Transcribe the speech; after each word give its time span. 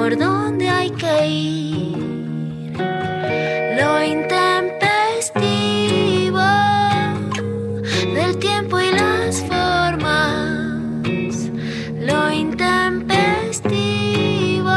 por 0.00 0.16
donde 0.16 0.66
hay 0.66 0.90
que 0.92 1.26
ir. 1.26 1.98
Lo 3.78 4.02
intempestivo 4.02 6.40
del 8.14 8.38
tiempo 8.38 8.80
y 8.80 8.92
las 8.92 9.42
formas. 9.42 11.50
Lo 11.98 12.32
intempestivo 12.32 14.72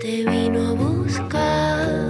te 0.00 0.24
vino 0.28 0.70
a 0.70 0.72
buscar. 0.72 2.08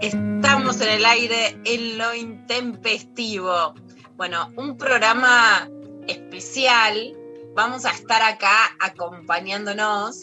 Estamos 0.00 0.80
en 0.80 0.88
el 0.88 1.04
aire 1.04 1.58
en 1.64 1.98
lo 1.98 2.14
intempestivo. 2.14 3.74
Bueno, 4.16 4.52
un 4.54 4.76
programa 4.76 5.68
especial. 6.06 7.16
Vamos 7.54 7.84
a 7.84 7.90
estar 7.90 8.22
acá 8.22 8.76
acompañándonos 8.78 10.20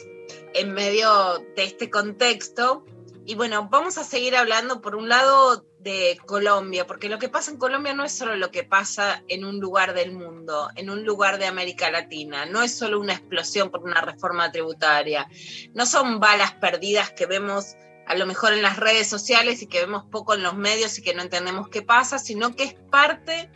en 0.54 0.72
medio 0.72 1.40
de 1.58 1.66
este 1.66 1.90
contexto. 1.90 2.86
Y 3.26 3.36
bueno, 3.36 3.68
vamos 3.70 3.98
a 3.98 4.06
seguir 4.06 4.38
hablando 4.38 4.80
por 4.80 4.96
un 4.96 5.10
lado 5.10 5.66
de 5.80 6.18
Colombia, 6.26 6.88
porque 6.88 7.10
lo 7.10 7.20
que 7.20 7.28
pasa 7.28 7.52
en 7.52 7.58
Colombia 7.58 7.94
no 7.94 8.06
es 8.06 8.14
solo 8.14 8.38
lo 8.38 8.50
que 8.50 8.64
pasa 8.64 9.24
en 9.28 9.44
un 9.44 9.60
lugar 9.60 9.94
del 9.94 10.14
mundo, 10.14 10.70
en 10.78 10.90
un 10.90 11.04
lugar 11.04 11.38
de 11.38 11.48
América 11.48 11.92
Latina, 11.92 12.46
no 12.46 12.62
es 12.62 12.78
solo 12.78 13.00
una 13.00 13.14
explosión 13.14 13.72
por 13.72 13.84
una 13.84 14.00
reforma 14.00 14.52
tributaria, 14.52 15.28
no 15.74 15.86
son 15.86 16.20
balas 16.20 16.54
perdidas 16.54 17.12
que 17.12 17.26
vemos 17.26 17.76
a 18.06 18.16
lo 18.16 18.26
mejor 18.26 18.54
en 18.54 18.62
las 18.62 18.78
redes 18.78 19.08
sociales 19.08 19.64
y 19.64 19.68
que 19.68 19.82
vemos 19.82 20.06
poco 20.06 20.36
en 20.36 20.44
los 20.44 20.56
medios 20.56 20.98
y 20.98 21.02
que 21.02 21.16
no 21.16 21.24
entendemos 21.24 21.68
qué 21.68 21.82
pasa, 21.82 22.20
sino 22.20 22.56
que 22.56 22.64
es 22.64 22.76
parte 22.92 23.50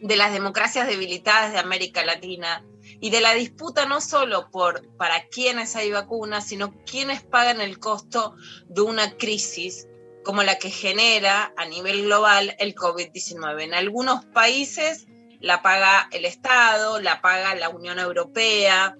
de 0.00 0.16
las 0.16 0.32
democracias 0.32 0.86
debilitadas 0.86 1.52
de 1.52 1.58
América 1.58 2.04
Latina 2.04 2.64
y 3.00 3.10
de 3.10 3.20
la 3.20 3.34
disputa 3.34 3.86
no 3.86 4.00
solo 4.00 4.50
por 4.50 4.86
para 4.96 5.26
quiénes 5.28 5.76
hay 5.76 5.90
vacunas, 5.90 6.46
sino 6.46 6.74
quiénes 6.84 7.22
pagan 7.22 7.60
el 7.60 7.78
costo 7.78 8.34
de 8.68 8.80
una 8.82 9.16
crisis 9.16 9.88
como 10.24 10.42
la 10.42 10.58
que 10.58 10.70
genera 10.70 11.52
a 11.56 11.64
nivel 11.66 12.02
global 12.02 12.54
el 12.58 12.74
COVID-19. 12.74 13.62
En 13.62 13.74
algunos 13.74 14.24
países 14.26 15.06
la 15.40 15.62
paga 15.62 16.08
el 16.12 16.24
Estado, 16.24 17.00
la 17.00 17.20
paga 17.20 17.54
la 17.54 17.68
Unión 17.68 17.98
Europea, 17.98 18.96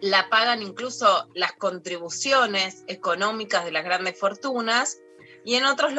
la 0.00 0.28
pagan 0.28 0.62
incluso 0.62 1.28
las 1.34 1.52
contribuciones 1.52 2.84
económicas 2.88 3.64
de 3.64 3.72
las 3.72 3.84
grandes 3.84 4.18
fortunas 4.18 4.98
y 5.44 5.54
en 5.54 5.64
otros 5.64 5.92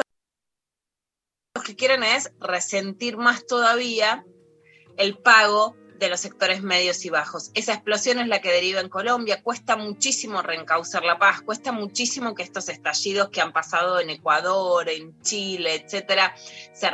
lo 1.60 1.66
que 1.66 1.76
quieren 1.76 2.02
es 2.02 2.32
resentir 2.40 3.18
más 3.18 3.46
todavía 3.46 4.24
el 4.96 5.18
pago 5.18 5.76
de 5.98 6.08
los 6.08 6.20
sectores 6.20 6.62
medios 6.62 7.04
y 7.04 7.10
bajos. 7.10 7.50
Esa 7.52 7.74
explosión 7.74 8.18
es 8.18 8.28
la 8.28 8.40
que 8.40 8.50
deriva 8.50 8.80
en 8.80 8.88
Colombia. 8.88 9.42
Cuesta 9.42 9.76
muchísimo 9.76 10.40
reencauzar 10.40 11.04
la 11.04 11.18
paz, 11.18 11.42
cuesta 11.42 11.70
muchísimo 11.70 12.34
que 12.34 12.42
estos 12.42 12.70
estallidos 12.70 13.28
que 13.28 13.42
han 13.42 13.52
pasado 13.52 14.00
en 14.00 14.08
Ecuador, 14.08 14.88
en 14.88 15.20
Chile, 15.20 15.74
etcétera, 15.74 16.34
se, 16.72 16.88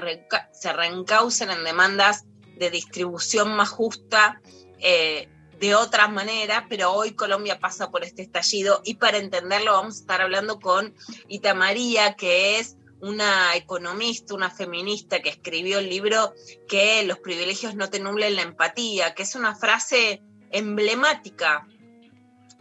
se 0.53 0.73
reencaucen 0.73 1.51
en 1.51 1.63
demandas 1.63 2.25
de 2.59 2.69
distribución 2.69 3.55
más 3.55 3.69
justa. 3.69 4.41
Eh, 4.81 5.29
de 5.61 5.75
otra 5.75 6.07
manera, 6.09 6.67
pero 6.69 6.93
hoy 6.93 7.13
Colombia 7.13 7.59
pasa 7.59 7.91
por 7.91 8.05
este 8.05 8.21
estallido 8.21 8.83
y 8.85 8.97
para 8.97 9.17
entenderlo 9.17 9.73
vamos 9.73 9.97
a 9.97 10.01
estar 10.01 10.21
hablando 10.21 10.61
con 10.61 10.95
Ita 11.29 11.55
María, 11.55 12.13
que 12.15 12.59
es 12.59 12.77
una 13.01 13.55
economista, 13.55 14.35
una 14.35 14.51
feminista 14.51 15.21
que 15.21 15.29
escribió 15.29 15.79
el 15.79 15.89
libro 15.89 16.35
que 16.69 17.03
los 17.05 17.19
privilegios 17.19 17.75
no 17.75 17.91
te 17.91 18.01
nublen 18.01 18.37
la 18.37 18.43
empatía, 18.43 19.15
que 19.15 19.23
es 19.23 19.35
una 19.35 19.55
frase 19.55 20.23
emblemática, 20.51 21.67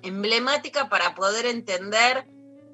emblemática 0.02 0.90
para 0.90 1.16
poder 1.16 1.46
entender 1.46 2.28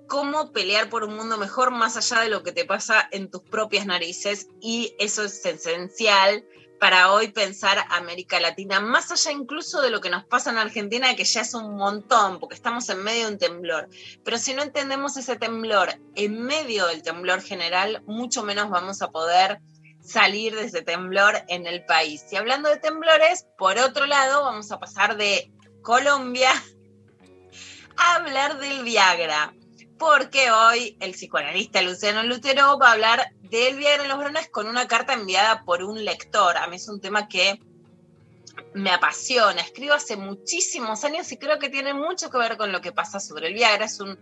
cómo 0.08 0.52
pelear 0.52 0.90
por 0.90 1.04
un 1.04 1.16
mundo 1.16 1.38
mejor 1.38 1.72
más 1.72 1.96
allá 1.96 2.22
de 2.22 2.30
lo 2.30 2.44
que 2.44 2.52
te 2.52 2.66
pasa 2.66 3.08
en 3.12 3.30
tus 3.30 3.44
propias 3.44 3.86
narices. 3.86 4.48
Y 4.60 4.94
eso 5.00 5.24
es 5.24 5.46
esencial 5.46 6.44
para 6.82 7.14
hoy 7.14 7.28
pensar 7.28 7.78
América 7.92 8.40
Latina, 8.40 8.80
más 8.80 9.12
allá 9.12 9.32
incluso 9.32 9.84
de 9.84 9.92
lo 9.92 10.02
que 10.02 10.10
nos 10.10 10.26
pasa 10.26 10.50
en 10.50 10.58
Argentina, 10.58 11.16
que 11.16 11.26
ya 11.26 11.42
es 11.42 11.54
un 11.54 11.76
montón, 11.76 12.40
porque 12.40 12.56
estamos 12.56 12.90
en 12.90 13.04
medio 13.04 13.28
de 13.28 13.34
un 13.34 13.38
temblor. 13.38 13.88
Pero 14.26 14.40
si 14.40 14.56
no 14.56 14.64
entendemos 14.64 15.16
ese 15.16 15.36
temblor 15.36 15.90
en 16.16 16.42
medio 16.42 16.88
del 16.88 17.04
temblor 17.04 17.44
general, 17.44 18.02
mucho 18.08 18.42
menos 18.42 18.72
vamos 18.72 19.04
a 19.04 19.12
poder 19.12 19.62
salir 20.02 20.56
de 20.56 20.64
ese 20.64 20.82
temblor 20.82 21.44
en 21.50 21.68
el 21.68 21.86
país. 21.86 22.26
Y 22.32 22.38
hablando 22.38 22.68
de 22.68 22.78
temblores, 22.78 23.46
por 23.60 23.78
otro 23.78 24.08
lado, 24.08 24.44
vamos 24.44 24.72
a 24.72 24.80
pasar 24.80 25.18
de 25.18 25.52
Colombia 25.84 26.50
a 27.96 28.16
hablar 28.16 28.58
del 28.58 28.84
Viagra 28.84 29.54
porque 30.02 30.50
hoy 30.50 30.98
el 31.00 31.12
psicoanalista 31.12 31.80
Luciano 31.84 32.24
Lutero 32.24 32.80
va 32.80 32.90
a 32.90 32.92
hablar 32.94 33.34
del 33.44 33.78
Viagra 33.78 34.02
en 34.02 34.10
los 34.10 34.18
varones 34.18 34.50
con 34.50 34.68
una 34.68 34.88
carta 34.88 35.14
enviada 35.14 35.64
por 35.64 35.84
un 35.84 36.04
lector. 36.04 36.58
A 36.58 36.66
mí 36.66 36.78
es 36.78 36.90
un 36.90 37.00
tema 37.00 37.28
que 37.28 37.60
me 38.74 38.90
apasiona. 38.90 39.62
Escribo 39.62 39.94
hace 39.94 40.18
muchísimos 40.18 41.04
años 41.04 41.32
y 41.32 41.38
creo 41.38 41.60
que 41.60 41.70
tiene 41.70 41.94
mucho 41.94 42.32
que 42.32 42.40
ver 42.40 42.58
con 42.58 42.72
lo 42.72 42.82
que 42.82 42.92
pasa 42.92 43.20
sobre 43.20 43.50
el 43.50 43.54
Viagra. 43.54 43.86
Es 43.86 44.00
un, 44.00 44.20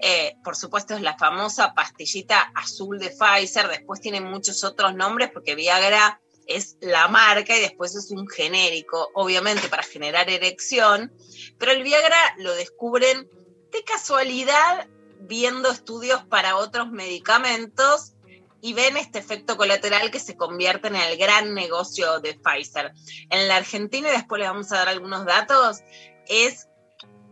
eh, 0.00 0.34
por 0.42 0.56
supuesto, 0.56 0.94
es 0.94 1.02
la 1.02 1.18
famosa 1.18 1.74
pastillita 1.74 2.50
azul 2.54 2.98
de 2.98 3.10
Pfizer. 3.10 3.68
Después 3.68 4.00
tiene 4.00 4.22
muchos 4.22 4.64
otros 4.64 4.94
nombres 4.94 5.28
porque 5.30 5.54
Viagra 5.54 6.22
es 6.46 6.78
la 6.80 7.06
marca 7.08 7.54
y 7.54 7.60
después 7.60 7.94
es 7.94 8.10
un 8.12 8.26
genérico, 8.26 9.10
obviamente 9.12 9.68
para 9.68 9.82
generar 9.82 10.30
erección. 10.30 11.12
Pero 11.58 11.72
el 11.72 11.82
Viagra 11.82 12.16
lo 12.38 12.54
descubren 12.54 13.28
de 13.70 13.84
casualidad 13.84 14.88
viendo 15.20 15.70
estudios 15.70 16.24
para 16.24 16.56
otros 16.56 16.90
medicamentos 16.90 18.14
y 18.60 18.72
ven 18.72 18.96
este 18.96 19.18
efecto 19.18 19.56
colateral 19.56 20.10
que 20.10 20.20
se 20.20 20.36
convierte 20.36 20.88
en 20.88 20.96
el 20.96 21.16
gran 21.16 21.54
negocio 21.54 22.20
de 22.20 22.34
Pfizer. 22.34 22.92
En 23.30 23.48
la 23.48 23.56
Argentina, 23.56 24.08
y 24.08 24.12
después 24.12 24.40
les 24.40 24.48
vamos 24.48 24.72
a 24.72 24.78
dar 24.78 24.88
algunos 24.88 25.24
datos, 25.24 25.78
es 26.26 26.68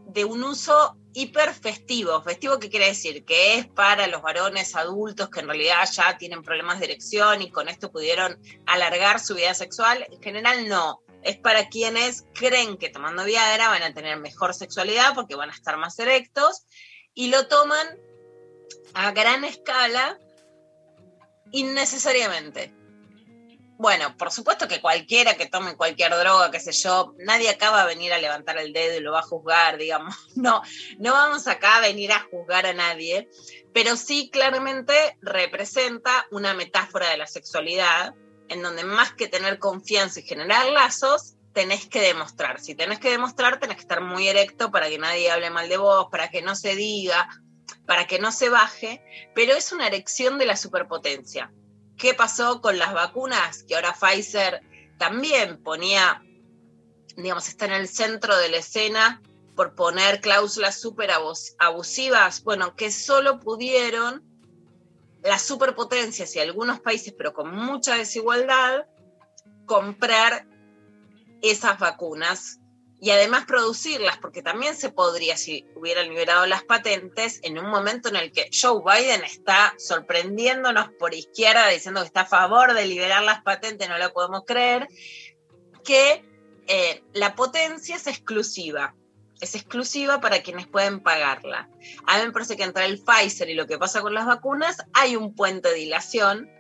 de 0.07 0.25
un 0.25 0.45
uso 0.45 0.97
hiper 1.15 1.53
festivo. 1.53 2.23
¿Festivo 2.23 2.59
qué 2.59 2.71
quiere 2.71 2.87
decir? 2.87 3.25
Que 3.25 3.59
es 3.59 3.67
para 3.67 4.07
los 4.07 4.23
varones 4.23 4.77
adultos 4.77 5.31
que 5.31 5.41
en 5.41 5.49
realidad 5.49 5.89
ya 5.91 6.17
tienen 6.17 6.43
problemas 6.43 6.79
de 6.79 6.87
erección 6.87 7.43
y 7.43 7.51
con 7.51 7.69
esto 7.69 7.91
pudieron 7.91 8.39
alargar 8.67 9.19
su 9.19 9.35
vida 9.35 9.55
sexual. 9.55 10.07
En 10.11 10.23
general 10.23 10.69
no. 10.69 11.01
Es 11.23 11.37
para 11.39 11.69
quienes 11.69 12.25
creen 12.35 12.77
que 12.77 12.89
tomando 12.89 13.25
Viagra 13.25 13.69
van 13.69 13.83
a 13.83 13.93
tener 13.93 14.17
mejor 14.19 14.55
sexualidad 14.55 15.15
porque 15.15 15.35
van 15.35 15.51
a 15.51 15.55
estar 15.55 15.77
más 15.77 15.99
erectos 15.99 16.67
y 17.17 17.31
lo 17.31 17.49
toman 17.49 17.99
a 18.95 19.11
gran 19.11 19.43
escala 19.45 20.19
innecesariamente. 21.51 22.73
Bueno, 23.79 24.17
por 24.17 24.31
supuesto 24.31 24.69
que 24.69 24.81
cualquiera 24.81 25.35
que 25.35 25.47
tome 25.47 25.77
cualquier 25.77 26.15
droga, 26.17 26.51
qué 26.51 26.61
sé 26.61 26.73
yo, 26.73 27.15
nadie 27.19 27.51
acaba 27.51 27.83
a 27.83 27.87
venir 27.87 28.13
a 28.13 28.19
levantar 28.19 28.57
el 28.59 28.73
dedo 28.73 28.97
y 28.97 29.01
lo 29.01 29.13
va 29.13 29.21
a 29.21 29.23
juzgar, 29.23 29.77
digamos. 29.77 30.15
No, 30.37 30.63
no 30.99 31.13
vamos 31.13 31.47
acá 31.47 31.77
a 31.77 31.81
venir 31.81 32.13
a 32.13 32.27
juzgar 32.31 32.67
a 32.67 32.75
nadie, 32.75 33.29
pero 33.73 33.97
sí 33.97 34.31
claramente 34.31 35.19
representa 35.23 36.27
una 36.31 36.55
metáfora 36.55 37.11
de 37.11 37.17
la 37.17 37.27
sexualidad 37.27 38.15
en 38.49 38.63
donde 38.63 38.85
más 38.85 39.13
que 39.15 39.29
tener 39.29 39.59
confianza 39.59 40.21
y 40.21 40.23
generar 40.23 40.67
lazos, 40.71 41.36
tenés 41.57 41.87
que 41.87 42.03
demostrar. 42.03 42.61
Si 42.61 42.75
tenés 42.75 42.99
que 42.99 43.09
demostrar, 43.09 43.59
tenés 43.59 43.77
que 43.77 43.81
estar 43.81 44.03
muy 44.03 44.29
erecto 44.29 44.71
para 44.71 44.91
que 44.91 44.99
nadie 44.99 45.31
hable 45.31 45.49
mal 45.49 45.71
de 45.71 45.79
vos, 45.79 46.09
para 46.11 46.29
que 46.29 46.43
no 46.43 46.55
se 46.55 46.77
diga, 46.77 47.31
para 47.87 48.07
que 48.07 48.19
no 48.19 48.31
se 48.31 48.51
baje, 48.51 49.03
pero 49.35 49.55
es 49.55 49.73
una 49.73 49.87
erección 49.87 50.37
de 50.37 50.45
la 50.45 50.59
superpotencia. 50.59 51.51
¿Qué 51.97 52.13
pasó 52.13 52.61
con 52.61 52.77
las 52.79 52.93
vacunas? 52.93 53.63
Que 53.63 53.75
ahora 53.75 53.97
Pfizer 53.99 54.61
también 54.99 55.63
ponía, 55.63 56.23
digamos, 57.17 57.49
está 57.49 57.65
en 57.65 57.73
el 57.73 57.89
centro 57.89 58.37
de 58.37 58.51
la 58.51 58.59
escena 58.59 59.23
por 59.55 59.75
poner 59.75 60.21
cláusulas 60.21 60.79
súper 60.79 61.11
abusivas, 61.59 62.45
bueno, 62.45 62.77
que 62.77 62.91
solo 62.91 63.41
pudieron 63.41 64.23
las 65.23 65.41
superpotencias 65.41 66.37
y 66.37 66.41
algunos 66.41 66.81
países, 66.81 67.15
pero 67.17 67.33
con 67.33 67.51
mucha 67.51 67.95
desigualdad, 67.95 68.85
comprar 69.65 70.47
esas 71.43 71.79
vacunas 71.79 72.61
y 72.99 73.11
además 73.11 73.45
producirlas, 73.45 74.17
porque 74.19 74.43
también 74.43 74.75
se 74.75 74.91
podría, 74.91 75.37
si 75.37 75.67
hubieran 75.75 76.09
liberado 76.09 76.47
las 76.47 76.65
patentes, 76.65 77.41
en 77.43 77.59
un 77.59 77.69
momento 77.69 78.09
en 78.09 78.17
el 78.17 78.33
que 78.33 78.49
Joe 78.51 78.81
Biden 78.83 79.23
está 79.23 79.75
sorprendiéndonos 79.79 80.89
por 80.99 81.13
izquierda, 81.13 81.69
diciendo 81.69 82.01
que 82.01 82.07
está 82.07 82.23
a 82.23 82.27
favor 82.27 82.73
de 82.73 82.87
liberar 82.87 83.23
las 83.23 83.43
patentes, 83.43 83.89
no 83.89 83.99
lo 83.99 84.13
podemos 84.13 84.45
creer, 84.47 84.89
que 85.85 86.25
eh, 86.69 87.03
la 87.13 87.35
potencia 87.35 87.97
es 87.97 88.07
exclusiva. 88.07 88.95
Es 89.41 89.55
exclusiva 89.55 90.19
para 90.21 90.43
quienes 90.43 90.67
pueden 90.67 91.01
pagarla. 91.01 91.69
A 92.07 92.19
mí 92.19 92.25
me 92.25 92.33
parece 92.33 92.57
que 92.57 92.63
entre 92.63 92.87
el 92.87 93.03
Pfizer 93.03 93.51
y 93.51 93.55
lo 93.55 93.67
que 93.67 93.77
pasa 93.77 94.01
con 94.01 94.15
las 94.15 94.25
vacunas 94.25 94.79
hay 94.95 95.15
un 95.15 95.35
puente 95.35 95.69
de 95.69 95.75
dilación 95.75 96.51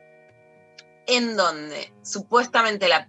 en 1.06 1.36
donde 1.36 1.94
supuestamente 2.02 2.88
la, 2.88 3.08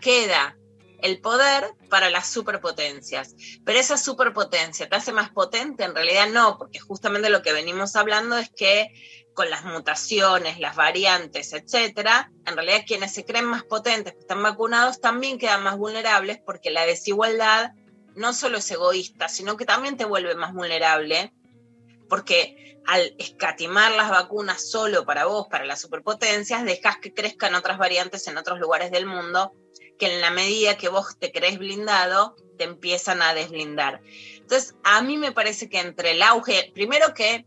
queda 0.00 0.56
el 1.04 1.20
poder 1.20 1.74
para 1.90 2.08
las 2.08 2.28
superpotencias. 2.28 3.36
Pero 3.62 3.78
esa 3.78 3.98
superpotencia 3.98 4.88
te 4.88 4.96
hace 4.96 5.12
más 5.12 5.30
potente, 5.30 5.84
en 5.84 5.94
realidad 5.94 6.28
no, 6.30 6.56
porque 6.56 6.78
justamente 6.80 7.28
lo 7.28 7.42
que 7.42 7.52
venimos 7.52 7.94
hablando 7.94 8.38
es 8.38 8.48
que 8.48 8.90
con 9.34 9.50
las 9.50 9.64
mutaciones, 9.64 10.58
las 10.60 10.76
variantes, 10.76 11.52
etcétera, 11.52 12.32
en 12.46 12.56
realidad 12.56 12.84
quienes 12.86 13.12
se 13.12 13.26
creen 13.26 13.44
más 13.44 13.64
potentes, 13.64 14.14
que 14.14 14.20
están 14.20 14.42
vacunados, 14.42 15.02
también 15.02 15.38
quedan 15.38 15.62
más 15.62 15.76
vulnerables 15.76 16.38
porque 16.38 16.70
la 16.70 16.86
desigualdad 16.86 17.72
no 18.14 18.32
solo 18.32 18.56
es 18.56 18.70
egoísta, 18.70 19.28
sino 19.28 19.58
que 19.58 19.66
también 19.66 19.98
te 19.98 20.06
vuelve 20.06 20.34
más 20.34 20.54
vulnerable, 20.54 21.34
porque 22.08 22.80
al 22.86 23.14
escatimar 23.18 23.92
las 23.92 24.08
vacunas 24.08 24.70
solo 24.70 25.04
para 25.04 25.26
vos, 25.26 25.48
para 25.50 25.66
las 25.66 25.82
superpotencias, 25.82 26.64
dejas 26.64 26.96
que 26.96 27.12
crezcan 27.12 27.54
otras 27.54 27.76
variantes 27.76 28.26
en 28.26 28.38
otros 28.38 28.58
lugares 28.58 28.90
del 28.90 29.04
mundo 29.04 29.52
que 29.98 30.12
en 30.12 30.20
la 30.20 30.30
medida 30.30 30.76
que 30.76 30.88
vos 30.88 31.16
te 31.18 31.32
crees 31.32 31.58
blindado, 31.58 32.36
te 32.58 32.64
empiezan 32.64 33.22
a 33.22 33.34
desblindar. 33.34 34.00
Entonces, 34.36 34.74
a 34.84 35.02
mí 35.02 35.16
me 35.16 35.32
parece 35.32 35.68
que 35.68 35.80
entre 35.80 36.12
el 36.12 36.22
auge, 36.22 36.70
primero 36.74 37.14
que 37.14 37.46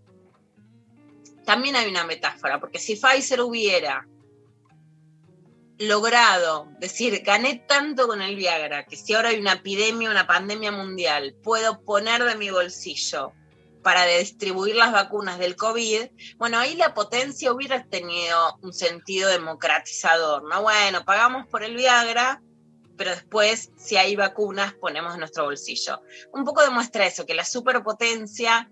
también 1.45 1.75
hay 1.75 1.89
una 1.89 2.03
metáfora, 2.03 2.59
porque 2.59 2.79
si 2.79 2.95
Pfizer 2.95 3.41
hubiera 3.41 4.07
logrado 5.79 6.67
decir, 6.79 7.21
gané 7.23 7.63
tanto 7.67 8.07
con 8.07 8.21
el 8.21 8.35
Viagra, 8.35 8.85
que 8.85 8.95
si 8.95 9.13
ahora 9.13 9.29
hay 9.29 9.39
una 9.39 9.53
epidemia, 9.53 10.09
una 10.09 10.27
pandemia 10.27 10.71
mundial, 10.71 11.35
puedo 11.43 11.81
poner 11.81 12.23
de 12.23 12.35
mi 12.35 12.49
bolsillo 12.49 13.33
para 13.87 14.03
distribuir 14.03 14.75
las 14.75 14.91
vacunas 14.91 15.39
del 15.39 15.55
COVID, 15.55 16.09
bueno, 16.35 16.59
ahí 16.59 16.75
la 16.75 16.93
potencia 16.93 17.53
hubiera 17.53 17.85
tenido 17.85 18.57
un 18.61 18.73
sentido 18.73 19.29
democratizador, 19.29 20.43
¿no? 20.43 20.61
Bueno, 20.61 21.05
pagamos 21.05 21.47
por 21.47 21.63
el 21.63 21.77
Viagra, 21.77 22.41
pero 22.97 23.11
después, 23.11 23.71
si 23.77 23.95
hay 23.95 24.17
vacunas, 24.17 24.73
ponemos 24.73 25.13
en 25.13 25.21
nuestro 25.21 25.45
bolsillo. 25.45 26.01
Un 26.33 26.43
poco 26.43 26.63
demuestra 26.63 27.05
eso, 27.05 27.25
que 27.25 27.33
la 27.33 27.45
superpotencia 27.45 28.69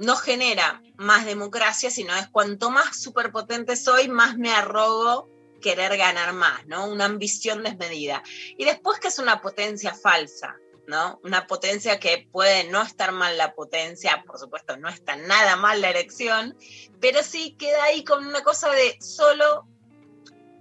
no 0.00 0.16
genera 0.16 0.82
más 0.98 1.24
democracia, 1.24 1.90
sino 1.90 2.14
es 2.14 2.28
cuanto 2.28 2.68
más 2.68 3.00
superpotente 3.00 3.74
soy, 3.74 4.08
más 4.08 4.36
me 4.36 4.52
arrogo 4.52 5.30
querer 5.62 5.96
ganar 5.96 6.34
más, 6.34 6.66
¿no? 6.66 6.88
Una 6.88 7.06
ambición 7.06 7.62
desmedida. 7.62 8.22
Y 8.58 8.66
después 8.66 9.00
que 9.00 9.08
es 9.08 9.18
una 9.18 9.40
potencia 9.40 9.94
falsa, 9.94 10.56
¿no? 10.88 11.20
Una 11.22 11.46
potencia 11.46 12.00
que 12.00 12.26
puede 12.32 12.64
no 12.64 12.82
estar 12.82 13.12
mal 13.12 13.36
la 13.36 13.52
potencia, 13.52 14.24
por 14.26 14.38
supuesto 14.38 14.76
no 14.78 14.88
está 14.88 15.16
nada 15.16 15.54
mal 15.54 15.82
la 15.82 15.90
erección, 15.90 16.56
pero 16.98 17.22
sí 17.22 17.54
queda 17.58 17.84
ahí 17.84 18.02
con 18.04 18.26
una 18.26 18.42
cosa 18.42 18.70
de 18.70 18.96
solo, 19.00 19.68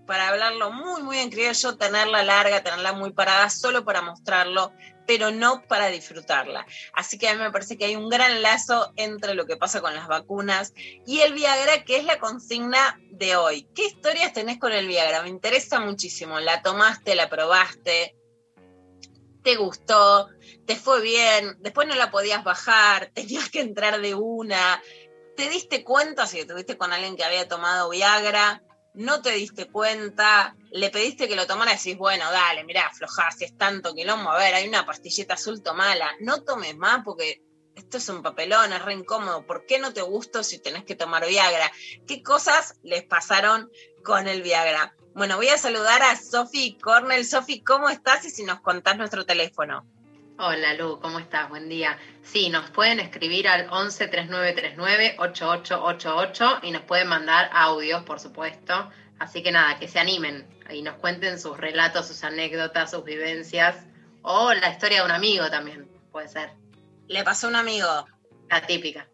para 0.05 0.29
hablarlo 0.29 0.71
muy, 0.71 1.01
muy 1.01 1.17
en 1.19 1.29
criollo, 1.29 1.77
tenerla 1.77 2.23
larga, 2.23 2.63
tenerla 2.63 2.93
muy 2.93 3.11
parada, 3.11 3.49
solo 3.49 3.83
para 3.83 4.01
mostrarlo, 4.01 4.71
pero 5.05 5.31
no 5.31 5.63
para 5.67 5.87
disfrutarla. 5.87 6.65
Así 6.93 7.17
que 7.17 7.29
a 7.29 7.33
mí 7.33 7.41
me 7.41 7.51
parece 7.51 7.77
que 7.77 7.85
hay 7.85 7.95
un 7.95 8.09
gran 8.09 8.41
lazo 8.41 8.91
entre 8.95 9.33
lo 9.33 9.45
que 9.45 9.57
pasa 9.57 9.81
con 9.81 9.95
las 9.95 10.07
vacunas 10.07 10.73
y 11.05 11.19
el 11.21 11.33
Viagra, 11.33 11.83
que 11.83 11.97
es 11.97 12.05
la 12.05 12.19
consigna 12.19 12.99
de 13.11 13.35
hoy. 13.35 13.67
¿Qué 13.75 13.85
historias 13.85 14.33
tenés 14.33 14.59
con 14.59 14.71
el 14.71 14.87
Viagra? 14.87 15.23
Me 15.23 15.29
interesa 15.29 15.79
muchísimo. 15.79 16.39
¿La 16.39 16.61
tomaste, 16.61 17.15
la 17.15 17.29
probaste? 17.29 18.15
Te 19.47 19.55
gustó, 19.55 20.27
te 20.65 20.75
fue 20.75 20.99
bien, 20.99 21.55
después 21.61 21.87
no 21.87 21.95
la 21.95 22.11
podías 22.11 22.43
bajar, 22.43 23.11
tenías 23.13 23.49
que 23.49 23.61
entrar 23.61 24.01
de 24.01 24.13
una, 24.13 24.83
te 25.37 25.47
diste 25.47 25.85
cuenta 25.85 26.27
si 26.27 26.41
estuviste 26.41 26.77
con 26.77 26.91
alguien 26.91 27.15
que 27.15 27.23
había 27.23 27.47
tomado 27.47 27.89
Viagra, 27.89 28.61
no 28.93 29.21
te 29.21 29.31
diste 29.31 29.71
cuenta, 29.71 30.57
le 30.71 30.89
pediste 30.89 31.29
que 31.29 31.37
lo 31.37 31.47
tomara 31.47 31.71
y 31.71 31.77
decís, 31.77 31.97
bueno, 31.97 32.29
dale, 32.29 32.65
mirá, 32.65 32.87
aflojá, 32.87 33.31
si 33.31 33.45
es 33.45 33.57
tanto 33.57 33.95
quilombo, 33.95 34.31
a 34.31 34.37
ver, 34.37 34.53
hay 34.53 34.67
una 34.67 34.85
pastillita 34.85 35.35
azul, 35.35 35.63
tomala, 35.63 36.13
no 36.19 36.43
tomes 36.43 36.75
más 36.75 37.03
porque 37.05 37.41
esto 37.73 37.99
es 37.99 38.09
un 38.09 38.21
papelón, 38.21 38.73
es 38.73 38.81
re 38.81 38.95
incómodo, 38.95 39.45
¿por 39.45 39.65
qué 39.65 39.79
no 39.79 39.93
te 39.93 40.01
gustó 40.01 40.43
si 40.43 40.59
tenés 40.59 40.83
que 40.83 40.95
tomar 40.95 41.25
Viagra? 41.25 41.71
¿Qué 42.05 42.21
cosas 42.21 42.73
les 42.83 43.05
pasaron 43.05 43.71
con 44.03 44.27
el 44.27 44.41
Viagra? 44.41 44.96
Bueno, 45.17 45.35
voy 45.37 45.47
a 45.47 45.57
saludar 45.57 46.03
a 46.03 46.15
Sofi 46.15 46.77
Cornell. 46.79 47.25
Sofi, 47.25 47.61
¿cómo 47.61 47.89
estás? 47.89 48.23
Y 48.25 48.29
si 48.29 48.43
nos 48.43 48.61
contás 48.61 48.97
nuestro 48.97 49.25
teléfono. 49.25 49.83
Hola 50.37 50.75
Lu, 50.75 50.99
¿cómo 50.99 51.17
estás? 51.17 51.49
Buen 51.49 51.69
día. 51.69 51.97
Sí, 52.21 52.51
nos 52.51 52.69
pueden 52.69 52.99
escribir 52.99 53.47
al 53.47 53.67
11 53.71 54.09
3939 54.09 55.15
8888 55.17 56.59
y 56.61 56.69
nos 56.69 56.83
pueden 56.83 57.07
mandar 57.07 57.49
audios, 57.51 58.03
por 58.03 58.19
supuesto. 58.19 58.91
Así 59.17 59.41
que 59.41 59.51
nada, 59.51 59.79
que 59.79 59.87
se 59.87 59.97
animen 59.97 60.47
y 60.69 60.83
nos 60.83 60.97
cuenten 60.97 61.39
sus 61.39 61.57
relatos, 61.57 62.07
sus 62.07 62.23
anécdotas, 62.23 62.91
sus 62.91 63.03
vivencias 63.03 63.75
o 64.21 64.53
la 64.53 64.69
historia 64.69 64.99
de 64.99 65.05
un 65.05 65.11
amigo 65.11 65.49
también, 65.49 65.89
puede 66.11 66.27
ser. 66.27 66.51
Le 67.07 67.23
pasó 67.23 67.47
a 67.47 67.49
un 67.49 67.55
amigo. 67.55 68.05
La 68.51 68.67
típica. 68.67 69.09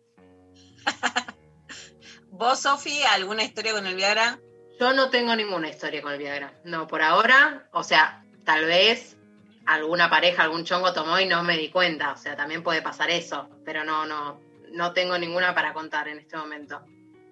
¿Vos, 2.28 2.60
Sofi, 2.60 3.04
alguna 3.04 3.46
historia 3.46 3.72
con 3.72 3.88
el 3.88 3.96
Viagra? 3.96 4.38
Yo 4.84 4.92
no 4.92 5.10
tengo 5.10 5.34
ninguna 5.34 5.70
historia 5.70 6.02
con 6.02 6.12
el 6.12 6.18
Viagra. 6.18 6.60
No, 6.66 6.88
por 6.88 7.02
ahora, 7.02 7.70
o 7.72 7.86
sea, 7.86 8.22
tal 8.44 8.66
vez 8.66 9.16
alguna 9.66 10.10
pareja, 10.10 10.44
algún 10.44 10.66
chongo 10.66 10.92
tomó 10.92 11.18
y 11.22 11.26
no 11.26 11.42
me 11.42 11.56
di 11.58 11.70
cuenta. 11.70 12.12
O 12.12 12.18
sea, 12.18 12.36
también 12.36 12.64
puede 12.64 12.82
pasar 12.82 13.10
eso, 13.10 13.48
pero 13.64 13.86
no, 13.86 14.06
no, 14.06 14.42
no 14.74 14.92
tengo 14.92 15.18
ninguna 15.18 15.56
para 15.56 15.72
contar 15.72 16.10
en 16.10 16.20
este 16.20 16.36
momento. 16.36 16.82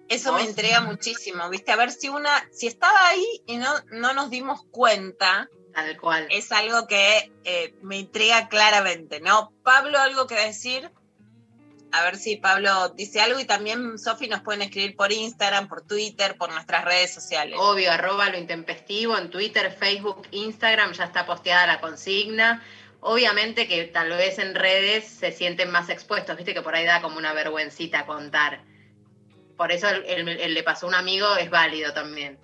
Eso 0.08 0.32
me 0.32 0.44
entrega 0.44 0.80
muchísimo, 0.80 1.46
¿viste? 1.50 1.72
A 1.72 1.76
ver 1.76 1.90
si 1.90 2.08
una, 2.08 2.30
si 2.52 2.68
estaba 2.68 3.08
ahí 3.08 3.42
y 3.44 3.58
no, 3.58 3.68
no 3.90 4.14
nos 4.14 4.30
dimos 4.30 4.64
cuenta. 4.70 5.50
Tal 5.74 6.00
cual. 6.00 6.28
Es 6.30 6.52
algo 6.52 6.86
que 6.86 7.30
eh, 7.44 7.74
me 7.82 7.98
intriga 7.98 8.48
claramente, 8.48 9.20
¿no? 9.20 9.52
Pablo, 9.62 9.98
¿algo 9.98 10.26
que 10.26 10.36
decir? 10.36 10.90
A 11.92 12.04
ver 12.04 12.16
si 12.16 12.36
Pablo 12.36 12.88
dice 12.90 13.20
algo 13.20 13.38
y 13.38 13.44
también, 13.44 13.98
Sofi, 13.98 14.26
nos 14.26 14.40
pueden 14.40 14.62
escribir 14.62 14.96
por 14.96 15.12
Instagram, 15.12 15.68
por 15.68 15.86
Twitter, 15.86 16.36
por 16.38 16.50
nuestras 16.50 16.86
redes 16.86 17.12
sociales. 17.12 17.58
Obvio, 17.60 17.92
arroba 17.92 18.30
lo 18.30 18.38
intempestivo 18.38 19.16
en 19.18 19.30
Twitter, 19.30 19.70
Facebook, 19.70 20.26
Instagram, 20.30 20.92
ya 20.92 21.04
está 21.04 21.26
posteada 21.26 21.66
la 21.66 21.80
consigna. 21.80 22.62
Obviamente 23.00 23.68
que 23.68 23.84
tal 23.84 24.08
vez 24.08 24.38
en 24.38 24.54
redes 24.54 25.06
se 25.06 25.32
sienten 25.32 25.70
más 25.70 25.90
expuestos, 25.90 26.36
viste 26.36 26.54
que 26.54 26.62
por 26.62 26.74
ahí 26.74 26.86
da 26.86 27.02
como 27.02 27.18
una 27.18 27.34
vergüencita 27.34 28.06
contar. 28.06 28.64
Por 29.58 29.70
eso 29.70 29.88
el, 29.88 30.54
le 30.54 30.62
pasó 30.62 30.86
a 30.86 30.88
un 30.88 30.94
amigo 30.94 31.36
es 31.36 31.50
válido 31.50 31.92
también. 31.92 32.38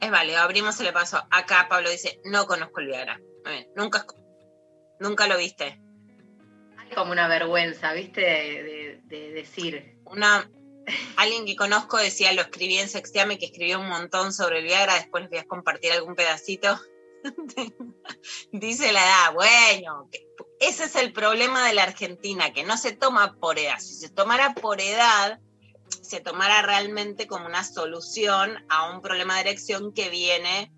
Es 0.00 0.10
válido, 0.10 0.40
abrimos 0.40 0.78
el 0.80 0.86
le 0.86 0.92
pasó. 0.92 1.24
Acá 1.30 1.66
Pablo 1.68 1.88
dice, 1.88 2.20
no 2.24 2.46
conozco 2.46 2.80
el 2.80 2.88
Viagra. 2.88 3.20
Nunca, 3.76 4.04
nunca 4.98 5.28
lo 5.28 5.38
viste 5.38 5.80
como 6.94 7.12
una 7.12 7.28
vergüenza, 7.28 7.92
¿viste? 7.92 8.20
De, 8.20 9.30
decir. 9.32 9.98
Una, 10.04 10.50
alguien 11.16 11.46
que 11.46 11.56
conozco 11.56 11.96
decía, 11.96 12.32
lo 12.32 12.42
escribí 12.42 12.78
en 12.78 12.88
Sextiame, 12.88 13.38
que 13.38 13.46
escribió 13.46 13.80
un 13.80 13.88
montón 13.88 14.32
sobre 14.32 14.58
el 14.58 14.64
Viagra, 14.64 14.94
después 14.94 15.22
les 15.22 15.30
voy 15.30 15.38
a 15.38 15.46
compartir 15.46 15.92
algún 15.92 16.14
pedacito. 16.14 16.78
Dice 18.52 18.92
la 18.92 19.04
edad, 19.04 19.32
bueno, 19.34 20.08
ese 20.60 20.84
es 20.84 20.96
el 20.96 21.12
problema 21.12 21.66
de 21.66 21.74
la 21.74 21.84
Argentina, 21.84 22.52
que 22.52 22.64
no 22.64 22.76
se 22.76 22.92
toma 22.92 23.36
por 23.38 23.58
edad. 23.58 23.78
Si 23.78 23.94
se 23.94 24.08
tomara 24.08 24.54
por 24.54 24.80
edad, 24.80 25.40
se 26.02 26.20
tomara 26.20 26.62
realmente 26.62 27.26
como 27.26 27.46
una 27.46 27.64
solución 27.64 28.64
a 28.68 28.90
un 28.90 29.02
problema 29.02 29.34
de 29.34 29.40
erección 29.42 29.92
que 29.92 30.08
viene 30.08 30.72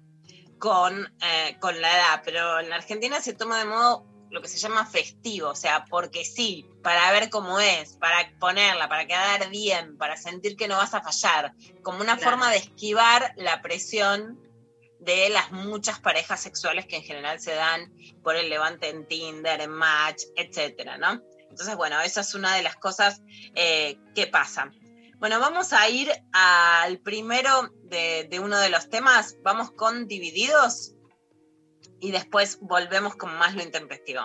con, 0.58 1.12
eh, 1.22 1.56
con 1.60 1.80
la 1.80 1.94
edad. 1.94 2.22
Pero 2.24 2.60
en 2.60 2.70
la 2.70 2.76
Argentina 2.76 3.20
se 3.20 3.34
toma 3.34 3.58
de 3.58 3.64
modo 3.64 4.09
lo 4.30 4.40
que 4.40 4.48
se 4.48 4.58
llama 4.58 4.86
festivo, 4.86 5.48
o 5.48 5.54
sea, 5.56 5.84
porque 5.86 6.24
sí, 6.24 6.66
para 6.82 7.10
ver 7.12 7.30
cómo 7.30 7.58
es, 7.60 7.96
para 7.96 8.20
exponerla, 8.20 8.88
para 8.88 9.06
quedar 9.06 9.50
bien, 9.50 9.96
para 9.98 10.16
sentir 10.16 10.56
que 10.56 10.68
no 10.68 10.76
vas 10.76 10.94
a 10.94 11.02
fallar, 11.02 11.52
como 11.82 12.00
una 12.00 12.16
forma 12.16 12.50
de 12.50 12.58
esquivar 12.58 13.32
la 13.36 13.60
presión 13.60 14.40
de 15.00 15.30
las 15.30 15.50
muchas 15.50 15.98
parejas 15.98 16.40
sexuales 16.40 16.86
que 16.86 16.96
en 16.96 17.02
general 17.02 17.40
se 17.40 17.54
dan 17.54 17.92
por 18.22 18.36
el 18.36 18.50
levante 18.50 18.88
en 18.88 19.06
Tinder, 19.08 19.60
en 19.60 19.70
Match, 19.70 20.22
etcétera, 20.36 20.98
¿no? 20.98 21.22
Entonces, 21.48 21.74
bueno, 21.74 22.00
esa 22.00 22.20
es 22.20 22.34
una 22.34 22.54
de 22.54 22.62
las 22.62 22.76
cosas 22.76 23.22
eh, 23.54 23.98
que 24.14 24.26
pasan. 24.26 24.78
Bueno, 25.18 25.40
vamos 25.40 25.72
a 25.72 25.88
ir 25.88 26.10
al 26.32 26.98
primero 27.00 27.70
de, 27.84 28.26
de 28.30 28.40
uno 28.40 28.58
de 28.58 28.70
los 28.70 28.88
temas. 28.88 29.36
Vamos 29.42 29.72
con 29.72 30.06
Divididos. 30.06 30.94
Y 32.00 32.12
después 32.12 32.58
volvemos 32.60 33.16
con 33.16 33.32
más 33.36 33.54
lo 33.54 33.62
intempestivo. 33.62 34.22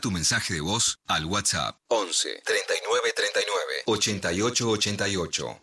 Tu 0.00 0.10
mensaje 0.10 0.54
de 0.54 0.60
voz 0.62 0.98
al 1.08 1.26
WhatsApp 1.26 1.76
11 1.88 2.42
39 2.44 3.12
39 3.14 3.82
88 3.86 4.70
88. 4.70 5.60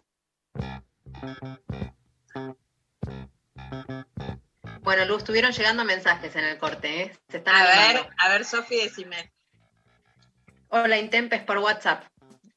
Bueno, 4.81 5.05
Luz, 5.05 5.17
estuvieron 5.19 5.51
llegando 5.51 5.83
mensajes 5.83 6.35
en 6.35 6.45
el 6.45 6.57
corte, 6.59 7.01
¿eh? 7.01 7.17
Se 7.29 7.37
están 7.37 7.55
A 7.55 7.61
animando. 7.61 8.03
ver, 8.03 8.13
a 8.19 8.29
ver, 8.29 8.45
Sofi, 8.45 8.75
decime. 8.75 9.33
Hola, 10.69 10.97
Intempes 10.99 11.41
por 11.43 11.57
WhatsApp. 11.57 12.03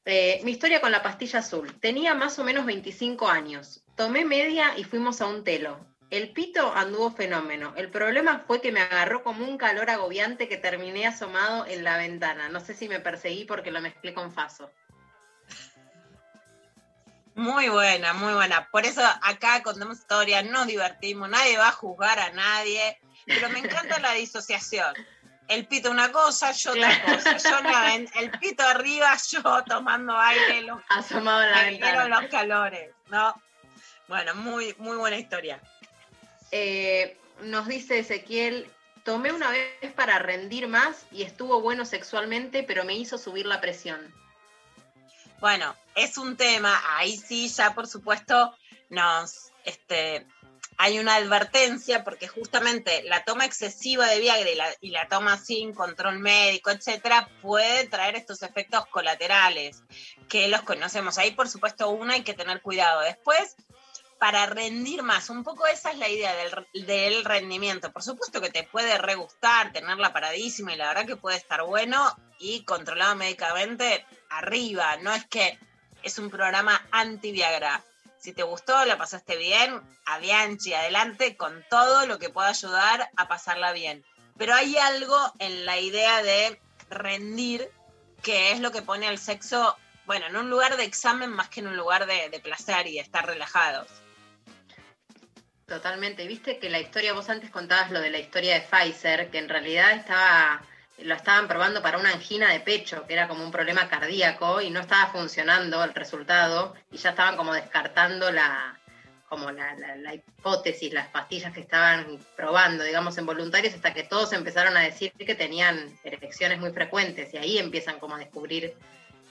Eh, 0.05 0.39
mi 0.43 0.51
historia 0.51 0.81
con 0.81 0.91
la 0.91 1.01
pastilla 1.01 1.39
azul. 1.39 1.73
Tenía 1.79 2.13
más 2.13 2.37
o 2.39 2.43
menos 2.43 2.65
25 2.65 3.27
años. 3.27 3.83
Tomé 3.95 4.23
media 4.23 4.77
y 4.77 4.83
fuimos 4.83 5.19
a 5.21 5.25
un 5.27 5.43
telo. 5.43 5.79
El 6.11 6.33
pito 6.33 6.75
anduvo 6.75 7.09
fenómeno. 7.09 7.73
El 7.77 7.89
problema 7.89 8.43
fue 8.45 8.59
que 8.59 8.73
me 8.73 8.81
agarró 8.81 9.23
como 9.23 9.45
un 9.45 9.57
calor 9.57 9.89
agobiante 9.89 10.49
que 10.49 10.57
terminé 10.57 11.07
asomado 11.07 11.65
en 11.65 11.85
la 11.85 11.95
ventana. 11.95 12.49
No 12.49 12.59
sé 12.59 12.73
si 12.73 12.89
me 12.89 12.99
perseguí 12.99 13.45
porque 13.45 13.71
lo 13.71 13.79
mezclé 13.79 14.13
con 14.13 14.33
Faso. 14.33 14.69
Muy 17.33 17.69
buena, 17.69 18.13
muy 18.13 18.33
buena. 18.33 18.67
Por 18.69 18.85
eso 18.85 19.01
acá 19.21 19.63
contamos 19.63 19.99
historias, 19.99 20.43
nos 20.43 20.67
divertimos, 20.67 21.29
nadie 21.29 21.57
va 21.57 21.69
a 21.69 21.71
juzgar 21.71 22.19
a 22.19 22.29
nadie, 22.31 22.99
pero 23.25 23.49
me 23.49 23.59
encanta 23.59 23.97
la 23.99 24.11
disociación. 24.11 24.93
El 25.47 25.65
pito 25.65 25.89
una 25.89 26.11
cosa, 26.11 26.51
yo 26.51 26.71
otra 26.71 27.03
cosa. 27.03 27.37
Yo 27.37 27.61
la 27.61 27.95
el 27.95 28.31
pito 28.31 28.63
arriba, 28.63 29.15
yo 29.29 29.63
tomando 29.63 30.17
aire, 30.19 30.63
los, 30.63 30.81
Asomado 30.89 31.43
en 31.43 31.51
la 31.51 31.57
me 31.57 31.65
ventana. 31.71 32.21
los 32.21 32.29
calores, 32.29 32.91
¿no? 33.09 33.33
Bueno, 34.09 34.35
muy, 34.35 34.75
muy 34.77 34.97
buena 34.97 35.17
historia. 35.17 35.61
Eh, 36.51 37.17
nos 37.43 37.67
dice 37.67 37.99
Ezequiel, 37.99 38.69
tomé 39.03 39.31
una 39.31 39.49
vez 39.49 39.91
para 39.95 40.19
rendir 40.19 40.67
más 40.67 41.05
y 41.11 41.23
estuvo 41.23 41.61
bueno 41.61 41.85
sexualmente, 41.85 42.63
pero 42.63 42.83
me 42.83 42.95
hizo 42.95 43.17
subir 43.17 43.45
la 43.45 43.61
presión. 43.61 44.13
Bueno, 45.39 45.75
es 45.95 46.17
un 46.17 46.37
tema, 46.37 46.79
ahí 46.97 47.17
sí, 47.17 47.47
ya 47.49 47.73
por 47.73 47.87
supuesto, 47.87 48.55
nos, 48.89 49.51
este, 49.65 50.27
hay 50.77 50.99
una 50.99 51.15
advertencia 51.15 52.03
porque 52.03 52.27
justamente 52.27 53.03
la 53.03 53.23
toma 53.23 53.45
excesiva 53.45 54.07
de 54.07 54.19
Viagra 54.19 54.49
y 54.49 54.55
la, 54.55 54.67
y 54.81 54.89
la 54.91 55.07
toma 55.07 55.37
sin 55.37 55.73
control 55.73 56.19
médico, 56.19 56.69
etcétera, 56.69 57.27
puede 57.41 57.87
traer 57.87 58.15
estos 58.15 58.43
efectos 58.43 58.85
colaterales 58.87 59.83
que 60.29 60.47
los 60.47 60.61
conocemos. 60.61 61.17
Ahí, 61.17 61.31
por 61.31 61.49
supuesto, 61.49 61.89
uno 61.89 62.13
hay 62.13 62.23
que 62.23 62.33
tener 62.33 62.61
cuidado. 62.61 63.01
Después, 63.01 63.55
para 64.21 64.45
rendir 64.45 65.01
más, 65.01 65.31
un 65.31 65.43
poco 65.43 65.65
esa 65.65 65.89
es 65.89 65.97
la 65.97 66.07
idea 66.07 66.35
del, 66.35 66.85
del 66.85 67.25
rendimiento. 67.25 67.91
Por 67.91 68.03
supuesto 68.03 68.39
que 68.39 68.51
te 68.51 68.61
puede 68.61 68.99
re 68.99 69.15
gustar, 69.15 69.73
tenerla 69.73 70.13
paradísima 70.13 70.71
y 70.71 70.77
la 70.77 70.89
verdad 70.89 71.07
que 71.07 71.15
puede 71.15 71.37
estar 71.37 71.63
bueno 71.63 72.15
y 72.37 72.63
controlado 72.63 73.15
médicamente 73.15 74.05
arriba. 74.29 74.95
No 74.97 75.11
es 75.11 75.25
que 75.25 75.57
es 76.03 76.19
un 76.19 76.29
programa 76.29 76.87
anti-Viagra. 76.91 77.83
Si 78.19 78.31
te 78.31 78.43
gustó, 78.43 78.85
la 78.85 78.95
pasaste 78.95 79.37
bien, 79.37 79.81
a 80.05 80.17
adelante 80.17 81.35
con 81.35 81.65
todo 81.67 82.05
lo 82.05 82.19
que 82.19 82.29
pueda 82.29 82.49
ayudar 82.49 83.09
a 83.17 83.27
pasarla 83.27 83.71
bien. 83.71 84.05
Pero 84.37 84.53
hay 84.53 84.77
algo 84.77 85.17
en 85.39 85.65
la 85.65 85.79
idea 85.79 86.21
de 86.21 86.61
rendir 86.91 87.71
que 88.21 88.51
es 88.51 88.59
lo 88.59 88.71
que 88.71 88.83
pone 88.83 89.07
al 89.07 89.17
sexo, 89.17 89.75
bueno, 90.05 90.27
en 90.27 90.35
un 90.35 90.51
lugar 90.51 90.77
de 90.77 90.83
examen 90.83 91.31
más 91.31 91.49
que 91.49 91.61
en 91.61 91.69
un 91.69 91.75
lugar 91.75 92.05
de, 92.05 92.29
de 92.29 92.39
placer 92.39 92.85
y 92.85 92.93
de 92.93 92.99
estar 92.99 93.25
relajados. 93.25 94.00
Totalmente. 95.71 96.27
Viste 96.27 96.59
que 96.59 96.69
la 96.69 96.79
historia, 96.79 97.13
vos 97.13 97.29
antes 97.29 97.49
contabas 97.49 97.91
lo 97.91 98.01
de 98.01 98.09
la 98.09 98.19
historia 98.19 98.55
de 98.55 98.59
Pfizer, 98.59 99.29
que 99.31 99.37
en 99.37 99.47
realidad 99.47 99.91
estaba, 99.91 100.61
lo 100.97 101.15
estaban 101.15 101.47
probando 101.47 101.81
para 101.81 101.97
una 101.97 102.09
angina 102.11 102.51
de 102.51 102.59
pecho, 102.59 103.07
que 103.07 103.13
era 103.13 103.29
como 103.29 103.45
un 103.45 103.53
problema 103.53 103.87
cardíaco 103.87 104.59
y 104.59 104.69
no 104.69 104.81
estaba 104.81 105.07
funcionando 105.13 105.81
el 105.85 105.93
resultado 105.93 106.75
y 106.91 106.97
ya 106.97 107.11
estaban 107.11 107.37
como 107.37 107.53
descartando 107.53 108.29
la 108.33 108.77
como 109.29 109.49
la, 109.49 109.73
la- 109.75 109.95
la 109.95 110.13
hipótesis, 110.13 110.91
las 110.91 111.07
pastillas 111.07 111.53
que 111.53 111.61
estaban 111.61 112.19
probando, 112.35 112.83
digamos, 112.83 113.17
en 113.17 113.25
voluntarios, 113.25 113.73
hasta 113.73 113.93
que 113.93 114.03
todos 114.03 114.33
empezaron 114.33 114.75
a 114.75 114.81
decir 114.81 115.13
que 115.13 115.35
tenían 115.35 115.97
erecciones 116.03 116.59
muy 116.59 116.73
frecuentes 116.73 117.33
y 117.33 117.37
ahí 117.37 117.57
empiezan 117.59 117.97
como 117.97 118.15
a 118.15 118.19
descubrir 118.19 118.75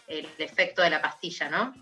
el 0.09 0.27
efecto 0.39 0.81
de 0.81 0.89
la 0.89 1.03
pastilla, 1.03 1.51
¿no? 1.51 1.75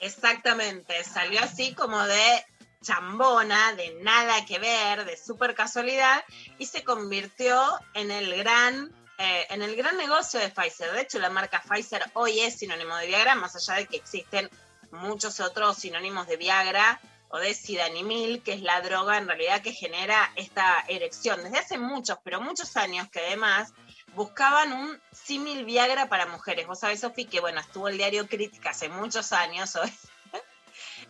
Exactamente, 0.00 1.04
salió 1.04 1.38
así 1.44 1.74
como 1.74 2.02
de 2.04 2.44
chambona, 2.82 3.72
de 3.74 3.94
nada 4.02 4.44
que 4.44 4.58
ver, 4.58 5.04
de 5.04 5.16
súper 5.16 5.54
casualidad, 5.54 6.22
y 6.58 6.66
se 6.66 6.84
convirtió 6.84 7.62
en 7.94 8.10
el 8.10 8.36
gran 8.36 8.92
eh, 9.18 9.46
en 9.50 9.62
el 9.62 9.76
gran 9.76 9.96
negocio 9.96 10.40
de 10.40 10.48
Pfizer. 10.48 10.90
De 10.92 11.02
hecho, 11.02 11.20
la 11.20 11.30
marca 11.30 11.62
Pfizer 11.62 12.02
hoy 12.14 12.40
es 12.40 12.58
sinónimo 12.58 12.96
de 12.96 13.06
Viagra, 13.06 13.36
más 13.36 13.54
allá 13.54 13.78
de 13.78 13.86
que 13.86 13.96
existen 13.96 14.50
muchos 14.90 15.38
otros 15.40 15.76
sinónimos 15.78 16.26
de 16.26 16.36
Viagra 16.36 17.00
o 17.28 17.38
de 17.38 17.54
Sidanimil, 17.54 18.42
que 18.42 18.54
es 18.54 18.62
la 18.62 18.80
droga 18.80 19.18
en 19.18 19.28
realidad 19.28 19.62
que 19.62 19.72
genera 19.72 20.32
esta 20.36 20.84
erección. 20.88 21.42
Desde 21.42 21.58
hace 21.58 21.78
muchos, 21.78 22.18
pero 22.24 22.40
muchos 22.40 22.76
años 22.76 23.08
que 23.10 23.20
además 23.20 23.72
buscaban 24.14 24.72
un 24.72 25.00
símil 25.12 25.64
Viagra 25.64 26.08
para 26.08 26.26
mujeres. 26.26 26.66
Vos 26.66 26.80
sabés, 26.80 27.00
Sofi, 27.00 27.24
que 27.24 27.40
bueno, 27.40 27.60
estuvo 27.60 27.88
el 27.88 27.96
diario 27.96 28.26
Crítica 28.26 28.70
hace 28.70 28.88
muchos 28.88 29.32
años, 29.32 29.76
hoy, 29.76 29.92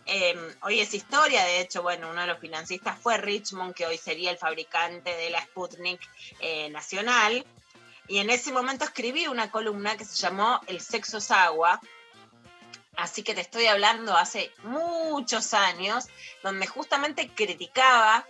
eh, 0.05 0.35
hoy 0.61 0.81
es 0.81 0.93
historia, 0.93 1.43
de 1.45 1.61
hecho, 1.61 1.81
bueno, 1.81 2.09
uno 2.09 2.21
de 2.21 2.27
los 2.27 2.39
financistas 2.39 2.99
fue 2.99 3.17
Richmond, 3.17 3.73
que 3.73 3.85
hoy 3.85 3.97
sería 3.97 4.31
el 4.31 4.37
fabricante 4.37 5.15
de 5.15 5.29
la 5.29 5.41
Sputnik 5.41 6.01
eh, 6.39 6.69
nacional, 6.69 7.45
y 8.07 8.17
en 8.17 8.29
ese 8.29 8.51
momento 8.51 8.83
escribí 8.83 9.27
una 9.27 9.49
columna 9.49 9.95
que 9.95 10.03
se 10.03 10.15
llamó 10.15 10.59
El 10.67 10.81
sexo 10.81 11.19
es 11.19 11.31
agua, 11.31 11.79
así 12.97 13.23
que 13.23 13.33
te 13.33 13.41
estoy 13.41 13.65
hablando 13.67 14.15
hace 14.15 14.51
muchos 14.63 15.53
años, 15.53 16.07
donde 16.43 16.67
justamente 16.67 17.29
criticaba 17.29 18.25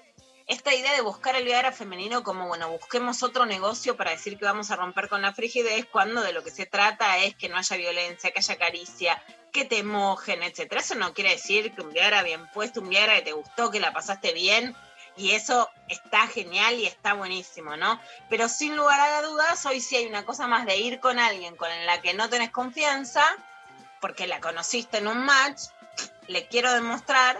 esta 0.45 0.75
idea 0.75 0.93
de 0.93 1.01
buscar 1.01 1.35
el 1.35 1.45
Viagra 1.45 1.71
femenino 1.71 2.21
como, 2.21 2.47
bueno, 2.47 2.69
busquemos 2.69 3.23
otro 3.23 3.45
negocio 3.45 3.95
para 3.95 4.11
decir 4.11 4.37
que 4.37 4.45
vamos 4.45 4.71
a 4.71 4.75
romper 4.75 5.07
con 5.09 5.21
la 5.21 5.33
frigidez, 5.33 5.85
cuando 5.85 6.21
de 6.21 6.33
lo 6.33 6.43
que 6.43 6.51
se 6.51 6.65
trata 6.65 7.17
es 7.17 7.35
que 7.35 7.49
no 7.49 7.57
haya 7.57 7.77
violencia, 7.77 8.31
que 8.31 8.39
haya 8.39 8.57
caricia, 8.57 9.23
que 9.53 9.63
te 9.63 9.83
mojen, 9.83 10.43
etc. 10.43 10.73
Eso 10.73 10.95
no 10.95 11.13
quiere 11.13 11.29
decir 11.29 11.73
que 11.73 11.81
un 11.81 11.93
Viagra 11.93 12.23
bien 12.23 12.47
puesto, 12.51 12.81
un 12.81 12.89
Viagra 12.89 13.15
que 13.15 13.21
te 13.21 13.31
gustó, 13.31 13.71
que 13.71 13.79
la 13.79 13.93
pasaste 13.93 14.33
bien, 14.33 14.75
y 15.15 15.31
eso 15.31 15.69
está 15.87 16.27
genial 16.27 16.73
y 16.73 16.87
está 16.87 17.13
buenísimo, 17.13 17.77
¿no? 17.77 18.01
Pero 18.29 18.49
sin 18.49 18.75
lugar 18.75 18.99
a 18.99 19.21
dudas, 19.21 19.65
hoy 19.65 19.79
sí 19.79 19.95
hay 19.95 20.07
una 20.07 20.25
cosa 20.25 20.47
más 20.47 20.65
de 20.65 20.77
ir 20.77 20.99
con 20.99 21.19
alguien 21.19 21.55
con 21.55 21.69
la 21.85 22.01
que 22.01 22.15
no 22.15 22.29
tenés 22.29 22.49
confianza, 22.49 23.23
porque 24.01 24.27
la 24.27 24.41
conociste 24.41 24.97
en 24.97 25.07
un 25.07 25.23
match, 25.23 25.61
le 26.27 26.47
quiero 26.47 26.73
demostrar 26.73 27.37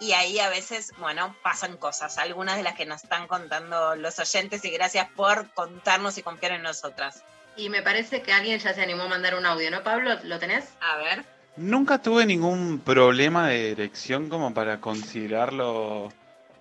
y 0.00 0.12
ahí 0.12 0.38
a 0.38 0.48
veces, 0.48 0.92
bueno, 0.98 1.34
pasan 1.42 1.76
cosas, 1.76 2.18
algunas 2.18 2.56
de 2.56 2.62
las 2.62 2.76
que 2.76 2.86
nos 2.86 3.02
están 3.02 3.26
contando 3.26 3.96
los 3.96 4.20
oyentes 4.20 4.64
y 4.64 4.70
gracias 4.70 5.08
por 5.10 5.50
contarnos 5.50 6.16
y 6.16 6.22
confiar 6.22 6.52
en 6.52 6.62
nosotras. 6.62 7.24
Y 7.58 7.68
me 7.70 7.82
parece 7.82 8.22
que 8.22 8.32
alguien 8.32 8.60
ya 8.60 8.72
se 8.72 8.80
animó 8.80 9.02
a 9.02 9.08
mandar 9.08 9.34
un 9.34 9.44
audio, 9.44 9.68
¿no, 9.70 9.82
Pablo? 9.82 10.10
¿Lo 10.22 10.38
tenés? 10.38 10.72
A 10.80 10.96
ver. 10.98 11.24
Nunca 11.56 12.00
tuve 12.00 12.24
ningún 12.24 12.78
problema 12.78 13.48
de 13.48 13.72
erección 13.72 14.28
como 14.28 14.54
para 14.54 14.80
considerarlo 14.80 16.08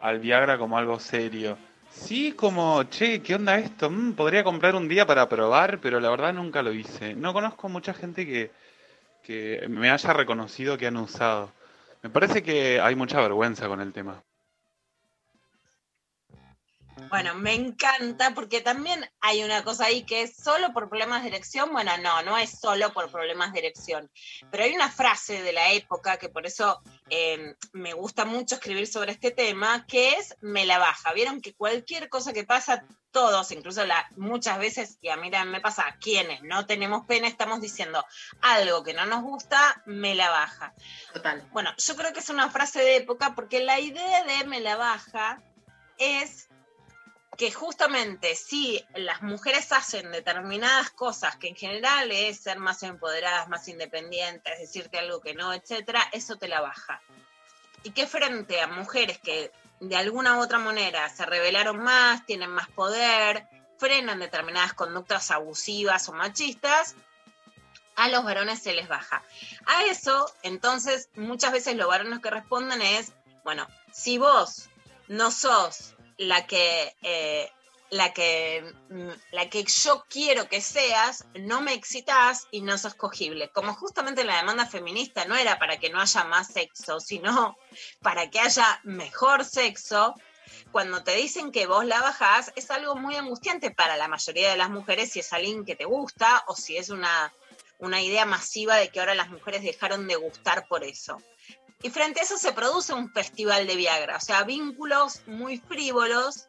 al 0.01 0.19
Viagra 0.19 0.57
como 0.57 0.75
algo 0.75 0.99
serio. 0.99 1.55
Sí, 1.91 2.31
como, 2.31 2.83
che, 2.85 3.21
¿qué 3.21 3.35
onda 3.35 3.59
esto? 3.59 3.91
Mm, 3.91 4.13
podría 4.13 4.43
comprar 4.43 4.73
un 4.73 4.87
día 4.87 5.05
para 5.05 5.29
probar, 5.29 5.79
pero 5.79 5.99
la 5.99 6.09
verdad 6.09 6.33
nunca 6.33 6.63
lo 6.63 6.73
hice. 6.73 7.13
No 7.13 7.31
conozco 7.31 7.69
mucha 7.69 7.93
gente 7.93 8.25
que, 8.25 8.49
que 9.21 9.67
me 9.69 9.91
haya 9.91 10.13
reconocido 10.13 10.79
que 10.79 10.87
han 10.87 10.97
usado. 10.97 11.51
Me 12.01 12.09
parece 12.09 12.41
que 12.41 12.81
hay 12.81 12.95
mucha 12.95 13.21
vergüenza 13.21 13.67
con 13.67 13.81
el 13.81 13.93
tema. 13.93 14.23
Bueno, 17.09 17.35
me 17.35 17.53
encanta 17.53 18.33
porque 18.33 18.61
también 18.61 19.09
hay 19.21 19.43
una 19.43 19.63
cosa 19.63 19.85
ahí 19.85 20.03
que 20.03 20.23
es 20.23 20.35
solo 20.35 20.73
por 20.73 20.89
problemas 20.89 21.21
de 21.21 21.29
erección. 21.29 21.71
Bueno, 21.71 21.91
no, 21.99 22.21
no 22.23 22.37
es 22.37 22.59
solo 22.59 22.91
por 22.91 23.09
problemas 23.09 23.53
de 23.53 23.59
erección. 23.59 24.11
Pero 24.51 24.63
hay 24.63 24.73
una 24.73 24.89
frase 24.89 25.41
de 25.41 25.53
la 25.53 25.71
época 25.71 26.17
que 26.17 26.29
por 26.29 26.45
eso 26.45 26.81
eh, 27.09 27.55
me 27.71 27.93
gusta 27.93 28.25
mucho 28.25 28.55
escribir 28.55 28.87
sobre 28.87 29.13
este 29.13 29.31
tema, 29.31 29.85
que 29.87 30.13
es 30.13 30.35
me 30.41 30.65
la 30.65 30.79
baja. 30.79 31.13
Vieron 31.13 31.41
que 31.41 31.53
cualquier 31.53 32.09
cosa 32.09 32.33
que 32.33 32.43
pasa, 32.43 32.83
todos, 33.11 33.51
incluso 33.51 33.85
la, 33.85 34.09
muchas 34.17 34.59
veces, 34.59 34.97
y 35.01 35.09
a 35.09 35.17
mí 35.17 35.31
también 35.31 35.51
me 35.51 35.61
pasa, 35.61 35.95
quienes 36.01 36.43
no 36.43 36.65
tenemos 36.65 37.05
pena, 37.05 37.27
estamos 37.27 37.61
diciendo 37.61 38.05
algo 38.41 38.83
que 38.83 38.93
no 38.93 39.05
nos 39.05 39.23
gusta, 39.23 39.81
me 39.85 40.13
la 40.13 40.29
baja. 40.29 40.73
Total. 41.13 41.47
Bueno, 41.51 41.71
yo 41.77 41.95
creo 41.95 42.11
que 42.11 42.19
es 42.19 42.29
una 42.29 42.49
frase 42.49 42.79
de 42.79 42.97
época 42.97 43.33
porque 43.33 43.63
la 43.63 43.79
idea 43.79 44.23
de 44.23 44.45
me 44.45 44.59
la 44.59 44.75
baja 44.75 45.41
es 45.97 46.47
que 47.37 47.51
justamente 47.51 48.35
si 48.35 48.83
las 48.95 49.21
mujeres 49.21 49.71
hacen 49.71 50.11
determinadas 50.11 50.89
cosas 50.89 51.35
que 51.37 51.49
en 51.49 51.55
general 51.55 52.11
es 52.11 52.39
ser 52.39 52.57
más 52.57 52.81
empoderadas, 52.81 53.47
más 53.47 53.67
independientes, 53.67 54.59
decirte 54.59 54.97
algo 54.97 55.21
que 55.21 55.35
no, 55.35 55.53
etcétera, 55.53 56.01
eso 56.11 56.37
te 56.37 56.47
la 56.47 56.61
baja. 56.61 56.99
Y 57.83 57.91
que 57.91 58.07
frente 58.07 58.59
a 58.59 58.67
mujeres 58.67 59.19
que 59.19 59.51
de 59.79 59.95
alguna 59.95 60.37
u 60.37 60.41
otra 60.41 60.57
manera 60.57 61.07
se 61.09 61.27
rebelaron 61.27 61.77
más, 61.77 62.25
tienen 62.25 62.49
más 62.49 62.69
poder, 62.69 63.47
frenan 63.77 64.19
determinadas 64.19 64.73
conductas 64.73 65.29
abusivas 65.29 66.09
o 66.09 66.13
machistas, 66.13 66.95
a 67.95 68.09
los 68.09 68.23
varones 68.23 68.63
se 68.63 68.73
les 68.73 68.87
baja. 68.87 69.23
A 69.67 69.83
eso, 69.85 70.31
entonces, 70.41 71.09
muchas 71.15 71.51
veces 71.51 71.75
los 71.75 71.87
varones 71.87 72.19
que 72.19 72.31
responden 72.31 72.81
es, 72.81 73.13
bueno, 73.43 73.67
si 73.91 74.17
vos 74.17 74.69
no 75.07 75.29
sos 75.29 75.93
la 76.17 76.45
que, 76.45 76.95
eh, 77.01 77.51
la 77.89 78.13
que, 78.13 78.73
mm, 78.89 79.09
la 79.31 79.49
que 79.49 79.63
yo 79.63 80.05
quiero 80.09 80.49
que 80.49 80.61
seas, 80.61 81.25
no 81.35 81.61
me 81.61 81.73
excitas 81.73 82.47
y 82.51 82.61
no 82.61 82.77
sos 82.77 82.95
cogible. 82.95 83.49
Como 83.49 83.73
justamente 83.73 84.23
la 84.23 84.37
demanda 84.37 84.65
feminista 84.65 85.25
no 85.25 85.35
era 85.35 85.57
para 85.59 85.77
que 85.77 85.89
no 85.89 86.01
haya 86.01 86.23
más 86.25 86.47
sexo, 86.47 86.99
sino 86.99 87.57
para 88.01 88.29
que 88.29 88.39
haya 88.39 88.79
mejor 88.83 89.45
sexo. 89.45 90.15
Cuando 90.71 91.03
te 91.03 91.15
dicen 91.15 91.51
que 91.51 91.65
vos 91.65 91.85
la 91.85 92.01
bajás, 92.01 92.51
es 92.55 92.71
algo 92.71 92.95
muy 92.95 93.15
angustiante 93.15 93.71
para 93.71 93.97
la 93.97 94.07
mayoría 94.07 94.49
de 94.49 94.57
las 94.57 94.69
mujeres 94.69 95.11
si 95.11 95.19
es 95.19 95.31
alguien 95.33 95.65
que 95.65 95.75
te 95.75 95.85
gusta 95.85 96.43
o 96.47 96.55
si 96.55 96.77
es 96.77 96.89
una, 96.89 97.33
una 97.79 98.01
idea 98.01 98.25
masiva 98.25 98.75
de 98.75 98.89
que 98.89 98.99
ahora 98.99 99.15
las 99.15 99.29
mujeres 99.29 99.61
dejaron 99.61 100.07
de 100.07 100.15
gustar 100.15 100.67
por 100.67 100.83
eso. 100.83 101.21
Y 101.81 101.89
frente 101.89 102.19
a 102.19 102.23
eso 102.23 102.37
se 102.37 102.53
produce 102.53 102.93
un 102.93 103.11
festival 103.11 103.67
de 103.67 103.75
Viagra, 103.75 104.17
o 104.17 104.21
sea, 104.21 104.43
vínculos 104.43 105.21
muy 105.27 105.59
frívolos 105.59 106.47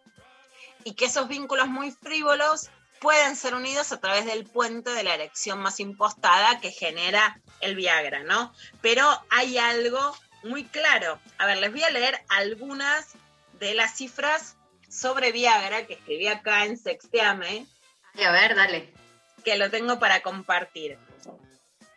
y 0.84 0.94
que 0.94 1.06
esos 1.06 1.28
vínculos 1.28 1.68
muy 1.68 1.90
frívolos 1.90 2.70
pueden 3.00 3.36
ser 3.36 3.54
unidos 3.54 3.92
a 3.92 4.00
través 4.00 4.24
del 4.24 4.44
puente 4.44 4.90
de 4.90 5.02
la 5.02 5.14
erección 5.14 5.60
más 5.60 5.80
impostada 5.80 6.60
que 6.60 6.70
genera 6.70 7.40
el 7.60 7.76
Viagra, 7.76 8.22
¿no? 8.24 8.52
Pero 8.80 9.06
hay 9.30 9.58
algo 9.58 10.16
muy 10.42 10.64
claro. 10.64 11.20
A 11.36 11.46
ver, 11.46 11.58
les 11.58 11.72
voy 11.72 11.82
a 11.84 11.90
leer 11.90 12.20
algunas 12.30 13.06
de 13.60 13.74
las 13.74 13.96
cifras 13.96 14.56
sobre 14.88 15.32
Viagra 15.32 15.86
que 15.86 15.94
escribí 15.94 16.26
acá 16.28 16.64
en 16.64 16.78
Sexteame, 16.78 17.66
a 18.26 18.32
ver, 18.32 18.56
dale. 18.56 18.92
que 19.44 19.56
lo 19.56 19.70
tengo 19.70 19.98
para 19.98 20.22
compartir. 20.22 20.98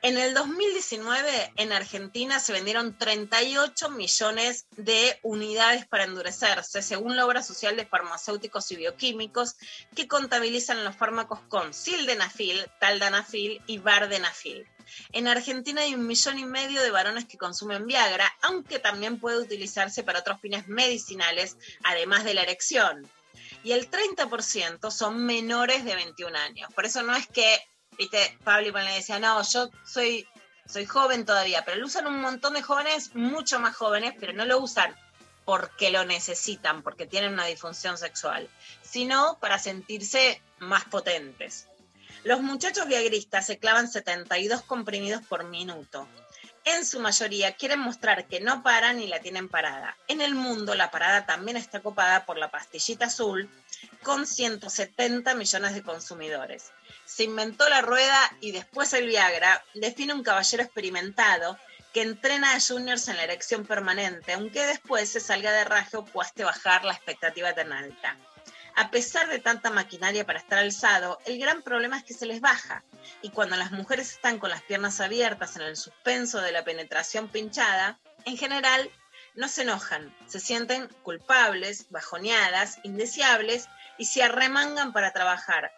En 0.03 0.17
el 0.17 0.33
2019 0.33 1.53
en 1.57 1.71
Argentina 1.71 2.39
se 2.39 2.53
vendieron 2.53 2.97
38 2.97 3.91
millones 3.91 4.65
de 4.75 5.19
unidades 5.21 5.85
para 5.85 6.05
endurecerse, 6.05 6.81
según 6.81 7.15
la 7.15 7.23
obra 7.23 7.43
social 7.43 7.77
de 7.77 7.85
farmacéuticos 7.85 8.71
y 8.71 8.77
bioquímicos 8.77 9.57
que 9.95 10.07
contabilizan 10.07 10.83
los 10.83 10.95
fármacos 10.95 11.39
con 11.49 11.75
sildenafil, 11.75 12.65
taldanafil 12.79 13.61
y 13.67 13.77
vardenafil. 13.77 14.65
En 15.11 15.27
Argentina 15.27 15.81
hay 15.81 15.93
un 15.93 16.07
millón 16.07 16.39
y 16.39 16.45
medio 16.45 16.81
de 16.81 16.89
varones 16.89 17.25
que 17.25 17.37
consumen 17.37 17.85
Viagra, 17.85 18.33
aunque 18.41 18.79
también 18.79 19.19
puede 19.19 19.37
utilizarse 19.37 20.01
para 20.01 20.21
otros 20.21 20.41
fines 20.41 20.67
medicinales, 20.67 21.57
además 21.83 22.23
de 22.23 22.33
la 22.33 22.41
erección. 22.41 23.07
Y 23.63 23.73
el 23.73 23.87
30% 23.91 24.89
son 24.89 25.23
menores 25.27 25.85
de 25.85 25.93
21 25.93 26.35
años. 26.35 26.73
Por 26.73 26.85
eso 26.85 27.03
no 27.03 27.15
es 27.15 27.27
que 27.27 27.59
viste, 28.01 28.35
Pablo 28.43 28.71
le 28.71 28.95
decía, 28.95 29.19
no, 29.19 29.43
yo 29.43 29.69
soy, 29.85 30.27
soy 30.65 30.87
joven 30.87 31.23
todavía, 31.23 31.63
pero 31.63 31.77
lo 31.77 31.85
usan 31.85 32.07
un 32.07 32.19
montón 32.19 32.53
de 32.55 32.63
jóvenes, 32.63 33.13
mucho 33.13 33.59
más 33.59 33.75
jóvenes, 33.75 34.15
pero 34.19 34.33
no 34.33 34.43
lo 34.45 34.59
usan 34.59 34.95
porque 35.45 35.91
lo 35.91 36.03
necesitan, 36.03 36.81
porque 36.81 37.05
tienen 37.05 37.33
una 37.33 37.45
disfunción 37.45 37.99
sexual, 37.99 38.49
sino 38.81 39.37
para 39.39 39.59
sentirse 39.59 40.41
más 40.57 40.85
potentes. 40.85 41.67
Los 42.23 42.41
muchachos 42.41 42.87
viagristas 42.87 43.45
se 43.45 43.59
clavan 43.59 43.87
72 43.87 44.63
comprimidos 44.63 45.21
por 45.23 45.43
minuto. 45.43 46.07
En 46.63 46.85
su 46.85 46.99
mayoría 46.99 47.55
quieren 47.55 47.79
mostrar 47.79 48.27
que 48.27 48.39
no 48.39 48.63
paran 48.63 48.99
y 48.99 49.07
la 49.07 49.19
tienen 49.19 49.47
parada. 49.47 49.95
En 50.07 50.21
el 50.21 50.33
mundo 50.33 50.73
la 50.73 50.89
parada 50.89 51.25
también 51.27 51.57
está 51.57 51.81
copada 51.81 52.25
por 52.25 52.37
la 52.37 52.49
pastillita 52.49 53.05
azul 53.05 53.49
con 54.01 54.25
170 54.25 55.35
millones 55.35 55.73
de 55.73 55.83
consumidores 55.83 56.71
se 57.13 57.23
inventó 57.25 57.67
la 57.67 57.81
rueda 57.81 58.17
y 58.39 58.53
después 58.53 58.93
el 58.93 59.07
Viagra, 59.07 59.65
define 59.73 60.13
un 60.13 60.23
caballero 60.23 60.63
experimentado 60.63 61.57
que 61.93 62.03
entrena 62.03 62.55
a 62.55 62.59
juniors 62.61 63.09
en 63.09 63.17
la 63.17 63.25
erección 63.25 63.65
permanente, 63.65 64.31
aunque 64.31 64.65
después 64.65 65.11
se 65.11 65.19
salga 65.19 65.51
de 65.51 65.65
raje 65.65 65.97
pueste 66.13 66.45
bajar 66.45 66.85
la 66.85 66.93
expectativa 66.93 67.53
tan 67.53 67.73
alta. 67.73 68.17
A 68.77 68.91
pesar 68.91 69.27
de 69.27 69.39
tanta 69.39 69.69
maquinaria 69.69 70.25
para 70.25 70.39
estar 70.39 70.59
alzado, 70.59 71.19
el 71.25 71.37
gran 71.37 71.61
problema 71.63 71.97
es 71.97 72.05
que 72.05 72.13
se 72.13 72.25
les 72.25 72.39
baja. 72.39 72.81
Y 73.21 73.31
cuando 73.31 73.57
las 73.57 73.71
mujeres 73.71 74.13
están 74.13 74.39
con 74.39 74.49
las 74.49 74.61
piernas 74.61 75.01
abiertas 75.01 75.57
en 75.57 75.63
el 75.63 75.75
suspenso 75.75 76.39
de 76.39 76.53
la 76.53 76.63
penetración 76.63 77.27
pinchada, 77.27 77.99
en 78.23 78.37
general 78.37 78.89
no 79.35 79.49
se 79.49 79.63
enojan, 79.63 80.15
se 80.27 80.39
sienten 80.39 80.87
culpables, 81.03 81.87
bajoneadas, 81.89 82.79
indeseables 82.83 83.67
y 83.97 84.05
se 84.05 84.23
arremangan 84.23 84.93
para 84.93 85.11
trabajar. 85.11 85.73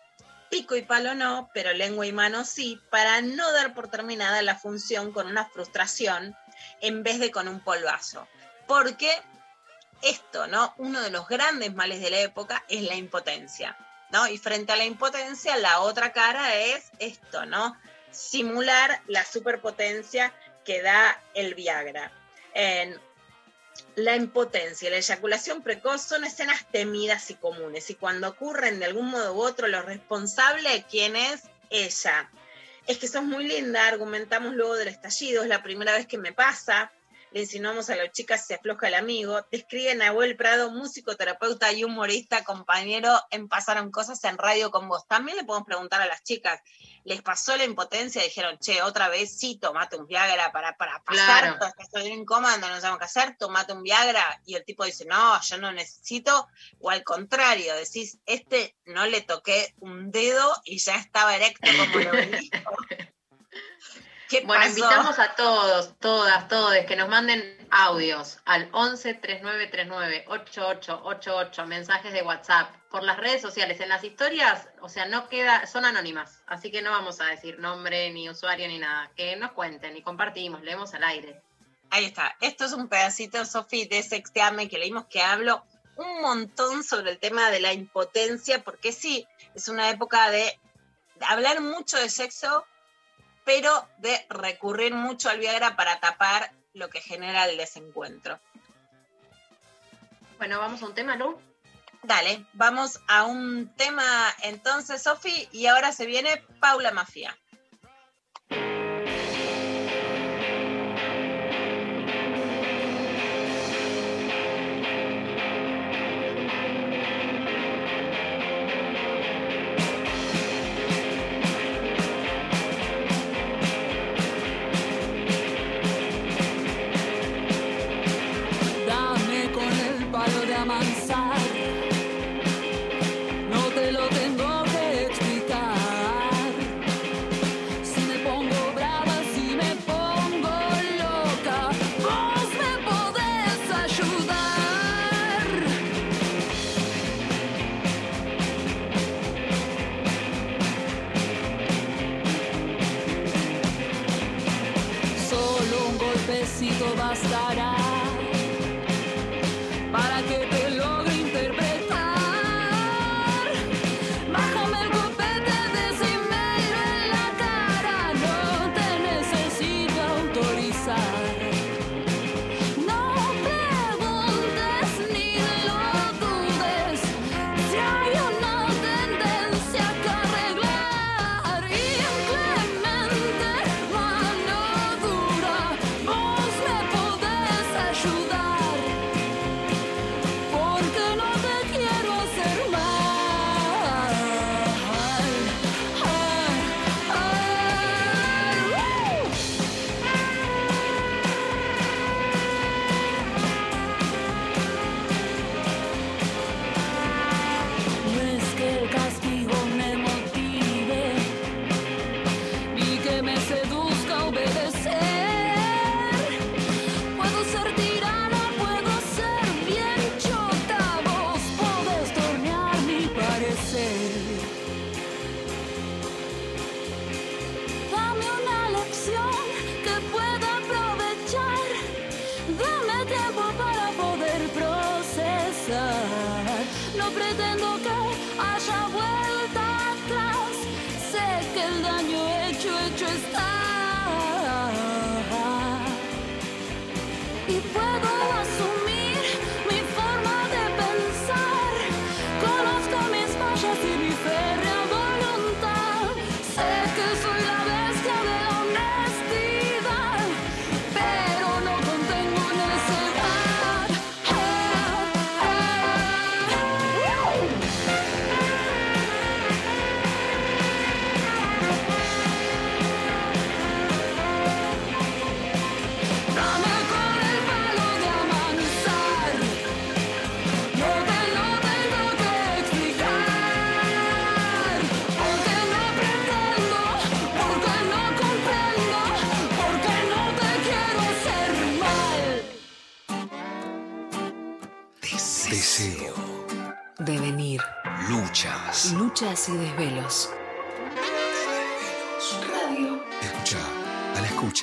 Pico 0.54 0.76
y 0.76 0.84
palo 0.84 1.16
no, 1.16 1.50
pero 1.52 1.74
lengua 1.74 2.06
y 2.06 2.12
mano 2.12 2.46
sí, 2.46 2.80
para 2.92 3.22
no 3.22 3.52
dar 3.54 3.74
por 3.74 3.88
terminada 3.88 4.44
la 4.44 4.56
función 4.56 5.12
con 5.12 5.26
una 5.26 5.46
frustración 5.46 6.38
en 6.80 7.02
vez 7.02 7.18
de 7.18 7.32
con 7.32 7.48
un 7.48 7.60
polvazo. 7.60 8.28
Porque 8.68 9.10
esto, 10.04 10.46
¿no? 10.46 10.76
Uno 10.78 11.02
de 11.02 11.10
los 11.10 11.28
grandes 11.28 11.74
males 11.74 12.02
de 12.02 12.12
la 12.12 12.20
época 12.20 12.64
es 12.70 12.84
la 12.84 12.94
impotencia, 12.94 13.76
¿no? 14.12 14.28
Y 14.28 14.38
frente 14.38 14.72
a 14.72 14.76
la 14.76 14.86
impotencia, 14.86 15.58
la 15.58 15.80
otra 15.80 16.14
cara 16.14 16.54
es 16.54 16.92
esto, 17.00 17.48
¿no? 17.48 17.76
Simular 18.12 19.02
la 19.08 19.26
superpotencia 19.26 20.36
que 20.64 20.84
da 20.84 21.20
el 21.34 21.56
Viagra. 21.56 22.12
En 22.54 23.02
la 23.96 24.16
impotencia 24.16 24.88
y 24.88 24.92
la 24.92 24.98
eyaculación 24.98 25.62
precoz 25.62 26.02
son 26.02 26.24
escenas 26.24 26.66
temidas 26.72 27.30
y 27.30 27.36
comunes, 27.36 27.90
y 27.90 27.96
cuando 27.96 28.30
ocurren 28.30 28.80
de 28.80 28.86
algún 28.86 29.10
modo 29.10 29.34
u 29.34 29.42
otro, 29.42 29.68
lo 29.68 29.82
responsable, 29.82 30.86
¿quién 30.90 31.16
es? 31.16 31.44
Ella. 31.70 32.30
Es 32.88 32.98
que 32.98 33.08
sos 33.08 33.24
muy 33.24 33.48
linda, 33.48 33.88
argumentamos 33.88 34.54
luego 34.54 34.76
del 34.76 34.90
estallido, 34.90 35.44
es 35.44 35.50
la 35.50 35.64
primera 35.64 35.94
vez 35.94 36.08
que 36.08 36.18
me 36.18 36.34
pasa, 36.34 36.92
le 37.34 37.42
insinuamos 37.42 37.90
a 37.90 37.96
las 37.96 38.12
chicas 38.12 38.46
se 38.46 38.54
afloja 38.54 38.88
el 38.90 38.94
amigo, 38.94 39.44
describe 39.52 39.96
Nahuel 39.96 40.38
Prado, 40.38 40.70
músico, 40.70 41.16
terapeuta 41.16 41.74
y 41.74 41.84
humorista, 41.84 42.44
compañero 42.44 43.12
en 43.32 43.48
Pasaron 43.48 43.90
Cosas 43.90 44.24
en 44.26 44.38
Radio 44.38 44.70
con 44.70 44.88
vos. 44.88 45.08
También 45.08 45.38
le 45.38 45.44
podemos 45.44 45.66
preguntar 45.66 46.00
a 46.00 46.06
las 46.06 46.24
chicas, 46.24 46.62
¿les 47.06 47.22
pasó 47.22 47.56
la 47.58 47.64
impotencia? 47.66 48.24
Dijeron, 48.24 48.58
che, 48.60 48.82
otra 48.82 49.10
vez 49.10 49.38
sí, 49.38 49.58
tomate 49.58 49.98
un 49.98 50.08
Viagra 50.08 50.52
para, 50.52 50.76
para 50.78 51.04
pasar, 51.04 51.58
Claro. 51.58 51.74
estoy 51.80 52.08
en 52.08 52.26
coma, 52.26 52.58
no 52.58 52.68
sabemos 52.68 53.00
qué 53.00 53.06
hacer, 53.06 53.36
tomate 53.38 53.74
un 53.74 53.84
Viagra. 53.84 54.42
Y 54.46 54.56
el 54.56 54.64
tipo 54.66 54.86
dice, 54.86 55.06
no, 55.06 55.42
yo 55.42 55.58
no 55.58 55.72
necesito. 55.72 56.48
O 56.80 56.90
al 56.90 57.04
contrario, 57.04 57.76
decís, 57.76 58.18
este 58.26 58.76
no 58.86 59.06
le 59.06 59.22
toqué 59.22 59.74
un 59.80 60.12
dedo 60.12 60.54
y 60.64 60.78
ya 60.80 60.96
estaba 60.96 61.36
erecto 61.36 61.70
como 61.78 62.00
lo 62.00 62.12
dijo. 62.14 62.54
¿Qué 64.30 64.42
Bueno, 64.42 64.64
pasó? 64.64 64.70
invitamos 64.80 65.20
a 65.20 65.36
todos, 65.36 65.94
todas, 66.00 66.48
todos 66.48 66.74
que 66.88 66.96
nos 66.96 67.08
manden 67.08 67.63
audios 67.74 68.38
al 68.46 68.70
11 68.72 69.16
3939 69.16 70.26
8888, 70.28 71.66
mensajes 71.66 72.14
de 72.14 72.22
WhatsApp, 72.22 72.70
por 72.92 73.02
las 73.02 73.18
redes 73.18 73.42
sociales. 73.42 73.80
En 73.80 73.90
las 73.90 74.04
historias, 74.04 74.70
o 74.80 74.90
sea, 74.90 75.06
no 75.08 75.28
queda, 75.28 75.66
son 75.66 75.84
anónimas, 75.84 76.44
así 76.46 76.70
que 76.70 76.84
no 76.84 76.92
vamos 76.92 77.20
a 77.20 77.26
decir 77.26 77.60
nombre, 77.60 78.12
ni 78.12 78.30
usuario, 78.30 78.68
ni 78.68 78.78
nada. 78.78 79.10
Que 79.16 79.36
nos 79.38 79.54
cuenten 79.54 79.98
y 79.98 80.04
compartimos, 80.04 80.62
leemos 80.62 80.94
al 80.94 81.04
aire. 81.04 81.42
Ahí 81.90 82.06
está. 82.06 82.36
Esto 82.42 82.66
es 82.66 82.74
un 82.74 82.88
pedacito, 82.88 83.44
Sofi, 83.44 83.86
de 83.86 84.04
Sexteame 84.04 84.70
que 84.70 84.78
leímos 84.78 85.06
que 85.06 85.22
hablo 85.22 85.66
un 85.96 86.22
montón 86.22 86.84
sobre 86.84 87.12
el 87.12 87.20
tema 87.20 87.50
de 87.50 87.60
la 87.60 87.74
impotencia, 87.74 88.64
porque 88.64 88.92
sí, 88.92 89.28
es 89.56 89.68
una 89.68 89.90
época 89.90 90.30
de 90.30 90.60
hablar 91.22 91.62
mucho 91.62 91.98
de 91.98 92.10
sexo, 92.10 92.66
pero 93.46 93.88
de 93.98 94.26
recurrir 94.30 94.94
mucho 94.94 95.30
al 95.30 95.40
Viagra 95.40 95.76
para 95.76 96.00
tapar 96.00 96.52
lo 96.74 96.90
que 96.90 97.02
genera 97.02 97.46
el 97.46 97.58
desencuentro. 97.58 98.40
Bueno, 100.38 100.60
vamos 100.60 100.82
a 100.82 100.88
un 100.88 100.94
tema, 100.94 101.16
Lu. 101.16 101.40
Dale, 102.04 102.46
vamos 102.54 103.00
a 103.08 103.24
un 103.24 103.74
tema 103.78 104.04
entonces, 104.42 105.02
Sofi, 105.02 105.48
y 105.54 105.68
ahora 105.68 105.94
se 105.94 106.06
viene 106.06 106.44
Paula 106.60 106.92
Mafia. 106.92 107.38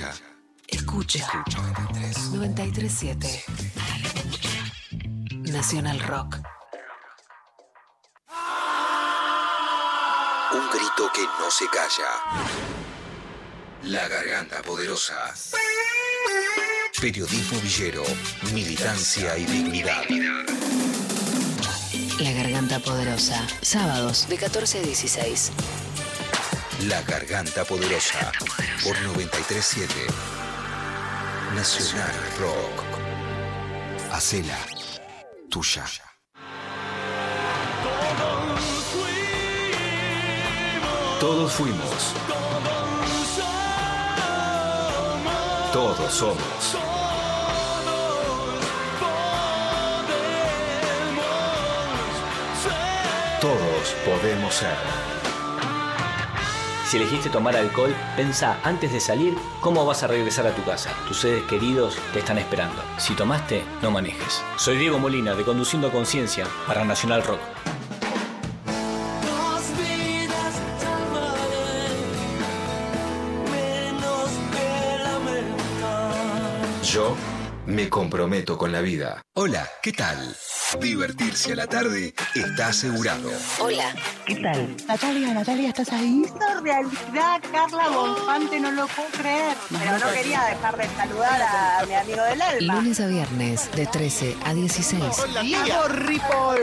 A 0.02 0.08
la 0.08 0.14
escucha. 0.68 1.18
Escucha. 1.18 1.64
937. 2.32 3.44
Nacional 5.52 6.00
Rock. 6.00 6.38
Un 10.52 10.68
grito 10.70 11.10
que 11.14 11.22
no 11.22 11.50
se 11.50 11.66
calla. 11.66 12.10
La 13.84 14.08
garganta 14.08 14.62
poderosa. 14.62 15.34
Periodismo 17.00 17.60
villero, 17.60 18.04
militancia 18.52 19.38
y 19.38 19.44
dignidad. 19.46 20.04
La 22.20 22.32
Garganta 22.32 22.78
Poderosa. 22.80 23.46
Sábados 23.62 24.28
de 24.28 24.36
14 24.36 24.80
a 24.80 24.82
16. 24.82 25.52
La 26.88 27.02
garganta 27.02 27.64
poderosa. 27.64 28.32
Por 28.82 28.98
937. 29.02 29.92
Nacional 31.54 32.14
Rock. 32.38 32.84
Hacela 34.12 34.56
tuya. 35.50 35.84
Todos 41.20 41.52
fuimos. 41.52 42.14
Todos 45.72 46.14
somos. 46.14 46.76
Todos 53.40 53.94
podemos 54.06 54.54
ser. 54.54 55.19
Si 56.90 56.96
elegiste 56.96 57.30
tomar 57.30 57.54
alcohol, 57.54 57.94
pensá 58.16 58.58
antes 58.64 58.92
de 58.92 58.98
salir 58.98 59.36
cómo 59.60 59.86
vas 59.86 60.02
a 60.02 60.08
regresar 60.08 60.44
a 60.48 60.56
tu 60.56 60.64
casa. 60.64 60.90
Tus 61.06 61.20
seres 61.20 61.44
queridos 61.44 61.96
te 62.12 62.18
están 62.18 62.36
esperando. 62.36 62.82
Si 62.98 63.14
tomaste, 63.14 63.62
no 63.80 63.92
manejes. 63.92 64.42
Soy 64.56 64.76
Diego 64.76 64.98
Molina 64.98 65.36
de 65.36 65.44
Conduciendo 65.44 65.86
a 65.86 65.92
Conciencia 65.92 66.48
para 66.66 66.84
Nacional 66.84 67.22
Rock. 67.22 67.38
Dos 69.22 69.62
vidas 69.78 70.54
salvaré, 70.80 71.94
menos 73.52 74.30
que 74.50 74.98
lamentar. 75.04 76.82
Yo 76.82 77.14
me 77.66 77.88
comprometo 77.88 78.58
con 78.58 78.72
la 78.72 78.80
vida. 78.80 79.22
Hola, 79.36 79.64
¿qué 79.80 79.92
tal? 79.92 80.36
Divertirse 80.78 81.52
a 81.52 81.56
la 81.56 81.66
tarde 81.66 82.14
está 82.34 82.68
asegurado. 82.68 83.30
Hola. 83.58 83.92
¿Qué 84.24 84.36
tal? 84.36 84.76
Natalia, 84.86 85.34
Natalia, 85.34 85.68
¿estás 85.70 85.92
ahí? 85.92 86.22
Hizo 86.24 86.60
realidad 86.62 87.40
Carla 87.50 87.88
Bonfante, 87.88 88.60
no 88.60 88.70
lo 88.70 88.86
puedo 88.86 89.08
creer. 89.08 89.56
Pero 89.68 89.98
no 89.98 90.12
quería 90.12 90.44
dejar 90.44 90.76
de 90.76 90.88
saludar 90.96 91.42
a 91.42 91.86
mi 91.86 91.94
amigo 91.94 92.22
del 92.22 92.40
alma. 92.40 92.74
Lunes 92.76 93.00
a 93.00 93.08
viernes 93.08 93.70
de 93.72 93.86
13 93.86 94.36
a 94.44 94.54
16. 94.54 95.02
Diego 95.42 95.88
Ripoll. 95.88 96.60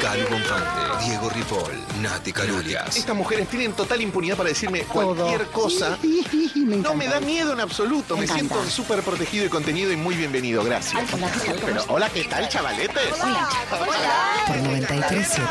Cali 0.00 0.22
Bonfante, 0.22 1.04
Diego 1.04 1.28
Ripoll, 1.28 1.72
Nati 2.00 2.32
Calurias. 2.32 2.96
Estas 2.96 3.16
mujeres 3.16 3.48
tienen 3.48 3.72
total 3.72 4.00
impunidad 4.00 4.36
para 4.36 4.48
decirme 4.48 4.82
cualquier 4.82 5.46
cosa. 5.48 5.98
Sí, 6.00 6.24
sí, 6.30 6.48
sí, 6.52 6.60
me 6.60 6.76
No 6.76 6.94
me 6.94 7.08
da 7.08 7.20
miedo 7.20 7.52
en 7.52 7.60
absoluto. 7.60 8.16
Me, 8.16 8.26
siento 8.26 8.64
súper 8.66 9.02
protegido 9.02 9.44
y 9.46 9.48
contenido 9.48 9.90
y 9.92 9.96
muy 9.96 10.14
bienvenido. 10.14 10.62
Gracias. 10.62 11.02
Hola, 11.12 11.30
¿qué 11.32 11.40
tal? 11.40 11.56
¿Cómo 11.56 11.66
Pero 11.66 11.84
hola, 11.88 12.10
¿qué 12.10 12.24
tal, 12.24 12.48
chavaletes? 12.48 13.08
Por 13.08 14.56
937. 14.56 15.44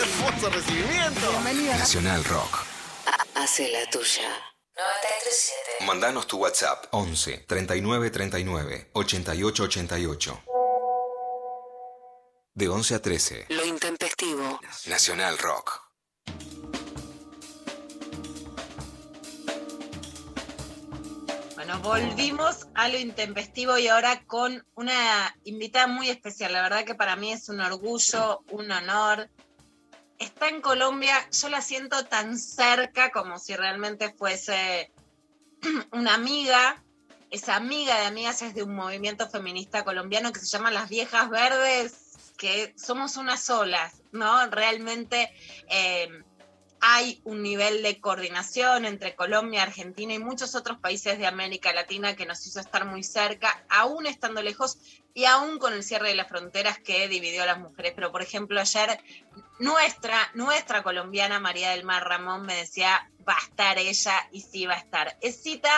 Hermoso 0.00 0.50
recibimiento. 0.50 1.30
Bienvenida. 1.30 1.78
Nacional 1.78 2.24
Rock. 2.24 2.64
Hace 3.34 3.70
la 3.70 3.88
tuya. 3.90 4.28
937. 4.76 5.86
Mandanos 5.86 6.26
tu 6.26 6.38
WhatsApp 6.38 6.86
11 6.90 7.44
39 7.46 8.10
39 8.10 8.90
88 8.92 9.62
88. 9.62 10.53
De 12.56 12.68
11 12.68 12.94
a 12.94 13.02
13. 13.02 13.46
Lo 13.48 13.64
intempestivo. 13.64 14.60
Nacional 14.86 15.38
Rock. 15.38 15.82
Bueno, 21.56 21.80
volvimos 21.80 22.68
a 22.76 22.88
lo 22.88 22.96
intempestivo 22.96 23.76
y 23.76 23.88
ahora 23.88 24.22
con 24.26 24.64
una 24.76 25.36
invitada 25.42 25.88
muy 25.88 26.08
especial. 26.10 26.52
La 26.52 26.62
verdad 26.62 26.84
que 26.84 26.94
para 26.94 27.16
mí 27.16 27.32
es 27.32 27.48
un 27.48 27.58
orgullo, 27.58 28.44
un 28.52 28.70
honor. 28.70 29.28
Está 30.20 30.48
en 30.48 30.60
Colombia, 30.60 31.28
yo 31.32 31.48
la 31.48 31.60
siento 31.60 32.04
tan 32.04 32.38
cerca 32.38 33.10
como 33.10 33.40
si 33.40 33.56
realmente 33.56 34.14
fuese 34.16 34.92
una 35.90 36.14
amiga. 36.14 36.80
Esa 37.32 37.56
amiga 37.56 37.98
de 37.98 38.06
amigas 38.06 38.42
es 38.42 38.54
de 38.54 38.62
un 38.62 38.76
movimiento 38.76 39.28
feminista 39.28 39.82
colombiano 39.82 40.32
que 40.32 40.38
se 40.38 40.46
llama 40.46 40.70
Las 40.70 40.88
Viejas 40.88 41.28
Verdes, 41.30 42.03
que 42.36 42.74
somos 42.76 43.16
unas 43.16 43.42
solas, 43.42 44.02
¿no? 44.12 44.46
Realmente 44.48 45.32
eh, 45.68 46.08
hay 46.86 47.22
un 47.24 47.42
nivel 47.42 47.82
de 47.82 47.98
coordinación 47.98 48.84
entre 48.84 49.14
Colombia, 49.14 49.62
Argentina 49.62 50.12
y 50.12 50.18
muchos 50.18 50.54
otros 50.54 50.78
países 50.78 51.18
de 51.18 51.26
América 51.26 51.72
Latina 51.72 52.14
que 52.14 52.26
nos 52.26 52.46
hizo 52.46 52.60
estar 52.60 52.84
muy 52.84 53.02
cerca, 53.02 53.64
aún 53.70 54.06
estando 54.06 54.42
lejos 54.42 54.76
y 55.14 55.24
aún 55.24 55.58
con 55.58 55.72
el 55.72 55.82
cierre 55.82 56.08
de 56.08 56.14
las 56.14 56.28
fronteras 56.28 56.78
que 56.78 57.08
dividió 57.08 57.44
a 57.44 57.46
las 57.46 57.58
mujeres. 57.58 57.94
Pero, 57.96 58.12
por 58.12 58.20
ejemplo, 58.20 58.60
ayer 58.60 59.00
nuestra, 59.58 60.30
nuestra 60.34 60.82
colombiana 60.82 61.40
María 61.40 61.70
del 61.70 61.84
Mar 61.84 62.06
Ramón 62.06 62.42
me 62.42 62.54
decía, 62.54 63.10
va 63.28 63.34
a 63.34 63.44
estar 63.44 63.78
ella 63.78 64.28
y 64.32 64.40
sí 64.40 64.66
va 64.66 64.74
a 64.74 64.78
estar. 64.78 65.16
Es 65.20 65.42
cita, 65.42 65.70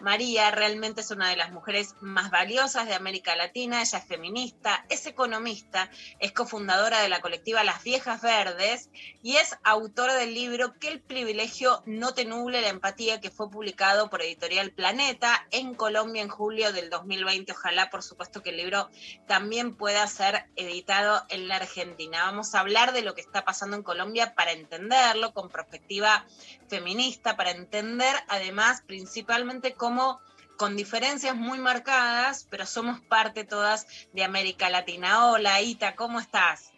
María 0.00 0.50
realmente 0.50 1.00
es 1.00 1.10
una 1.10 1.28
de 1.28 1.36
las 1.36 1.52
mujeres 1.52 1.94
más 2.00 2.30
valiosas 2.30 2.86
de 2.86 2.94
América 2.94 3.36
Latina, 3.36 3.82
ella 3.82 3.98
es 3.98 4.06
feminista, 4.06 4.84
es 4.88 5.06
economista, 5.06 5.90
es 6.18 6.32
cofundadora 6.32 7.00
de 7.00 7.08
la 7.08 7.20
colectiva 7.20 7.64
Las 7.64 7.82
Viejas 7.82 8.22
Verdes 8.22 8.90
y 9.22 9.36
es 9.36 9.56
autora 9.62 10.14
del 10.14 10.34
libro 10.34 10.74
Que 10.78 10.88
el 10.88 11.00
privilegio 11.00 11.82
no 11.86 12.14
te 12.14 12.24
nuble 12.24 12.60
la 12.60 12.68
empatía 12.68 13.20
que 13.20 13.30
fue 13.30 13.50
publicado 13.50 14.10
por 14.10 14.22
Editorial 14.22 14.72
Planeta 14.72 15.46
en 15.50 15.74
Colombia 15.74 16.22
en 16.22 16.28
julio 16.28 16.72
del 16.72 16.90
2020. 16.90 17.52
Ojalá, 17.52 17.90
por 17.90 18.02
supuesto, 18.02 18.42
que 18.42 18.50
el 18.50 18.56
libro 18.56 18.90
también 19.26 19.76
pueda 19.76 20.06
ser 20.06 20.46
editado 20.56 21.24
en 21.28 21.48
la 21.48 21.56
Argentina. 21.56 22.24
Vamos 22.24 22.54
a 22.54 22.60
hablar 22.60 22.92
de 22.92 23.02
lo 23.02 23.14
que 23.14 23.20
está 23.20 23.44
pasando 23.44 23.76
en 23.76 23.82
Colombia 23.82 24.34
para 24.34 24.52
entenderlo 24.52 25.32
con 25.32 25.48
perspectiva 25.48 26.26
feminista, 26.72 27.36
para 27.36 27.50
entender 27.50 28.14
además 28.28 28.82
principalmente 28.86 29.74
cómo 29.74 30.20
con 30.56 30.74
diferencias 30.74 31.36
muy 31.36 31.58
marcadas, 31.58 32.46
pero 32.48 32.64
somos 32.64 32.98
parte 33.02 33.44
todas 33.44 33.86
de 34.14 34.24
América 34.24 34.70
Latina. 34.70 35.26
Hola, 35.30 35.60
Ita, 35.60 35.94
¿cómo 35.96 36.18
estás? 36.18 36.72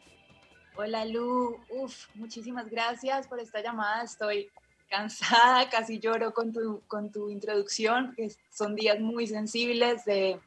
Hola 0.74 1.04
Lu, 1.04 1.61
uf, 1.70 2.09
muchísimas 2.16 2.68
gracias 2.68 3.28
por 3.28 3.38
esta 3.38 3.62
llamada. 3.62 4.02
Estoy 4.02 4.50
cansada, 4.90 5.68
casi 5.70 6.00
lloro 6.00 6.35
con 6.35 6.52
tu, 6.52 6.83
con 6.88 7.12
tu 7.12 7.30
introducción. 7.30 8.16
Son 8.50 8.74
días 8.74 8.98
muy 8.98 9.28
sensibles 9.28 10.04
de, 10.04 10.40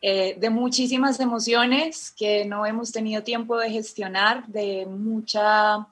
eh, 0.00 0.36
de 0.38 0.48
muchísimas 0.48 1.20
emociones 1.20 2.14
que 2.16 2.46
no 2.46 2.64
hemos 2.64 2.92
tenido 2.92 3.22
tiempo 3.22 3.58
de 3.58 3.68
gestionar, 3.68 4.46
de 4.46 4.86
mucha, 4.86 5.86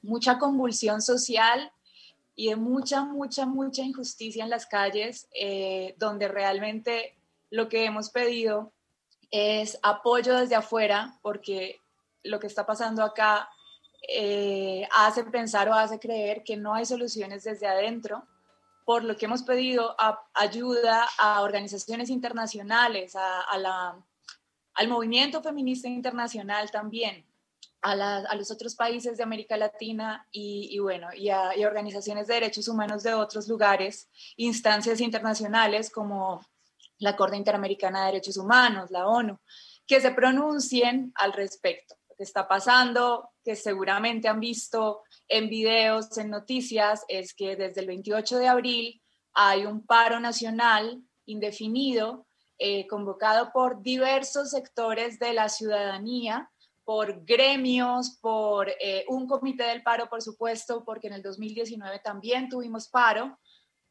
mucha 0.00 0.38
convulsión 0.38 1.02
social 1.02 1.70
y 2.36 2.48
de 2.48 2.56
mucha, 2.56 3.04
mucha, 3.04 3.46
mucha 3.46 3.82
injusticia 3.82 4.44
en 4.44 4.50
las 4.50 4.66
calles, 4.66 5.28
eh, 5.34 5.94
donde 5.98 6.28
realmente 6.28 7.16
lo 7.50 7.68
que 7.68 7.84
hemos 7.84 8.10
pedido 8.10 8.72
es 9.30 9.78
apoyo 9.82 10.36
desde 10.36 10.56
afuera, 10.56 11.18
porque 11.22 11.80
lo 12.22 12.40
que 12.40 12.46
está 12.46 12.66
pasando 12.66 13.02
acá 13.02 13.48
eh, 14.08 14.86
hace 14.92 15.24
pensar 15.24 15.68
o 15.68 15.74
hace 15.74 15.98
creer 15.98 16.42
que 16.44 16.56
no 16.56 16.74
hay 16.74 16.86
soluciones 16.86 17.44
desde 17.44 17.66
adentro, 17.66 18.26
por 18.84 19.04
lo 19.04 19.16
que 19.16 19.26
hemos 19.26 19.42
pedido 19.42 19.96
ayuda 20.34 21.08
a 21.18 21.40
organizaciones 21.40 22.10
internacionales, 22.10 23.16
a 23.16 23.56
la, 23.56 23.96
al 24.74 24.88
movimiento 24.88 25.42
feminista 25.42 25.88
internacional 25.88 26.70
también, 26.70 27.24
a, 27.84 28.34
los 28.34 28.50
otros 28.50 28.74
países 28.74 29.18
de 29.18 29.22
América 29.22 29.58
Latina 29.58 30.26
y, 30.30 30.78
bueno, 30.78 31.08
y 31.14 31.28
a, 31.28 31.50
organizaciones 31.66 32.26
de 32.26 32.34
derechos 32.34 32.66
humanos 32.66 33.02
de 33.02 33.12
otros 33.12 33.46
lugares, 33.46 34.08
instancias 34.36 35.00
internacionales 35.00 35.90
como 35.90 36.40
la 36.98 37.14
Corte 37.14 37.36
Interamericana 37.36 38.00
de 38.00 38.06
Derechos 38.06 38.38
Humanos, 38.38 38.90
la 38.90 39.06
ONU, 39.06 39.38
que 39.86 40.00
se 40.00 40.12
pronuncien 40.12 41.12
al 41.16 41.34
respecto. 41.34 41.94
Que 42.16 42.22
está 42.22 42.48
pasando, 42.48 43.30
que 43.44 43.56
seguramente 43.56 44.28
han 44.28 44.40
visto 44.40 45.02
en 45.28 45.50
videos, 45.50 46.16
en 46.16 46.30
noticias, 46.30 47.04
es 47.08 47.34
que 47.34 47.56
desde 47.56 47.80
el 47.82 47.88
28 47.88 48.38
de 48.38 48.48
abril 48.48 49.02
hay 49.34 49.66
un 49.66 49.84
paro 49.84 50.20
nacional 50.20 51.02
indefinido 51.26 52.26
eh, 52.56 52.86
convocado 52.86 53.50
por 53.52 53.82
diversos 53.82 54.50
sectores 54.50 55.18
de 55.18 55.32
la 55.34 55.48
ciudadanía, 55.48 56.50
por 56.84 57.24
gremios, 57.24 58.18
por 58.20 58.68
eh, 58.68 59.04
un 59.08 59.26
comité 59.26 59.64
del 59.64 59.82
paro, 59.82 60.08
por 60.08 60.22
supuesto, 60.22 60.84
porque 60.84 61.06
en 61.06 61.14
el 61.14 61.22
2019 61.22 61.98
también 62.00 62.48
tuvimos 62.48 62.88
paro, 62.88 63.38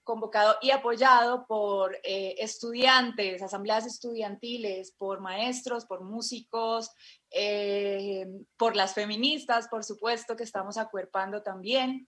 convocado 0.03 0.57
y 0.61 0.71
apoyado 0.71 1.45
por 1.47 1.95
eh, 2.03 2.35
estudiantes, 2.37 3.41
asambleas 3.41 3.85
estudiantiles, 3.87 4.93
por 4.97 5.21
maestros, 5.21 5.85
por 5.85 6.03
músicos, 6.03 6.91
eh, 7.31 8.27
por 8.57 8.75
las 8.75 8.93
feministas, 8.93 9.67
por 9.69 9.83
supuesto, 9.83 10.35
que 10.35 10.43
estamos 10.43 10.77
acuerpando 10.77 11.41
también. 11.41 12.07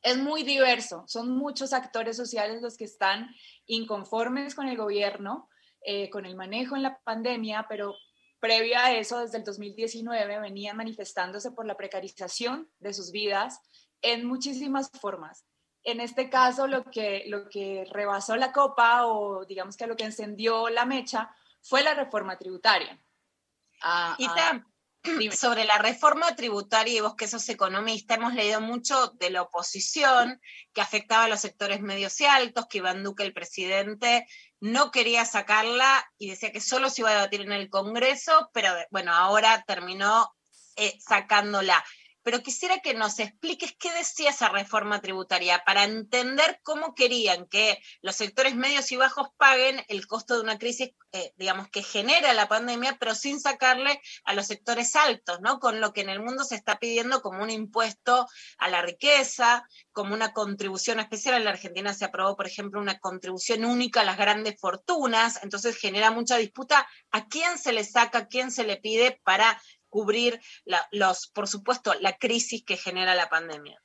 Es 0.00 0.16
muy 0.16 0.42
diverso, 0.42 1.04
son 1.06 1.30
muchos 1.30 1.72
actores 1.72 2.16
sociales 2.16 2.62
los 2.62 2.76
que 2.76 2.84
están 2.84 3.28
inconformes 3.66 4.54
con 4.54 4.68
el 4.68 4.76
gobierno, 4.76 5.48
con 6.12 6.24
el 6.24 6.34
manejo 6.34 6.76
en 6.76 6.82
la 6.82 6.98
pandemia, 7.04 7.66
pero 7.68 7.94
previo 8.44 8.78
a 8.78 8.92
eso, 8.92 9.20
desde 9.20 9.38
el 9.38 9.44
2019, 9.44 10.38
venían 10.38 10.76
manifestándose 10.76 11.50
por 11.52 11.64
la 11.64 11.78
precarización 11.78 12.70
de 12.78 12.92
sus 12.92 13.10
vidas 13.10 13.58
en 14.02 14.26
muchísimas 14.26 14.90
formas. 15.00 15.46
En 15.82 15.98
este 15.98 16.28
caso, 16.28 16.66
lo 16.66 16.84
que, 16.84 17.24
lo 17.26 17.48
que 17.48 17.86
rebasó 17.90 18.36
la 18.36 18.52
copa 18.52 19.06
o 19.06 19.46
digamos 19.46 19.78
que 19.78 19.86
lo 19.86 19.96
que 19.96 20.04
encendió 20.04 20.68
la 20.68 20.84
mecha 20.84 21.34
fue 21.62 21.82
la 21.82 21.94
reforma 21.94 22.36
tributaria. 22.36 23.02
Ah, 23.82 24.14
Y 24.18 24.26
ah, 24.26 24.62
sobre 25.36 25.64
la 25.64 25.78
reforma 25.78 26.34
tributaria, 26.34 26.98
y 26.98 27.00
vos 27.00 27.14
que 27.14 27.28
sos 27.28 27.48
economista, 27.48 28.14
hemos 28.14 28.34
leído 28.34 28.60
mucho 28.60 29.08
de 29.18 29.30
la 29.30 29.42
oposición 29.42 30.40
que 30.72 30.80
afectaba 30.80 31.24
a 31.24 31.28
los 31.28 31.40
sectores 31.40 31.80
medios 31.80 32.20
y 32.20 32.24
altos, 32.24 32.66
que 32.68 32.78
Iván 32.78 33.02
Duque, 33.02 33.22
el 33.22 33.32
presidente, 33.32 34.26
no 34.60 34.90
quería 34.90 35.24
sacarla 35.24 36.04
y 36.16 36.30
decía 36.30 36.52
que 36.52 36.60
solo 36.60 36.88
se 36.88 37.02
iba 37.02 37.10
a 37.10 37.14
debatir 37.14 37.42
en 37.42 37.52
el 37.52 37.68
Congreso, 37.68 38.50
pero 38.52 38.72
bueno, 38.90 39.12
ahora 39.12 39.62
terminó 39.66 40.34
eh, 40.76 40.98
sacándola. 41.00 41.84
Pero 42.24 42.42
quisiera 42.42 42.80
que 42.80 42.94
nos 42.94 43.18
expliques 43.18 43.76
qué 43.78 43.92
decía 43.92 44.30
esa 44.30 44.48
reforma 44.48 45.00
tributaria 45.00 45.62
para 45.64 45.84
entender 45.84 46.58
cómo 46.62 46.94
querían 46.94 47.46
que 47.46 47.78
los 48.00 48.16
sectores 48.16 48.56
medios 48.56 48.90
y 48.90 48.96
bajos 48.96 49.28
paguen 49.36 49.84
el 49.88 50.06
costo 50.06 50.34
de 50.34 50.40
una 50.40 50.58
crisis, 50.58 50.90
eh, 51.12 51.32
digamos, 51.36 51.68
que 51.68 51.82
genera 51.82 52.32
la 52.32 52.48
pandemia, 52.48 52.96
pero 52.98 53.14
sin 53.14 53.38
sacarle 53.40 54.00
a 54.24 54.34
los 54.34 54.46
sectores 54.46 54.96
altos, 54.96 55.40
¿no? 55.42 55.60
Con 55.60 55.80
lo 55.80 55.92
que 55.92 56.00
en 56.00 56.08
el 56.08 56.20
mundo 56.20 56.44
se 56.44 56.56
está 56.56 56.78
pidiendo 56.78 57.22
como 57.22 57.42
un 57.42 57.50
impuesto 57.50 58.26
a 58.58 58.68
la 58.68 58.82
riqueza, 58.82 59.68
como 59.92 60.14
una 60.14 60.32
contribución 60.32 61.00
especial. 61.00 61.36
En 61.36 61.44
la 61.44 61.50
Argentina 61.50 61.92
se 61.92 62.06
aprobó, 62.06 62.36
por 62.36 62.46
ejemplo, 62.46 62.80
una 62.80 62.98
contribución 62.98 63.64
única 63.64 64.00
a 64.00 64.04
las 64.04 64.16
grandes 64.16 64.58
fortunas, 64.58 65.40
entonces 65.42 65.76
genera 65.76 66.10
mucha 66.10 66.38
disputa 66.38 66.88
a 67.10 67.28
quién 67.28 67.58
se 67.58 67.72
le 67.72 67.84
saca, 67.84 68.18
a 68.18 68.26
quién 68.28 68.50
se 68.50 68.64
le 68.64 68.78
pide 68.78 69.20
para 69.24 69.60
cubrir 69.94 70.40
los, 70.90 71.28
por 71.28 71.46
supuesto, 71.46 71.94
la 72.00 72.18
crisis 72.18 72.64
que 72.64 72.76
genera 72.76 73.14
la 73.14 73.28
pandemia. 73.28 73.80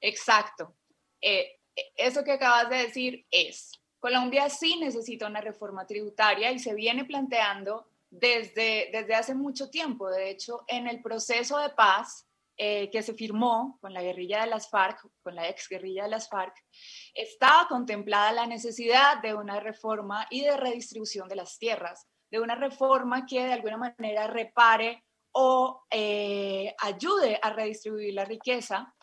Exacto. 0.00 0.78
Eh, 1.20 1.60
eso 1.94 2.24
que 2.24 2.32
acabas 2.32 2.70
de 2.70 2.76
decir 2.76 3.26
es, 3.30 3.72
Colombia 3.98 4.48
sí 4.48 4.76
necesita 4.76 5.26
una 5.26 5.42
reforma 5.42 5.86
tributaria 5.86 6.50
y 6.52 6.58
se 6.58 6.72
viene 6.72 7.04
planteando 7.04 7.90
desde, 8.08 8.88
desde 8.90 9.14
hace 9.14 9.34
mucho 9.34 9.68
tiempo. 9.68 10.08
De 10.08 10.30
hecho, 10.30 10.64
en 10.68 10.86
el 10.86 11.02
proceso 11.02 11.58
de 11.58 11.68
paz 11.68 12.26
eh, 12.56 12.88
que 12.90 13.02
se 13.02 13.12
firmó 13.12 13.76
con 13.82 13.92
la 13.92 14.00
guerrilla 14.00 14.40
de 14.40 14.46
las 14.46 14.70
FARC, 14.70 15.06
con 15.22 15.34
la 15.34 15.50
ex 15.50 15.68
guerrilla 15.68 16.04
de 16.04 16.08
las 16.08 16.30
FARC, 16.30 16.54
estaba 17.12 17.68
contemplada 17.68 18.32
la 18.32 18.46
necesidad 18.46 19.20
de 19.20 19.34
una 19.34 19.60
reforma 19.60 20.26
y 20.30 20.44
de 20.44 20.56
redistribución 20.56 21.28
de 21.28 21.36
las 21.36 21.58
tierras, 21.58 22.08
de 22.30 22.40
una 22.40 22.54
reforma 22.54 23.26
que 23.26 23.44
de 23.44 23.52
alguna 23.52 23.76
manera 23.76 24.26
repare 24.26 25.04
o 25.32 25.84
eh, 25.90 26.74
ayude 26.78 27.38
a 27.40 27.50
redistribuir 27.50 28.14
la 28.14 28.24
riqueza 28.24 28.94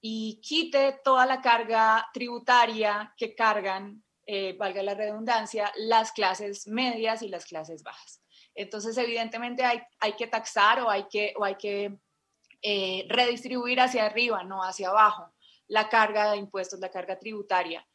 y 0.00 0.40
quite 0.40 1.00
toda 1.02 1.26
la 1.26 1.40
carga 1.40 2.06
tributaria 2.12 3.12
que 3.16 3.34
cargan, 3.34 4.04
eh, 4.26 4.54
valga 4.58 4.82
la 4.82 4.94
redundancia, 4.94 5.72
las 5.76 6.12
clases 6.12 6.66
medias 6.68 7.22
y 7.22 7.28
las 7.28 7.46
clases 7.46 7.82
bajas. 7.82 8.22
Entonces, 8.54 8.96
evidentemente 8.98 9.64
hay, 9.64 9.80
hay 10.00 10.12
que 10.12 10.26
taxar 10.26 10.80
o 10.80 10.90
hay 10.90 11.06
que, 11.08 11.32
o 11.36 11.44
hay 11.44 11.54
que 11.54 11.98
eh, 12.60 13.06
redistribuir 13.08 13.80
hacia 13.80 14.04
arriba, 14.04 14.42
no 14.42 14.62
hacia 14.62 14.88
abajo, 14.88 15.32
la 15.68 15.88
carga 15.88 16.32
de 16.32 16.38
impuestos, 16.38 16.80
la 16.80 16.90
carga 16.90 17.18
tributaria. 17.18 17.86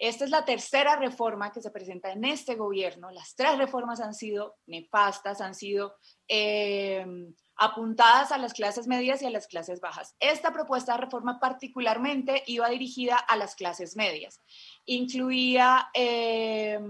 Esta 0.00 0.24
es 0.24 0.30
la 0.30 0.46
tercera 0.46 0.96
reforma 0.96 1.52
que 1.52 1.60
se 1.60 1.70
presenta 1.70 2.10
en 2.10 2.24
este 2.24 2.54
gobierno. 2.54 3.10
Las 3.10 3.34
tres 3.34 3.58
reformas 3.58 4.00
han 4.00 4.14
sido 4.14 4.56
nefastas, 4.64 5.42
han 5.42 5.54
sido 5.54 5.94
eh, 6.26 7.04
apuntadas 7.56 8.32
a 8.32 8.38
las 8.38 8.54
clases 8.54 8.86
medias 8.86 9.20
y 9.20 9.26
a 9.26 9.30
las 9.30 9.46
clases 9.46 9.78
bajas. 9.82 10.16
Esta 10.18 10.54
propuesta 10.54 10.94
de 10.94 11.02
reforma 11.02 11.38
particularmente 11.38 12.42
iba 12.46 12.70
dirigida 12.70 13.16
a 13.16 13.36
las 13.36 13.54
clases 13.54 13.94
medias. 13.94 14.40
Incluía 14.86 15.90
eh, 15.92 16.80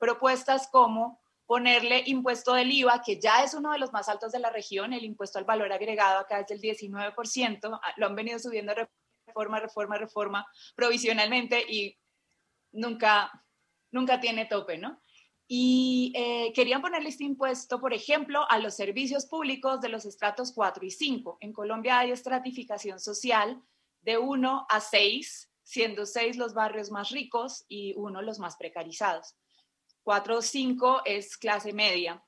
propuestas 0.00 0.66
como 0.68 1.20
ponerle 1.44 2.02
impuesto 2.06 2.54
del 2.54 2.72
IVA, 2.72 3.02
que 3.04 3.20
ya 3.20 3.44
es 3.44 3.52
uno 3.52 3.72
de 3.72 3.78
los 3.78 3.92
más 3.92 4.08
altos 4.08 4.32
de 4.32 4.38
la 4.38 4.48
región, 4.48 4.94
el 4.94 5.04
impuesto 5.04 5.38
al 5.38 5.44
valor 5.44 5.70
agregado 5.70 6.20
acá 6.20 6.40
es 6.40 6.46
del 6.46 6.62
19%, 6.62 7.80
ah, 7.82 7.92
lo 7.98 8.06
han 8.06 8.14
venido 8.14 8.38
subiendo 8.38 8.72
reforma, 9.26 9.60
reforma, 9.60 9.98
reforma 9.98 10.46
provisionalmente 10.74 11.62
y 11.68 11.94
nunca, 12.74 13.44
nunca 13.90 14.20
tiene 14.20 14.46
tope, 14.46 14.78
¿no? 14.78 15.00
Y 15.46 16.12
eh, 16.16 16.52
querían 16.54 16.80
ponerle 16.80 17.10
este 17.10 17.24
impuesto, 17.24 17.80
por 17.80 17.92
ejemplo, 17.92 18.46
a 18.50 18.58
los 18.58 18.74
servicios 18.74 19.26
públicos 19.26 19.80
de 19.80 19.90
los 19.90 20.04
estratos 20.06 20.52
4 20.52 20.84
y 20.86 20.90
5. 20.90 21.38
En 21.40 21.52
Colombia 21.52 21.98
hay 21.98 22.10
estratificación 22.12 22.98
social 22.98 23.62
de 24.00 24.18
1 24.18 24.66
a 24.68 24.80
6, 24.80 25.50
siendo 25.62 26.06
6 26.06 26.36
los 26.36 26.54
barrios 26.54 26.90
más 26.90 27.10
ricos 27.10 27.64
y 27.68 27.94
1 27.96 28.22
los 28.22 28.38
más 28.38 28.56
precarizados. 28.56 29.36
4 30.02 30.38
o 30.38 30.42
5 30.42 31.02
es 31.04 31.36
clase 31.36 31.72
media. 31.72 32.24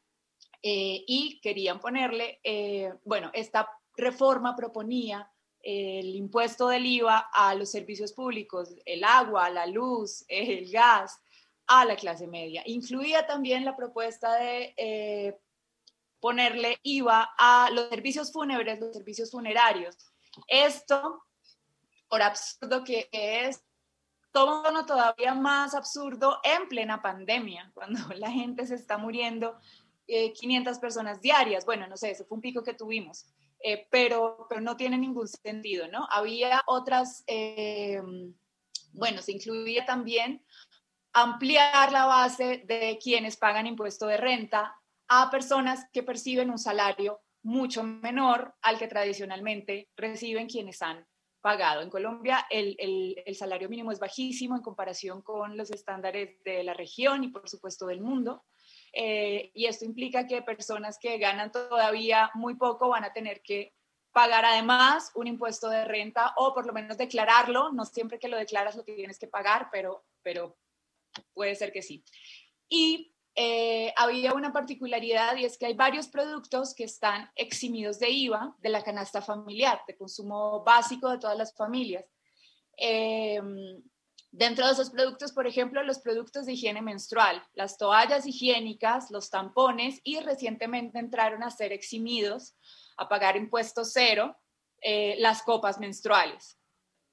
Eh, 0.63 1.05
y 1.07 1.41
querían 1.41 1.81
ponerle, 1.81 2.41
eh, 2.43 2.93
bueno, 3.05 3.31
esta 3.33 3.71
reforma 3.97 4.57
proponía 4.57 5.31
el 5.69 6.15
impuesto 6.15 6.69
del 6.69 6.87
IVA 6.87 7.29
a 7.33 7.53
los 7.57 7.73
servicios 7.73 8.13
públicos, 8.13 8.73
el 8.85 9.03
agua, 9.03 9.51
la 9.51 9.67
luz, 9.67 10.25
el 10.29 10.71
gas, 10.71 11.21
a 11.67 11.85
la 11.85 11.97
clase 11.97 12.29
media. 12.29 12.63
Incluía 12.67 13.27
también 13.27 13.65
la 13.65 13.75
propuesta 13.75 14.37
de 14.37 14.75
eh, 14.77 15.37
ponerle 16.21 16.79
IVA 16.85 17.35
a 17.37 17.69
los 17.73 17.89
servicios 17.89 18.33
fúnebres, 18.33 18.79
los 18.79 18.95
servicios 18.95 19.33
funerarios. 19.33 19.97
Esto, 20.47 21.25
por 22.09 22.23
absurdo 22.23 22.85
que 22.85 23.09
es, 23.11 23.61
todo 24.31 24.87
todavía 24.87 25.35
más 25.35 25.75
absurdo 25.75 26.39
en 26.45 26.69
plena 26.69 27.03
pandemia, 27.03 27.73
cuando 27.75 27.99
la 28.15 28.31
gente 28.31 28.69
se 28.69 28.77
está 28.77 28.99
muriendo, 28.99 29.59
eh, 30.07 30.33
500 30.33 30.79
personas 30.79 31.21
diarias. 31.21 31.67
Bueno, 31.67 31.89
no 31.89 31.97
sé, 31.97 32.13
ese 32.13 32.25
fue 32.25 32.37
un 32.37 32.43
pico 32.43 32.63
que 32.63 32.75
tuvimos. 32.75 33.27
Eh, 33.63 33.89
pero, 33.91 34.47
pero 34.49 34.61
no 34.61 34.77
tiene 34.77 34.99
ningún 34.99 35.27
sentido, 35.27 35.89
¿no? 35.89 36.07
Había 36.11 36.63
otras, 36.67 37.25
eh, 37.27 38.01
bueno, 38.93 39.23
se 39.23 39.33
incluía 39.33 39.85
también 39.85 40.45
ampliar 41.13 41.91
la 41.91 42.05
base 42.05 42.65
de 42.67 42.99
quienes 43.03 43.37
pagan 43.37 43.67
impuesto 43.67 44.07
de 44.07 44.19
renta 44.19 44.75
a 45.09 45.31
personas 45.31 45.87
que 45.93 46.03
perciben 46.03 46.51
un 46.51 46.59
salario 46.59 47.23
mucho 47.43 47.83
menor 47.83 48.55
al 48.61 48.79
que 48.79 48.89
tradicionalmente 48.89 49.89
reciben 49.97 50.49
quienes 50.49 50.83
han 50.83 51.07
pagado. 51.41 51.81
En 51.81 51.91
Colombia 51.91 52.47
el, 52.51 52.77
el, 52.79 53.23
el 53.25 53.37
salario 53.37 53.69
mínimo 53.69 53.93
es 53.93 54.01
bajísimo 54.01 54.57
en 54.57 54.63
comparación 54.63 55.23
con 55.23 55.57
los 55.57 55.71
estándares 55.71 56.43
de 56.45 56.65
la 56.65 56.75
región 56.75 57.25
y 57.25 57.29
por 57.29 57.49
supuesto 57.49 57.87
del 57.87 58.01
mundo. 58.01 58.45
Eh, 58.99 59.51
y 59.53 59.67
esto 59.67 59.85
implica 59.85 60.27
que 60.27 60.41
personas 60.41 60.99
que 60.99 61.19
ganan 61.19 61.53
todavía 61.53 62.31
muy 62.33 62.55
poco 62.55 62.89
van 62.89 63.05
a 63.05 63.13
tener 63.13 63.43
que 63.43 63.75
pagar 64.11 64.47
además 64.47 65.13
un 65.15 65.27
impuesto 65.27 65.69
de 65.69 65.85
renta 65.85 66.33
o 66.39 66.55
por 66.55 66.65
lo 66.65 66.73
menos 66.73 66.97
declararlo. 66.97 67.73
No 67.73 67.85
siempre 67.85 68.19
que 68.19 68.29
lo 68.29 68.39
declaras 68.39 68.75
lo 68.75 68.85
tienes 68.85 69.19
que 69.19 69.27
pagar, 69.27 69.69
pero, 69.71 70.07
pero 70.23 70.57
puede 71.35 71.55
ser 71.57 71.73
que 71.73 71.83
sí. 71.83 72.03
Y 72.71 73.15
eh, 73.35 73.93
había 73.97 74.33
una 74.33 74.51
particularidad 74.51 75.37
y 75.37 75.45
es 75.45 75.59
que 75.59 75.67
hay 75.67 75.75
varios 75.75 76.09
productos 76.09 76.75
que 76.75 76.85
están 76.85 77.31
eximidos 77.35 77.99
de 77.99 78.09
IVA 78.09 78.57
de 78.61 78.71
la 78.71 78.83
canasta 78.83 79.21
familiar, 79.21 79.83
de 79.87 79.95
consumo 79.95 80.65
básico 80.65 81.11
de 81.11 81.19
todas 81.19 81.37
las 81.37 81.55
familias. 81.55 82.07
Eh, 82.79 83.43
Dentro 84.37 84.67
de 84.67 84.73
esos 84.75 84.91
productos, 84.91 85.33
por 85.33 85.47
ejemplo, 85.47 85.83
los 85.83 85.99
productos 85.99 86.45
de 86.45 86.53
higiene 86.53 86.83
menstrual, 86.83 87.43
las 87.55 87.79
toallas 87.79 88.27
higiénicas, 88.27 89.11
los 89.11 89.31
tampones 89.31 89.99
y 90.05 90.21
recientemente 90.21 90.99
entraron 90.99 91.43
a 91.43 91.51
ser 91.51 91.73
eximidos 91.73 92.55
a 92.99 93.09
pagar 93.09 93.39
impuesto 93.39 93.83
cero 93.83 94.37
eh, 94.83 95.17
las 95.21 95.43
copas 95.43 95.81
menstruales. 95.81 96.59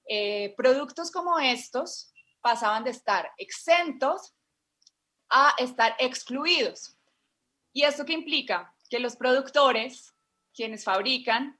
Eh, 0.05 0.53
productos 0.57 1.11
como 1.11 1.39
estos 1.39 2.11
pasaban 2.41 2.83
de 2.83 2.89
estar 2.89 3.31
exentos 3.37 4.33
a 5.29 5.55
estar 5.59 5.95
excluidos. 5.99 6.97
¿Y 7.71 7.83
esto 7.83 8.03
qué 8.03 8.11
implica? 8.11 8.75
Que 8.89 8.99
los 8.99 9.15
productores, 9.15 10.13
quienes 10.53 10.83
fabrican, 10.83 11.57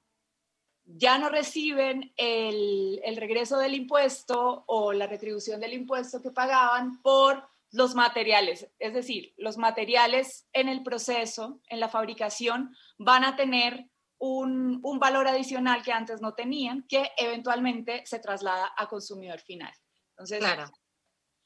ya 0.86 1.18
no 1.18 1.30
reciben 1.30 2.14
el, 2.18 3.02
el 3.04 3.18
regreso 3.18 3.58
del 3.58 3.74
impuesto 3.74 4.64
o 4.68 4.94
la 4.94 5.08
retribución 5.08 5.60
del 5.60 5.74
impuesto 5.74 6.22
que 6.22 6.32
pagaban 6.32 7.02
por 7.02 7.48
los 7.72 7.96
materiales. 7.96 8.70
Es 8.80 8.94
decir, 8.94 9.34
los 9.38 9.58
materiales 9.58 10.48
en 10.54 10.70
el 10.70 10.84
proceso, 10.84 11.60
en 11.68 11.80
la 11.80 11.90
fabricación, 11.90 12.76
van 12.98 13.24
a 13.24 13.36
tener 13.36 13.90
un, 14.20 14.80
un 14.84 15.00
valor 15.00 15.28
adicional 15.28 15.82
que 15.84 15.92
antes 15.92 16.22
no 16.22 16.34
tenían, 16.34 16.84
que 16.88 17.12
eventualmente 17.18 18.04
se 18.06 18.20
traslada 18.20 18.72
a 18.78 18.88
consumidor 18.88 19.40
final. 19.40 19.74
Entonces, 20.12 20.40
Claro. 20.40 20.72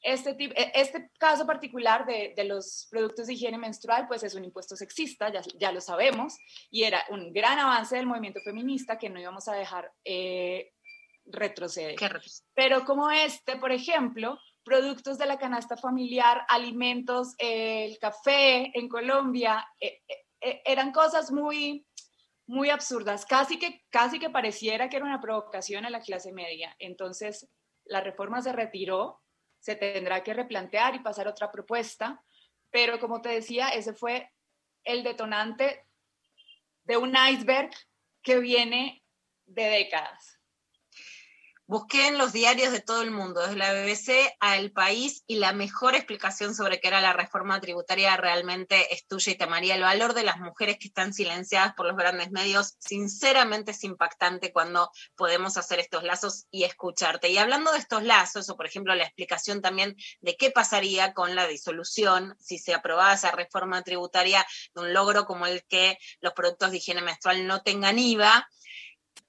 Este, 0.02 0.34
tip- 0.34 0.52
e- 0.56 0.72
este 0.74 1.10
caso 1.18 1.46
particular 1.46 2.06
de, 2.06 2.32
de 2.36 2.44
los 2.44 2.86
productos 2.90 3.26
de 3.26 3.34
higiene 3.34 3.58
menstrual, 3.58 4.06
pues 4.06 4.22
es 4.22 4.34
un 4.34 4.44
impuesto 4.44 4.76
sexista, 4.76 5.32
ya, 5.32 5.42
ya 5.58 5.72
lo 5.72 5.80
sabemos, 5.80 6.36
y 6.70 6.84
era 6.84 7.04
un 7.10 7.32
gran 7.32 7.58
avance 7.58 7.96
del 7.96 8.06
movimiento 8.06 8.40
feminista 8.44 8.98
que 8.98 9.10
no 9.10 9.20
íbamos 9.20 9.48
a 9.48 9.54
dejar 9.54 9.92
eh, 10.04 10.72
retroceder. 11.26 11.96
Pero 12.54 12.84
como 12.84 13.10
este, 13.10 13.56
por 13.56 13.72
ejemplo, 13.72 14.38
productos 14.64 15.18
de 15.18 15.26
la 15.26 15.38
canasta 15.38 15.76
familiar, 15.76 16.42
alimentos, 16.48 17.34
eh, 17.38 17.86
el 17.86 17.98
café 17.98 18.70
en 18.78 18.88
Colombia, 18.88 19.66
eh, 19.80 20.02
eran 20.64 20.92
cosas 20.92 21.32
muy 21.32 21.84
muy 22.50 22.70
absurdas, 22.70 23.26
casi 23.26 23.58
que, 23.58 23.84
casi 23.90 24.18
que 24.18 24.30
pareciera 24.30 24.88
que 24.88 24.96
era 24.96 25.04
una 25.04 25.20
provocación 25.20 25.84
a 25.84 25.90
la 25.90 26.00
clase 26.00 26.32
media. 26.32 26.74
Entonces, 26.78 27.46
la 27.84 28.00
reforma 28.00 28.40
se 28.40 28.52
retiró, 28.54 29.20
se 29.58 29.76
tendrá 29.76 30.22
que 30.22 30.34
replantear 30.34 30.94
y 30.94 31.00
pasar 31.00 31.28
otra 31.28 31.50
propuesta, 31.50 32.22
pero 32.70 32.98
como 32.98 33.20
te 33.20 33.30
decía, 33.30 33.68
ese 33.68 33.92
fue 33.92 34.30
el 34.84 35.02
detonante 35.02 35.86
de 36.84 36.96
un 36.96 37.14
iceberg 37.14 37.70
que 38.22 38.38
viene 38.38 39.04
de 39.46 39.64
décadas. 39.64 40.37
Busqué 41.70 42.06
en 42.06 42.16
los 42.16 42.32
diarios 42.32 42.72
de 42.72 42.80
todo 42.80 43.02
el 43.02 43.10
mundo, 43.10 43.42
desde 43.42 43.56
la 43.56 43.74
BBC 43.74 44.34
a 44.40 44.56
El 44.56 44.72
País, 44.72 45.22
y 45.26 45.36
la 45.36 45.52
mejor 45.52 45.94
explicación 45.94 46.54
sobre 46.54 46.80
qué 46.80 46.88
era 46.88 47.02
la 47.02 47.12
reforma 47.12 47.60
tributaria 47.60 48.16
realmente 48.16 48.94
es 48.94 49.06
tuya 49.06 49.32
y 49.32 49.34
te 49.34 49.46
María. 49.46 49.74
El 49.74 49.82
valor 49.82 50.14
de 50.14 50.22
las 50.22 50.38
mujeres 50.40 50.78
que 50.78 50.88
están 50.88 51.12
silenciadas 51.12 51.74
por 51.74 51.84
los 51.84 51.94
grandes 51.94 52.30
medios, 52.30 52.76
sinceramente 52.78 53.72
es 53.72 53.84
impactante 53.84 54.50
cuando 54.50 54.90
podemos 55.14 55.58
hacer 55.58 55.78
estos 55.78 56.04
lazos 56.04 56.46
y 56.50 56.64
escucharte. 56.64 57.28
Y 57.28 57.36
hablando 57.36 57.70
de 57.72 57.80
estos 57.80 58.02
lazos, 58.02 58.48
o 58.48 58.56
por 58.56 58.64
ejemplo 58.64 58.94
la 58.94 59.04
explicación 59.04 59.60
también 59.60 59.94
de 60.22 60.38
qué 60.38 60.50
pasaría 60.50 61.12
con 61.12 61.34
la 61.34 61.46
disolución 61.46 62.34
si 62.40 62.56
se 62.56 62.72
aprobaba 62.72 63.12
esa 63.12 63.30
reforma 63.32 63.82
tributaria 63.82 64.46
de 64.74 64.80
un 64.80 64.94
logro 64.94 65.26
como 65.26 65.44
el 65.46 65.62
que 65.66 65.98
los 66.22 66.32
productos 66.32 66.70
de 66.70 66.78
higiene 66.78 67.02
menstrual 67.02 67.46
no 67.46 67.60
tengan 67.60 67.98
IVA, 67.98 68.48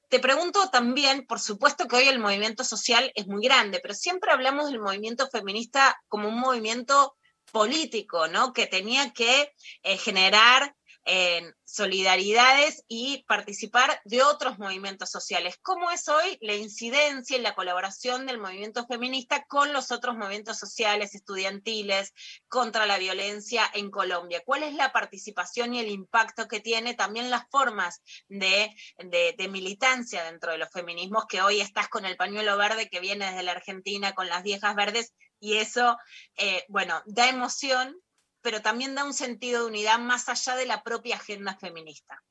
te 0.09 0.19
pregunto 0.19 0.69
también, 0.71 1.25
por 1.27 1.39
supuesto 1.39 1.87
que 1.87 1.95
hoy 1.95 2.07
el 2.07 2.19
movimiento 2.19 2.63
social 2.63 3.11
es 3.15 3.27
muy 3.27 3.43
grande, 3.43 3.79
pero 3.79 3.93
siempre 3.93 4.31
hablamos 4.31 4.69
del 4.69 4.81
movimiento 4.81 5.29
feminista 5.29 6.01
como 6.07 6.27
un 6.27 6.39
movimiento 6.39 7.15
político, 7.51 8.27
¿no? 8.27 8.51
Que 8.51 8.67
tenía 8.67 9.13
que 9.13 9.53
eh, 9.83 9.97
generar 9.97 10.75
eh, 11.11 11.41
solidaridades 11.65 12.83
y 12.87 13.23
participar 13.27 13.99
de 14.05 14.21
otros 14.21 14.59
movimientos 14.59 15.09
sociales. 15.09 15.57
¿Cómo 15.63 15.89
es 15.89 16.07
hoy 16.07 16.37
la 16.41 16.53
incidencia 16.53 17.35
y 17.35 17.41
la 17.41 17.55
colaboración 17.55 18.27
del 18.27 18.37
movimiento 18.37 18.85
feminista 18.85 19.43
con 19.47 19.73
los 19.73 19.91
otros 19.91 20.15
movimientos 20.15 20.59
sociales, 20.59 21.15
estudiantiles, 21.15 22.13
contra 22.47 22.85
la 22.85 22.99
violencia 22.99 23.63
en 23.73 23.89
Colombia? 23.89 24.43
¿Cuál 24.45 24.61
es 24.63 24.75
la 24.75 24.91
participación 24.91 25.73
y 25.73 25.79
el 25.79 25.89
impacto 25.89 26.47
que 26.47 26.59
tiene 26.59 26.93
también 26.93 27.31
las 27.31 27.43
formas 27.49 28.01
de, 28.27 28.69
de- 28.97 29.33
de 29.35 29.47
militancia 29.47 30.23
dentro 30.25 30.51
de 30.51 30.59
los 30.59 30.69
feminismos? 30.69 31.25
Que 31.27 31.41
hoy 31.41 31.59
estás 31.59 31.89
con 31.89 32.05
el 32.05 32.17
pañuelo 32.17 32.55
verde 32.55 32.87
que 32.87 32.99
viene 32.99 33.25
desde 33.25 33.43
la 33.43 33.53
Argentina, 33.53 34.13
con 34.13 34.29
las 34.29 34.43
viejas 34.43 34.75
verdes, 34.75 35.13
y 35.39 35.55
eso, 35.55 35.97
eh, 36.35 36.65
bueno, 36.67 37.01
da 37.05 37.29
emoción, 37.29 37.95
pero 38.41 38.61
también 38.61 38.95
da 38.95 39.03
un 39.05 39.13
sentido 39.13 39.61
de 39.63 39.67
unidad 39.69 39.99
más 39.99 40.29
allá 40.29 40.55
de 40.55 40.65
la 40.65 40.83
propia 40.83 41.15
agenda 41.17 41.55
feminista. 41.57 42.23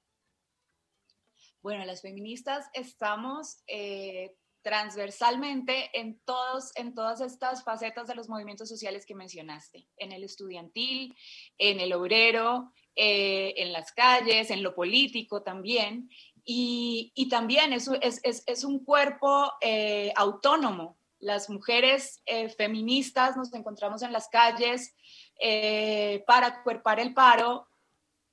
Bueno, 1.61 1.85
las 1.85 2.03
feministas 2.03 2.67
estamos 2.73 3.63
eh, 3.67 4.37
transversalmente 4.63 5.91
en, 5.99 6.21
todos, 6.25 6.71
en 6.77 6.95
todas 6.95 7.21
estas 7.21 7.65
facetas 7.65 8.07
de 8.09 8.15
los 8.15 8.29
movimientos 8.29 8.69
sociales 8.69 9.05
que 9.07 9.15
mencionaste, 9.15 9.89
en 9.97 10.13
el 10.13 10.25
estudiantil, 10.25 11.15
en 11.59 11.81
el 11.81 11.93
obrero, 11.93 12.73
eh, 12.95 13.55
en 13.57 13.73
las 13.73 13.93
calles, 13.93 14.51
en 14.51 14.63
lo 14.63 14.75
político 14.75 15.43
también. 15.43 16.09
Y, 16.45 17.13
y 17.15 17.29
también 17.29 17.73
es, 17.73 17.89
es- 18.03 18.21
es 18.47 18.65
un 18.65 18.85
cuerpo 18.85 19.53
eh, 19.61 20.13
autónomo. 20.17 20.98
Las 21.19 21.51
mujeres 21.51 22.23
eh, 22.27 22.49
feministas 22.49 23.37
nos 23.37 23.53
encontramos 23.53 24.03
en 24.03 24.13
las 24.13 24.29
calles 24.29 24.95
eh, 25.41 26.23
para 26.27 26.63
cuerpar 26.63 27.01
el 27.01 27.15
paro 27.15 27.67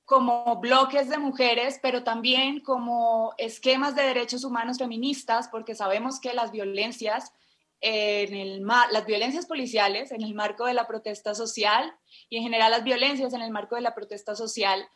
como 0.04 0.60
bloques 0.60 1.08
de 1.08 1.18
mujeres, 1.18 1.80
pero 1.82 2.04
también 2.04 2.60
como 2.60 3.34
esquemas 3.38 3.96
de 3.96 4.04
derechos 4.04 4.44
humanos 4.44 4.78
feministas, 4.78 5.48
porque 5.48 5.74
sabemos 5.74 6.20
que 6.20 6.32
las 6.32 6.52
violencias, 6.52 7.32
en 7.80 8.34
el 8.34 8.62
las 8.62 9.04
violencias 9.04 9.46
policiales 9.46 10.12
en 10.12 10.22
el 10.22 10.34
marco 10.34 10.64
de 10.64 10.74
la 10.74 10.86
protesta 10.86 11.34
social 11.34 11.92
y 12.30 12.38
en 12.38 12.44
general 12.44 12.70
las 12.70 12.84
violencias 12.84 13.34
en 13.34 13.42
el 13.42 13.50
marco 13.50 13.74
de 13.74 13.82
la 13.82 13.94
protesta 13.94 14.34
social 14.34 14.88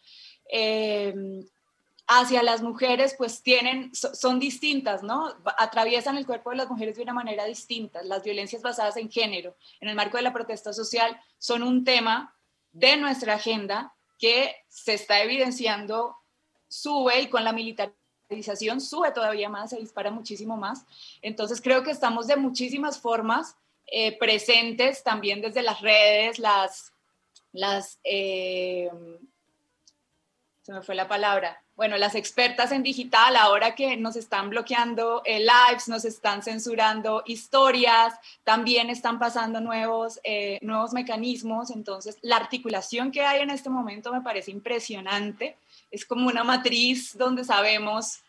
eh, 0.50 1.14
hacia 2.12 2.42
las 2.42 2.60
mujeres, 2.60 3.14
pues 3.16 3.40
tienen, 3.40 3.94
so- 3.94 4.12
son 4.16 4.40
distintas, 4.40 5.04
¿no? 5.04 5.32
Atraviesan 5.56 6.16
el 6.16 6.26
cuerpo 6.26 6.50
de 6.50 6.56
las 6.56 6.68
mujeres 6.68 6.96
de 6.96 7.04
una 7.04 7.12
manera 7.14 7.44
distinta. 7.44 8.02
Las 8.02 8.24
violencias 8.24 8.62
basadas 8.62 8.96
en 8.96 9.08
género 9.08 9.54
en 9.80 9.88
el 9.88 9.94
marco 9.94 10.16
de 10.16 10.24
la 10.24 10.32
protesta 10.32 10.72
social 10.72 11.20
son 11.38 11.62
un 11.62 11.84
tema 11.84 12.34
de 12.72 12.96
nuestra 12.96 13.34
agenda 13.34 13.94
que 14.18 14.56
se 14.68 14.94
está 14.94 15.22
evidenciando, 15.22 16.16
sube 16.68 17.20
y 17.20 17.28
con 17.28 17.44
la 17.44 17.52
militarización 17.52 18.80
sube 18.80 19.12
todavía 19.12 19.48
más, 19.48 19.70
se 19.70 19.76
dispara 19.78 20.10
muchísimo 20.10 20.56
más. 20.56 20.84
Entonces 21.22 21.60
creo 21.60 21.84
que 21.84 21.92
estamos 21.92 22.26
de 22.26 22.34
muchísimas 22.36 22.98
formas 22.98 23.54
eh, 23.86 24.18
presentes 24.18 25.04
también 25.04 25.40
desde 25.40 25.62
las 25.62 25.80
redes, 25.80 26.40
las, 26.40 26.92
las 27.52 28.00
eh, 28.02 28.90
se 30.62 30.72
me 30.72 30.82
fue 30.82 30.96
la 30.96 31.06
palabra. 31.06 31.62
Bueno, 31.80 31.96
las 31.96 32.14
expertas 32.14 32.72
en 32.72 32.82
digital, 32.82 33.36
ahora 33.36 33.74
que 33.74 33.96
nos 33.96 34.14
están 34.14 34.50
bloqueando 34.50 35.22
eh, 35.24 35.40
lives, 35.40 35.88
nos 35.88 36.04
están 36.04 36.42
censurando 36.42 37.22
historias, 37.24 38.12
también 38.44 38.90
están 38.90 39.18
pasando 39.18 39.62
nuevos, 39.62 40.20
eh, 40.22 40.58
nuevos 40.60 40.92
mecanismos. 40.92 41.70
Entonces, 41.70 42.18
la 42.20 42.36
articulación 42.36 43.10
que 43.10 43.22
hay 43.22 43.40
en 43.40 43.48
este 43.48 43.70
momento 43.70 44.12
me 44.12 44.20
parece 44.20 44.50
impresionante. 44.50 45.56
Es 45.90 46.04
como 46.04 46.28
una 46.28 46.44
matriz 46.44 47.16
donde 47.16 47.44
sabemos, 47.44 48.20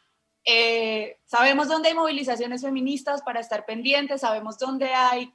eh, 0.45 1.17
sabemos 1.25 1.67
dónde 1.67 1.89
hay 1.89 1.95
movilizaciones 1.95 2.61
feministas 2.61 3.21
para 3.21 3.41
estar 3.41 3.65
pendientes, 3.65 4.21
sabemos 4.21 4.59
dónde 4.59 4.93
hay 4.93 5.33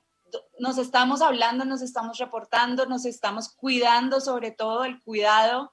nos 0.59 0.79
estamos 0.79 1.21
hablando, 1.21 1.67
nos 1.67 1.83
estamos 1.83 2.17
reportando, 2.17 2.87
nos 2.87 3.05
estamos 3.05 3.51
cuidando, 3.51 4.23
sobre 4.23 4.51
todo 4.51 4.87
el 4.87 5.01
cuidado 5.03 5.73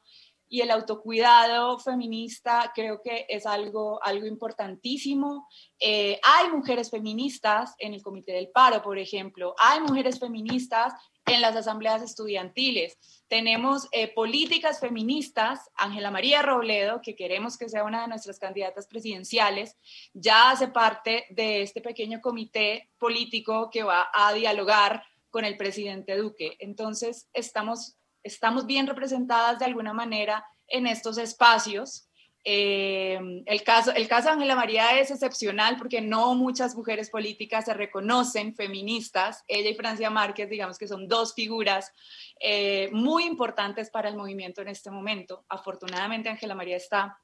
y 0.54 0.62
el 0.62 0.70
autocuidado 0.70 1.80
feminista 1.80 2.72
creo 2.76 3.02
que 3.02 3.26
es 3.28 3.48
algo, 3.48 4.00
algo 4.04 4.28
importantísimo. 4.28 5.48
Eh, 5.80 6.20
hay 6.22 6.52
mujeres 6.52 6.92
feministas 6.92 7.74
en 7.80 7.96
el 7.96 8.04
Comité 8.04 8.34
del 8.34 8.50
Paro, 8.50 8.84
por 8.84 9.00
ejemplo, 9.00 9.56
hay 9.58 9.80
mujeres 9.80 10.20
feministas 10.20 10.94
en 11.26 11.42
las 11.42 11.56
asambleas 11.56 12.04
estudiantiles. 12.04 13.00
Tenemos 13.28 13.88
eh, 13.92 14.14
políticas 14.14 14.80
feministas, 14.80 15.72
Ángela 15.74 16.12
María 16.12 16.44
Robledo, 16.44 17.02
que 17.02 17.16
queremos 17.16 17.58
que 17.58 17.68
sea 17.68 17.84
una 17.84 18.04
de 18.04 18.10
nuestras 18.10 18.38
candidatas 18.38 18.86
presidenciales, 18.86 19.76
ya 20.14 20.52
hace 20.52 20.68
parte 20.68 21.26
de 21.32 21.64
este 21.64 21.82
pequeño 21.82 22.22
comité 22.22 22.92
político 23.00 23.72
que 23.72 23.82
va 23.82 24.08
a 24.14 24.32
dialogar 24.34 25.04
con 25.32 25.46
el 25.46 25.58
presidente 25.58 26.16
Duque. 26.16 26.58
Entonces, 26.60 27.28
estamos 27.34 27.98
estamos 28.24 28.66
bien 28.66 28.88
representadas 28.88 29.60
de 29.60 29.66
alguna 29.66 29.94
manera 29.94 30.46
en 30.68 30.88
estos 30.88 31.18
espacios. 31.18 32.10
Eh, 32.46 33.18
el, 33.46 33.64
caso, 33.64 33.94
el 33.94 34.08
caso 34.08 34.28
de 34.28 34.34
Ángela 34.34 34.56
María 34.56 35.00
es 35.00 35.12
excepcional 35.12 35.78
porque 35.78 36.02
no 36.02 36.36
muchas 36.36 36.76
mujeres 36.76 37.10
políticas 37.10 37.66
se 37.66 37.74
reconocen 37.74 38.56
feministas. 38.56 39.44
Ella 39.48 39.70
y 39.70 39.76
Francia 39.76 40.10
Márquez, 40.10 40.50
digamos 40.50 40.78
que 40.78 40.88
son 40.88 41.08
dos 41.08 41.34
figuras 41.34 41.92
eh, 42.40 42.90
muy 42.92 43.24
importantes 43.24 43.90
para 43.90 44.10
el 44.10 44.18
movimiento 44.18 44.62
en 44.62 44.68
este 44.68 44.92
momento. 44.92 45.46
Afortunadamente, 45.48 46.30
Ángela 46.30 46.56
María 46.56 46.78
está 46.78 47.18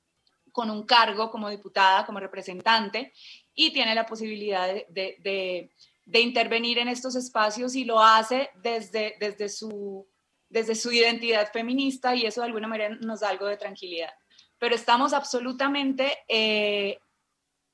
con 0.52 0.70
un 0.70 0.86
cargo 0.86 1.30
como 1.30 1.50
diputada, 1.50 2.06
como 2.06 2.20
representante, 2.20 3.14
y 3.54 3.72
tiene 3.72 3.94
la 3.94 4.06
posibilidad 4.06 4.68
de, 4.68 4.86
de, 4.90 5.72
de, 6.06 6.20
intervenir 6.22 6.80
en 6.80 6.88
estos 6.88 7.16
espacios 7.16 7.76
y 7.76 7.84
lo 7.84 8.00
hace 8.00 8.50
desde, 8.56 9.16
desde 9.20 9.48
su 9.48 10.08
desde 10.50 10.76
su 10.76 10.92
identidad 10.92 11.52
feminista 11.52 12.16
y 12.16 12.26
eso 12.26 12.42
de 12.42 12.48
alguna 12.48 12.68
manera 12.68 12.96
nos 13.02 13.22
da 13.22 13.30
algo 13.30 13.46
de 13.46 13.58
tranquilidad. 13.58 14.12
Pero 14.58 14.76
estamos 14.76 15.14
absolutamente 15.14 16.18
eh, 16.28 17.00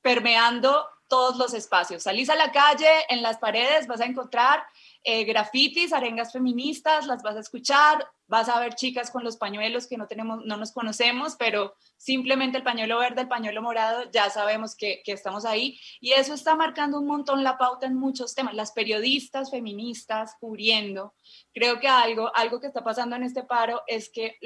permeando 0.01 0.88
todos 1.07 1.38
los 1.38 1.53
espacios. 1.53 2.03
Salís 2.03 2.30
a 2.30 2.36
la 2.36 2.51
calle, 2.51 2.89
en 3.09 3.21
las 3.21 3.38
paredes 3.38 3.88
vas 3.88 4.01
a 4.01 4.05
encontrar 4.05 4.63
eh, 5.03 5.23
grafitis, 5.23 5.93
arengas 5.93 6.32
feministas, 6.32 7.05
las 7.05 7.23
vas 7.23 7.36
a 7.36 7.39
escuchar, 7.39 8.07
vas 8.28 8.49
a 8.49 8.59
ver 8.59 8.76
chicas 8.76 9.11
con 9.11 9.23
los 9.23 9.38
pañuelos 9.38 9.88
que 9.88 9.97
no 9.97 10.07
tenemos, 10.07 10.43
no 10.45 10.57
nos 10.57 10.71
conocemos, 10.71 11.36
pero 11.38 11.76
simplemente 11.97 12.57
el 12.57 12.63
pañuelo 12.63 12.99
verde, 12.99 13.21
el 13.21 13.28
pañuelo 13.28 13.61
morado, 13.61 14.09
ya 14.11 14.30
sabemos 14.30 14.76
que, 14.76 15.01
que 15.03 15.11
estamos 15.11 15.45
ahí. 15.45 15.80
Y 15.99 16.13
eso 16.13 16.34
está 16.34 16.55
marcando 16.55 16.99
un 16.99 17.07
montón 17.07 17.43
la 17.43 17.57
pauta 17.57 17.86
en 17.86 17.95
muchos 17.95 18.34
temas. 18.34 18.55
Las 18.55 18.71
periodistas 18.71 19.51
feministas 19.51 20.36
cubriendo. 20.39 21.13
Creo 21.53 21.80
que 21.80 21.88
algo, 21.88 22.32
algo 22.36 22.59
que 22.59 22.67
está 22.67 22.84
pasando 22.84 23.15
en 23.15 23.23
este 23.23 23.43
paro 23.43 23.82
es 23.88 24.09
que 24.09 24.38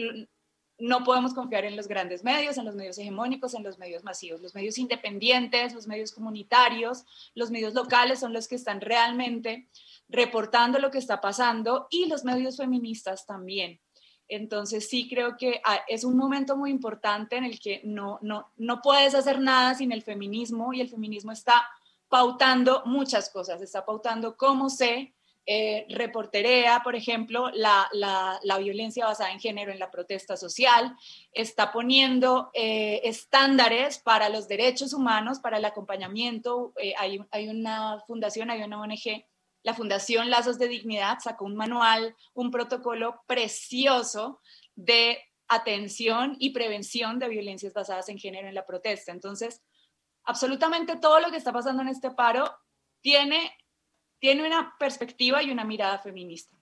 no 0.80 1.04
podemos 1.04 1.34
confiar 1.34 1.66
en 1.66 1.76
los 1.76 1.88
grandes 1.88 2.24
medios, 2.24 2.58
en 2.58 2.66
los 2.66 2.76
medios 2.76 2.98
hegemónicos, 2.98 3.54
en 3.54 3.64
los 3.64 3.78
medios 3.78 4.04
masivos. 4.04 4.42
Los 4.42 4.56
medios 4.56 4.78
independientes, 4.78 5.74
los 5.74 5.88
medios 5.88 6.14
comunitarios, 6.14 7.04
los 7.36 7.52
medios 7.52 7.74
locales 7.74 8.20
son 8.20 8.34
los 8.34 8.48
que 8.48 8.56
están 8.56 8.80
realmente 8.80 9.68
reportando 10.10 10.80
lo 10.80 10.92
que 10.92 10.98
está 10.98 11.22
pasando 11.22 11.88
y 11.90 12.08
los 12.08 12.26
medios 12.26 12.58
feministas 12.58 13.26
también. 13.26 13.80
Entonces 14.28 14.88
sí 14.90 15.08
creo 15.10 15.38
que 15.38 15.62
ah, 15.66 15.80
es 15.88 16.04
un 16.04 16.18
momento 16.18 16.58
muy 16.58 16.70
importante 16.70 17.36
en 17.36 17.46
el 17.46 17.60
que 17.60 17.82
no, 17.84 18.20
no, 18.22 18.52
no 18.58 18.82
puedes 18.82 19.16
hacer 19.16 19.40
nada 19.40 19.74
sin 19.74 19.92
el 19.92 20.04
feminismo 20.04 20.74
y 20.74 20.82
el 20.82 20.90
feminismo 20.90 21.32
está 21.32 21.68
pautando 22.10 22.84
muchas 22.86 23.30
cosas, 23.30 23.62
está 23.62 23.86
pautando 23.86 24.36
cómo 24.36 24.70
se 24.70 25.14
eh, 25.52 25.88
reporterea, 25.90 26.82
por 26.84 26.96
ejemplo, 26.96 27.50
la, 27.52 27.88
la, 27.92 28.40
la, 28.44 28.58
violencia 28.60 29.08
basada 29.08 29.32
en 29.32 29.40
género 29.40 29.72
en 29.72 29.80
la 29.80 29.90
protesta 29.90 30.38
social, 30.38 30.96
está 31.32 31.72
poniendo 31.72 32.52
eh, 32.54 33.02
estándares 33.04 33.98
para 33.98 34.30
los 34.30 34.48
derechos 34.48 34.94
humanos, 34.94 35.40
para 35.40 35.58
el 35.58 35.66
acompañamiento. 35.66 36.74
Eh, 36.78 36.94
hay, 37.00 37.20
hay 37.32 37.50
una 37.50 38.00
fundación, 38.06 38.52
hay 38.52 38.62
una 38.62 38.80
ONG 38.80 39.26
la 39.64 39.74
Fundación 39.74 40.30
Lazos 40.30 40.58
de 40.58 40.68
Dignidad 40.68 41.20
sacó 41.20 41.46
un 41.46 41.56
manual, 41.56 42.16
un 42.34 42.52
protocolo 42.52 43.24
precioso 43.28 44.42
de 44.76 45.20
atención 45.48 46.36
y 46.40 46.52
prevención 46.52 47.20
de 47.20 47.28
violencias 47.28 47.74
basadas 47.74 48.08
en 48.10 48.20
género 48.20 48.48
en 48.48 48.56
la 48.56 48.66
protesta. 48.66 49.12
Entonces, 49.12 49.62
absolutamente 50.24 50.98
todo 50.98 51.20
lo 51.20 51.32
que 51.32 51.38
está 51.38 51.52
pasando 51.52 51.82
en 51.82 51.90
este 51.90 52.12
paro 52.12 52.56
tiene, 53.02 53.58
tiene 54.20 54.46
una 54.46 54.76
perspectiva 54.80 55.44
y 55.44 55.52
una 55.52 55.66
mirada 55.66 56.00
feminista. 56.00 56.56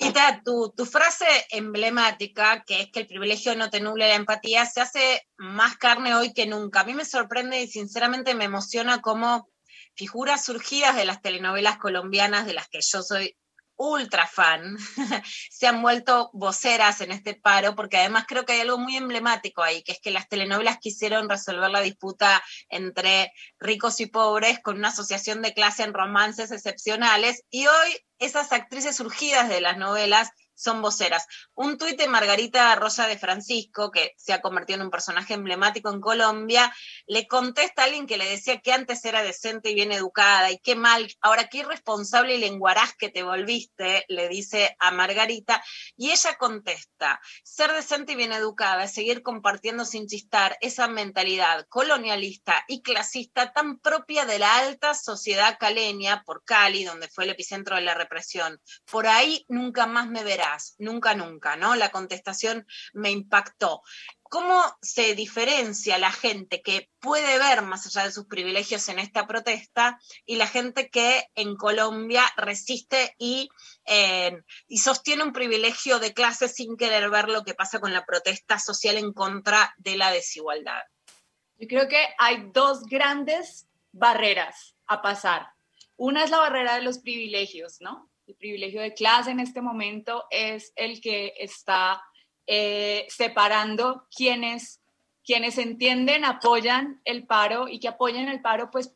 Ita, 0.00 0.42
tu, 0.44 0.72
tu 0.76 0.86
frase 0.86 1.26
emblemática, 1.50 2.62
que 2.64 2.82
es 2.82 2.92
que 2.92 3.00
el 3.00 3.08
privilegio 3.08 3.56
no 3.56 3.68
te 3.68 3.80
nuble 3.80 4.06
la 4.06 4.14
empatía, 4.14 4.64
se 4.64 4.80
hace 4.80 5.26
más 5.36 5.76
carne 5.76 6.14
hoy 6.14 6.32
que 6.32 6.46
nunca. 6.46 6.80
A 6.80 6.84
mí 6.84 6.94
me 6.94 7.04
sorprende 7.04 7.60
y 7.60 7.66
sinceramente 7.66 8.34
me 8.36 8.44
emociona 8.44 9.00
cómo 9.00 9.48
figuras 9.98 10.44
surgidas 10.44 10.94
de 10.94 11.04
las 11.04 11.20
telenovelas 11.20 11.76
colombianas 11.78 12.46
de 12.46 12.54
las 12.54 12.68
que 12.68 12.78
yo 12.80 13.02
soy 13.02 13.36
ultra 13.76 14.26
fan, 14.26 14.76
se 15.50 15.66
han 15.66 15.82
vuelto 15.82 16.30
voceras 16.32 17.00
en 17.00 17.12
este 17.12 17.34
paro, 17.34 17.74
porque 17.74 17.96
además 17.96 18.24
creo 18.26 18.44
que 18.44 18.52
hay 18.52 18.60
algo 18.60 18.78
muy 18.78 18.96
emblemático 18.96 19.62
ahí, 19.62 19.82
que 19.82 19.92
es 19.92 20.00
que 20.00 20.10
las 20.10 20.28
telenovelas 20.28 20.78
quisieron 20.78 21.28
resolver 21.28 21.70
la 21.70 21.80
disputa 21.80 22.42
entre 22.68 23.32
ricos 23.58 24.00
y 24.00 24.06
pobres 24.06 24.60
con 24.60 24.78
una 24.78 24.88
asociación 24.88 25.42
de 25.42 25.54
clase 25.54 25.82
en 25.84 25.94
romances 25.94 26.50
excepcionales, 26.50 27.44
y 27.50 27.66
hoy 27.66 27.98
esas 28.18 28.52
actrices 28.52 28.96
surgidas 28.96 29.48
de 29.48 29.60
las 29.60 29.76
novelas 29.78 30.30
son 30.58 30.82
voceras. 30.82 31.26
Un 31.54 31.78
tuit 31.78 31.96
de 31.96 32.08
Margarita 32.08 32.74
Rosa 32.74 33.06
de 33.06 33.16
Francisco, 33.16 33.90
que 33.92 34.14
se 34.16 34.32
ha 34.32 34.40
convertido 34.40 34.80
en 34.80 34.86
un 34.86 34.90
personaje 34.90 35.34
emblemático 35.34 35.88
en 35.90 36.00
Colombia, 36.00 36.74
le 37.06 37.28
contesta 37.28 37.82
a 37.82 37.84
alguien 37.84 38.06
que 38.06 38.18
le 38.18 38.28
decía 38.28 38.60
que 38.60 38.72
antes 38.72 39.04
era 39.04 39.22
decente 39.22 39.70
y 39.70 39.74
bien 39.74 39.92
educada 39.92 40.50
y 40.50 40.58
qué 40.58 40.74
mal, 40.74 41.08
ahora 41.20 41.48
qué 41.48 41.58
irresponsable 41.58 42.34
y 42.34 42.38
lenguaraz 42.38 42.94
que 42.98 43.08
te 43.08 43.22
volviste, 43.22 44.04
le 44.08 44.28
dice 44.28 44.76
a 44.80 44.90
Margarita, 44.90 45.62
y 45.96 46.10
ella 46.10 46.36
contesta, 46.36 47.20
ser 47.44 47.72
decente 47.72 48.12
y 48.12 48.16
bien 48.16 48.32
educada 48.32 48.84
es 48.84 48.92
seguir 48.92 49.22
compartiendo 49.22 49.84
sin 49.84 50.08
chistar 50.08 50.58
esa 50.60 50.88
mentalidad 50.88 51.66
colonialista 51.68 52.64
y 52.66 52.82
clasista 52.82 53.52
tan 53.52 53.78
propia 53.78 54.26
de 54.26 54.40
la 54.40 54.56
alta 54.56 54.94
sociedad 54.94 55.56
caleña 55.60 56.24
por 56.24 56.42
Cali, 56.44 56.82
donde 56.82 57.08
fue 57.08 57.24
el 57.24 57.30
epicentro 57.30 57.76
de 57.76 57.82
la 57.82 57.94
represión. 57.94 58.60
Por 58.90 59.06
ahí 59.06 59.44
nunca 59.48 59.86
más 59.86 60.08
me 60.08 60.24
verás 60.24 60.47
nunca, 60.78 61.14
nunca, 61.14 61.56
¿no? 61.56 61.74
La 61.74 61.90
contestación 61.90 62.66
me 62.92 63.10
impactó. 63.10 63.82
¿Cómo 64.22 64.62
se 64.82 65.14
diferencia 65.14 65.96
la 65.98 66.12
gente 66.12 66.60
que 66.60 66.90
puede 67.00 67.38
ver 67.38 67.62
más 67.62 67.86
allá 67.86 68.06
de 68.06 68.12
sus 68.12 68.26
privilegios 68.26 68.88
en 68.88 68.98
esta 68.98 69.26
protesta 69.26 69.98
y 70.26 70.36
la 70.36 70.46
gente 70.46 70.90
que 70.90 71.28
en 71.34 71.56
Colombia 71.56 72.24
resiste 72.36 73.14
y, 73.18 73.48
eh, 73.86 74.42
y 74.66 74.78
sostiene 74.78 75.22
un 75.22 75.32
privilegio 75.32 75.98
de 75.98 76.12
clase 76.12 76.48
sin 76.48 76.76
querer 76.76 77.08
ver 77.08 77.28
lo 77.28 77.42
que 77.42 77.54
pasa 77.54 77.80
con 77.80 77.94
la 77.94 78.04
protesta 78.04 78.58
social 78.58 78.98
en 78.98 79.12
contra 79.12 79.74
de 79.78 79.96
la 79.96 80.10
desigualdad? 80.10 80.82
Yo 81.58 81.66
creo 81.66 81.88
que 81.88 82.06
hay 82.18 82.50
dos 82.52 82.82
grandes 82.82 83.66
barreras 83.92 84.76
a 84.86 85.00
pasar. 85.02 85.48
Una 85.96 86.24
es 86.24 86.30
la 86.30 86.38
barrera 86.38 86.76
de 86.76 86.82
los 86.82 86.98
privilegios, 86.98 87.80
¿no? 87.80 88.08
El 88.28 88.36
privilegio 88.36 88.82
de 88.82 88.92
clase 88.92 89.30
en 89.30 89.40
este 89.40 89.62
momento 89.62 90.24
es 90.30 90.72
el 90.76 91.00
que 91.00 91.32
está 91.38 92.02
eh, 92.46 93.06
separando 93.08 94.06
quienes, 94.14 94.82
quienes 95.24 95.56
entienden, 95.56 96.26
apoyan 96.26 97.00
el 97.04 97.26
paro 97.26 97.68
y 97.68 97.80
que 97.80 97.88
apoyan 97.88 98.28
el 98.28 98.42
paro, 98.42 98.70
pues 98.70 98.94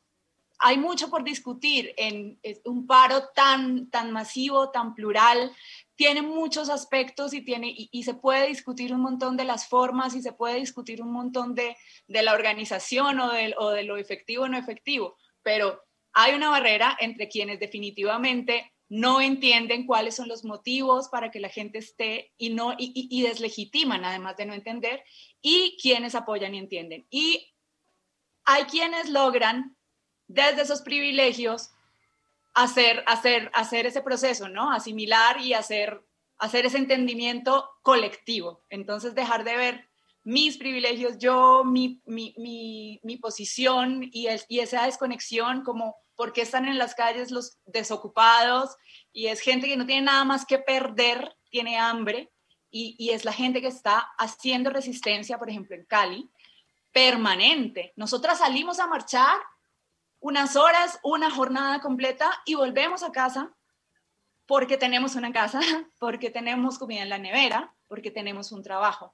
hay 0.59 0.77
mucho 0.79 1.09
por 1.11 1.25
discutir 1.25 1.93
en 1.97 2.39
un 2.67 2.87
paro 2.87 3.29
tan, 3.35 3.91
tan 3.91 4.13
masivo, 4.13 4.71
tan 4.71 4.95
plural, 4.95 5.51
tiene 5.97 6.23
muchos 6.23 6.69
aspectos 6.69 7.33
y, 7.33 7.41
tiene, 7.41 7.75
y, 7.75 8.03
se 8.05 8.15
puede 8.15 8.49
discutir 8.49 8.95
un 8.95 9.01
montón 9.01 9.37
de 9.37 9.45
las 9.45 9.67
formas 9.67 10.15
y 10.15 10.23
se 10.23 10.33
puede 10.33 10.61
discutir 10.61 11.03
un 11.03 11.13
montón 11.13 11.55
de, 11.55 11.77
de 12.07 12.23
la 12.23 12.35
organización 12.35 13.19
o 13.19 13.33
de, 13.33 13.55
o 13.59 13.71
de 13.71 13.83
lo 13.83 13.97
efectivo 13.97 14.45
o 14.45 14.49
no 14.49 14.59
efectivo, 14.59 15.17
pero 15.43 15.83
hay 16.13 16.35
una 16.35 16.51
barrera 16.51 16.97
entre 17.01 17.29
quienes 17.29 17.59
definitivamente 17.59 18.73
no 18.93 19.23
entienden 19.23 19.87
cuáles 19.87 20.15
son 20.15 20.29
los 20.29 20.45
motivos 20.45 21.09
para 21.09 21.31
que 21.31 21.41
la 21.41 21.49
gente 21.49 21.79
esté 21.79 22.35
y, 22.37 22.51
no, 22.51 22.75
y, 22.77 23.23
deslegitiman, 23.23 24.05
además 24.05 24.37
de 24.37 24.45
no 24.45 24.53
entender, 24.53 25.03
y 25.41 25.79
quienes 25.81 26.15
apoyan 26.15 26.55
y 26.55 26.59
entienden. 26.59 27.07
Y 27.09 27.55
hay 28.45 28.65
quienes 28.65 29.09
logran, 29.09 29.79
desde 30.29 30.61
esos 30.61 30.83
privilegios, 30.83 31.71
hacer, 32.53 33.03
hacer, 33.07 33.51
hacer 33.55 33.87
ese 33.87 34.03
proceso, 34.03 34.51
¿no? 34.51 34.71
Asimilar 34.71 35.41
y 35.41 35.55
hacer, 35.55 36.05
hacer 36.37 36.67
ese 36.67 36.77
entendimiento 36.77 37.71
colectivo. 37.81 38.63
Entonces, 38.69 39.15
dejar 39.15 39.45
de 39.45 39.57
ver 39.57 39.89
mis 40.23 40.59
privilegios, 40.59 41.17
yo, 41.17 41.65
mi, 41.65 42.03
mi, 42.05 42.35
mi, 42.37 43.01
mi 43.05 43.17
posición 43.17 44.03
y, 44.13 44.27
y 44.49 44.59
esa 44.59 44.85
desconexión 44.85 45.63
como 45.63 45.97
por 46.23 46.33
qué 46.33 46.43
están 46.43 46.67
en 46.67 46.79
las 46.79 46.95
calles 46.95 47.33
los 47.33 47.59
desocupados 47.67 48.77
y 49.13 49.27
es 49.27 49.41
gente 49.41 49.67
que 49.67 49.77
no 49.77 49.87
tiene 49.87 50.03
nada 50.03 50.25
más 50.25 50.47
que 50.47 50.61
perder, 50.61 51.37
tiene 51.51 51.79
hambre 51.79 52.31
y, 52.71 52.95
y 52.97 53.11
es 53.11 53.25
la 53.25 53.33
gente 53.33 53.61
que 53.61 53.67
está 53.67 53.99
haciendo 54.19 54.71
resistencia, 54.71 55.37
por 55.37 55.51
ejemplo, 55.51 55.75
en 55.75 55.85
Cali, 55.85 56.31
permanente. 56.93 57.93
Nosotras 57.97 58.39
salimos 58.39 58.79
a 58.79 58.87
marchar 58.87 59.37
unas 60.21 60.55
horas, 60.55 61.01
una 61.03 61.29
jornada 61.29 61.81
completa 61.81 62.31
y 62.47 62.55
volvemos 62.55 63.03
a 63.03 63.11
casa 63.11 63.53
porque 64.47 64.77
tenemos 64.77 65.17
una 65.17 65.33
casa, 65.33 65.59
porque 65.99 66.31
tenemos 66.31 66.79
comida 66.79 67.03
en 67.03 67.09
la 67.09 67.19
nevera, 67.19 67.75
porque 67.89 68.13
tenemos 68.13 68.53
un 68.53 68.63
trabajo. 68.63 69.13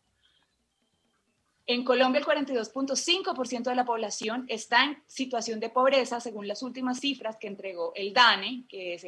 En 1.71 1.85
Colombia, 1.85 2.21
el 2.21 2.25
42.5% 2.25 3.65
de 3.65 3.75
la 3.75 3.85
población 3.85 4.47
está 4.49 4.85
en 4.85 5.03
situación 5.07 5.61
de 5.61 5.69
pobreza, 5.69 6.19
según 6.19 6.49
las 6.49 6.63
últimas 6.63 6.99
cifras 6.99 7.37
que 7.37 7.47
entregó 7.47 7.93
el 7.95 8.15
DANE, 8.15 8.65
que 8.71 8.95
es 8.95 9.05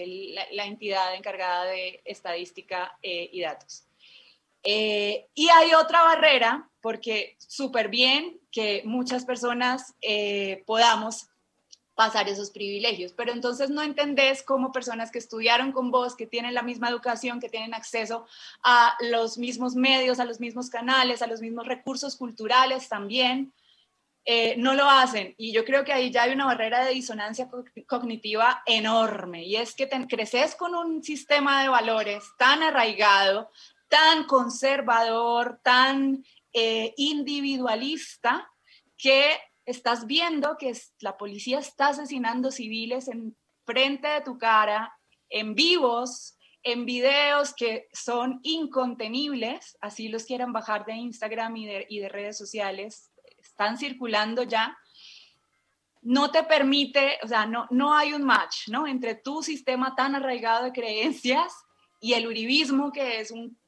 la, 0.53 0.67
entidad 0.67 1.15
encargada 1.15 1.65
de 1.65 2.03
estadística 2.05 2.99
eh, 3.03 3.31
y 3.33 3.41
datos. 3.41 3.85
Eh, 4.63 5.29
y 5.35 5.49
hay 5.49 5.73
otra 5.73 6.03
barrera, 6.03 6.69
porque 6.83 7.35
súper 7.39 7.89
bien 7.89 8.39
que 8.53 8.83
muchas 8.85 9.25
personas 9.25 9.95
eh, 10.03 10.63
podamos 10.67 11.30
pasar 12.01 12.31
esos 12.31 12.51
privilegios. 12.51 13.13
Pero 13.13 13.31
entonces 13.31 13.69
no 13.69 13.83
entendés 13.83 14.43
cómo 14.43 14.73
personas 14.73 15.11
que 15.11 15.19
estudiaron 15.19 15.71
con 15.71 15.91
vos, 15.91 16.17
que 16.17 16.27
tienen 16.27 16.55
la 16.55 16.63
misma 16.63 16.89
educación, 16.89 17.41
que 17.41 17.51
tienen 17.51 17.75
acceso 17.75 18.25
a 18.63 18.97
los 19.01 19.37
mismos 19.37 19.75
medios, 19.75 20.19
a 20.19 20.25
los 20.25 20.41
mismos 20.41 20.71
canales, 20.71 21.21
a 21.21 21.27
los 21.27 21.43
mismos 21.43 21.67
recursos 21.67 22.17
culturales 22.17 22.89
también, 22.89 23.53
eh, 24.25 24.55
no 24.57 24.73
lo 24.73 24.89
hacen. 24.89 25.35
Y 25.37 25.53
yo 25.53 25.67
creo 25.67 25.85
que 25.85 25.93
ahí 25.93 26.11
ya 26.11 26.23
hay 26.23 26.33
una 26.33 26.47
barrera 26.47 26.87
de 26.87 26.95
disonancia 26.95 27.51
co- 27.51 27.67
cognitiva 27.87 28.63
enorme. 28.65 29.45
Y 29.45 29.57
es 29.57 29.75
que 29.75 29.87
te, 29.87 30.07
creces 30.07 30.55
con 30.55 30.75
un 30.75 31.03
sistema 31.05 31.63
de 31.63 31.69
valores 31.69 32.25
tan 32.39 32.63
arraigado, 32.63 33.51
tan 33.89 34.25
conservador, 34.25 35.61
tan 35.63 36.25
eh, 36.55 36.95
individualista, 36.97 38.51
que 38.97 39.39
estás 39.71 40.07
viendo 40.07 40.57
que 40.59 40.73
la 41.01 41.17
policía 41.17 41.59
está 41.59 41.89
asesinando 41.89 42.51
civiles 42.51 43.09
en 43.09 43.37
frente 43.65 44.09
de 44.09 44.21
tu 44.21 44.39
cara, 44.39 44.93
en 45.29 45.55
vivos, 45.55 46.37
en 46.63 46.85
videos 46.85 47.55
que 47.55 47.89
son 47.93 48.41
incontenibles, 48.43 49.79
así 49.81 50.09
los 50.09 50.25
quieran 50.25 50.53
bajar 50.53 50.85
de 50.85 50.95
Instagram 50.95 51.57
y 51.57 51.67
de, 51.67 51.87
y 51.89 51.99
de 52.01 52.09
redes 52.09 52.37
sociales, 52.37 53.11
están 53.39 53.79
circulando 53.79 54.43
ya, 54.43 54.77
no 56.03 56.31
te 56.31 56.43
permite, 56.45 57.19
o 57.23 57.29
sea, 57.29 57.47
no, 57.47 57.67
no 57.71 57.95
hay 57.95 58.13
un 58.13 58.23
match, 58.23 58.69
¿no? 58.69 58.87
Entre 58.87 59.15
tu 59.15 59.43
sistema 59.43 59.95
tan 59.95 60.15
arraigado 60.15 60.65
de 60.65 60.73
creencias 60.73 61.53
y 62.01 62.15
el 62.15 62.27
uribismo, 62.27 62.91
que 62.91 63.21
es 63.21 63.31
un 63.31 63.60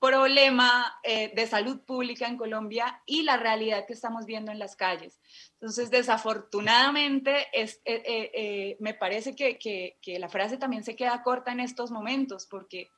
problema 0.00 0.98
eh, 1.02 1.32
de 1.34 1.46
salud 1.46 1.80
pública 1.80 2.26
en 2.28 2.36
Colombia 2.36 3.02
y 3.06 3.22
la 3.22 3.36
realidad 3.36 3.86
que 3.86 3.92
estamos 3.94 4.26
viendo 4.26 4.52
en 4.52 4.58
las 4.58 4.76
calles. 4.76 5.18
Entonces, 5.54 5.90
desafortunadamente, 5.90 7.46
es, 7.52 7.80
eh, 7.84 8.02
eh, 8.04 8.30
eh, 8.34 8.76
me 8.80 8.94
parece 8.94 9.34
que, 9.34 9.58
que- 9.58 9.98
que 10.02 10.18
la 10.18 10.28
frase 10.28 10.58
también 10.58 10.84
se 10.84 10.96
queda 10.96 11.22
corta 11.22 11.52
en 11.52 11.60
estos 11.60 11.90
momentos, 11.90 12.46
porque, 12.46 12.90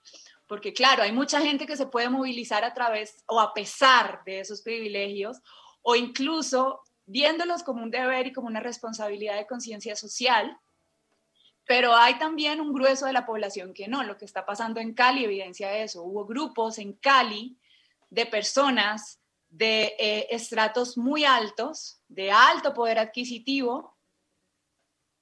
porque 0.47 0.73
claro, 0.73 1.03
hay 1.03 1.13
mucha 1.13 1.41
gente 1.41 1.67
que 1.67 1.77
se 1.77 1.87
puede 1.87 2.09
movilizar 2.09 2.65
a 2.65 2.75
través 2.75 3.23
o 3.27 3.41
a 3.41 3.53
pesar 3.55 4.23
de 4.25 4.41
esos 4.41 4.63
privilegios, 4.63 5.39
o 5.83 5.95
incluso 5.97 6.81
viéndolos 7.07 7.63
como 7.63 7.83
un 7.83 7.91
deber 7.91 8.27
y 8.27 8.33
como 8.33 8.49
una 8.49 8.61
responsabilidad 8.61 9.37
de 9.37 9.47
conciencia 9.47 9.97
social, 9.97 10.59
pero 11.69 11.95
hay 11.95 12.19
también 12.19 12.63
un 12.63 12.73
grueso 12.73 13.05
de 13.05 13.13
la 13.13 13.27
población 13.27 13.75
que 13.75 13.89
no. 13.89 14.03
Lo 14.03 14.17
que 14.17 14.25
está 14.25 14.47
pasando 14.47 14.81
en 14.81 14.95
Cali 14.95 15.25
evidencia 15.25 15.77
eso. 15.77 16.03
Hubo 16.03 16.25
grupos 16.25 16.79
en 16.79 16.95
Cali 16.95 17.59
de 18.09 18.25
personas 18.25 19.21
de 19.51 19.95
eh, 19.99 20.27
estratos 20.31 20.97
muy 20.97 21.27
altos, 21.27 22.01
de 22.09 22.33
alto 22.33 22.73
poder 22.73 22.99
adquisitivo, 22.99 23.99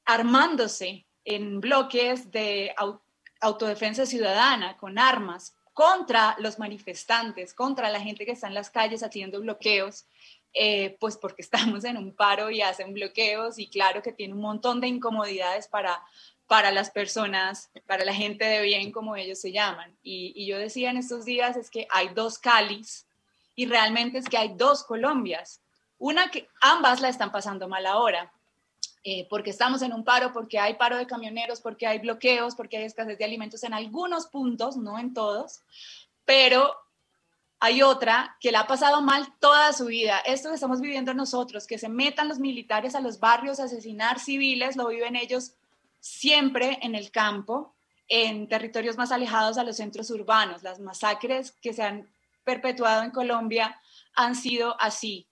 armándose 0.04 1.06
en 1.24 1.60
bloques 1.60 2.30
de 2.30 2.72
au- 2.76 3.00
autodefensa 3.40 4.06
ciudadana 4.06 4.76
con 4.76 5.00
armas 5.00 5.56
contra 5.72 6.36
los 6.38 6.60
manifestantes, 6.60 7.54
contra 7.54 7.90
la 7.90 8.00
gente 8.00 8.24
que 8.24 8.32
está 8.32 8.46
en 8.46 8.54
las 8.54 8.70
calles 8.70 9.02
haciendo 9.02 9.40
bloqueos, 9.40 10.06
eh, 10.54 10.96
pues 11.00 11.16
porque 11.16 11.42
estamos 11.42 11.84
en 11.84 11.96
un 11.96 12.14
paro 12.14 12.50
y 12.50 12.62
hacen 12.62 12.94
bloqueos 12.94 13.58
y 13.58 13.68
claro 13.68 14.00
que 14.00 14.12
tiene 14.12 14.34
un 14.34 14.40
montón 14.40 14.80
de 14.80 14.86
incomodidades 14.86 15.66
para, 15.66 16.02
para 16.46 16.70
las 16.70 16.90
personas, 16.90 17.70
para 17.86 18.04
la 18.04 18.14
gente 18.14 18.44
de 18.44 18.62
bien, 18.62 18.92
como 18.92 19.16
ellos 19.16 19.40
se 19.40 19.52
llaman. 19.52 19.96
Y, 20.02 20.46
yo 20.46 20.58
decía 20.58 20.90
en 20.90 20.96
estos 20.96 21.24
días 21.24 21.56
es 21.56 21.70
que 21.70 21.86
hay 21.90 22.08
dos 22.08 22.38
Calis 22.38 23.06
y 23.56 23.66
realmente 23.66 24.18
es 24.18 24.26
que 24.26 24.38
hay 24.38 24.54
dos 24.54 24.84
Colombias. 24.84 25.60
Una 25.98 26.30
que 26.30 26.48
ambas 26.60 27.00
la 27.00 27.08
están 27.08 27.32
pasando 27.32 27.68
mal 27.68 27.86
ahora, 27.86 28.32
eh, 29.02 29.26
porque 29.28 29.50
estamos 29.50 29.82
en 29.82 29.92
un 29.92 30.04
paro, 30.04 30.32
porque 30.32 30.58
hay 30.58 30.74
paro 30.74 30.96
de 30.96 31.06
camioneros, 31.06 31.60
porque 31.60 31.86
hay 31.86 31.98
bloqueos, 31.98 32.54
porque 32.54 32.76
hay 32.76 32.84
escasez 32.84 33.18
de 33.18 33.24
alimentos 33.24 33.64
en 33.64 33.72
algunos 33.72 34.26
puntos, 34.26 34.76
no 34.76 34.98
en 34.98 35.14
todos, 35.14 35.62
pero 36.24 36.74
hay 37.58 37.82
otra 37.82 38.36
que 38.40 38.52
la 38.52 38.60
ha 38.60 38.66
pasado 38.66 39.00
mal 39.00 39.26
toda 39.40 39.72
su 39.72 39.86
vida. 39.86 40.18
Esto 40.26 40.50
que 40.50 40.56
estamos 40.56 40.80
viviendo 40.80 41.14
nosotros, 41.14 41.66
que 41.66 41.78
se 41.78 41.88
metan 41.88 42.28
los 42.28 42.38
militares 42.38 42.94
a 42.94 43.00
los 43.00 43.18
barrios 43.18 43.58
a 43.58 43.64
asesinar 43.64 44.20
civiles, 44.20 44.76
lo 44.76 44.88
viven 44.88 45.16
ellos 45.16 45.54
siempre 46.06 46.78
en 46.82 46.94
el 46.94 47.10
campo, 47.10 47.74
en 48.08 48.48
territorios 48.48 48.96
más 48.96 49.10
alejados 49.10 49.58
a 49.58 49.64
los 49.64 49.76
centros 49.76 50.10
urbanos. 50.10 50.62
Las 50.62 50.78
masacres 50.78 51.52
que 51.60 51.72
se 51.72 51.82
han 51.82 52.08
perpetuado 52.44 53.02
en 53.02 53.10
Colombia 53.10 53.80
han 54.14 54.36
sido 54.36 54.80
así, 54.80 55.28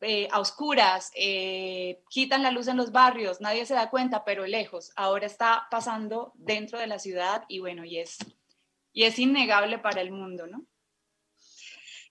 eh, 0.00 0.28
a 0.30 0.40
oscuras, 0.40 1.10
eh, 1.14 2.02
quitan 2.10 2.42
la 2.42 2.50
luz 2.50 2.68
en 2.68 2.76
los 2.76 2.92
barrios, 2.92 3.40
nadie 3.40 3.66
se 3.66 3.74
da 3.74 3.90
cuenta, 3.90 4.24
pero 4.24 4.46
lejos. 4.46 4.92
Ahora 4.96 5.26
está 5.26 5.66
pasando 5.70 6.32
dentro 6.36 6.78
de 6.78 6.86
la 6.86 6.98
ciudad 6.98 7.44
y 7.48 7.58
bueno, 7.58 7.84
y 7.84 7.98
es, 7.98 8.18
y 8.92 9.04
es 9.04 9.18
innegable 9.18 9.78
para 9.78 10.00
el 10.00 10.12
mundo, 10.12 10.46
¿no? 10.46 10.64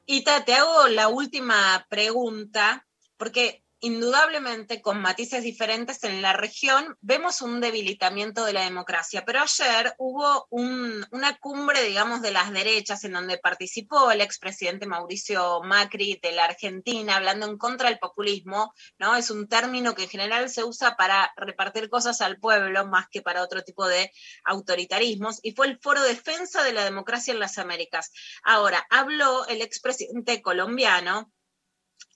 Ita, 0.06 0.44
te 0.44 0.54
hago 0.54 0.88
la 0.88 1.08
última 1.08 1.86
pregunta, 1.90 2.86
porque 3.18 3.61
indudablemente 3.82 4.82
con 4.82 5.02
matices 5.02 5.44
diferentes 5.44 6.04
en 6.04 6.22
la 6.22 6.34
región 6.34 6.98
vemos 7.02 7.42
un 7.42 7.60
debilitamiento 7.60 8.46
de 8.46 8.54
la 8.54 8.64
democracia, 8.64 9.24
pero 9.26 9.42
ayer 9.42 9.94
hubo 9.98 10.48
un- 10.50 11.06
una 11.12 11.38
cumbre, 11.38 11.84
digamos, 11.84 12.22
de 12.22 12.32
las 12.32 12.52
derechas 12.52 13.04
en 13.04 13.14
donde 13.14 13.40
participó 13.40 14.12
el 14.12 14.22
expresidente 14.22 14.86
Mauricio 14.86 15.62
Macri 15.64 16.20
de 16.22 16.32
la 16.32 16.46
Argentina 16.46 17.16
hablando 17.16 17.48
en 17.48 17.58
contra 17.58 17.90
del 17.90 18.00
populismo, 18.00 18.74
¿no? 19.00 19.16
Es 19.16 19.32
un 19.32 19.48
término 19.48 19.96
que 19.96 20.04
en 20.04 20.10
general 20.10 20.50
se 20.50 20.64
usa 20.64 20.96
para 20.96 21.34
repartir 21.36 21.90
cosas 21.90 22.22
al 22.22 22.38
pueblo 22.38 22.88
más 22.88 23.08
que 23.10 23.22
para 23.22 23.44
otro 23.44 23.64
tipo 23.64 23.88
de 23.88 24.12
autoritarismos, 24.44 25.40
y 25.42 25.54
fue 25.54 25.68
el 25.68 25.80
Foro 25.82 26.04
Defensa 26.04 26.64
de 26.64 26.74
la 26.74 26.84
Democracia 26.84 27.34
en 27.34 27.40
las 27.40 27.58
Américas. 27.58 28.12
Ahora, 28.44 28.86
habló 28.92 29.48
el 29.48 29.62
expresidente 29.62 30.42
colombiano, 30.42 31.32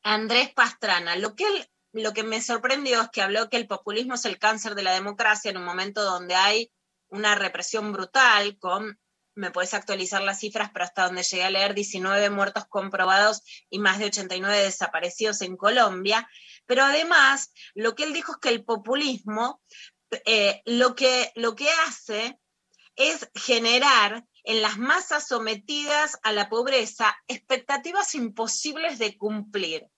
Andrés 0.03 0.53
Pastrana. 0.53 1.15
Lo 1.15 1.35
que, 1.35 1.45
lo 1.93 2.13
que 2.13 2.23
me 2.23 2.41
sorprendió 2.41 3.01
es 3.01 3.09
que 3.09 3.21
habló 3.21 3.49
que 3.49 3.57
el 3.57 3.67
populismo 3.67 4.15
es 4.15 4.25
el 4.25 4.39
cáncer 4.39 4.75
de 4.75 4.83
la 4.83 4.93
democracia 4.93 5.51
en 5.51 5.57
un 5.57 5.65
momento 5.65 6.03
donde 6.03 6.35
hay 6.35 6.71
una 7.07 7.35
represión 7.35 7.93
brutal 7.93 8.57
con, 8.59 8.99
me 9.35 9.51
puedes 9.51 9.73
actualizar 9.73 10.21
las 10.21 10.39
cifras, 10.39 10.71
pero 10.71 10.85
hasta 10.85 11.05
donde 11.05 11.23
llegué 11.23 11.43
a 11.43 11.49
leer, 11.49 11.73
19 11.73 12.29
muertos 12.29 12.65
comprobados 12.67 13.41
y 13.69 13.79
más 13.79 13.99
de 13.99 14.05
89 14.05 14.63
desaparecidos 14.63 15.41
en 15.41 15.57
Colombia. 15.57 16.27
Pero 16.65 16.83
además, 16.83 17.51
lo 17.73 17.95
que 17.95 18.03
él 18.03 18.13
dijo 18.13 18.33
es 18.33 18.37
que 18.39 18.49
el 18.49 18.63
populismo 18.63 19.61
eh, 20.25 20.61
lo, 20.65 20.95
que, 20.95 21.31
lo 21.35 21.55
que 21.55 21.69
hace 21.87 22.39
es 22.95 23.29
generar 23.35 24.25
en 24.43 24.61
las 24.61 24.77
masas 24.77 25.27
sometidas 25.27 26.17
a 26.23 26.31
la 26.31 26.49
pobreza 26.49 27.15
expectativas 27.27 28.15
imposibles 28.15 28.99
de 28.99 29.17
cumplir. 29.17 29.89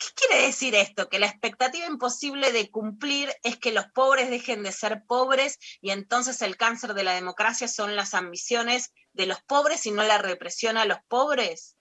¿Qué 0.00 0.06
quiere 0.14 0.46
decir 0.46 0.74
esto? 0.74 1.10
Que 1.10 1.18
la 1.18 1.26
expectativa 1.26 1.84
imposible 1.86 2.52
de 2.52 2.70
cumplir 2.70 3.34
es 3.42 3.58
que 3.58 3.70
los 3.70 3.86
pobres 3.92 4.30
dejen 4.30 4.62
de 4.62 4.72
ser 4.72 5.04
pobres 5.06 5.58
y 5.82 5.90
entonces 5.90 6.40
el 6.40 6.56
cáncer 6.56 6.94
de 6.94 7.04
la 7.04 7.14
democracia 7.14 7.68
son 7.68 7.96
las 7.96 8.14
ambiciones 8.14 8.94
de 9.12 9.26
los 9.26 9.42
pobres 9.42 9.84
y 9.84 9.90
no 9.90 10.02
la 10.02 10.16
represión 10.16 10.78
a 10.78 10.86
los 10.86 10.98
pobres. 11.06 11.76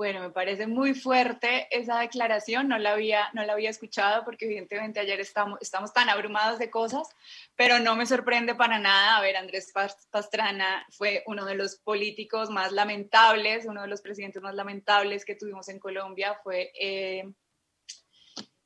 Bueno, 0.00 0.20
me 0.20 0.30
parece 0.30 0.66
muy 0.66 0.94
fuerte 0.94 1.68
esa 1.70 1.98
declaración, 2.00 2.68
no 2.68 2.78
la 2.78 2.92
había, 2.92 3.28
no 3.34 3.44
la 3.44 3.52
había 3.52 3.68
escuchado 3.68 4.24
porque 4.24 4.46
evidentemente 4.46 4.98
ayer 4.98 5.20
estamos, 5.20 5.60
tan 5.92 6.08
abrumados 6.08 6.58
de 6.58 6.70
cosas, 6.70 7.06
pero 7.54 7.78
no 7.80 7.96
me 7.96 8.06
sorprende 8.06 8.54
para 8.54 8.78
nada. 8.78 9.18
A 9.18 9.20
ver, 9.20 9.36
Andrés 9.36 9.70
Pas- 9.74 10.08
Pastrana 10.10 10.86
fue 10.88 11.22
uno 11.26 11.44
de 11.44 11.54
los 11.54 11.76
políticos 11.76 12.48
más 12.48 12.72
lamentables, 12.72 13.66
uno 13.66 13.82
de 13.82 13.88
los 13.88 14.00
presidentes 14.00 14.40
más 14.40 14.54
lamentables 14.54 15.26
que 15.26 15.34
tuvimos 15.34 15.68
en 15.68 15.78
Colombia, 15.78 16.40
fue 16.42 16.72
eh, 16.80 17.30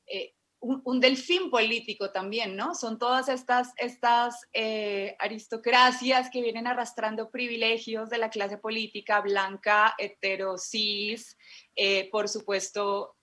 eh, 0.07 0.35
un, 0.85 1.01
delfín 1.01 1.51
político 1.51 2.11
también, 2.11 2.57
¿no? 2.57 2.75
Son 2.75 2.99
todas 2.99 3.29
estas, 3.29 3.73
estas 3.77 4.47
eh, 4.53 5.15
aristocracias 5.19 6.31
que 6.31 6.41
vienen 6.43 6.67
arrastrando 6.67 7.31
privilegios 7.31 8.09
de 8.11 8.19
la 8.19 8.31
clase 8.31 8.59
política 8.59 9.21
blanca, 9.21 9.95
hetero, 9.99 10.57
cis, 10.59 11.37
eh, 11.77 12.09
por 12.11 12.29
supuesto, 12.29 13.17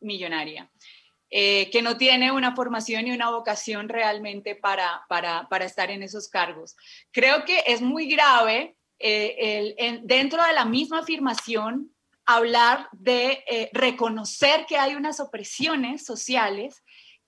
millonaria. 0.00 0.70
eh, 1.30 1.68
que 1.70 1.82
no 1.82 1.96
tiene 1.96 2.30
una 2.30 2.54
formación 2.54 3.06
y 3.08 3.12
una 3.12 3.30
vocación 3.30 3.88
realmente 3.88 4.54
para, 4.54 5.04
para, 5.08 5.48
para 5.48 5.64
estar 5.64 5.90
en 5.90 6.02
esos 6.02 6.28
cargos. 6.28 6.76
Creo 7.10 7.44
que 7.44 7.64
es 7.66 7.80
muy 7.80 8.06
grave 8.06 8.76
eh, 9.00 9.34
el- 9.38 9.74
en- 9.78 10.06
dentro 10.06 10.42
de 10.44 10.52
la 10.52 10.64
misma 10.64 11.00
afirmación 11.00 11.93
hablar 12.26 12.88
de 12.92 13.44
eh, 13.48 13.70
reconocer 13.72 14.66
que 14.66 14.76
hay 14.78 14.94
unas 14.94 15.20
opresiones 15.20 16.04
sociales 16.04 16.82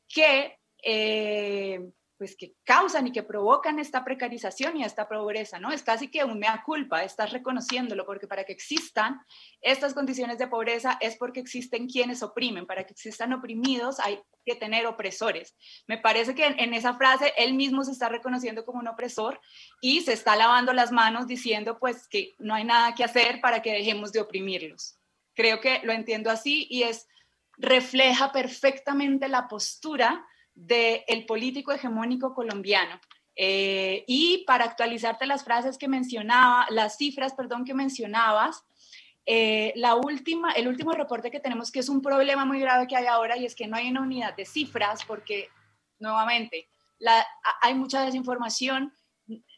que, 0.08 0.56
eh, 0.82 1.80
pues 2.18 2.36
que 2.36 2.54
causan 2.64 3.06
y 3.06 3.12
que 3.12 3.22
provocan 3.22 3.78
esta 3.78 4.04
precarización 4.04 4.76
y 4.76 4.84
esta 4.84 5.08
pobreza, 5.08 5.58
¿no? 5.58 5.70
Es 5.72 5.82
casi 5.82 6.08
que 6.08 6.24
un 6.24 6.38
mea 6.38 6.62
culpa, 6.64 7.04
estás 7.04 7.32
reconociéndolo, 7.32 8.06
porque 8.06 8.26
para 8.26 8.44
que 8.44 8.52
existan 8.52 9.20
estas 9.60 9.94
condiciones 9.94 10.38
de 10.38 10.48
pobreza 10.48 10.98
es 11.00 11.16
porque 11.16 11.40
existen 11.40 11.88
quienes 11.88 12.22
oprimen, 12.22 12.66
para 12.66 12.84
que 12.84 12.92
existan 12.92 13.32
oprimidos 13.32 14.00
hay 14.00 14.20
que 14.44 14.54
tener 14.54 14.86
opresores. 14.86 15.54
Me 15.86 15.98
parece 15.98 16.34
que 16.34 16.46
en, 16.46 16.58
en 16.58 16.74
esa 16.74 16.94
frase 16.94 17.32
él 17.36 17.54
mismo 17.54 17.84
se 17.84 17.92
está 17.92 18.08
reconociendo 18.08 18.64
como 18.64 18.80
un 18.80 18.88
opresor 18.88 19.40
y 19.80 20.00
se 20.00 20.12
está 20.12 20.36
lavando 20.36 20.72
las 20.72 20.92
manos 20.92 21.26
diciendo 21.26 21.78
pues 21.78 22.08
que 22.08 22.34
no 22.38 22.54
hay 22.54 22.64
nada 22.64 22.94
que 22.94 23.04
hacer 23.04 23.40
para 23.40 23.62
que 23.62 23.72
dejemos 23.72 24.12
de 24.12 24.20
oprimirlos. 24.20 24.98
Creo 25.34 25.60
que 25.60 25.80
lo 25.84 25.92
entiendo 25.92 26.30
así 26.30 26.66
y 26.70 26.84
es 26.84 27.06
refleja 27.58 28.32
perfectamente 28.32 29.28
la 29.28 29.48
postura 29.48 30.26
del 30.56 31.26
político 31.26 31.70
hegemónico 31.70 32.34
colombiano. 32.34 32.98
Eh, 33.36 34.04
y 34.06 34.44
para 34.46 34.64
actualizarte 34.64 35.26
las 35.26 35.44
frases 35.44 35.76
que 35.76 35.88
mencionaba, 35.88 36.66
las 36.70 36.96
cifras, 36.96 37.34
perdón, 37.34 37.66
que 37.66 37.74
mencionabas, 37.74 38.64
eh, 39.26 39.74
la 39.76 39.94
última, 39.94 40.52
el 40.52 40.66
último 40.66 40.92
reporte 40.92 41.30
que 41.30 41.40
tenemos, 41.40 41.70
que 41.70 41.80
es 41.80 41.90
un 41.90 42.00
problema 42.00 42.46
muy 42.46 42.58
grave 42.58 42.86
que 42.86 42.96
hay 42.96 43.06
ahora, 43.06 43.36
y 43.36 43.44
es 43.44 43.54
que 43.54 43.66
no 43.66 43.76
hay 43.76 43.90
una 43.90 44.00
unidad 44.00 44.34
de 44.34 44.46
cifras, 44.46 45.04
porque 45.04 45.50
nuevamente 45.98 46.68
hay 47.60 47.74
mucha 47.74 48.04
desinformación. 48.04 48.92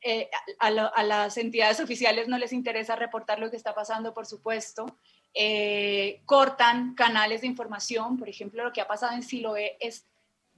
eh, 0.02 0.30
a, 0.58 0.70
las 1.02 1.36
entidades 1.36 1.78
oficiales 1.78 2.26
no 2.26 2.38
les 2.38 2.52
interesa 2.52 2.96
reportar 2.96 3.38
lo 3.38 3.50
que 3.50 3.56
está 3.56 3.74
pasando, 3.74 4.12
por 4.14 4.26
supuesto. 4.26 4.86
Cortan 6.24 6.94
canales 6.94 7.42
de 7.42 7.46
información. 7.46 8.16
Por 8.16 8.28
ejemplo, 8.28 8.64
lo 8.64 8.72
que 8.72 8.80
ha 8.80 8.88
pasado 8.88 9.12
en 9.14 9.22
Siloé 9.22 9.76
es 9.78 10.08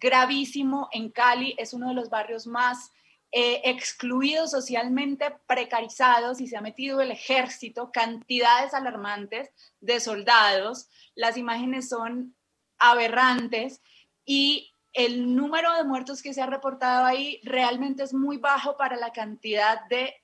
gravísimo. 0.00 0.88
En 0.92 1.10
Cali 1.10 1.54
es 1.58 1.74
uno 1.74 1.88
de 1.88 1.94
los 1.94 2.10
barrios 2.10 2.46
más 2.46 2.92
eh, 3.32 3.60
excluidos 3.64 4.50
socialmente, 4.50 5.36
precarizados 5.46 6.40
y 6.40 6.48
se 6.48 6.56
ha 6.56 6.60
metido 6.60 7.00
el 7.00 7.12
ejército, 7.12 7.92
cantidades 7.92 8.74
alarmantes 8.74 9.50
de 9.80 10.00
soldados. 10.00 10.88
Las 11.14 11.36
imágenes 11.36 11.88
son 11.88 12.34
aberrantes 12.78 13.80
y 14.24 14.74
el 14.92 15.36
número 15.36 15.72
de 15.76 15.84
muertos 15.84 16.22
que 16.22 16.34
se 16.34 16.42
ha 16.42 16.46
reportado 16.46 17.04
ahí 17.04 17.40
realmente 17.44 18.02
es 18.02 18.12
muy 18.12 18.38
bajo 18.38 18.76
para 18.76 18.96
la 18.96 19.12
cantidad 19.12 19.86
de 19.88 20.14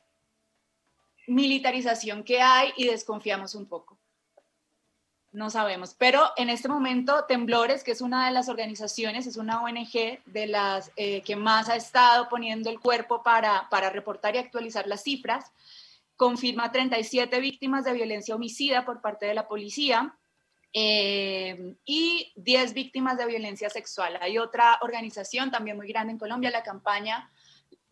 militarización 1.29 2.25
que 2.25 2.41
hay 2.41 2.73
y 2.77 2.87
desconfiamos 2.87 3.55
un 3.55 3.67
poco. 3.67 3.96
No 5.37 5.51
sabemos, 5.51 5.95
pero 5.99 6.31
en 6.39 6.49
este 6.49 6.67
momento 6.67 7.27
Temblores, 7.27 7.85
que 7.85 7.91
es 7.91 8.01
una 8.01 8.25
de 8.25 8.33
las 8.33 8.49
organizaciones, 8.49 9.27
es 9.27 9.37
una 9.37 9.63
ONG 9.63 10.19
de 10.25 10.47
las 10.47 10.91
eh, 10.97 11.21
que 11.21 11.37
más 11.37 11.69
ha 11.69 11.77
estado 11.77 12.31
poniendo 12.31 12.71
el 12.71 12.81
cuerpo 12.81 13.23
para, 13.23 13.69
para 13.69 13.91
reportar 13.91 14.35
y 14.35 14.39
actualizar 14.39 14.87
las 14.87 15.03
cifras, 15.03 15.53
confirma 16.17 16.73
37 16.73 17.39
víctimas 17.41 17.85
de 17.85 17.93
violencia 17.93 18.35
homicida 18.35 18.87
por 18.87 19.03
parte 19.03 19.27
de 19.27 19.35
la 19.35 19.47
policía, 19.47 20.17
eh, 20.73 21.75
y 21.85 22.33
10 22.37 22.73
víctimas 22.73 23.19
de 23.19 23.27
violencia 23.27 23.69
sexual. 23.69 24.19
Hay 24.23 24.39
otra 24.39 24.79
organización 24.81 25.51
también 25.51 25.77
muy 25.77 25.87
grande 25.87 26.15
en 26.15 26.19
Colombia, 26.19 26.51
la 26.51 26.63
campaña 26.63 27.31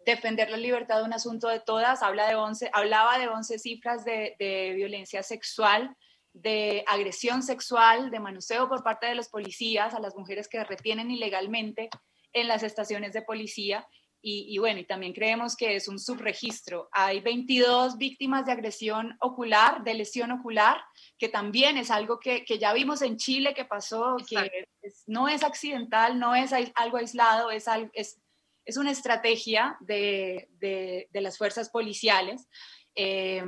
Defender 0.07 0.49
la 0.49 0.57
libertad 0.57 1.03
un 1.03 1.13
asunto 1.13 1.49
de 1.49 1.61
todas, 1.61 2.03
habla 2.03 2.27
de 2.27 2.37
11, 2.37 2.71
hablaba 2.73 3.19
de 3.19 3.29
11 3.29 3.59
cifras 3.59 4.05
de, 4.07 4.35
de 4.39 4.73
violencia 4.75 5.23
sexual, 5.23 5.95
de 6.35 6.85
agresión 6.87 7.43
sexual, 7.43 8.11
de 8.11 8.20
manoseo 8.20 8.68
por 8.68 8.82
parte 8.82 9.07
de 9.07 9.14
los 9.14 9.28
policías 9.28 9.95
a 9.95 10.01
las 10.01 10.14
mujeres 10.16 10.49
que 10.49 10.62
retienen 10.64 11.11
ilegalmente 11.11 11.89
en 12.32 12.49
las 12.49 12.62
estaciones 12.62 13.12
de 13.14 13.22
policía. 13.22 13.87
Y, 14.26 14.47
y, 14.55 14.59
bueno, 14.59 14.80
y 14.80 14.87
también 14.87 15.12
creemos 15.12 15.55
que 15.55 15.76
es 15.76 15.87
un 15.87 15.99
subregistro. 15.99 16.89
Hay 16.93 17.20
22 17.20 17.99
víctimas 17.99 18.47
de 18.47 18.53
agresión 18.53 19.16
ocular, 19.20 19.85
de 19.85 19.95
lesión 19.95 20.32
ocular, 20.32 20.80
que 21.18 21.28
también 21.28 21.76
es 21.76 21.91
algo 21.91 22.18
que, 22.18 22.43
que 22.45 22.59
ya 22.59 22.72
vimos 22.72 23.03
en 23.03 23.16
Chile 23.18 23.53
que 23.55 23.64
pasó, 23.66 24.16
que 24.28 24.37
es- 24.82 25.05
no 25.07 25.28
es 25.28 25.43
accidental, 25.45 26.18
no 26.18 26.35
es 26.35 26.53
algo 26.74 26.97
aislado, 26.97 27.51
es, 27.51 27.66
es, 27.93 28.18
es 28.64 28.76
una 28.78 28.91
estrategia 28.93 29.76
de, 29.80 30.49
de- 30.53 31.07
de 31.12 31.20
las 31.20 31.37
fuerzas 31.39 31.68
policiales. 31.70 32.49
Eh, 32.95 33.45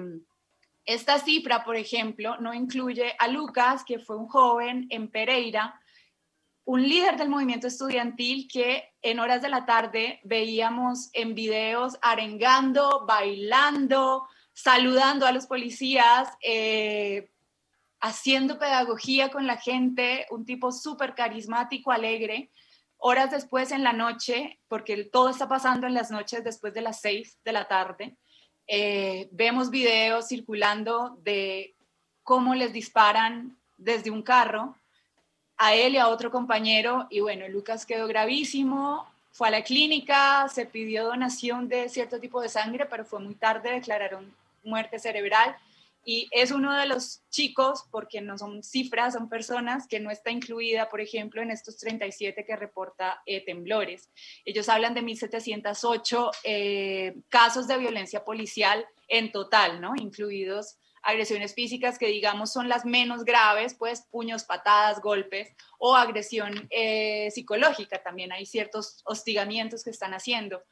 esta 0.86 1.18
cifra, 1.18 1.64
por 1.64 1.76
ejemplo, 1.76 2.36
no 2.38 2.54
incluye 2.54 3.14
a 3.18 3.26
Lucas, 3.26 3.84
que 3.84 3.98
fue 3.98 4.16
un 4.16 4.28
joven 4.28 4.86
en 4.90 5.10
Pereira, 5.10 5.80
un 6.64 6.82
líder 6.82 7.16
del 7.16 7.28
movimiento 7.28 7.66
estudiantil 7.66 8.48
que 8.52 8.92
en 9.02 9.18
horas 9.18 9.42
de 9.42 9.48
la 9.48 9.66
tarde 9.66 10.20
veíamos 10.24 11.10
en 11.12 11.34
videos 11.34 11.98
arengando, 12.02 13.04
bailando, 13.06 14.28
saludando 14.52 15.26
a 15.26 15.32
los 15.32 15.46
policías, 15.46 16.28
eh, 16.40 17.30
haciendo 18.00 18.58
pedagogía 18.58 19.30
con 19.30 19.46
la 19.46 19.56
gente, 19.58 20.26
un 20.30 20.44
tipo 20.44 20.70
súper 20.72 21.14
carismático, 21.14 21.90
alegre. 21.90 22.50
Horas 22.96 23.30
después 23.30 23.72
en 23.72 23.84
la 23.84 23.92
noche, 23.92 24.60
porque 24.68 25.04
todo 25.04 25.30
está 25.30 25.48
pasando 25.48 25.86
en 25.86 25.94
las 25.94 26.10
noches 26.10 26.42
después 26.42 26.74
de 26.74 26.80
las 26.80 27.00
seis 27.00 27.38
de 27.44 27.52
la 27.52 27.68
tarde, 27.68 28.16
eh, 28.66 29.28
vemos 29.30 29.70
videos 29.70 30.28
circulando 30.28 31.18
de 31.22 31.74
cómo 32.22 32.54
les 32.54 32.72
disparan 32.72 33.56
desde 33.78 34.10
un 34.10 34.22
carro 34.22 34.74
a 35.56 35.74
él 35.74 35.94
y 35.94 35.98
a 35.98 36.08
otro 36.08 36.30
compañero 36.30 37.06
y 37.10 37.20
bueno, 37.20 37.48
Lucas 37.48 37.86
quedó 37.86 38.06
gravísimo, 38.06 39.08
fue 39.30 39.48
a 39.48 39.50
la 39.50 39.62
clínica, 39.62 40.48
se 40.48 40.66
pidió 40.66 41.04
donación 41.04 41.68
de 41.68 41.88
cierto 41.88 42.18
tipo 42.18 42.40
de 42.40 42.48
sangre, 42.48 42.86
pero 42.86 43.04
fue 43.04 43.20
muy 43.20 43.34
tarde, 43.34 43.70
declararon 43.70 44.34
muerte 44.64 44.98
cerebral 44.98 45.56
y 46.08 46.28
es 46.30 46.52
uno 46.52 46.72
de 46.78 46.86
los 46.86 47.24
chicos, 47.30 47.84
porque 47.90 48.20
no 48.20 48.38
son 48.38 48.62
cifras, 48.62 49.14
son 49.14 49.28
personas 49.28 49.88
que 49.88 49.98
no 49.98 50.12
está 50.12 50.30
incluida, 50.30 50.88
por 50.88 51.00
ejemplo, 51.00 51.42
en 51.42 51.50
estos 51.50 51.78
37 51.78 52.44
que 52.46 52.54
reporta 52.56 53.20
eh, 53.26 53.44
temblores. 53.44 54.08
Ellos 54.44 54.68
hablan 54.68 54.94
de 54.94 55.02
1.708 55.02 56.30
eh, 56.44 57.16
casos 57.28 57.66
de 57.66 57.78
violencia 57.78 58.24
policial 58.24 58.86
en 59.08 59.32
total, 59.32 59.80
¿no? 59.80 59.94
Incluidos 59.96 60.78
agresiones 61.02 61.54
físicas 61.54 61.98
que 61.98 62.06
digamos 62.06 62.52
son 62.52 62.68
las 62.68 62.84
menos 62.84 63.24
graves, 63.24 63.74
pues 63.74 64.06
puños, 64.10 64.44
patadas, 64.44 65.00
golpes 65.00 65.52
o 65.78 65.96
agresión 65.96 66.68
eh, 66.70 67.30
psicológica. 67.32 68.00
También 68.02 68.30
hay 68.32 68.46
ciertos 68.46 69.02
hostigamientos 69.04 69.82
que 69.82 69.90
están 69.90 70.14
haciendo, 70.14 70.62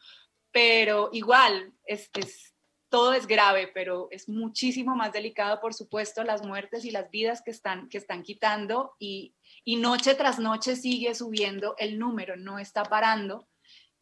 pero 0.53 1.11
igual 1.13 1.73
es, 1.87 2.09
es- 2.15 2.54
todo 2.95 3.13
es 3.13 3.27
grave, 3.27 3.73
pero 3.75 4.07
es 4.13 4.29
muchísimo 4.29 4.95
más 4.95 5.13
delicado, 5.13 5.61
por 5.61 5.75
supuesto, 5.75 6.23
las 6.23 6.47
muertes 6.47 6.85
y 6.85 6.93
las 6.93 7.11
vidas 7.11 7.43
que 7.45 7.51
están, 7.51 7.89
que 7.89 7.99
están 7.99 8.23
quitando 8.23 8.95
y, 9.01 9.35
y 9.65 9.75
noche 9.75 10.15
tras 10.15 10.39
noche 10.39 10.77
sigue 10.77 11.13
subiendo 11.17 11.75
el 11.79 11.99
número, 11.99 12.37
no 12.37 12.61
está 12.61 12.85
parando. 12.85 13.49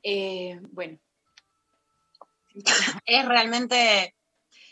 Eh, 0.02 0.60
bueno, 0.72 0.98
es 3.06 3.24
realmente 3.26 4.14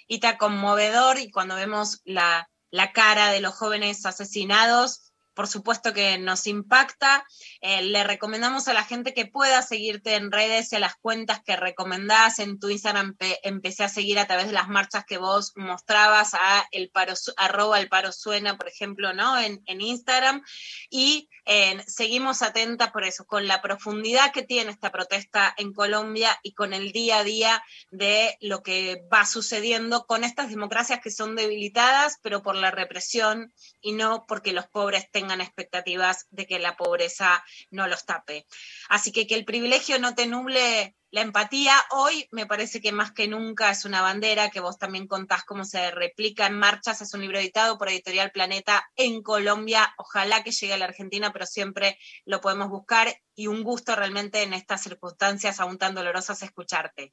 Ita 0.06 0.36
conmovedor 0.36 1.18
y 1.18 1.30
cuando 1.30 1.54
vemos 1.54 2.02
la, 2.04 2.50
la 2.70 2.92
cara 2.92 3.30
de 3.30 3.40
los 3.40 3.54
jóvenes 3.54 4.04
asesinados, 4.04 5.09
por 5.40 5.48
supuesto 5.48 5.94
que 5.94 6.18
nos 6.18 6.46
impacta. 6.46 7.24
Eh, 7.62 7.80
le 7.80 8.04
recomendamos 8.04 8.68
a 8.68 8.74
la 8.74 8.84
gente 8.84 9.14
que 9.14 9.24
pueda 9.24 9.62
seguirte 9.62 10.16
en 10.16 10.30
redes 10.30 10.70
y 10.70 10.76
a 10.76 10.80
las 10.80 10.96
cuentas 10.96 11.40
que 11.42 11.56
recomendás. 11.56 12.40
En 12.40 12.60
tu 12.60 12.68
Instagram 12.68 13.16
pe- 13.16 13.40
empecé 13.42 13.84
a 13.84 13.88
seguir 13.88 14.18
a 14.18 14.26
través 14.26 14.48
de 14.48 14.52
las 14.52 14.68
marchas 14.68 15.06
que 15.06 15.16
vos 15.16 15.52
mostrabas, 15.56 16.34
a 16.34 16.68
el 16.72 16.90
paro, 16.90 17.14
arroba 17.38 17.80
el 17.80 17.88
paro 17.88 18.12
suena, 18.12 18.58
por 18.58 18.68
ejemplo, 18.68 19.14
¿no? 19.14 19.38
En, 19.38 19.62
en 19.64 19.80
Instagram. 19.80 20.42
Y 20.90 21.30
eh, 21.46 21.82
seguimos 21.86 22.42
atentas 22.42 22.90
por 22.90 23.04
eso, 23.04 23.24
con 23.24 23.48
la 23.48 23.62
profundidad 23.62 24.32
que 24.32 24.42
tiene 24.42 24.70
esta 24.70 24.92
protesta 24.92 25.54
en 25.56 25.72
Colombia 25.72 26.38
y 26.42 26.52
con 26.52 26.74
el 26.74 26.92
día 26.92 27.20
a 27.20 27.24
día 27.24 27.64
de 27.90 28.36
lo 28.42 28.62
que 28.62 29.02
va 29.10 29.24
sucediendo 29.24 30.04
con 30.04 30.22
estas 30.22 30.50
democracias 30.50 31.00
que 31.00 31.10
son 31.10 31.34
debilitadas, 31.34 32.18
pero 32.20 32.42
por 32.42 32.56
la 32.56 32.70
represión 32.70 33.54
y 33.80 33.92
no 33.92 34.26
porque 34.28 34.52
los 34.52 34.66
pobres 34.66 35.10
tengan 35.10 35.29
expectativas 35.38 36.26
de 36.30 36.46
que 36.46 36.58
la 36.58 36.76
pobreza 36.76 37.44
no 37.70 37.86
los 37.86 38.06
tape. 38.06 38.46
Así 38.88 39.12
que 39.12 39.26
que 39.26 39.34
el 39.34 39.44
privilegio 39.44 39.98
no 39.98 40.14
te 40.14 40.26
nuble 40.26 40.96
la 41.10 41.22
empatía. 41.22 41.74
Hoy 41.90 42.28
me 42.30 42.46
parece 42.46 42.80
que 42.80 42.92
más 42.92 43.12
que 43.12 43.28
nunca 43.28 43.70
es 43.70 43.84
una 43.84 44.00
bandera 44.00 44.50
que 44.50 44.60
vos 44.60 44.78
también 44.78 45.06
contás 45.06 45.44
cómo 45.44 45.64
se 45.64 45.90
replica 45.90 46.46
en 46.46 46.58
marchas. 46.58 47.00
Es 47.00 47.14
un 47.14 47.20
libro 47.20 47.38
editado 47.38 47.78
por 47.78 47.88
Editorial 47.88 48.30
Planeta 48.30 48.88
en 48.96 49.22
Colombia. 49.22 49.92
Ojalá 49.98 50.42
que 50.42 50.52
llegue 50.52 50.74
a 50.74 50.78
la 50.78 50.86
Argentina, 50.86 51.32
pero 51.32 51.46
siempre 51.46 51.98
lo 52.24 52.40
podemos 52.40 52.68
buscar 52.68 53.08
y 53.34 53.48
un 53.48 53.62
gusto 53.62 53.96
realmente 53.96 54.42
en 54.42 54.52
estas 54.54 54.82
circunstancias 54.82 55.60
aún 55.60 55.78
tan 55.78 55.94
dolorosas 55.94 56.42
escucharte. 56.42 57.12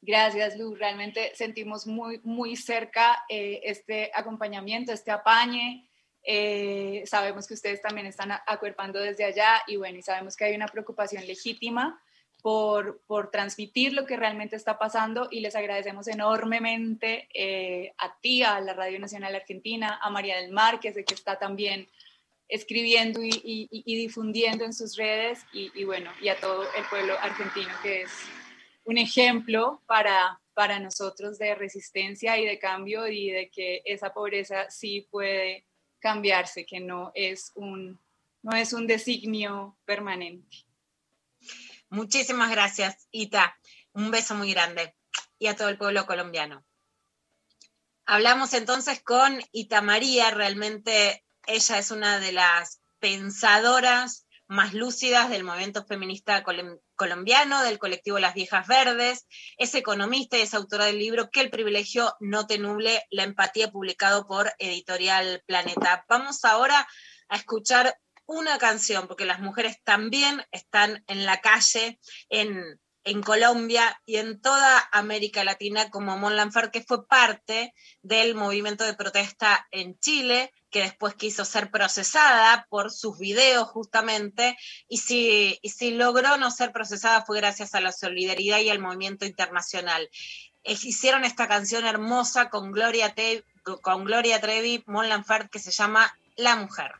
Gracias, 0.00 0.56
Lu. 0.56 0.74
Realmente 0.74 1.32
sentimos 1.36 1.86
muy, 1.86 2.20
muy 2.24 2.56
cerca 2.56 3.24
eh, 3.28 3.60
este 3.62 4.10
acompañamiento, 4.14 4.92
este 4.92 5.12
apañe. 5.12 5.88
Eh, 6.24 7.02
sabemos 7.06 7.46
que 7.48 7.54
ustedes 7.54 7.82
también 7.82 8.06
están 8.06 8.30
acuerpando 8.46 9.00
desde 9.00 9.24
allá 9.24 9.62
y 9.66 9.76
bueno, 9.76 9.98
y 9.98 10.02
sabemos 10.02 10.36
que 10.36 10.44
hay 10.44 10.54
una 10.54 10.68
preocupación 10.68 11.26
legítima 11.26 12.00
por, 12.42 13.00
por 13.06 13.30
transmitir 13.30 13.92
lo 13.92 14.04
que 14.06 14.16
realmente 14.16 14.56
está 14.56 14.78
pasando 14.78 15.28
y 15.30 15.40
les 15.40 15.54
agradecemos 15.56 16.06
enormemente 16.08 17.28
eh, 17.34 17.92
a 17.98 18.16
ti, 18.20 18.42
a 18.42 18.60
la 18.60 18.72
Radio 18.74 18.98
Nacional 18.98 19.34
Argentina, 19.34 19.98
a 20.02 20.10
María 20.10 20.36
del 20.38 20.50
Mar, 20.52 20.80
que 20.80 20.92
sé 20.92 21.04
que 21.04 21.14
está 21.14 21.38
también 21.38 21.88
escribiendo 22.48 23.22
y, 23.22 23.30
y- 23.44 23.68
y 23.70 23.96
difundiendo 23.96 24.64
en 24.64 24.74
sus 24.74 24.96
redes 24.96 25.40
y, 25.52 25.70
y 25.74 25.84
bueno, 25.84 26.10
y 26.20 26.28
a 26.28 26.38
todo 26.38 26.62
el 26.76 26.84
pueblo 26.90 27.14
argentino 27.18 27.70
que 27.82 28.02
es 28.02 28.10
un 28.84 28.98
ejemplo 28.98 29.80
para, 29.86 30.38
para 30.52 30.78
nosotros 30.78 31.38
de 31.38 31.54
resistencia 31.54 32.36
y 32.38 32.44
de 32.44 32.58
cambio 32.58 33.06
y 33.08 33.30
de 33.30 33.48
que 33.50 33.80
esa 33.84 34.12
pobreza 34.12 34.68
sí 34.70 35.06
puede 35.10 35.64
cambiarse, 36.02 36.66
que 36.66 36.80
no 36.80 37.12
es 37.14 37.52
un, 37.54 37.98
no 38.42 38.54
es 38.56 38.72
un 38.72 38.86
designio 38.86 39.78
permanente. 39.86 40.66
Muchísimas 41.88 42.50
gracias, 42.50 43.06
Ita. 43.12 43.56
Un 43.92 44.10
beso 44.10 44.34
muy 44.34 44.52
grande. 44.52 44.94
Y 45.38 45.46
a 45.46 45.56
todo 45.56 45.68
el 45.68 45.78
pueblo 45.78 46.06
colombiano. 46.06 46.64
Hablamos 48.04 48.52
entonces 48.52 49.00
con 49.02 49.40
Ita 49.52 49.80
María, 49.80 50.30
realmente 50.30 51.24
ella 51.46 51.78
es 51.78 51.90
una 51.90 52.18
de 52.18 52.32
las 52.32 52.80
pensadoras 52.98 54.26
más 54.48 54.74
lúcidas 54.74 55.30
del 55.30 55.44
movimiento 55.44 55.84
feminista 55.84 56.44
colom- 56.44 56.80
colombiano, 57.02 57.64
del 57.64 57.80
colectivo 57.80 58.20
Las 58.20 58.32
Viejas 58.32 58.68
Verdes, 58.68 59.26
es 59.56 59.74
economista 59.74 60.38
y 60.38 60.42
es 60.42 60.54
autora 60.54 60.84
del 60.84 61.00
libro 61.00 61.30
Que 61.30 61.40
el 61.40 61.50
privilegio 61.50 62.14
no 62.20 62.46
te 62.46 62.60
nuble, 62.60 63.02
la 63.10 63.24
empatía, 63.24 63.72
publicado 63.72 64.28
por 64.28 64.52
Editorial 64.60 65.42
Planeta. 65.44 66.04
Vamos 66.08 66.44
ahora 66.44 66.86
a 67.28 67.36
escuchar 67.36 67.98
una 68.24 68.56
canción, 68.58 69.08
porque 69.08 69.24
las 69.24 69.40
mujeres 69.40 69.78
también 69.82 70.44
están 70.52 71.02
en 71.08 71.26
la 71.26 71.40
calle, 71.40 71.98
en, 72.28 72.80
en 73.04 73.22
Colombia 73.22 74.00
y 74.06 74.16
en 74.16 74.40
toda 74.40 74.88
América 74.92 75.44
Latina, 75.44 75.90
como 75.90 76.16
Mon 76.16 76.36
Laferte, 76.36 76.80
que 76.80 76.86
fue 76.86 77.06
parte 77.06 77.74
del 78.02 78.34
movimiento 78.34 78.84
de 78.84 78.94
protesta 78.94 79.66
en 79.70 79.98
Chile, 79.98 80.52
que 80.70 80.82
después 80.82 81.14
quiso 81.14 81.44
ser 81.44 81.70
procesada 81.70 82.66
por 82.70 82.90
sus 82.92 83.18
videos 83.18 83.68
justamente, 83.68 84.56
y 84.88 84.98
si, 84.98 85.58
y 85.62 85.68
si 85.70 85.90
logró 85.90 86.36
no 86.36 86.50
ser 86.50 86.72
procesada 86.72 87.24
fue 87.24 87.38
gracias 87.38 87.74
a 87.74 87.80
la 87.80 87.92
solidaridad 87.92 88.60
y 88.60 88.70
al 88.70 88.78
movimiento 88.78 89.26
internacional. 89.26 90.08
Eh, 90.64 90.72
Hicieron 90.80 91.24
esta 91.24 91.48
canción 91.48 91.84
hermosa 91.84 92.48
con 92.50 92.70
Gloria, 92.72 93.14
Te- 93.14 93.44
con 93.82 94.04
Gloria 94.04 94.40
Trevi, 94.40 94.82
Mon 94.86 95.08
Laferte, 95.08 95.50
que 95.50 95.58
se 95.58 95.72
llama 95.72 96.16
La 96.36 96.56
Mujer. 96.56 96.92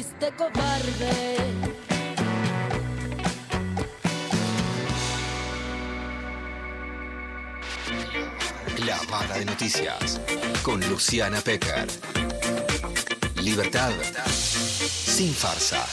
Adiós 0.00 0.18
triste 0.18 0.32
cobarde. 0.36 1.36
La 8.86 8.98
Bala 9.10 9.38
de 9.38 9.44
Noticias 9.44 10.20
con 10.62 10.80
Luciana 10.88 11.40
Pecker. 11.40 11.86
Libertad 13.42 13.92
sin 14.26 15.34
farsa. 15.34 15.84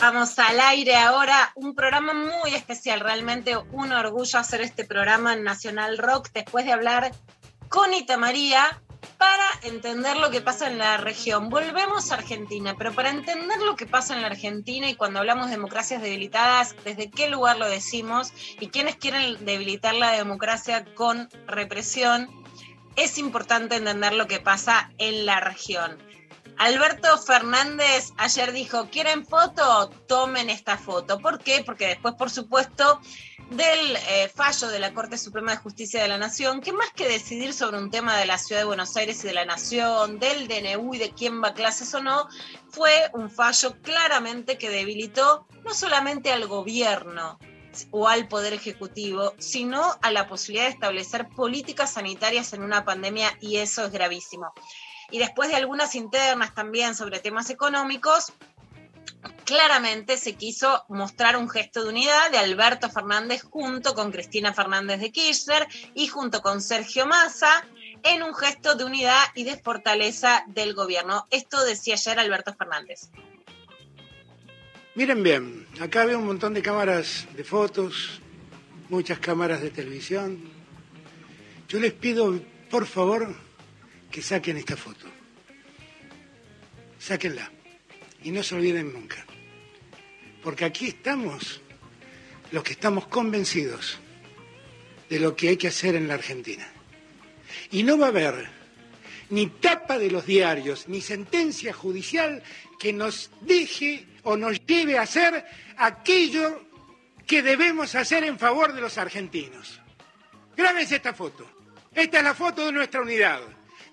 Vamos 0.00 0.38
al 0.38 0.58
aire 0.60 0.96
ahora, 0.96 1.52
un 1.56 1.74
programa 1.74 2.14
muy 2.14 2.54
especial, 2.54 3.00
realmente 3.00 3.56
un 3.70 3.92
orgullo 3.92 4.38
hacer 4.38 4.62
este 4.62 4.86
programa 4.86 5.34
en 5.34 5.44
Nacional 5.44 5.98
Rock 5.98 6.30
después 6.32 6.64
de 6.64 6.72
hablar 6.72 7.12
con 7.68 7.92
Ita 7.92 8.16
María 8.16 8.80
para 9.20 9.44
entender 9.64 10.16
lo 10.16 10.30
que 10.30 10.40
pasa 10.40 10.66
en 10.66 10.78
la 10.78 10.96
región. 10.96 11.50
Volvemos 11.50 12.10
a 12.10 12.14
Argentina, 12.14 12.74
pero 12.78 12.94
para 12.94 13.10
entender 13.10 13.58
lo 13.60 13.76
que 13.76 13.84
pasa 13.84 14.14
en 14.14 14.22
la 14.22 14.28
Argentina 14.28 14.88
y 14.88 14.94
cuando 14.94 15.18
hablamos 15.18 15.48
de 15.48 15.56
democracias 15.56 16.00
debilitadas, 16.00 16.74
desde 16.86 17.10
qué 17.10 17.28
lugar 17.28 17.58
lo 17.58 17.68
decimos 17.68 18.32
y 18.58 18.68
quienes 18.68 18.96
quieren 18.96 19.44
debilitar 19.44 19.94
la 19.94 20.12
democracia 20.12 20.86
con 20.94 21.28
represión, 21.46 22.30
es 22.96 23.18
importante 23.18 23.76
entender 23.76 24.14
lo 24.14 24.26
que 24.26 24.40
pasa 24.40 24.90
en 24.96 25.26
la 25.26 25.38
región. 25.40 25.98
Alberto 26.60 27.16
Fernández 27.16 28.12
ayer 28.18 28.52
dijo, 28.52 28.90
¿quieren 28.90 29.24
foto? 29.24 29.88
Tomen 30.06 30.50
esta 30.50 30.76
foto. 30.76 31.18
¿Por 31.18 31.38
qué? 31.38 31.62
Porque 31.64 31.86
después, 31.86 32.16
por 32.16 32.28
supuesto, 32.28 33.00
del 33.48 33.96
eh, 33.96 34.28
fallo 34.28 34.68
de 34.68 34.78
la 34.78 34.92
Corte 34.92 35.16
Suprema 35.16 35.52
de 35.52 35.56
Justicia 35.56 36.02
de 36.02 36.08
la 36.08 36.18
Nación, 36.18 36.60
que 36.60 36.74
más 36.74 36.90
que 36.92 37.08
decidir 37.08 37.54
sobre 37.54 37.78
un 37.78 37.90
tema 37.90 38.18
de 38.18 38.26
la 38.26 38.36
Ciudad 38.36 38.60
de 38.60 38.66
Buenos 38.66 38.94
Aires 38.98 39.24
y 39.24 39.28
de 39.28 39.32
la 39.32 39.46
Nación, 39.46 40.18
del 40.18 40.48
DNU 40.48 40.92
y 40.96 40.98
de 40.98 41.12
quién 41.12 41.42
va 41.42 41.48
a 41.48 41.54
clases 41.54 41.94
o 41.94 42.02
no, 42.02 42.28
fue 42.68 43.08
un 43.14 43.30
fallo 43.30 43.80
claramente 43.80 44.58
que 44.58 44.68
debilitó 44.68 45.46
no 45.64 45.72
solamente 45.72 46.30
al 46.30 46.46
gobierno, 46.46 47.38
o 47.90 48.08
al 48.08 48.28
Poder 48.28 48.52
Ejecutivo, 48.52 49.34
sino 49.38 49.96
a 50.02 50.10
la 50.10 50.28
posibilidad 50.28 50.66
de 50.66 50.72
establecer 50.72 51.28
políticas 51.28 51.92
sanitarias 51.92 52.52
en 52.52 52.62
una 52.62 52.84
pandemia 52.84 53.30
y 53.40 53.56
eso 53.56 53.86
es 53.86 53.92
gravísimo. 53.92 54.52
Y 55.10 55.18
después 55.18 55.48
de 55.48 55.56
algunas 55.56 55.94
internas 55.94 56.54
también 56.54 56.94
sobre 56.94 57.18
temas 57.18 57.50
económicos, 57.50 58.32
claramente 59.44 60.16
se 60.16 60.34
quiso 60.34 60.84
mostrar 60.88 61.36
un 61.36 61.48
gesto 61.48 61.82
de 61.82 61.90
unidad 61.90 62.30
de 62.30 62.38
Alberto 62.38 62.88
Fernández 62.88 63.42
junto 63.42 63.94
con 63.94 64.12
Cristina 64.12 64.54
Fernández 64.54 65.00
de 65.00 65.10
Kirchner 65.10 65.66
y 65.94 66.06
junto 66.06 66.40
con 66.40 66.62
Sergio 66.62 67.06
Massa 67.06 67.66
en 68.02 68.22
un 68.22 68.34
gesto 68.34 68.76
de 68.76 68.84
unidad 68.84 69.24
y 69.34 69.44
de 69.44 69.58
fortaleza 69.58 70.44
del 70.46 70.74
gobierno. 70.74 71.26
Esto 71.30 71.64
decía 71.64 71.94
ayer 71.94 72.18
Alberto 72.18 72.54
Fernández. 72.54 73.10
Miren 74.94 75.22
bien, 75.22 75.66
acá 75.80 76.04
veo 76.04 76.18
un 76.18 76.26
montón 76.26 76.54
de 76.54 76.62
cámaras 76.62 77.26
de 77.34 77.44
fotos, 77.44 78.20
muchas 78.88 79.18
cámaras 79.18 79.60
de 79.60 79.70
televisión. 79.70 80.50
Yo 81.68 81.78
les 81.78 81.92
pido, 81.92 82.40
por 82.70 82.86
favor, 82.86 83.34
que 84.10 84.22
saquen 84.22 84.56
esta 84.56 84.76
foto. 84.76 85.06
Sáquenla. 86.98 87.50
Y 88.22 88.30
no 88.30 88.42
se 88.42 88.54
olviden 88.54 88.92
nunca. 88.92 89.24
Porque 90.42 90.64
aquí 90.64 90.88
estamos 90.88 91.60
los 92.52 92.62
que 92.62 92.72
estamos 92.72 93.06
convencidos 93.06 93.98
de 95.08 95.20
lo 95.20 95.34
que 95.36 95.48
hay 95.48 95.56
que 95.56 95.68
hacer 95.68 95.94
en 95.94 96.08
la 96.08 96.14
Argentina. 96.14 96.66
Y 97.70 97.82
no 97.82 97.98
va 97.98 98.06
a 98.06 98.10
haber 98.10 98.48
ni 99.30 99.46
tapa 99.46 99.98
de 99.98 100.10
los 100.10 100.26
diarios, 100.26 100.88
ni 100.88 101.00
sentencia 101.00 101.72
judicial 101.72 102.42
que 102.78 102.92
nos 102.92 103.30
deje 103.42 104.06
o 104.24 104.36
nos 104.36 104.64
lleve 104.66 104.98
a 104.98 105.02
hacer 105.02 105.44
aquello 105.76 106.62
que 107.26 107.42
debemos 107.42 107.94
hacer 107.94 108.24
en 108.24 108.38
favor 108.38 108.72
de 108.72 108.80
los 108.80 108.98
argentinos. 108.98 109.80
Grábense 110.56 110.96
esta 110.96 111.14
foto. 111.14 111.48
Esta 111.94 112.18
es 112.18 112.24
la 112.24 112.34
foto 112.34 112.66
de 112.66 112.72
nuestra 112.72 113.00
unidad, 113.00 113.40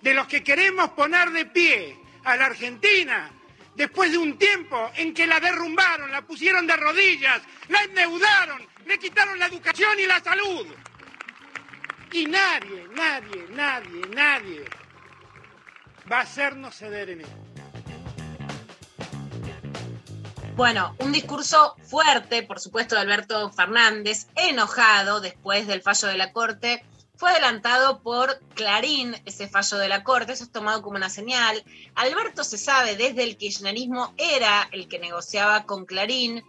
de 0.02 0.14
los 0.14 0.28
que 0.28 0.44
queremos 0.44 0.90
poner 0.92 1.32
de 1.32 1.46
pie 1.46 1.98
a 2.24 2.36
la 2.36 2.48
Argentina 2.48 3.32
después 3.76 4.12
de 4.12 4.18
un 4.18 4.38
tiempo 4.38 4.92
en 4.96 5.14
que 5.14 5.28
la 5.28 5.40
derrumbaron, 5.40 6.12
la 6.12 6.24
pusieron 6.24 6.66
de 6.66 6.76
rodillas, 6.76 7.42
la 7.70 7.84
endeudaron, 7.84 8.66
le 8.86 8.98
quitaron 8.98 9.38
la 9.38 9.46
educación 9.46 10.00
y 10.00 10.06
la 10.06 10.20
salud. 10.20 10.68
Y 12.12 12.26
nadie, 12.26 12.88
nadie, 12.96 13.46
nadie, 13.52 14.02
nadie 14.16 14.66
va 16.12 16.20
a 16.20 16.22
hacernos 16.22 16.76
ceder 16.76 17.10
en 17.12 17.22
esto. 17.22 17.48
Bueno, 20.56 20.96
un 20.98 21.12
discurso 21.12 21.76
fuerte, 21.88 22.42
por 22.42 22.60
supuesto, 22.60 22.96
de 22.96 23.02
Alberto 23.02 23.52
Fernández, 23.52 24.26
enojado 24.36 25.22
después 25.22 25.68
del 25.68 25.84
fallo 25.84 26.08
de 26.08 26.18
la 26.18 26.32
Corte. 26.32 26.84
Fue 27.18 27.32
adelantado 27.32 28.02
por 28.04 28.40
Clarín 28.54 29.16
ese 29.26 29.48
fallo 29.48 29.78
de 29.78 29.90
la 29.90 30.04
Corte, 30.04 30.34
eso 30.34 30.44
es 30.44 30.52
tomado 30.52 30.84
como 30.84 30.98
una 30.98 31.10
señal. 31.10 31.64
Alberto 31.96 32.44
se 32.44 32.60
sabe, 32.60 32.96
desde 32.96 33.24
el 33.24 33.38
kirchnerismo 33.38 34.14
era 34.18 34.70
el 34.72 34.88
que 34.88 35.00
negociaba 35.00 35.66
con 35.66 35.86
Clarín. 35.86 36.44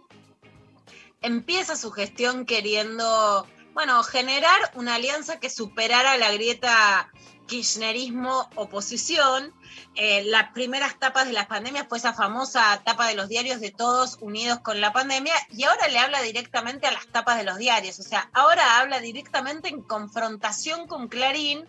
Empieza 1.21 1.75
su 1.75 1.91
gestión 1.91 2.45
queriendo, 2.45 3.47
bueno, 3.73 4.03
generar 4.03 4.71
una 4.75 4.95
alianza 4.95 5.39
que 5.39 5.49
superara 5.49 6.17
la 6.17 6.31
grieta 6.31 7.11
kirchnerismo-oposición. 7.49 9.53
Eh, 9.95 10.23
las 10.25 10.51
primeras 10.53 10.97
tapas 10.99 11.25
de 11.27 11.33
las 11.33 11.47
pandemias 11.47 11.87
fue 11.89 11.97
esa 11.97 12.13
famosa 12.13 12.81
tapa 12.85 13.07
de 13.07 13.15
los 13.15 13.27
diarios 13.27 13.59
de 13.59 13.71
todos 13.71 14.17
unidos 14.21 14.59
con 14.59 14.79
la 14.79 14.93
pandemia 14.93 15.33
y 15.51 15.63
ahora 15.63 15.89
le 15.89 15.99
habla 15.99 16.21
directamente 16.21 16.87
a 16.87 16.91
las 16.91 17.07
tapas 17.07 17.37
de 17.37 17.43
los 17.43 17.57
diarios. 17.57 17.99
O 17.99 18.03
sea, 18.03 18.29
ahora 18.33 18.79
habla 18.79 19.01
directamente 19.01 19.67
en 19.67 19.81
confrontación 19.81 20.87
con 20.87 21.09
Clarín 21.09 21.67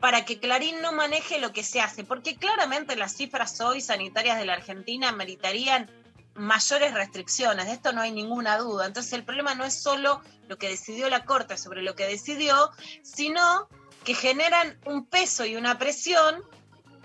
para 0.00 0.24
que 0.24 0.40
Clarín 0.40 0.80
no 0.80 0.92
maneje 0.92 1.38
lo 1.38 1.52
que 1.52 1.62
se 1.62 1.80
hace, 1.80 2.04
porque 2.04 2.36
claramente 2.36 2.96
las 2.96 3.14
cifras 3.14 3.60
hoy 3.60 3.82
sanitarias 3.82 4.38
de 4.38 4.46
la 4.46 4.54
Argentina 4.54 5.12
meritarían 5.12 5.90
mayores 6.34 6.94
restricciones, 6.94 7.66
de 7.66 7.72
esto 7.72 7.92
no 7.92 8.00
hay 8.00 8.12
ninguna 8.12 8.58
duda. 8.58 8.86
Entonces 8.86 9.12
el 9.12 9.24
problema 9.24 9.54
no 9.54 9.64
es 9.64 9.82
solo 9.82 10.22
lo 10.48 10.58
que 10.58 10.68
decidió 10.68 11.08
la 11.08 11.24
Corte 11.24 11.56
sobre 11.56 11.82
lo 11.82 11.94
que 11.94 12.06
decidió, 12.06 12.70
sino 13.02 13.68
que 14.04 14.14
generan 14.14 14.78
un 14.86 15.06
peso 15.06 15.44
y 15.44 15.56
una 15.56 15.78
presión 15.78 16.42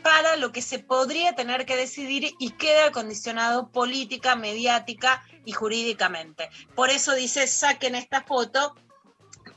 para 0.04 0.36
lo 0.36 0.52
que 0.52 0.62
se 0.62 0.80
podría 0.80 1.34
tener 1.34 1.66
que 1.66 1.76
decidir 1.76 2.36
y 2.40 2.52
queda 2.52 2.92
condicionado 2.92 3.72
política, 3.72 4.36
mediática 4.36 5.24
y 5.46 5.52
jurídicamente. 5.52 6.50
Por 6.76 6.92
eso 6.92 7.14
dice, 7.16 7.48
saquen 7.48 7.96
esta 7.96 8.22
foto 8.22 8.76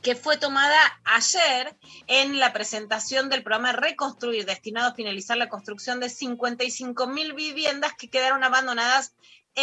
que 0.01 0.15
fue 0.15 0.37
tomada 0.37 0.79
ayer 1.03 1.75
en 2.07 2.39
la 2.39 2.53
presentación 2.53 3.29
del 3.29 3.43
programa 3.43 3.73
Reconstruir, 3.73 4.45
destinado 4.45 4.89
a 4.89 4.95
finalizar 4.95 5.37
la 5.37 5.49
construcción 5.49 5.99
de 5.99 6.09
55 6.09 7.07
mil 7.07 7.33
viviendas 7.33 7.93
que 7.93 8.09
quedaron 8.09 8.43
abandonadas 8.43 9.13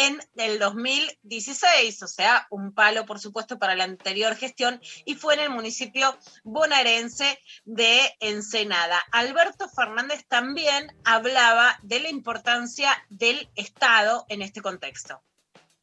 en 0.05 0.19
el 0.35 0.59
2016, 0.59 2.03
o 2.03 2.07
sea, 2.07 2.47
un 2.49 2.73
palo, 2.73 3.05
por 3.05 3.19
supuesto, 3.19 3.57
para 3.57 3.75
la 3.75 3.85
anterior 3.85 4.35
gestión, 4.35 4.79
y 5.05 5.15
fue 5.15 5.33
en 5.35 5.39
el 5.41 5.49
municipio 5.49 6.17
bonaerense 6.43 7.39
de 7.65 7.99
Ensenada. 8.19 8.99
Alberto 9.11 9.69
Fernández 9.69 10.25
también 10.27 10.95
hablaba 11.03 11.79
de 11.83 11.99
la 11.99 12.09
importancia 12.09 12.91
del 13.09 13.49
Estado 13.55 14.25
en 14.29 14.41
este 14.41 14.61
contexto. 14.61 15.21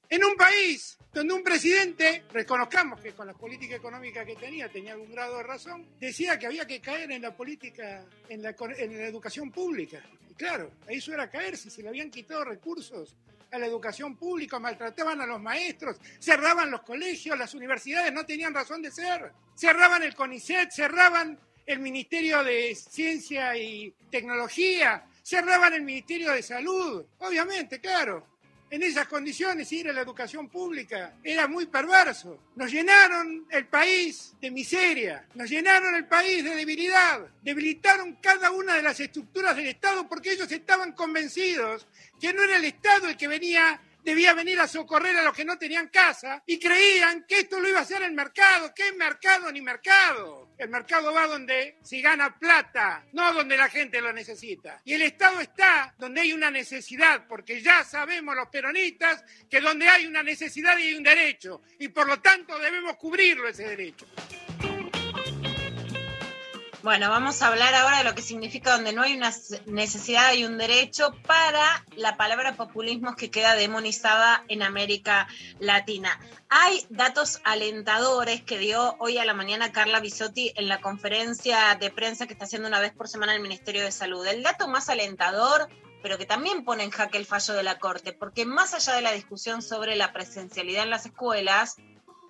En 0.09 0.25
un 0.25 0.37
país 0.37 0.99
donde 1.12 1.33
un 1.33 1.43
presidente, 1.43 2.25
reconozcamos 2.33 3.01
que 3.01 3.12
con 3.12 3.27
la 3.27 3.35
política 3.35 3.77
económica 3.77 4.25
que 4.25 4.35
tenía, 4.35 4.69
tenía 4.69 4.93
algún 4.93 5.12
grado 5.12 5.39
de 5.39 5.45
razón, 5.45 5.87
decía 6.01 6.39
que 6.39 6.47
había 6.47 6.67
que 6.67 6.81
caer 6.81 7.11
en 7.12 7.23
la 7.23 7.37
política, 7.37 8.05
en 8.29 8.43
la, 8.43 8.51
educación 8.51 9.51
pública. 9.51 10.03
Y 10.29 10.35
claro, 10.35 10.73
eso 10.89 11.12
era 11.12 11.31
caer 11.31 11.57
si 11.57 11.71
se 11.71 11.83
le 11.83 11.89
habían 11.89 12.11
quitado 12.11 12.45
recursos 12.45 13.15
a 13.55 13.59
la 13.59 13.67
educación 13.67 14.17
pública, 14.17 14.59
maltrataban 14.59 15.21
a 15.21 15.27
los 15.27 15.41
maestros, 15.41 15.97
cerraban 16.19 16.71
los 16.71 16.83
colegios, 16.83 17.39
las 17.39 17.55
universidades 17.55 18.13
no 18.13 18.27
tenían 18.27 18.53
razón 18.53 18.83
de 18.83 18.91
ser, 18.91 19.33
cerraban 19.55 20.03
el 20.03 20.15
CONICET, 20.15 20.71
cerraban 20.73 21.39
el 21.65 21.79
Ministerio 21.79 22.43
de 22.43 22.75
Ciencia 22.75 23.57
y 23.57 23.95
Tecnología, 24.11 25.07
cerraban 25.23 25.73
el 25.73 25.83
Ministerio 25.83 26.33
de 26.33 26.43
Salud, 26.43 27.07
obviamente, 27.19 27.81
claro. 27.81 28.34
En 28.75 28.83
esas 28.83 29.07
condiciones 29.07 29.70
ir 29.70 29.89
a 29.89 29.93
la 29.93 30.01
educación 30.01 30.49
pública. 30.49 31.14
Era 31.22 31.47
muy 31.47 31.66
perverso. 31.66 32.41
Nos 32.57 32.72
llenaron 32.72 33.47
el 33.49 33.66
país 33.66 34.35
de 34.41 34.51
miseria, 34.51 35.29
nos 35.37 35.49
llenaron 35.49 35.95
el 35.95 36.07
país 36.07 36.43
de 36.43 36.57
debilidad, 36.57 37.20
debilitaron 37.41 38.16
cada 38.20 38.51
una 38.51 38.75
de 38.75 38.83
las 38.83 38.99
estructuras 38.99 39.55
del 39.55 39.68
Estado 39.68 40.09
porque 40.09 40.33
ellos 40.33 40.51
estaban 40.51 40.91
convencidos 40.91 41.87
que 42.20 42.33
no 42.33 42.43
era 42.43 42.57
el 42.57 42.64
Estado 42.64 43.07
el 43.07 43.16
que 43.16 43.29
venía 43.29 43.81
debía 44.05 44.35
venir 44.35 44.61
a 44.61 44.69
socorrer 44.69 45.17
a 45.17 45.23
los 45.23 45.35
que 45.35 45.45
no 45.45 45.59
tenían 45.59 45.89
casa 45.89 46.43
y 46.47 46.59
creían 46.59 47.25
que 47.27 47.41
esto 47.41 47.59
lo 47.59 47.69
iba 47.69 47.81
a 47.81 47.83
hacer 47.83 48.03
el 48.03 48.13
mercado. 48.13 48.73
¿Qué 48.75 48.93
mercado 48.93 49.51
ni 49.51 49.63
mercado? 49.63 50.51
El 50.57 50.69
mercado 50.69 51.13
va 51.13 51.27
donde 51.27 51.79
se 51.83 52.01
gana 52.01 52.39
plata, 52.39 53.05
no 53.13 53.33
donde 53.33 53.57
la 53.57 53.69
gente 53.69 54.01
lo 54.01 54.13
necesita. 54.13 54.81
Y 54.85 54.93
el 54.93 55.03
Estado 55.03 55.41
está 55.41 55.95
donde 55.99 56.21
hay 56.21 56.33
una 56.33 56.51
necesidad, 56.51 57.27
porque 57.27 57.61
ya 57.61 57.83
sabemos 57.83 58.37
los 58.37 58.49
peronistas 58.49 59.25
que 59.51 59.61
donde 59.61 59.89
hay 59.89 60.07
una 60.07 60.23
necesidad 60.23 60.77
hay 60.77 60.95
un 60.95 61.03
derecho 61.03 61.63
y 61.79 61.89
por 61.89 62.07
lo 62.07 62.21
tanto 62.21 62.59
debemos 62.59 62.97
cubrirlo 62.97 63.49
ese 63.49 63.69
derecho. 63.69 64.07
Bueno, 66.85 67.09
vamos 67.09 67.41
a 67.41 67.47
hablar 67.47 67.72
ahora 67.72 67.97
de 67.97 68.05
lo 68.05 68.14
que 68.14 68.20
significa 68.20 68.72
donde 68.72 68.93
no 68.93 69.01
hay 69.01 69.16
una 69.16 69.32
necesidad 69.64 70.35
y 70.35 70.45
un 70.45 70.59
derecho 70.59 71.14
para 71.26 71.82
la 71.97 72.18
palabra 72.18 72.57
populismo 72.57 73.16
que 73.16 73.30
queda 73.30 73.55
demonizada 73.55 74.45
en 74.49 74.62
América 74.62 75.26
Latina. 75.61 76.20
Hay 76.51 76.85
datos 76.91 77.41
alentadores 77.43 78.43
que 78.43 78.59
dio 78.59 78.97
hoy 78.99 79.16
a 79.16 79.24
la 79.24 79.32
mañana 79.32 79.72
Carla 79.72 80.01
Bisotti 80.01 80.53
en 80.57 80.68
la 80.68 80.82
conferencia 80.82 81.74
de 81.80 81.91
prensa 81.91 82.26
que 82.26 82.35
está 82.35 82.45
haciendo 82.45 82.68
una 82.68 82.80
vez 82.80 82.93
por 82.93 83.09
semana 83.09 83.35
el 83.35 83.41
Ministerio 83.41 83.82
de 83.82 83.91
Salud. 83.91 84.26
El 84.26 84.43
dato 84.43 84.68
más 84.68 84.91
alentador 84.91 85.70
pero 86.03 86.18
que 86.18 86.26
también 86.26 86.66
pone 86.66 86.85
en 86.85 86.91
jaque 86.91 87.16
el 87.16 87.24
fallo 87.24 87.55
de 87.55 87.62
la 87.62 87.78
Corte, 87.78 88.12
porque 88.12 88.45
más 88.45 88.74
allá 88.74 88.93
de 88.93 89.01
la 89.01 89.12
discusión 89.12 89.62
sobre 89.62 89.97
la 89.97 90.12
presencialidad 90.12 90.82
en 90.82 90.91
las 90.91 91.07
escuelas, 91.07 91.76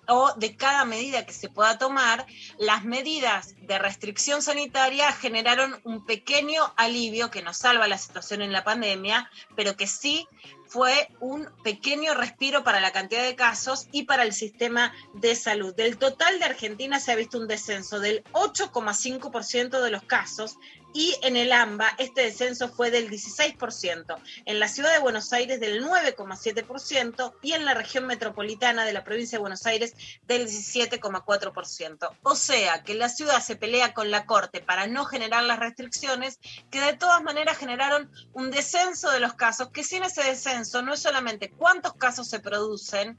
o 0.07 0.33
de 0.33 0.55
cada 0.55 0.85
medida 0.85 1.25
que 1.25 1.33
se 1.33 1.49
pueda 1.49 1.77
tomar, 1.77 2.25
las 2.57 2.83
medidas 2.83 3.55
de 3.61 3.79
restricción 3.79 4.41
sanitaria 4.41 5.11
generaron 5.11 5.79
un 5.83 6.05
pequeño 6.05 6.73
alivio 6.77 7.31
que 7.31 7.41
nos 7.41 7.57
salva 7.57 7.87
la 7.87 7.97
situación 7.97 8.41
en 8.41 8.51
la 8.51 8.63
pandemia, 8.63 9.29
pero 9.55 9.75
que 9.75 9.87
sí 9.87 10.27
fue 10.67 11.09
un 11.19 11.47
pequeño 11.63 12.13
respiro 12.15 12.63
para 12.63 12.79
la 12.79 12.91
cantidad 12.91 13.23
de 13.23 13.35
casos 13.35 13.87
y 13.91 14.03
para 14.03 14.23
el 14.23 14.33
sistema 14.33 14.93
de 15.13 15.35
salud. 15.35 15.73
Del 15.75 15.97
total 15.97 16.39
de 16.39 16.45
Argentina 16.45 16.99
se 16.99 17.11
ha 17.11 17.15
visto 17.15 17.37
un 17.37 17.47
descenso 17.47 17.99
del 17.99 18.23
8,5% 18.33 19.81
de 19.81 19.91
los 19.91 20.03
casos 20.03 20.57
y 20.95 21.13
en 21.23 21.35
el 21.35 21.51
AMBA 21.51 21.93
este 21.97 22.21
descenso 22.21 22.69
fue 22.69 22.89
del 22.89 23.09
16%, 23.09 24.17
en 24.45 24.59
la 24.61 24.69
ciudad 24.69 24.93
de 24.93 24.99
Buenos 24.99 25.33
Aires 25.33 25.59
del 25.59 25.83
9,7% 25.83 27.33
y 27.41 27.51
en 27.51 27.65
la 27.65 27.73
región 27.73 28.07
metropolitana 28.07 28.85
de 28.85 28.93
la 28.93 29.03
provincia 29.03 29.37
de 29.37 29.41
Buenos 29.41 29.65
Aires 29.65 29.93
del 30.25 30.47
17,4%. 30.47 32.17
O 32.23 32.35
sea 32.35 32.83
que 32.83 32.93
la 32.93 33.09
ciudad 33.09 33.41
se 33.41 33.57
pelea 33.57 33.93
con 33.93 34.09
la 34.09 34.25
Corte 34.25 34.61
para 34.61 34.87
no 34.87 35.03
generar 35.03 35.43
las 35.43 35.59
restricciones 35.59 36.39
que 36.71 36.79
de 36.79 36.93
todas 36.93 37.21
maneras 37.21 37.57
generaron 37.57 38.09
un 38.31 38.49
descenso 38.49 39.11
de 39.11 39.19
los 39.19 39.33
casos, 39.33 39.71
que 39.71 39.83
sin 39.83 40.03
ese 40.03 40.23
descenso 40.23 40.81
no 40.81 40.93
es 40.93 41.01
solamente 41.01 41.51
cuántos 41.51 41.93
casos 41.95 42.29
se 42.29 42.39
producen, 42.39 43.17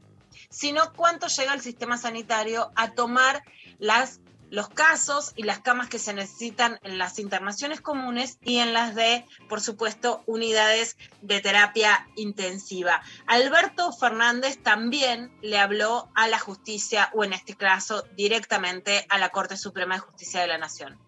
sino 0.49 0.95
cuánto 0.95 1.27
llega 1.27 1.53
el 1.53 1.61
sistema 1.61 1.99
sanitario 1.99 2.72
a 2.74 2.93
tomar 2.93 3.43
las 3.79 4.20
los 4.51 4.68
casos 4.68 5.32
y 5.36 5.42
las 5.42 5.61
camas 5.61 5.88
que 5.88 5.99
se 5.99 6.14
necesitan 6.14 6.78
en 6.82 6.99
las 6.99 7.18
internaciones 7.18 7.80
comunes 7.80 8.38
y 8.42 8.59
en 8.59 8.72
las 8.72 8.94
de, 8.94 9.24
por 9.49 9.61
supuesto, 9.61 10.22
unidades 10.26 10.97
de 11.22 11.40
terapia 11.40 12.09
intensiva. 12.16 13.03
Alberto 13.26 13.92
Fernández 13.92 14.59
también 14.62 15.32
le 15.42 15.59
habló 15.59 16.09
a 16.14 16.28
la 16.28 16.38
justicia 16.38 17.11
o 17.14 17.24
en 17.24 17.32
este 17.32 17.55
caso 17.55 18.05
directamente 18.16 19.07
a 19.09 19.18
la 19.18 19.30
Corte 19.30 19.57
Suprema 19.57 19.97
de 19.97 20.01
Justicia 20.01 20.40
de 20.40 20.47
la 20.47 20.59
Nación. 20.59 20.99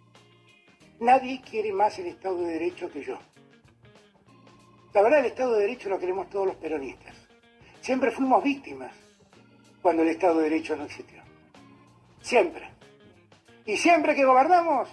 Nadie 1.00 1.40
quiere 1.40 1.72
más 1.72 1.98
el 1.98 2.06
Estado 2.06 2.38
de 2.38 2.52
Derecho 2.54 2.90
que 2.90 3.04
yo. 3.04 3.18
La 4.94 5.02
verdad, 5.02 5.20
el 5.20 5.26
Estado 5.26 5.54
de 5.54 5.60
Derecho 5.60 5.88
lo 5.88 5.98
queremos 5.98 6.28
todos 6.28 6.46
los 6.46 6.56
peronistas. 6.56 7.14
Siempre 7.80 8.10
fuimos 8.10 8.42
víctimas 8.42 8.92
cuando 9.80 10.02
el 10.02 10.08
Estado 10.08 10.38
de 10.38 10.50
Derecho 10.50 10.74
no 10.76 10.84
existió. 10.84 11.22
Siempre. 12.20 12.77
Y 13.68 13.76
siempre 13.76 14.14
que 14.14 14.24
gobernamos, 14.24 14.88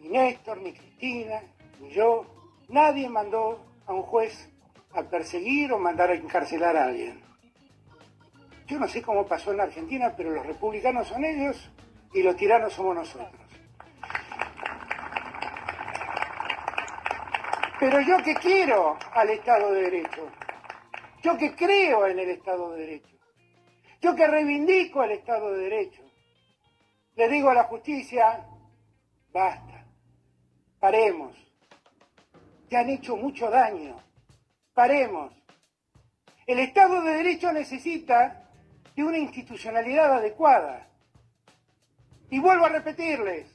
ni 0.00 0.10
Néstor, 0.10 0.58
ni 0.58 0.74
Cristina, 0.74 1.40
ni 1.80 1.88
yo, 1.88 2.26
nadie 2.68 3.08
mandó 3.08 3.64
a 3.86 3.94
un 3.94 4.02
juez 4.02 4.50
a 4.92 5.02
perseguir 5.04 5.72
o 5.72 5.78
mandar 5.78 6.10
a 6.10 6.16
encarcelar 6.16 6.76
a 6.76 6.84
alguien. 6.84 7.18
Yo 8.66 8.78
no 8.78 8.86
sé 8.86 9.00
cómo 9.00 9.24
pasó 9.24 9.52
en 9.52 9.62
Argentina, 9.62 10.12
pero 10.14 10.32
los 10.32 10.44
republicanos 10.44 11.08
son 11.08 11.24
ellos 11.24 11.70
y 12.12 12.22
los 12.22 12.36
tiranos 12.36 12.74
somos 12.74 12.94
nosotros. 12.94 13.30
Pero 17.80 18.02
yo 18.02 18.18
que 18.18 18.34
quiero 18.34 18.98
al 19.14 19.30
Estado 19.30 19.72
de 19.72 19.80
Derecho, 19.80 20.28
yo 21.22 21.38
que 21.38 21.56
creo 21.56 22.06
en 22.06 22.18
el 22.18 22.28
Estado 22.28 22.72
de 22.72 22.80
Derecho, 22.80 23.16
yo 24.02 24.14
que 24.14 24.26
reivindico 24.26 25.02
el 25.02 25.12
Estado 25.12 25.52
de 25.52 25.62
Derecho, 25.62 26.05
le 27.16 27.28
digo 27.28 27.50
a 27.50 27.54
la 27.54 27.64
justicia, 27.64 28.46
basta, 29.32 29.84
paremos, 30.78 31.34
te 32.68 32.76
han 32.76 32.90
hecho 32.90 33.16
mucho 33.16 33.50
daño, 33.50 33.96
paremos. 34.74 35.32
El 36.46 36.58
Estado 36.58 37.02
de 37.02 37.14
Derecho 37.16 37.52
necesita 37.52 38.50
de 38.94 39.02
una 39.02 39.18
institucionalidad 39.18 40.12
adecuada. 40.12 40.88
Y 42.30 42.38
vuelvo 42.38 42.66
a 42.66 42.70
repetirles, 42.70 43.46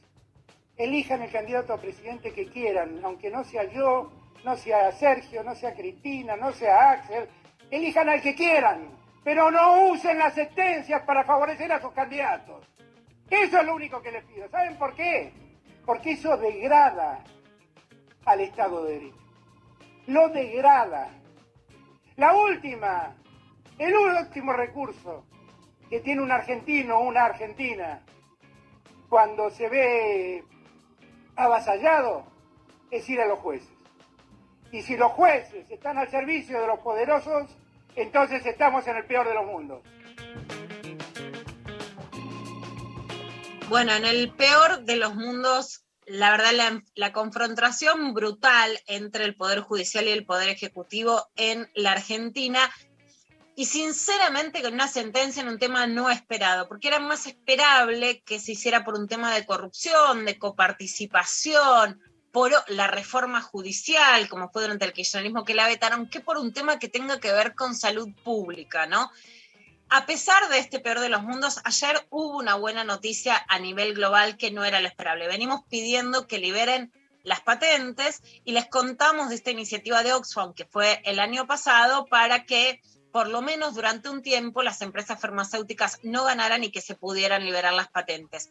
elijan 0.75 1.21
el 1.21 1.31
candidato 1.31 1.73
a 1.73 1.81
presidente 1.81 2.33
que 2.33 2.47
quieran, 2.47 2.99
aunque 3.03 3.29
no 3.29 3.43
sea 3.43 3.65
yo, 3.65 4.11
no 4.43 4.57
sea 4.57 4.91
Sergio, 4.91 5.43
no 5.43 5.53
sea 5.53 5.75
Cristina, 5.75 6.35
no 6.35 6.51
sea 6.51 6.91
Axel, 6.91 7.29
elijan 7.69 8.09
al 8.09 8.21
que 8.21 8.33
quieran, 8.33 8.89
pero 9.23 9.51
no 9.51 9.91
usen 9.91 10.17
las 10.17 10.33
sentencias 10.33 11.03
para 11.03 11.23
favorecer 11.23 11.71
a 11.71 11.79
sus 11.79 11.91
candidatos. 11.91 12.65
Eso 13.31 13.59
es 13.59 13.65
lo 13.65 13.75
único 13.75 14.01
que 14.01 14.11
les 14.11 14.25
pido. 14.25 14.49
¿Saben 14.49 14.77
por 14.77 14.93
qué? 14.93 15.31
Porque 15.85 16.11
eso 16.11 16.35
degrada 16.35 17.23
al 18.25 18.41
Estado 18.41 18.83
de 18.83 18.93
Derecho. 18.93 19.17
Lo 20.07 20.27
degrada. 20.29 21.09
La 22.17 22.35
última, 22.35 23.15
el 23.79 23.95
último 23.95 24.51
recurso 24.51 25.25
que 25.89 26.01
tiene 26.01 26.21
un 26.21 26.31
argentino 26.31 26.97
o 26.97 27.07
una 27.07 27.25
argentina 27.25 28.03
cuando 29.07 29.49
se 29.49 29.69
ve 29.69 30.43
avasallado 31.37 32.25
es 32.91 33.09
ir 33.09 33.21
a 33.21 33.27
los 33.27 33.39
jueces. 33.39 33.73
Y 34.73 34.81
si 34.81 34.97
los 34.97 35.11
jueces 35.13 35.71
están 35.71 35.97
al 35.97 36.09
servicio 36.09 36.59
de 36.59 36.67
los 36.67 36.79
poderosos, 36.79 37.57
entonces 37.95 38.45
estamos 38.45 38.85
en 38.87 38.97
el 38.97 39.05
peor 39.05 39.27
de 39.27 39.33
los 39.33 39.45
mundos. 39.45 39.83
Bueno, 43.71 43.93
en 43.93 44.03
el 44.03 44.33
peor 44.33 44.83
de 44.83 44.97
los 44.97 45.15
mundos, 45.15 45.85
la 46.05 46.29
verdad, 46.31 46.81
la, 46.93 47.13
confrontación 47.13 48.13
brutal 48.13 48.77
entre 48.85 49.23
el 49.23 49.33
Poder 49.33 49.61
Judicial 49.61 50.05
y 50.09 50.11
el 50.11 50.25
Poder 50.25 50.49
Ejecutivo 50.49 51.29
en 51.37 51.71
la 51.73 51.93
Argentina, 51.93 52.69
y 53.55 53.67
sinceramente 53.67 54.61
con 54.61 54.73
una 54.73 54.89
sentencia 54.89 55.41
en 55.41 55.47
un 55.47 55.57
tema 55.57 55.87
no 55.87 56.09
esperado, 56.09 56.67
porque 56.67 56.89
era 56.89 56.99
más 56.99 57.27
esperable 57.27 58.21
que 58.25 58.39
se 58.39 58.51
hiciera 58.51 58.83
por 58.83 58.95
un 58.95 59.07
tema 59.07 59.33
de 59.33 59.45
corrupción, 59.45 60.25
de 60.25 60.37
coparticipación, 60.37 62.01
por 62.33 62.51
la 62.67 62.87
reforma 62.87 63.41
judicial, 63.41 64.27
como 64.27 64.49
fue 64.49 64.63
durante 64.63 64.83
el 64.83 64.91
kirchnerismo 64.91 65.45
que 65.45 65.53
la 65.53 65.67
vetaron, 65.67 66.09
que 66.09 66.19
por 66.19 66.37
un 66.37 66.51
tema 66.51 66.77
que 66.77 66.89
tenga 66.89 67.21
que 67.21 67.31
ver 67.31 67.55
con 67.55 67.73
salud 67.73 68.09
pública, 68.21 68.85
¿no? 68.85 69.09
A 69.93 70.05
pesar 70.05 70.47
de 70.47 70.57
este 70.57 70.79
peor 70.79 71.01
de 71.01 71.09
los 71.09 71.21
mundos, 71.21 71.59
ayer 71.65 72.07
hubo 72.11 72.37
una 72.37 72.55
buena 72.55 72.85
noticia 72.85 73.43
a 73.49 73.59
nivel 73.59 73.93
global 73.93 74.37
que 74.37 74.49
no 74.49 74.63
era 74.63 74.79
lo 74.79 74.87
esperable. 74.87 75.27
Venimos 75.27 75.65
pidiendo 75.69 76.27
que 76.27 76.39
liberen 76.39 76.93
las 77.23 77.41
patentes 77.41 78.21
y 78.45 78.53
les 78.53 78.67
contamos 78.67 79.27
de 79.27 79.35
esta 79.35 79.51
iniciativa 79.51 80.01
de 80.01 80.13
Oxfam 80.13 80.53
que 80.53 80.63
fue 80.63 81.01
el 81.03 81.19
año 81.19 81.45
pasado 81.45 82.05
para 82.05 82.45
que 82.45 82.79
por 83.11 83.27
lo 83.27 83.41
menos 83.41 83.75
durante 83.75 84.07
un 84.07 84.21
tiempo 84.21 84.63
las 84.63 84.81
empresas 84.81 85.19
farmacéuticas 85.19 85.99
no 86.03 86.23
ganaran 86.23 86.63
y 86.63 86.71
que 86.71 86.79
se 86.79 86.95
pudieran 86.95 87.43
liberar 87.43 87.73
las 87.73 87.89
patentes. 87.89 88.49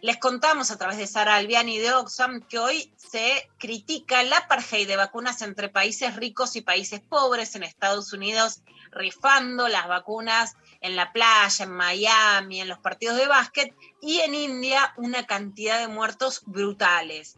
Les 0.00 0.16
contamos 0.16 0.70
a 0.70 0.78
través 0.78 0.96
de 0.96 1.06
Sara 1.06 1.34
Albiani 1.34 1.76
de 1.76 1.92
Oxfam 1.92 2.40
que 2.40 2.58
hoy 2.58 2.94
se 2.96 3.50
critica 3.58 4.22
la 4.22 4.38
apartheid 4.38 4.88
de 4.88 4.96
vacunas 4.96 5.42
entre 5.42 5.68
países 5.68 6.16
ricos 6.16 6.56
y 6.56 6.62
países 6.62 7.00
pobres 7.00 7.56
en 7.56 7.62
Estados 7.62 8.14
Unidos, 8.14 8.62
rifando 8.92 9.68
las 9.68 9.88
vacunas 9.88 10.56
en 10.80 10.96
la 10.96 11.12
playa, 11.12 11.64
en 11.64 11.72
Miami, 11.72 12.60
en 12.60 12.68
los 12.68 12.78
partidos 12.78 13.16
de 13.16 13.26
básquet, 13.26 13.74
y 14.00 14.20
en 14.20 14.34
India 14.34 14.94
una 14.96 15.26
cantidad 15.26 15.78
de 15.78 15.88
muertos 15.88 16.42
brutales. 16.46 17.36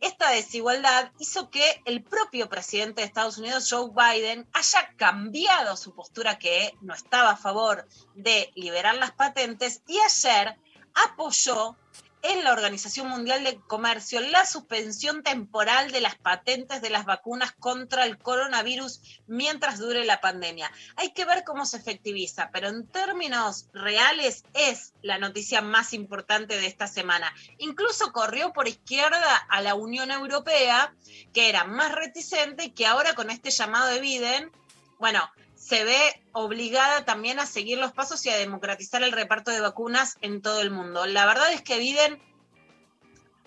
Esta 0.00 0.30
desigualdad 0.30 1.10
hizo 1.18 1.50
que 1.50 1.82
el 1.84 2.04
propio 2.04 2.48
presidente 2.48 3.00
de 3.00 3.06
Estados 3.06 3.38
Unidos, 3.38 3.68
Joe 3.68 3.90
Biden, 3.90 4.46
haya 4.52 4.94
cambiado 4.96 5.76
su 5.76 5.92
postura 5.92 6.38
que 6.38 6.72
no 6.80 6.94
estaba 6.94 7.30
a 7.30 7.36
favor 7.36 7.88
de 8.14 8.52
liberar 8.54 8.94
las 8.94 9.10
patentes 9.10 9.82
y 9.88 9.98
ayer 9.98 10.56
apoyó 10.94 11.76
en 12.22 12.44
la 12.44 12.52
Organización 12.52 13.08
Mundial 13.08 13.44
de 13.44 13.60
Comercio 13.66 14.20
la 14.20 14.44
suspensión 14.44 15.22
temporal 15.22 15.92
de 15.92 16.00
las 16.00 16.16
patentes 16.16 16.82
de 16.82 16.90
las 16.90 17.04
vacunas 17.04 17.52
contra 17.52 18.04
el 18.04 18.18
coronavirus 18.18 19.00
mientras 19.26 19.78
dure 19.78 20.04
la 20.04 20.20
pandemia. 20.20 20.70
Hay 20.96 21.12
que 21.12 21.24
ver 21.24 21.44
cómo 21.44 21.66
se 21.66 21.76
efectiviza, 21.76 22.50
pero 22.52 22.68
en 22.68 22.86
términos 22.86 23.68
reales 23.72 24.44
es 24.54 24.94
la 25.02 25.18
noticia 25.18 25.60
más 25.60 25.92
importante 25.92 26.58
de 26.58 26.66
esta 26.66 26.86
semana. 26.86 27.32
Incluso 27.58 28.12
corrió 28.12 28.52
por 28.52 28.68
izquierda 28.68 29.36
a 29.48 29.62
la 29.62 29.74
Unión 29.74 30.10
Europea, 30.10 30.94
que 31.32 31.48
era 31.48 31.64
más 31.64 31.92
reticente 31.92 32.72
que 32.72 32.86
ahora 32.86 33.14
con 33.14 33.30
este 33.30 33.50
llamado 33.50 33.88
de 33.88 34.00
Biden, 34.00 34.50
bueno, 34.98 35.30
se 35.58 35.84
ve 35.84 36.22
obligada 36.32 37.04
también 37.04 37.40
a 37.40 37.46
seguir 37.46 37.78
los 37.78 37.92
pasos 37.92 38.24
y 38.24 38.30
a 38.30 38.36
democratizar 38.36 39.02
el 39.02 39.12
reparto 39.12 39.50
de 39.50 39.60
vacunas 39.60 40.16
en 40.20 40.40
todo 40.40 40.62
el 40.62 40.70
mundo. 40.70 41.04
La 41.06 41.26
verdad 41.26 41.52
es 41.52 41.62
que 41.62 41.78
Biden 41.78 42.22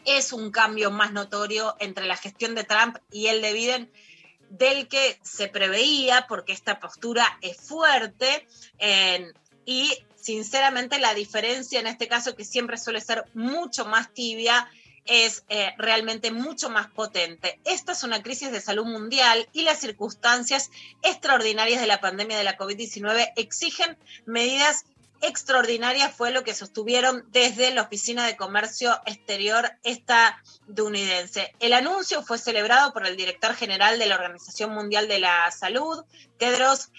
es 0.06 0.34
un 0.34 0.52
cambio 0.52 0.92
más 0.92 1.14
notorio 1.14 1.76
entre 1.80 2.06
la 2.06 2.18
gestión 2.18 2.54
de 2.54 2.64
Trump 2.64 2.98
y 3.12 3.28
el 3.28 3.42
de 3.42 3.54
Biden 3.54 3.92
del 4.50 4.88
que 4.90 5.20
se 5.24 5.48
preveía, 5.48 6.26
porque 6.28 6.52
esta 6.52 6.80
postura 6.80 7.26
es 7.42 7.58
fuerte 7.58 8.46
y 9.66 9.94
sinceramente 10.16 11.00
la 11.00 11.14
diferencia 11.14 11.80
en 11.80 11.88
este 11.88 12.08
caso, 12.08 12.36
que 12.36 12.44
siempre 12.44 12.78
suele 12.78 13.00
ser 13.00 13.24
mucho 13.34 13.86
más 13.86 14.14
tibia, 14.14 14.70
es 15.06 15.44
eh, 15.50 15.74
realmente 15.78 16.32
mucho 16.32 16.70
más 16.70 16.88
potente. 16.88 17.60
Esta 17.66 17.94
es 17.94 18.04
una 18.04 18.22
crisis 18.22 18.52
de 18.52 18.62
salud 18.62 18.86
mundial 18.86 19.48
y 19.54 19.64
las 19.64 19.80
circunstancias 19.80 20.70
extraordinarias 21.02 21.82
de 21.82 21.88
la 21.88 22.02
pandemia 22.02 22.38
de 22.38 22.44
la 22.44 22.58
COVID-19 22.58 23.34
exigen 23.36 23.98
medidas 24.26 24.86
extraordinaria 25.22 26.10
fue 26.10 26.32
lo 26.32 26.44
que 26.44 26.54
sostuvieron 26.54 27.24
desde 27.30 27.72
la 27.74 27.84
Oficina 27.84 28.26
de 28.26 28.36
Comercio 28.38 29.00
Exterior 29.06 29.72
estadounidense. 29.84 31.54
El 31.60 31.74
anuncio 31.74 32.24
fue 32.24 32.38
celebrado 32.38 32.94
por 32.94 33.06
el 33.06 33.16
director 33.18 33.54
general 33.56 34.00
de 34.00 34.06
la 34.08 34.16
Organización 34.16 34.72
Mundial 34.74 35.08
de 35.08 35.20
la 35.20 35.50
Salud, 35.52 36.04
Tedros 36.38 36.90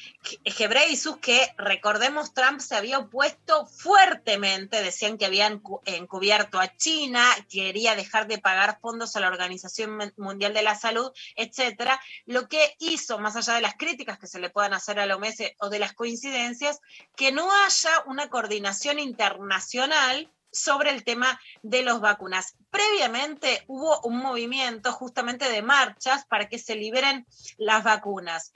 Ghebreyesus, 0.45 1.17
que 1.19 1.53
recordemos 1.59 2.33
Trump 2.33 2.61
se 2.61 2.77
había 2.77 2.99
opuesto 3.01 3.67
fuertemente, 3.67 4.83
decían 4.83 5.19
que 5.19 5.27
habían 5.27 5.59
cu- 5.59 5.81
encubierto 5.85 6.61
a 6.61 6.77
China, 6.77 7.25
quería 7.49 7.97
dejar 7.97 8.29
de 8.29 8.39
pagar 8.39 8.79
fondos 8.81 9.17
a 9.17 9.21
la 9.21 9.29
Organización 9.29 9.97
Mun- 9.97 10.15
Mundial 10.17 10.55
de 10.55 10.63
la 10.63 10.77
Salud, 10.77 11.11
etcétera, 11.35 12.01
lo 12.27 12.49
que 12.49 12.77
hizo, 12.79 13.19
más 13.19 13.35
allá 13.35 13.55
de 13.55 13.63
las 13.63 13.75
críticas 13.75 14.19
que 14.19 14.29
se 14.29 14.39
le 14.39 14.51
puedan 14.51 14.75
hacer 14.75 15.01
a 15.01 15.07
la 15.07 15.17
OMS 15.17 15.57
o 15.59 15.69
de 15.71 15.79
las 15.81 15.93
coincidencias, 15.93 16.79
que 17.17 17.33
no 17.33 17.51
haya 17.65 17.91
una 18.13 18.29
coordinación 18.29 18.99
internacional 18.99 20.31
sobre 20.53 20.91
el 20.91 21.03
tema 21.03 21.41
de 21.63 21.83
las 21.83 22.01
vacunas. 22.01 22.57
Previamente 22.71 23.65
hubo 23.67 24.01
un 24.03 24.19
movimiento 24.19 24.93
justamente 24.93 25.51
de 25.51 25.63
marchas 25.63 26.27
para 26.27 26.49
que 26.49 26.59
se 26.59 26.77
liberen 26.77 27.27
las 27.57 27.83
vacunas. 27.83 28.53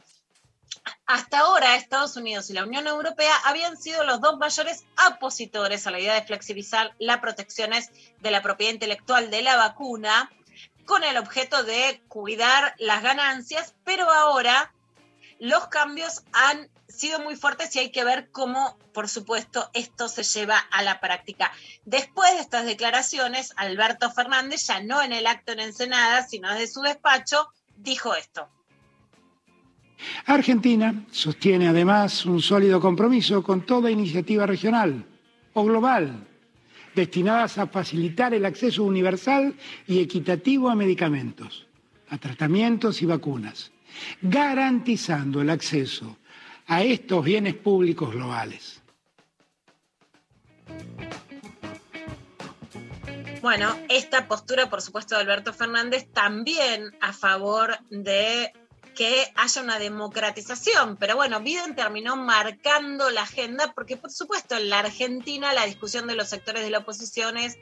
Hasta 1.06 1.38
ahora 1.38 1.76
Estados 1.76 2.16
Unidos 2.16 2.50
y 2.50 2.52
la 2.52 2.64
Unión 2.64 2.86
Europea 2.86 3.34
habían 3.46 3.78
sido 3.78 4.04
los 4.04 4.20
dos 4.20 4.36
mayores 4.36 4.84
opositores 5.10 5.86
a 5.86 5.90
la 5.90 6.00
idea 6.00 6.14
de 6.14 6.26
flexibilizar 6.26 6.94
las 6.98 7.20
protecciones 7.20 7.90
de 8.20 8.30
la 8.30 8.42
propiedad 8.42 8.74
intelectual 8.74 9.30
de 9.30 9.40
la 9.40 9.56
vacuna 9.56 10.30
con 10.84 11.02
el 11.02 11.16
objeto 11.16 11.64
de 11.64 12.02
cuidar 12.08 12.74
las 12.78 13.02
ganancias, 13.02 13.74
pero 13.84 14.10
ahora 14.10 14.72
los 15.38 15.68
cambios 15.68 16.22
han 16.32 16.68
sido 16.88 17.20
muy 17.20 17.36
fuertes 17.36 17.74
y 17.76 17.80
hay 17.80 17.90
que 17.90 18.04
ver 18.04 18.30
cómo, 18.30 18.78
por 18.92 19.08
supuesto, 19.08 19.70
esto 19.74 20.08
se 20.08 20.22
lleva 20.22 20.58
a 20.58 20.82
la 20.82 21.00
práctica. 21.00 21.52
Después 21.84 22.32
de 22.34 22.40
estas 22.40 22.64
declaraciones, 22.64 23.52
Alberto 23.56 24.10
Fernández, 24.10 24.66
ya 24.66 24.80
no 24.80 25.02
en 25.02 25.12
el 25.12 25.26
acto 25.26 25.52
en 25.52 25.60
Ensenada, 25.60 26.26
sino 26.26 26.50
desde 26.52 26.68
su 26.68 26.80
despacho, 26.80 27.48
dijo 27.76 28.14
esto. 28.14 28.48
Argentina 30.26 31.06
sostiene 31.10 31.68
además 31.68 32.26
un 32.26 32.40
sólido 32.40 32.80
compromiso 32.80 33.42
con 33.42 33.64
toda 33.64 33.90
iniciativa 33.90 34.46
regional 34.46 35.06
o 35.54 35.64
global 35.64 36.26
destinadas 36.96 37.58
a 37.58 37.66
facilitar 37.66 38.32
el 38.34 38.46
acceso 38.46 38.82
universal 38.82 39.54
y 39.86 40.00
equitativo 40.00 40.70
a 40.70 40.74
medicamentos, 40.74 41.66
a 42.08 42.16
tratamientos 42.16 43.02
y 43.02 43.06
vacunas, 43.06 43.70
garantizando 44.20 45.40
el 45.40 45.50
acceso 45.50 46.16
a 46.66 46.82
estos 46.82 47.24
bienes 47.24 47.54
públicos 47.54 48.12
globales. 48.12 48.82
Bueno, 53.42 53.78
esta 53.88 54.26
postura, 54.26 54.68
por 54.68 54.82
supuesto, 54.82 55.14
de 55.14 55.20
Alberto 55.20 55.52
Fernández 55.52 56.08
también 56.12 56.96
a 57.00 57.12
favor 57.12 57.78
de 57.90 58.52
que 58.96 59.30
haya 59.36 59.62
una 59.62 59.78
democratización. 59.78 60.96
Pero 60.96 61.14
bueno, 61.14 61.40
Biden 61.40 61.76
terminó 61.76 62.16
marcando 62.16 63.10
la 63.10 63.22
agenda 63.22 63.72
porque, 63.72 63.96
por 63.96 64.10
supuesto, 64.10 64.56
en 64.56 64.70
la 64.70 64.80
Argentina 64.80 65.52
la 65.52 65.66
discusión 65.66 66.08
de 66.08 66.16
los 66.16 66.28
sectores 66.28 66.64
de 66.64 66.70
la 66.70 66.78
oposición 66.78 67.36
es 67.36 67.56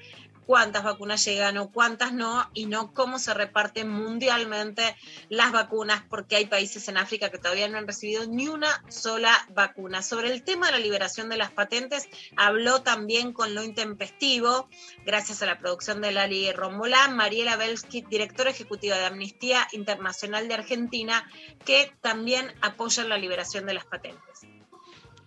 cuántas 0.46 0.84
vacunas 0.84 1.24
llegan 1.24 1.58
o 1.58 1.70
cuántas 1.70 2.12
no, 2.12 2.50
y 2.54 2.66
no 2.66 2.92
cómo 2.92 3.18
se 3.18 3.34
reparten 3.34 3.88
mundialmente 3.88 4.96
las 5.28 5.52
vacunas, 5.52 6.02
porque 6.08 6.36
hay 6.36 6.46
países 6.46 6.88
en 6.88 6.96
África 6.96 7.30
que 7.30 7.38
todavía 7.38 7.68
no 7.68 7.78
han 7.78 7.86
recibido 7.86 8.26
ni 8.26 8.48
una 8.48 8.82
sola 8.88 9.46
vacuna. 9.50 10.02
Sobre 10.02 10.32
el 10.32 10.42
tema 10.42 10.66
de 10.66 10.72
la 10.72 10.78
liberación 10.78 11.28
de 11.28 11.36
las 11.36 11.50
patentes, 11.50 12.08
habló 12.36 12.82
también 12.82 13.32
con 13.32 13.54
lo 13.54 13.62
intempestivo, 13.62 14.68
gracias 15.04 15.42
a 15.42 15.46
la 15.46 15.58
producción 15.58 16.00
de 16.00 16.12
Lali 16.12 16.52
Rombolán, 16.52 17.16
Mariela 17.16 17.56
Belsky, 17.56 18.02
directora 18.02 18.50
ejecutiva 18.50 18.96
de 18.96 19.06
Amnistía 19.06 19.66
Internacional 19.72 20.48
de 20.48 20.54
Argentina, 20.54 21.28
que 21.64 21.92
también 22.00 22.52
apoya 22.60 23.04
la 23.04 23.18
liberación 23.18 23.66
de 23.66 23.74
las 23.74 23.84
patentes. 23.84 24.53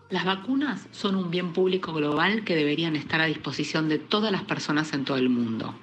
Las 0.09 0.23
vacunas 0.23 0.87
son 0.91 1.17
un 1.17 1.29
bien 1.31 1.51
público 1.51 1.91
global 1.91 2.45
que 2.45 2.55
deberían 2.55 2.95
estar 2.95 3.19
a 3.19 3.25
disposición 3.25 3.89
de 3.89 3.99
todas 3.99 4.31
las 4.31 4.43
personas 4.43 4.93
en 4.93 5.03
todo 5.03 5.17
el 5.17 5.27
mundo. 5.27 5.75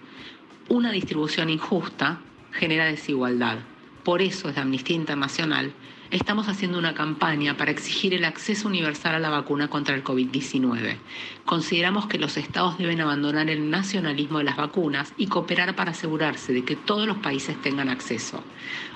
Una 0.71 0.93
distribución 0.93 1.51
injusta 1.51 2.21
genera 2.51 2.87
desigualdad. 2.87 3.59
Por 4.03 4.23
eso, 4.23 4.49
desde 4.49 4.63
Amnistía 4.63 4.97
Internacional, 4.97 5.75
estamos 6.11 6.49
haciendo 6.49 6.79
una 6.79 6.95
campaña 6.95 7.59
para 7.59 7.71
exigir 7.71 8.15
el 8.15 8.25
acceso 8.25 8.67
universal 8.67 9.15
a 9.15 9.19
la 9.19 9.29
vacuna 9.29 9.69
contra 9.69 9.95
el 9.95 10.03
COVID-19. 10.03 10.97
Consideramos 11.45 12.07
que 12.07 12.19
los 12.19 12.39
estados 12.39 12.79
deben 12.79 13.03
abandonar 13.03 13.51
el 13.51 13.69
nacionalismo 13.69 14.39
de 14.39 14.45
las 14.45 14.57
vacunas 14.57 15.13
y 15.19 15.27
cooperar 15.27 15.77
para 15.77 15.91
asegurarse 15.91 16.55
de 16.55 16.65
que 16.65 16.77
todos 16.77 17.07
los 17.07 17.19
países 17.19 17.61
tengan 17.61 17.91
acceso. 17.91 18.43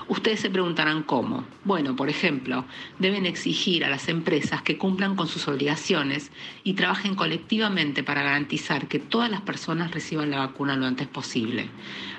Ustedes 0.09 0.39
se 0.39 0.49
preguntarán 0.49 1.03
cómo. 1.03 1.43
Bueno, 1.63 1.95
por 1.95 2.09
ejemplo, 2.09 2.65
deben 2.97 3.27
exigir 3.27 3.85
a 3.85 3.91
las 3.91 4.09
empresas 4.09 4.63
que 4.63 4.75
cumplan 4.75 5.15
con 5.15 5.27
sus 5.27 5.47
obligaciones 5.47 6.31
y 6.63 6.73
trabajen 6.73 7.13
colectivamente 7.13 8.01
para 8.01 8.23
garantizar 8.23 8.87
que 8.87 8.97
todas 8.97 9.29
las 9.29 9.41
personas 9.41 9.91
reciban 9.91 10.31
la 10.31 10.39
vacuna 10.39 10.75
lo 10.75 10.87
antes 10.87 11.07
posible. 11.07 11.69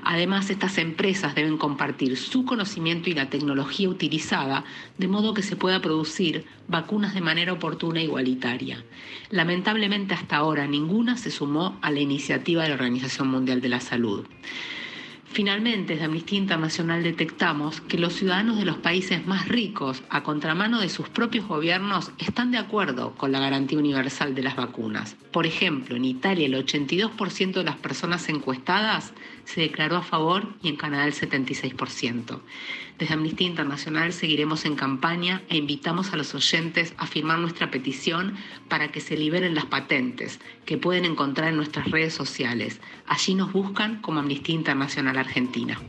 Además, 0.05 0.51
estas 0.51 0.79
empresas 0.79 1.35
deben 1.35 1.59
compartir 1.59 2.17
su 2.17 2.45
conocimiento 2.45 3.11
y 3.11 3.15
la 3.15 3.29
tecnología 3.29 3.89
utilizada 3.89 4.63
de 4.97 5.09
modo 5.09 5.35
que 5.35 5.43
se 5.43 5.57
pueda 5.57 5.83
producir 5.83 6.45
vacunas 6.69 7.13
de 7.13 7.23
manera 7.23 7.53
oportuna 7.53 7.99
e 7.99 8.05
igualitaria. 8.05 8.85
Lamentablemente 9.31 10.15
hasta 10.15 10.37
ahora 10.37 10.69
ninguna 10.69 11.17
se 11.17 11.33
sumó 11.33 11.77
a 11.83 11.91
la 11.91 11.99
iniciativa 11.99 12.63
de 12.63 12.69
la 12.69 12.77
Organización 12.77 13.27
Mundial 13.27 13.61
de 13.61 13.69
la 13.69 13.81
Salud. 13.81 14.27
Finalmente, 15.33 15.93
desde 15.93 16.07
Amnistía 16.07 16.41
Internacional 16.41 17.05
detectamos 17.05 17.81
que 17.83 17.99
los 17.99 18.15
ciudadanos 18.15 18.59
de 18.59 18.65
los 18.65 18.79
países 18.79 19.29
más 19.29 19.47
ricos, 19.47 20.03
a 20.09 20.25
contramano 20.25 20.81
de 20.81 20.89
sus 20.89 21.09
propios 21.09 21.47
gobiernos, 21.47 22.11
están 22.19 22.51
de 22.51 22.59
acuerdo 22.59 23.15
con 23.15 23.31
la 23.31 23.39
garantía 23.39 23.79
universal 23.79 24.35
de 24.35 24.43
las 24.43 24.57
vacunas. 24.57 25.17
Por 25.31 25.47
ejemplo, 25.47 25.95
en 25.95 26.05
Italia 26.05 26.47
el 26.47 26.55
82% 26.55 27.53
de 27.53 27.65
las 27.65 27.77
personas 27.77 28.29
encuestadas 28.29 29.13
se 29.45 29.61
declaró 29.61 29.99
a 29.99 30.03
favor 30.03 30.49
y 30.63 30.69
en 30.69 30.77
Canadá 30.77 31.07
el 31.07 31.15
76%. 31.15 32.41
Desde 33.01 33.15
Amnistía 33.15 33.47
Internacional 33.47 34.13
seguiremos 34.13 34.67
en 34.67 34.77
campaña 34.77 35.41
e 35.49 35.57
invitamos 35.57 36.13
a 36.13 36.19
los 36.19 36.35
oyentes 36.35 36.93
a 36.99 37.07
firmar 37.07 37.39
nuestra 37.39 37.71
petición 37.71 38.35
para 38.69 38.93
que 38.93 39.01
se 39.01 39.17
liberen 39.17 39.55
las 39.55 39.65
patentes 39.65 40.39
que 40.67 40.77
pueden 40.77 41.07
encontrar 41.07 41.49
en 41.49 41.57
nuestras 41.57 41.91
redes 41.91 42.13
sociales. 42.13 42.79
Allí 43.07 43.35
nos 43.35 43.55
buscan 43.55 44.03
como 44.03 44.21
Amnistía 44.21 44.55
Internacional 44.55 45.17
Argentina. 45.17 45.81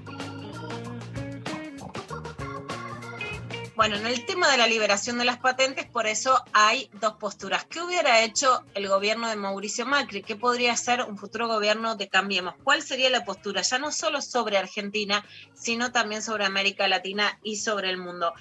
Bueno, 3.82 3.96
en 3.96 4.06
el 4.06 4.28
tema 4.28 4.48
de 4.48 4.60
la 4.60 4.68
liberación 4.68 5.18
de 5.18 5.26
las 5.26 5.40
patentes, 5.40 5.88
por 5.88 6.06
eso 6.06 6.44
hay 6.54 6.88
dos 7.02 7.14
posturas. 7.14 7.66
¿Qué 7.66 7.82
hubiera 7.82 8.22
hecho 8.22 8.64
el 8.76 8.88
gobierno 8.88 9.28
de 9.28 9.36
Mauricio 9.36 9.88
Macri? 9.88 10.22
¿Qué 10.22 10.36
podría 10.36 10.78
ser 10.78 11.02
un 11.02 11.18
futuro 11.18 11.48
gobierno 11.48 11.96
de 11.96 12.08
Cambiemos? 12.08 12.54
¿Cuál 12.64 12.84
sería 12.84 13.10
la 13.10 13.26
postura? 13.26 13.64
Ya 13.64 13.80
no 13.80 13.92
solo 13.92 14.22
sobre 14.22 14.60
Argentina, 14.60 15.26
sino 15.56 15.92
también 15.92 16.22
sobre 16.22 16.46
América 16.46 16.88
Latina 16.88 17.40
y 17.42 17.56
sobre 17.56 17.90
el 17.90 17.98
mundo. 17.98 18.36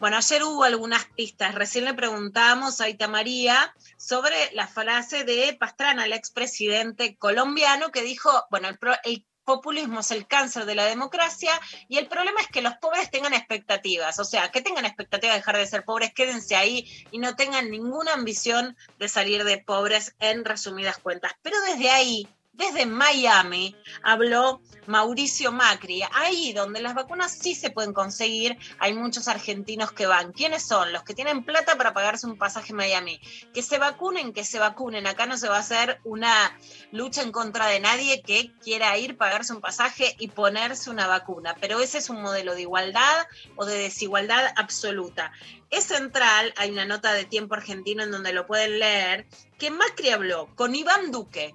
Bueno, 0.00 0.16
ayer 0.16 0.42
hubo 0.42 0.64
algunas 0.64 1.04
pistas. 1.14 1.54
Recién 1.54 1.84
le 1.84 1.94
preguntábamos 1.94 2.80
a 2.80 2.88
Ita 2.88 3.06
María 3.06 3.72
sobre 3.96 4.34
la 4.52 4.66
frase 4.66 5.22
de 5.22 5.56
Pastrana, 5.60 6.06
el 6.06 6.12
expresidente 6.12 7.16
colombiano, 7.18 7.92
que 7.92 8.02
dijo, 8.02 8.30
bueno, 8.50 8.66
el, 8.68 8.78
pro- 8.78 8.96
el 9.04 9.24
populismo 9.44 10.00
es 10.00 10.10
el 10.10 10.26
cáncer 10.26 10.64
de 10.64 10.74
la 10.74 10.86
democracia 10.86 11.52
y 11.88 11.98
el 11.98 12.08
problema 12.08 12.40
es 12.40 12.48
que 12.48 12.62
los 12.62 12.74
pobres 12.74 13.10
tengan 13.10 13.34
expectativas, 13.34 14.18
o 14.18 14.24
sea, 14.24 14.50
que 14.50 14.62
tengan 14.62 14.84
expectativas 14.84 15.34
de 15.34 15.40
dejar 15.40 15.56
de 15.56 15.66
ser 15.66 15.84
pobres, 15.84 16.12
quédense 16.14 16.56
ahí 16.56 16.86
y 17.10 17.18
no 17.18 17.36
tengan 17.36 17.70
ninguna 17.70 18.14
ambición 18.14 18.76
de 18.98 19.08
salir 19.08 19.44
de 19.44 19.58
pobres 19.58 20.14
en 20.20 20.44
resumidas 20.44 20.98
cuentas. 20.98 21.32
Pero 21.42 21.60
desde 21.62 21.90
ahí, 21.90 22.28
desde 22.52 22.84
Miami, 22.86 23.74
habló 24.02 24.60
Mauricio 24.86 25.52
Macri, 25.52 26.02
ahí 26.12 26.52
donde 26.52 26.82
las 26.82 26.94
vacunas 26.94 27.32
sí 27.32 27.54
se 27.54 27.70
pueden 27.70 27.92
conseguir, 27.94 28.58
hay 28.78 28.92
muchos 28.92 29.26
argentinos 29.26 29.92
que 29.92 30.06
van. 30.06 30.32
¿Quiénes 30.32 30.62
son? 30.62 30.92
Los 30.92 31.02
que 31.02 31.14
tienen 31.14 31.44
plata 31.44 31.76
para 31.76 31.94
pagarse 31.94 32.26
un 32.26 32.36
pasaje 32.36 32.72
a 32.72 32.76
Miami. 32.76 33.20
Que 33.54 33.62
se 33.62 33.78
vacunen, 33.78 34.32
que 34.32 34.44
se 34.44 34.58
vacunen. 34.58 35.06
Acá 35.06 35.26
no 35.26 35.36
se 35.38 35.48
va 35.48 35.56
a 35.56 35.60
hacer 35.60 36.00
una 36.04 36.56
lucha 36.90 37.22
en 37.22 37.32
contra 37.32 37.66
de 37.66 37.80
nadie 37.80 38.22
que 38.22 38.52
quiera 38.62 38.98
ir, 38.98 39.16
pagarse 39.16 39.54
un 39.54 39.60
pasaje 39.60 40.14
y 40.18 40.28
ponerse 40.28 40.90
una 40.90 41.06
vacuna. 41.06 41.56
Pero 41.60 41.80
ese 41.80 41.98
es 41.98 42.10
un 42.10 42.20
modelo 42.20 42.54
de 42.54 42.62
igualdad 42.62 43.26
o 43.56 43.64
de 43.64 43.78
desigualdad 43.78 44.52
absoluta. 44.56 45.32
Es 45.70 45.84
central, 45.84 46.52
hay 46.56 46.70
una 46.70 46.84
nota 46.84 47.12
de 47.14 47.24
tiempo 47.24 47.54
argentino 47.54 48.02
en 48.02 48.10
donde 48.10 48.34
lo 48.34 48.46
pueden 48.46 48.78
leer, 48.78 49.26
que 49.58 49.70
Macri 49.70 50.10
habló 50.10 50.54
con 50.54 50.74
Iván 50.74 51.10
Duque, 51.10 51.54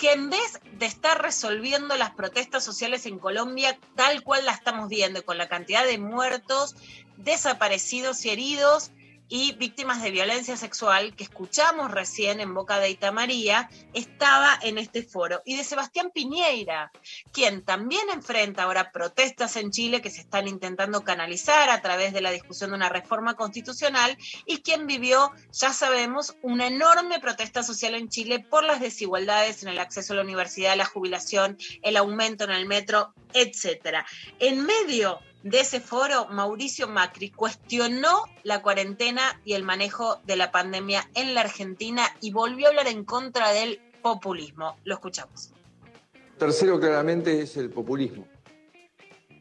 que 0.00 0.12
en 0.12 0.30
vez 0.30 0.58
de 0.78 0.86
estar 0.86 1.20
resolviendo 1.20 1.94
las 1.96 2.12
protestas 2.12 2.64
sociales 2.64 3.04
en 3.04 3.18
Colombia 3.18 3.78
tal 3.96 4.22
cual 4.22 4.46
la 4.46 4.52
estamos 4.52 4.88
viendo, 4.88 5.22
con 5.26 5.36
la 5.36 5.46
cantidad 5.46 5.84
de 5.84 5.98
muertos, 5.98 6.74
desaparecidos 7.18 8.24
y 8.24 8.30
heridos, 8.30 8.92
y 9.30 9.52
víctimas 9.52 10.02
de 10.02 10.10
violencia 10.10 10.56
sexual 10.56 11.14
que 11.14 11.22
escuchamos 11.22 11.92
recién 11.92 12.40
en 12.40 12.52
boca 12.52 12.80
de 12.80 12.90
Ita 12.90 13.12
María, 13.12 13.70
estaba 13.94 14.58
en 14.60 14.76
este 14.76 15.04
foro. 15.04 15.40
Y 15.46 15.56
de 15.56 15.62
Sebastián 15.62 16.10
Piñeira, 16.12 16.90
quien 17.32 17.64
también 17.64 18.10
enfrenta 18.12 18.64
ahora 18.64 18.90
protestas 18.90 19.54
en 19.54 19.70
Chile 19.70 20.02
que 20.02 20.10
se 20.10 20.20
están 20.20 20.48
intentando 20.48 21.04
canalizar 21.04 21.70
a 21.70 21.80
través 21.80 22.12
de 22.12 22.20
la 22.20 22.32
discusión 22.32 22.70
de 22.70 22.76
una 22.76 22.88
reforma 22.88 23.34
constitucional 23.36 24.18
y 24.46 24.62
quien 24.62 24.88
vivió, 24.88 25.30
ya 25.52 25.72
sabemos, 25.72 26.34
una 26.42 26.66
enorme 26.66 27.20
protesta 27.20 27.62
social 27.62 27.94
en 27.94 28.08
Chile 28.08 28.40
por 28.40 28.64
las 28.64 28.80
desigualdades 28.80 29.62
en 29.62 29.68
el 29.68 29.78
acceso 29.78 30.12
a 30.12 30.16
la 30.16 30.22
universidad, 30.22 30.76
la 30.76 30.84
jubilación, 30.84 31.56
el 31.82 31.96
aumento 31.96 32.42
en 32.44 32.50
el 32.50 32.66
metro, 32.66 33.14
etcétera. 33.32 34.04
En 34.40 34.66
medio 34.66 35.20
de 35.42 35.60
ese 35.60 35.80
foro, 35.80 36.26
Mauricio 36.26 36.86
Macri 36.86 37.30
cuestionó 37.30 38.24
la 38.42 38.60
cuarentena 38.60 39.40
y 39.44 39.54
el 39.54 39.62
manejo 39.62 40.20
de 40.26 40.36
la 40.36 40.50
pandemia 40.50 41.08
en 41.14 41.34
la 41.34 41.40
Argentina 41.40 42.02
y 42.20 42.32
volvió 42.32 42.66
a 42.66 42.70
hablar 42.70 42.88
en 42.88 43.04
contra 43.04 43.50
del 43.50 43.80
populismo. 44.02 44.76
Lo 44.84 44.94
escuchamos. 44.94 45.52
Tercero, 46.38 46.78
claramente, 46.78 47.40
es 47.42 47.56
el 47.56 47.70
populismo, 47.70 48.26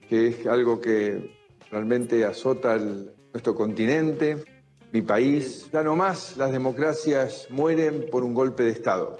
que 0.07 0.27
es 0.27 0.47
algo 0.47 0.80
que 0.80 1.35
realmente 1.71 2.26
azota 2.26 2.77
nuestro 2.77 3.55
continente, 3.55 4.43
mi 4.91 5.01
país. 5.01 5.69
Ya 5.71 5.84
no 5.84 5.95
más 5.95 6.38
las 6.38 6.51
democracias 6.51 7.47
mueren 7.49 8.05
por 8.09 8.23
un 8.23 8.34
golpe 8.34 8.63
de 8.63 8.71
Estado, 8.71 9.17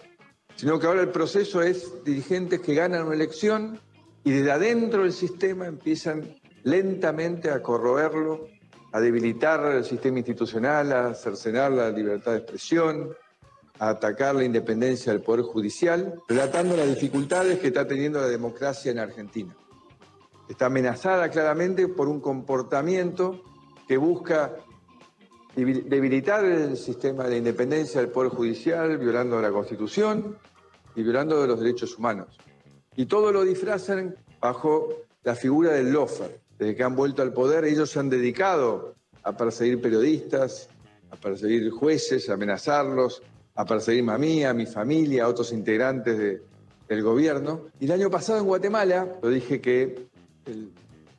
sino 0.56 0.80
que 0.80 0.88
ahora 0.88 1.01
el 1.01 1.10
proceso 1.10 1.61
es 1.61 2.03
dirigentes 2.03 2.60
que 2.61 2.73
ganan 2.73 3.06
una 3.06 3.15
elección 3.15 3.80
y 4.23 4.31
desde 4.31 4.51
adentro 4.51 5.03
del 5.03 5.14
sistema 5.14 5.68
empiezan 5.68 6.35
lentamente 6.70 7.50
a 7.50 7.62
corroerlo, 7.62 8.48
a 8.91 9.00
debilitar 9.00 9.64
el 9.76 9.84
sistema 9.84 10.18
institucional, 10.20 10.91
a 10.91 11.14
cercenar 11.14 11.72
la 11.72 11.90
libertad 11.91 12.32
de 12.34 12.38
expresión, 12.40 13.10
a 13.80 13.90
atacar 13.90 14.36
la 14.36 14.44
independencia 14.44 15.12
del 15.12 15.22
Poder 15.22 15.44
Judicial, 15.44 16.22
relatando 16.28 16.76
las 16.76 16.88
dificultades 16.88 17.60
que 17.60 17.68
está 17.68 17.88
teniendo 17.88 18.20
la 18.20 18.28
democracia 18.28 18.91
en 18.91 19.00
Argentina. 19.00 19.56
Está 20.50 20.66
amenazada 20.66 21.30
claramente 21.30 21.88
por 21.88 22.08
un 22.10 22.20
comportamiento 22.20 23.44
que 23.88 23.98
busca 23.98 24.56
debil- 25.56 25.84
debilitar 25.86 26.44
el 26.44 26.76
sistema 26.76 27.26
de 27.26 27.38
independencia 27.38 28.02
del 28.02 28.10
Poder 28.10 28.32
Judicial, 28.32 28.98
violando 28.98 29.40
la 29.41 29.52
Constitución 29.52 30.38
y 30.96 31.04
violando 31.04 31.46
los 31.46 31.60
derechos 31.60 31.98
humanos. 31.98 32.38
Y 32.96 33.06
todo 33.06 33.32
lo 33.32 33.44
disfrazan 33.44 34.16
bajo 34.41 34.90
la 35.24 35.36
figura 35.36 35.72
del 35.74 35.91
lofer. 35.91 36.41
Desde 36.60 36.76
que 36.76 36.84
han 36.84 36.95
vuelto 36.95 37.22
al 37.22 37.31
poder, 37.34 37.64
ellos 37.65 37.90
se 37.90 37.99
han 37.99 38.10
dedicado 38.10 38.94
a 39.23 39.36
perseguir 39.36 39.81
periodistas, 39.81 40.69
a 41.10 41.15
perseguir 41.15 41.72
jueces, 41.72 42.30
a 42.30 42.34
amenazarlos, 42.34 43.23
a 43.56 43.65
perseguirme 43.65 44.11
a 44.11 44.18
mí, 44.18 44.44
a 44.44 44.53
mi 44.53 44.65
familia, 44.65 45.23
a 45.23 45.27
otros 45.30 45.52
integrantes 45.53 46.18
de- 46.18 46.41
del 46.88 47.02
gobierno. 47.03 47.68
Y 47.80 47.86
el 47.86 47.94
año 47.94 48.10
pasado 48.10 48.40
en 48.40 48.45
Guatemala, 48.45 49.18
lo 49.22 49.30
dije 49.30 49.61
que 49.61 50.07
el, 50.45 50.72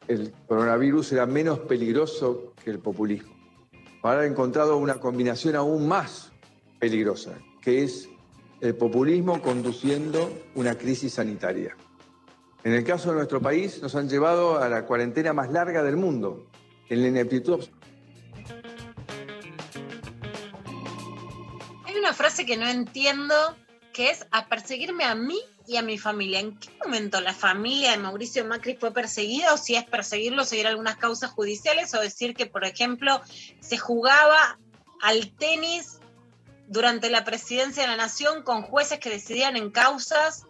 el 0.08 0.32
coronavirus 0.46 1.12
era 1.12 1.26
menos 1.26 1.60
peligroso 1.60 2.52
que 2.62 2.70
el 2.70 2.78
populismo. 2.78 3.32
Ahora 4.02 4.24
he 4.24 4.28
encontrado 4.28 4.76
una 4.76 4.94
combinación 5.00 5.56
aún 5.56 5.86
más 5.88 6.32
peligrosa, 6.78 7.38
que 7.62 7.82
es 7.84 8.08
el 8.60 8.74
populismo 8.74 9.40
conduciendo 9.40 10.30
una 10.54 10.76
crisis 10.76 11.14
sanitaria. 11.14 11.76
En 12.62 12.74
el 12.74 12.84
caso 12.84 13.10
de 13.10 13.16
nuestro 13.16 13.40
país, 13.40 13.80
nos 13.80 13.94
han 13.94 14.08
llevado 14.08 14.58
a 14.58 14.68
la 14.68 14.84
cuarentena 14.84 15.32
más 15.32 15.50
larga 15.50 15.82
del 15.82 15.96
mundo, 15.96 16.46
en 16.90 17.02
la 17.02 17.08
ineptitud 17.08 17.64
Hay 21.86 21.96
una 21.96 22.12
frase 22.12 22.44
que 22.44 22.58
no 22.58 22.68
entiendo, 22.68 23.34
que 23.94 24.10
es 24.10 24.26
a 24.30 24.46
perseguirme 24.46 25.04
a 25.04 25.14
mí 25.14 25.40
y 25.66 25.76
a 25.76 25.82
mi 25.82 25.96
familia. 25.96 26.40
¿En 26.40 26.58
qué 26.58 26.68
momento 26.84 27.20
la 27.20 27.32
familia 27.32 27.92
de 27.92 27.98
Mauricio 27.98 28.44
Macri 28.44 28.76
fue 28.76 28.92
perseguida 28.92 29.54
o 29.54 29.56
si 29.56 29.74
es 29.76 29.84
perseguirlo, 29.84 30.44
seguir 30.44 30.66
algunas 30.66 30.96
causas 30.96 31.30
judiciales 31.30 31.94
o 31.94 32.00
decir 32.00 32.34
que, 32.34 32.46
por 32.46 32.64
ejemplo, 32.64 33.20
se 33.60 33.78
jugaba 33.78 34.58
al 35.00 35.32
tenis 35.32 35.98
durante 36.68 37.08
la 37.08 37.24
presidencia 37.24 37.82
de 37.82 37.88
la 37.88 37.96
nación 37.96 38.42
con 38.42 38.62
jueces 38.62 38.98
que 38.98 39.10
decidían 39.10 39.56
en 39.56 39.70
causas 39.70 40.46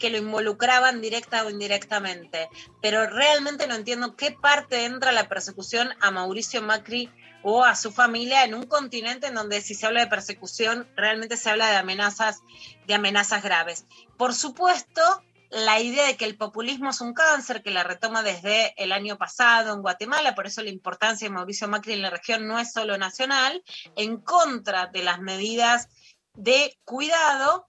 que 0.00 0.10
lo 0.10 0.18
involucraban 0.18 1.00
directa 1.00 1.44
o 1.44 1.50
indirectamente. 1.50 2.48
Pero 2.82 3.06
realmente 3.06 3.68
no 3.68 3.76
entiendo 3.76 4.16
qué 4.16 4.32
parte 4.32 4.84
entra 4.84 5.12
la 5.12 5.28
persecución 5.28 5.90
a 6.00 6.10
Mauricio 6.10 6.62
Macri 6.62 7.08
o 7.42 7.64
a 7.64 7.76
su 7.76 7.92
familia 7.92 8.44
en 8.44 8.54
un 8.54 8.64
continente 8.64 9.28
en 9.28 9.34
donde 9.34 9.60
si 9.60 9.74
se 9.74 9.86
habla 9.86 10.00
de 10.00 10.08
persecución 10.08 10.88
realmente 10.96 11.36
se 11.36 11.50
habla 11.50 11.70
de 11.70 11.76
amenazas 11.76 12.40
de 12.86 12.94
amenazas 12.94 13.42
graves. 13.42 13.86
Por 14.18 14.34
supuesto, 14.34 15.02
la 15.50 15.80
idea 15.80 16.06
de 16.06 16.16
que 16.16 16.24
el 16.24 16.36
populismo 16.36 16.90
es 16.90 17.00
un 17.00 17.12
cáncer 17.12 17.62
que 17.62 17.70
la 17.70 17.82
retoma 17.82 18.22
desde 18.22 18.74
el 18.82 18.92
año 18.92 19.16
pasado 19.18 19.74
en 19.74 19.82
Guatemala, 19.82 20.34
por 20.34 20.46
eso 20.46 20.62
la 20.62 20.70
importancia 20.70 21.28
de 21.28 21.34
Mauricio 21.34 21.68
Macri 21.68 21.94
en 21.94 22.02
la 22.02 22.10
región 22.10 22.46
no 22.46 22.58
es 22.58 22.72
solo 22.72 22.96
nacional, 22.98 23.62
en 23.96 24.18
contra 24.18 24.86
de 24.86 25.02
las 25.02 25.20
medidas 25.20 25.88
de 26.34 26.78
cuidado 26.84 27.68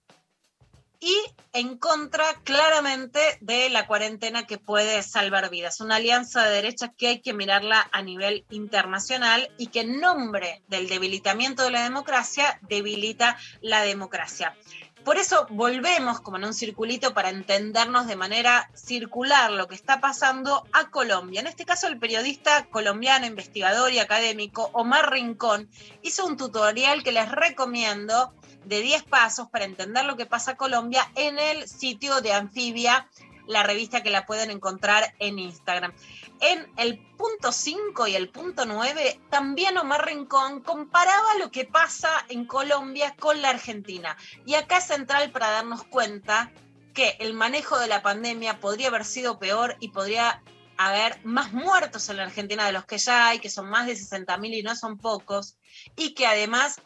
y 1.02 1.20
en 1.52 1.78
contra 1.78 2.26
claramente 2.44 3.20
de 3.42 3.70
la 3.72 3.88
cuarentena 3.88 4.46
que 4.46 4.60
puede 4.60 5.02
salvar 5.02 5.50
vidas. 5.50 5.82
Una 5.82 5.96
alianza 5.96 6.46
de 6.46 6.56
derechas 6.56 6.92
que 6.96 7.08
hay 7.08 7.22
que 7.22 7.34
mirarla 7.34 7.90
a 7.92 8.04
nivel 8.04 8.46
internacional 8.52 9.52
y 9.58 9.68
que 9.68 9.82
en 9.82 10.00
nombre 10.00 10.62
del 10.68 10.88
debilitamiento 10.88 11.64
de 11.64 11.72
la 11.72 11.84
democracia 11.84 12.60
debilita 12.70 13.36
la 13.62 13.82
democracia. 13.82 14.56
Por 15.04 15.18
eso 15.18 15.48
volvemos 15.50 16.22
como 16.22 16.38
en 16.38 16.46
un 16.46 16.54
circulito 16.54 17.14
para 17.16 17.30
entendernos 17.30 18.06
de 18.06 18.16
manera 18.16 18.70
circular 18.76 19.52
lo 19.52 19.68
que 19.68 19.74
está 19.74 20.00
pasando 20.00 20.64
a 20.74 20.92
Colombia. 20.92 21.40
En 21.42 21.48
este 21.48 21.66
caso 21.66 21.88
el 21.88 21.98
periodista 21.98 22.68
colombiano, 22.68 23.26
investigador 23.26 23.92
y 23.92 23.98
académico 23.98 24.70
Omar 24.74 25.12
Rincón 25.12 25.70
hizo 26.04 26.26
un 26.28 26.38
tutorial 26.38 27.02
que 27.02 27.12
les 27.12 27.32
recomiendo 27.32 28.32
de 28.66 28.82
10 28.82 29.04
pasos 29.04 29.50
para 29.50 29.66
entender 29.66 30.06
lo 30.06 30.18
que 30.18 30.28
pasa 30.28 30.52
a 30.52 30.58
Colombia 30.58 31.10
en 31.16 31.40
el 31.40 31.68
sitio 31.68 32.22
de 32.22 32.34
Anfibia, 32.34 33.08
la 33.48 33.64
revista 33.64 34.04
que 34.04 34.10
la 34.10 34.26
pueden 34.26 34.52
encontrar 34.52 35.14
en 35.20 35.40
Instagram. 35.40 35.94
En 36.40 36.72
el 36.78 37.00
punto 37.18 37.52
5 37.52 38.08
y 38.08 38.16
el 38.16 38.30
punto 38.30 38.66
9, 38.66 39.20
también 39.30 39.78
Omar 39.78 40.06
Rincón 40.06 40.62
comparaba 40.62 41.36
lo 41.40 41.52
que 41.52 41.66
pasa 41.66 42.10
en 42.30 42.46
Colombia 42.46 43.16
con 43.20 43.42
la 43.42 43.50
Argentina. 43.50 44.18
Y 44.46 44.56
acá 44.56 44.82
central 44.82 45.32
para 45.32 45.52
darnos 45.52 45.84
cuenta 45.84 46.52
que 46.94 47.16
el 47.20 47.34
manejo 47.34 47.80
de 47.80 47.88
la 47.88 48.02
pandemia 48.02 48.60
podría 48.60 48.88
haber 48.88 49.06
sido 49.06 49.40
peor 49.40 49.78
y 49.80 49.90
podría 49.90 50.42
haber 50.78 51.24
más 51.24 51.54
muertos 51.54 52.10
en 52.10 52.18
la 52.18 52.24
Argentina 52.24 52.66
de 52.66 52.72
los 52.72 52.86
que 52.86 52.98
ya 52.98 53.28
hay, 53.28 53.40
que 53.40 53.50
son 53.50 53.70
más 53.70 53.86
de 53.86 53.94
60.000 53.94 54.58
y 54.58 54.64
no 54.64 54.76
son 54.76 54.98
pocos, 54.98 55.58
y 55.96 56.14
que 56.16 56.26
además 56.26 56.82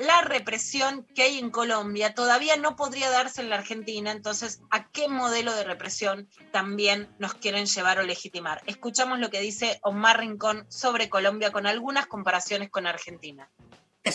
la 0.00 0.22
represión 0.22 1.06
que 1.14 1.22
hay 1.22 1.38
en 1.38 1.50
Colombia 1.50 2.14
todavía 2.14 2.56
no 2.56 2.74
podría 2.74 3.10
darse 3.10 3.42
en 3.42 3.50
la 3.50 3.56
Argentina, 3.56 4.10
entonces, 4.10 4.62
¿a 4.70 4.90
qué 4.90 5.08
modelo 5.08 5.54
de 5.54 5.64
represión 5.64 6.28
también 6.52 7.08
nos 7.18 7.34
quieren 7.34 7.66
llevar 7.66 7.98
o 7.98 8.02
legitimar? 8.02 8.62
Escuchamos 8.66 9.18
lo 9.18 9.30
que 9.30 9.40
dice 9.40 9.78
Omar 9.82 10.20
Rincón 10.20 10.64
sobre 10.68 11.08
Colombia 11.08 11.52
con 11.52 11.66
algunas 11.66 12.06
comparaciones 12.06 12.70
con 12.70 12.86
Argentina. 12.86 13.50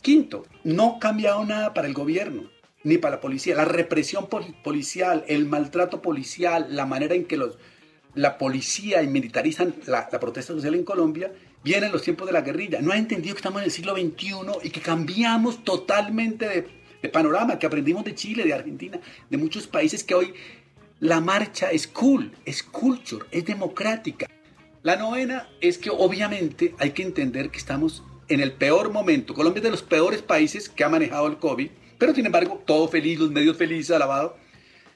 Quinto, 0.02 0.44
no 0.64 0.96
ha 0.96 1.00
cambiado 1.00 1.46
nada 1.46 1.74
para 1.74 1.88
el 1.88 1.94
gobierno 1.94 2.50
ni 2.84 2.98
para 2.98 3.16
la 3.16 3.22
policía. 3.22 3.56
La 3.56 3.66
represión 3.66 4.28
pol- 4.28 4.56
policial, 4.64 5.24
el 5.28 5.46
maltrato 5.46 6.02
policial, 6.02 6.68
la 6.76 6.86
manera 6.86 7.16
en 7.16 7.26
que 7.26 7.38
los, 7.38 7.58
la 8.14 8.38
policía 8.38 9.02
y 9.04 9.08
militarizan 9.08 9.76
la, 9.86 10.10
la 10.12 10.20
protesta 10.20 10.54
social 10.54 10.76
en 10.76 10.84
Colombia, 10.84 11.32
viene 11.66 11.88
en 11.88 11.92
los 11.92 12.04
tiempos 12.04 12.28
de 12.28 12.34
la 12.34 12.42
guerrilla. 12.42 12.80
No 12.80 12.92
ha 12.92 12.98
entendido 12.98 13.34
que 13.34 13.40
estamos 13.40 13.60
en 13.60 13.66
el 13.66 13.72
siglo 13.72 13.96
XXI 13.96 14.36
y 14.64 14.70
que 14.70 14.82
cambiamos 14.82 15.64
totalmente 15.64 16.48
de, 16.48 16.68
de 17.02 17.10
panorama, 17.10 17.58
que 17.58 17.66
aprendimos 17.66 18.06
de 18.06 18.14
Chile, 18.14 18.44
de 18.44 18.54
Argentina, 18.54 19.00
de 19.32 19.38
muchos 19.38 19.66
países 19.66 20.04
que 20.04 20.14
hoy 20.14 20.36
la 21.00 21.22
marcha 21.22 21.72
es 21.72 21.88
cool, 21.88 22.32
es 22.46 22.62
culture, 22.62 23.26
es 23.32 23.46
democrática. 23.46 24.28
La 24.84 24.96
novena 24.96 25.50
es 25.60 25.80
que 25.80 25.90
obviamente 25.90 26.76
hay 26.78 26.92
que 26.92 27.02
entender 27.02 27.50
que 27.50 27.58
estamos 27.58 28.04
en 28.28 28.42
el 28.42 28.52
peor 28.52 28.92
momento. 28.92 29.34
Colombia 29.34 29.60
es 29.60 29.64
de 29.64 29.72
los 29.72 29.82
peores 29.82 30.22
países 30.22 30.70
que 30.70 30.84
ha 30.84 30.90
manejado 30.90 31.26
el 31.26 31.38
COVID, 31.38 31.70
pero 31.98 32.14
sin 32.14 32.28
embargo, 32.28 32.62
todo 32.64 32.88
feliz, 32.88 33.18
los 33.18 33.32
medios 33.32 33.58
felices, 33.58 33.90
alabado. 33.96 34.38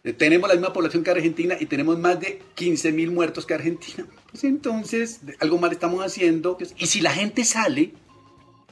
Eh, 0.03 0.13
Tenemos 0.13 0.47
la 0.47 0.55
misma 0.55 0.73
población 0.73 1.03
que 1.03 1.11
Argentina 1.11 1.55
y 1.59 1.65
tenemos 1.65 1.97
más 1.99 2.19
de 2.19 2.41
15 2.55 2.91
mil 2.91 3.11
muertos 3.11 3.45
que 3.45 3.53
Argentina. 3.53 4.05
Pues 4.29 4.43
entonces, 4.43 5.21
algo 5.39 5.57
mal 5.57 5.71
estamos 5.71 6.05
haciendo. 6.05 6.55
Y 6.77 6.85
si 6.85 7.01
la 7.01 7.11
gente 7.11 7.43
sale 7.43 7.93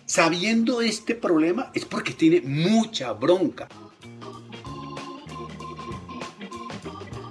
sabiendo 0.05 0.81
este 0.81 1.15
problema, 1.15 1.71
es 1.73 1.83
porque 1.83 2.13
tiene 2.13 2.41
mucha 2.41 3.11
bronca. 3.13 3.67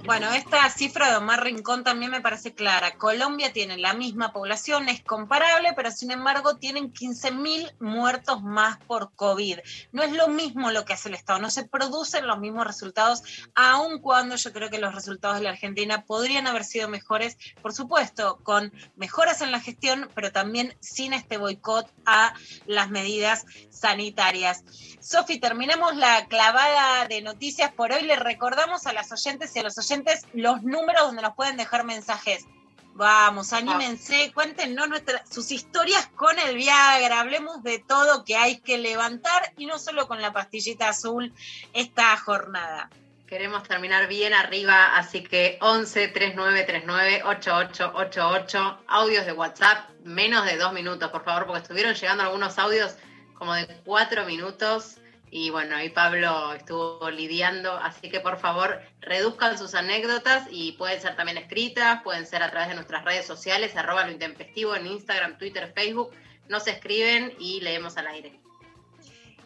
Bueno, 0.07 0.31
esta 0.31 0.69
cifra 0.69 1.11
de 1.11 1.17
Omar 1.17 1.43
Rincón 1.43 1.83
también 1.83 2.11
me 2.11 2.21
parece 2.21 2.53
clara. 2.53 2.97
Colombia 2.97 3.51
tiene 3.51 3.75
la 3.75 3.93
misma 3.93 4.31
población, 4.31 4.87
es 4.87 5.03
comparable, 5.03 5.73
pero 5.75 5.91
sin 5.91 6.11
embargo 6.11 6.55
tienen 6.55 6.93
15.000 6.93 7.73
muertos 7.81 8.41
más 8.41 8.77
por 8.85 9.11
COVID. 9.15 9.59
No 9.91 10.03
es 10.03 10.13
lo 10.13 10.29
mismo 10.29 10.71
lo 10.71 10.85
que 10.85 10.93
hace 10.93 11.09
el 11.09 11.15
Estado, 11.15 11.39
no 11.39 11.49
se 11.49 11.67
producen 11.67 12.25
los 12.25 12.39
mismos 12.39 12.65
resultados, 12.65 13.21
aun 13.53 13.99
cuando 13.99 14.37
yo 14.37 14.53
creo 14.53 14.69
que 14.69 14.79
los 14.79 14.95
resultados 14.95 15.39
de 15.39 15.43
la 15.43 15.49
Argentina 15.49 16.05
podrían 16.05 16.47
haber 16.47 16.63
sido 16.63 16.87
mejores, 16.87 17.37
por 17.61 17.73
supuesto, 17.73 18.39
con 18.43 18.71
mejoras 18.95 19.41
en 19.41 19.51
la 19.51 19.59
gestión, 19.59 20.09
pero 20.15 20.31
también 20.31 20.73
sin 20.79 21.11
este 21.11 21.35
boicot 21.35 21.85
a 22.05 22.33
las 22.65 22.89
medidas 22.89 23.45
sanitarias. 23.71 24.63
Sofi, 25.01 25.37
terminemos 25.37 25.97
la 25.97 26.27
clavada 26.27 27.07
de 27.07 27.21
noticias 27.21 27.73
por 27.73 27.91
hoy. 27.91 28.03
Le 28.03 28.15
recordamos 28.15 28.87
a 28.87 28.93
las 28.93 29.11
oyentes 29.11 29.53
y 29.55 29.59
a 29.59 29.63
los 29.63 29.77
oyentes 29.77 29.96
los 30.33 30.63
números 30.63 31.03
donde 31.03 31.21
nos 31.21 31.35
pueden 31.35 31.57
dejar 31.57 31.83
mensajes. 31.83 32.45
Vamos, 32.93 33.53
anímense, 33.53 34.31
cuéntenos 34.33 34.89
nuestras, 34.89 35.21
sus 35.29 35.51
historias 35.51 36.07
con 36.15 36.39
el 36.39 36.55
Viagra, 36.55 37.19
hablemos 37.19 37.61
de 37.61 37.77
todo 37.77 38.25
que 38.25 38.35
hay 38.35 38.57
que 38.57 38.79
levantar 38.79 39.53
y 39.55 39.67
no 39.67 39.77
solo 39.77 40.07
con 40.07 40.19
la 40.19 40.33
pastillita 40.33 40.89
azul 40.89 41.31
esta 41.73 42.17
jornada. 42.17 42.89
Queremos 43.27 43.61
terminar 43.63 44.07
bien 44.07 44.33
arriba, 44.33 44.97
así 44.97 45.21
que 45.21 45.59
11 45.61 46.07
3939 46.07 47.23
8888, 47.25 48.79
audios 48.87 49.25
de 49.27 49.33
WhatsApp, 49.33 49.89
menos 50.03 50.45
de 50.45 50.57
dos 50.57 50.73
minutos, 50.73 51.11
por 51.11 51.23
favor, 51.23 51.45
porque 51.45 51.61
estuvieron 51.61 51.93
llegando 51.93 52.23
algunos 52.23 52.57
audios 52.57 52.95
como 53.35 53.53
de 53.53 53.67
cuatro 53.85 54.25
minutos. 54.25 54.97
Y 55.29 55.49
bueno, 55.49 55.75
ahí 55.75 55.89
Pablo 55.89 56.53
estuvo 56.53 57.09
lidiando, 57.09 57.73
así 57.73 58.09
que 58.09 58.19
por 58.19 58.39
favor 58.39 58.81
reduzcan 59.01 59.57
sus 59.57 59.75
anécdotas 59.75 60.47
y 60.51 60.73
pueden 60.73 61.01
ser 61.01 61.15
también 61.15 61.37
escritas, 61.37 62.01
pueden 62.03 62.25
ser 62.25 62.43
a 62.43 62.49
través 62.49 62.69
de 62.69 62.75
nuestras 62.75 63.03
redes 63.03 63.25
sociales, 63.25 63.75
arroba 63.75 64.05
lo 64.05 64.11
intempestivo 64.11 64.75
en 64.75 64.87
Instagram, 64.87 65.37
Twitter, 65.37 65.73
Facebook. 65.75 66.11
Nos 66.47 66.65
escriben 66.67 67.35
y 67.39 67.59
leemos 67.59 67.97
al 67.97 68.07
aire. 68.07 68.39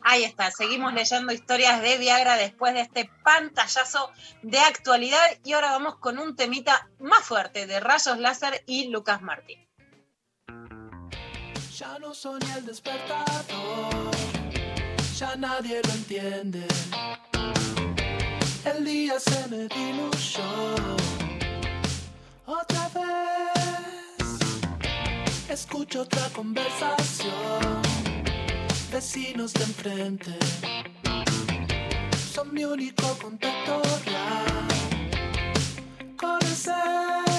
Ahí 0.03 0.23
está, 0.23 0.49
seguimos 0.49 0.93
leyendo 0.93 1.31
historias 1.31 1.81
de 1.81 1.97
Viagra 1.97 2.35
después 2.35 2.73
de 2.73 2.81
este 2.81 3.09
pantallazo 3.23 4.11
de 4.41 4.59
actualidad 4.59 5.23
y 5.43 5.53
ahora 5.53 5.71
vamos 5.71 5.97
con 5.97 6.17
un 6.17 6.35
temita 6.35 6.89
más 6.99 7.23
fuerte 7.23 7.67
de 7.67 7.79
Rayos 7.79 8.17
Láser 8.17 8.63
y 8.65 8.89
Lucas 8.89 9.21
Martín. 9.21 9.67
Ya 11.77 11.99
no 11.99 12.13
soy 12.13 12.39
el 12.57 12.65
despertador, 12.65 14.11
ya 15.21 15.35
nadie 15.35 15.79
lo 15.83 15.91
entiende. 15.91 16.65
El 18.65 18.83
día 18.83 19.19
se 19.19 19.47
me 19.49 19.67
diluyó 19.67 20.49
otra 22.47 22.89
vez. 22.95 24.27
Escucho 25.47 26.01
otra 26.01 26.27
conversación, 26.35 27.81
vecinos 28.91 29.53
de 29.53 29.63
enfrente. 29.63 30.33
Son 32.33 32.51
mi 32.51 32.65
único 32.65 33.05
contacto 33.21 33.81
real 34.05 34.67
con 36.17 36.39
el 36.41 36.55
ser. 36.55 37.30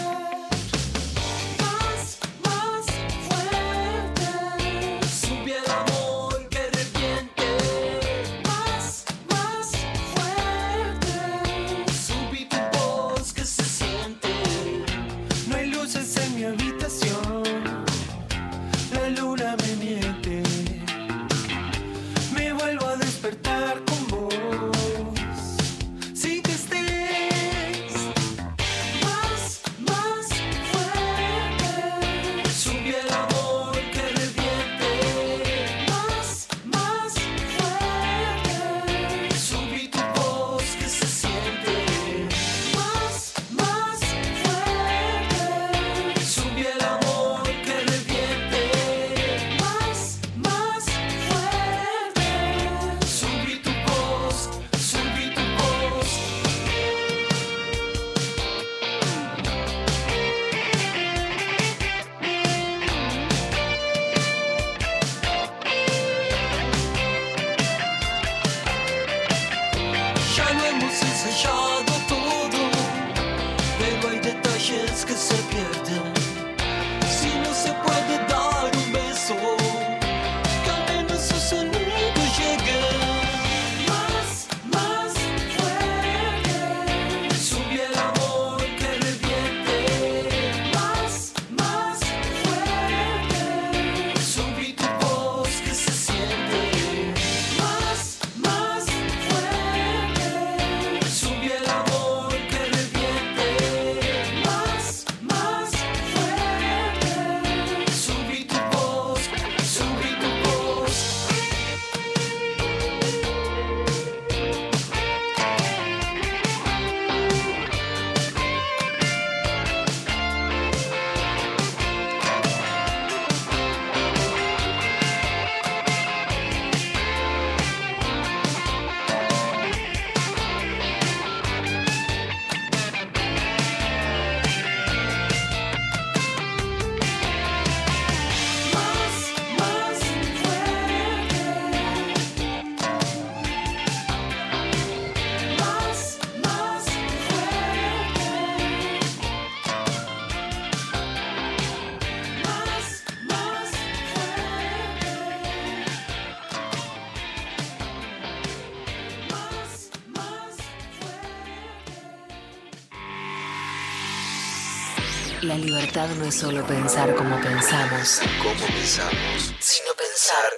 Libertad 165.93 166.17
no 166.17 166.25
es 166.25 166.35
solo 166.35 166.65
pensar 166.67 167.15
como 167.15 167.39
pensamos, 167.39 168.23
¿Cómo 168.43 168.67
pensamos? 168.67 169.55
sino 169.59 169.89
pensar. 169.95 170.51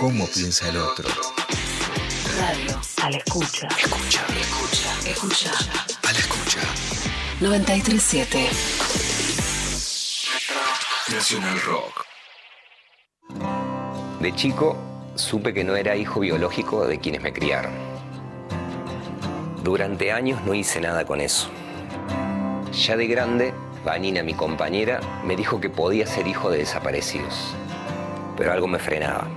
¿Cómo 0.00 0.26
piensa 0.26 0.68
el 0.68 0.76
otro? 0.78 1.08
Radio 2.36 2.80
a 3.02 3.10
la 3.10 3.18
escucha. 3.18 3.68
Escucha, 3.78 4.26
Escucha. 4.40 5.08
Escucha. 5.08 5.50
a 6.02 6.12
la 6.12 6.18
escucha. 6.18 6.60
937. 7.40 8.48
Nacional 11.14 11.60
Rock. 11.62 12.04
De 14.20 14.34
chico 14.34 14.76
supe 15.14 15.54
que 15.54 15.62
no 15.62 15.76
era 15.76 15.94
hijo 15.94 16.18
biológico 16.20 16.88
de 16.88 16.98
quienes 16.98 17.22
me 17.22 17.32
criaron. 17.32 17.72
Durante 19.62 20.10
años 20.10 20.42
no 20.44 20.54
hice 20.54 20.80
nada 20.80 21.04
con 21.06 21.20
eso. 21.20 21.48
Ya 22.76 22.94
de 22.94 23.06
grande, 23.06 23.54
Vanina, 23.86 24.22
mi 24.22 24.34
compañera, 24.34 25.00
me 25.24 25.34
dijo 25.34 25.60
que 25.60 25.70
podía 25.70 26.06
ser 26.06 26.26
hijo 26.26 26.50
de 26.50 26.58
desaparecidos. 26.58 27.54
Pero 28.36 28.52
algo 28.52 28.68
me 28.68 28.78
frenaba. 28.78 29.28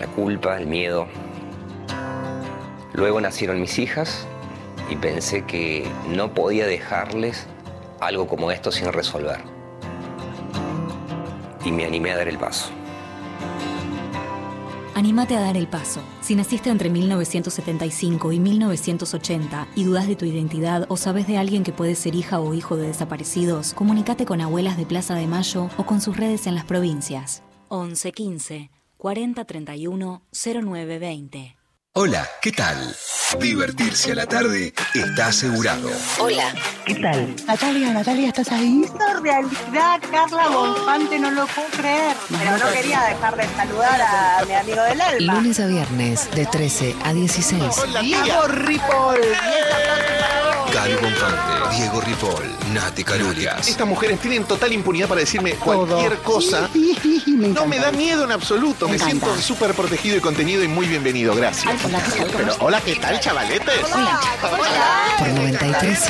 La 0.00 0.06
culpa, 0.06 0.56
el 0.56 0.66
miedo. 0.66 1.06
Luego 2.94 3.20
nacieron 3.20 3.60
mis 3.60 3.78
hijas 3.78 4.26
y 4.88 4.96
pensé 4.96 5.44
que 5.44 5.86
no 6.08 6.32
podía 6.32 6.66
dejarles 6.66 7.46
algo 8.00 8.26
como 8.26 8.50
esto 8.50 8.72
sin 8.72 8.90
resolver. 8.90 9.40
Y 11.66 11.72
me 11.72 11.84
animé 11.84 12.12
a 12.12 12.16
dar 12.16 12.28
el 12.28 12.38
paso. 12.38 12.70
Anímate 15.02 15.34
a 15.34 15.40
dar 15.40 15.56
el 15.56 15.66
paso. 15.66 16.00
Si 16.20 16.36
naciste 16.36 16.70
entre 16.70 16.88
1975 16.88 18.30
y 18.30 18.38
1980 18.38 19.66
y 19.74 19.82
dudas 19.82 20.06
de 20.06 20.14
tu 20.14 20.26
identidad 20.26 20.86
o 20.88 20.96
sabes 20.96 21.26
de 21.26 21.38
alguien 21.38 21.64
que 21.64 21.72
puede 21.72 21.96
ser 21.96 22.14
hija 22.14 22.38
o 22.38 22.54
hijo 22.54 22.76
de 22.76 22.86
desaparecidos, 22.86 23.74
comunícate 23.74 24.26
con 24.26 24.40
Abuelas 24.40 24.76
de 24.76 24.86
Plaza 24.86 25.16
de 25.16 25.26
Mayo 25.26 25.70
o 25.76 25.86
con 25.86 26.00
sus 26.00 26.16
redes 26.16 26.46
en 26.46 26.54
las 26.54 26.64
provincias. 26.66 27.42
11 27.66 28.12
15 28.12 28.70
40 28.96 29.44
31 29.44 30.22
09 30.30 30.98
20. 31.00 31.61
Hola, 31.94 32.26
¿qué 32.40 32.52
tal? 32.52 32.96
Divertirse 33.38 34.12
a 34.12 34.14
la 34.14 34.24
tarde 34.24 34.72
está 34.94 35.26
asegurado. 35.26 35.90
Hola. 36.18 36.54
¿Qué 36.86 36.94
tal? 36.94 37.36
Natalia, 37.46 37.92
Natalia, 37.92 38.28
¿estás 38.28 38.50
ahí? 38.50 38.80
Esta 38.82 39.20
realidad, 39.20 40.00
Carla 40.10 40.48
Bonfante, 40.48 41.18
no 41.18 41.30
lo 41.30 41.46
puedo 41.48 41.68
creer. 41.68 42.16
Pero 42.30 42.56
no 42.56 42.72
quería 42.72 43.02
dejar 43.02 43.36
de 43.36 43.46
saludar 43.54 44.00
a 44.00 44.44
mi 44.46 44.54
amigo 44.54 44.82
del 44.84 45.00
alma. 45.02 45.34
Lunes 45.34 45.60
a 45.60 45.66
viernes 45.66 46.30
de 46.34 46.46
13 46.46 46.96
a 47.04 47.12
16. 47.12 47.62
Diego 48.00 48.48
Ripoll. 48.48 49.20
Gal 50.72 50.96
Bonfante, 50.96 51.76
Diego 51.76 52.00
Ripoll, 52.00 52.72
Nati 52.72 53.04
Carulias. 53.04 53.68
Estas 53.68 53.86
mujeres 53.86 54.18
tienen 54.20 54.44
total 54.44 54.72
impunidad 54.72 55.06
para 55.06 55.20
decirme 55.20 55.52
cualquier 55.54 56.16
cosa. 56.18 56.70
No 57.26 57.66
me 57.66 57.78
da 57.78 57.92
miedo 57.92 58.24
en 58.24 58.32
absoluto. 58.32 58.88
Me, 58.88 58.98
siento 58.98 59.36
súper 59.36 59.74
protegido 59.74 60.16
y 60.16 60.20
contenido 60.20 60.64
y 60.64 60.68
muy 60.68 60.86
bienvenido. 60.86 61.34
Gracias. 61.34 61.74
Hola, 61.84 62.00
¿qué 62.02 62.10
tal? 62.10 62.26
¿Cómo 62.26 62.38
Pero, 62.38 62.56
hola, 62.60 62.80
¿qué 62.80 62.96
tal, 62.96 63.20
chavaletes? 63.20 63.80
Por 65.18 65.28
93.7. 65.28 66.08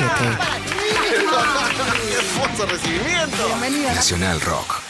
Hermoso 2.17 2.65
recibimiento. 2.65 3.49
Nacional 3.93 4.39
Rock. 4.41 4.81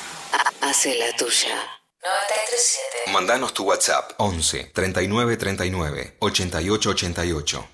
Hace 0.62 0.96
la 1.00 1.16
tuya. 1.16 1.58
93.7. 2.04 3.12
Mandanos 3.12 3.54
tu 3.54 3.64
WhatsApp 3.64 4.12
11 4.18 4.72
39 4.74 5.38
39 5.38 6.18
88 6.20 6.90
88. 6.90 7.70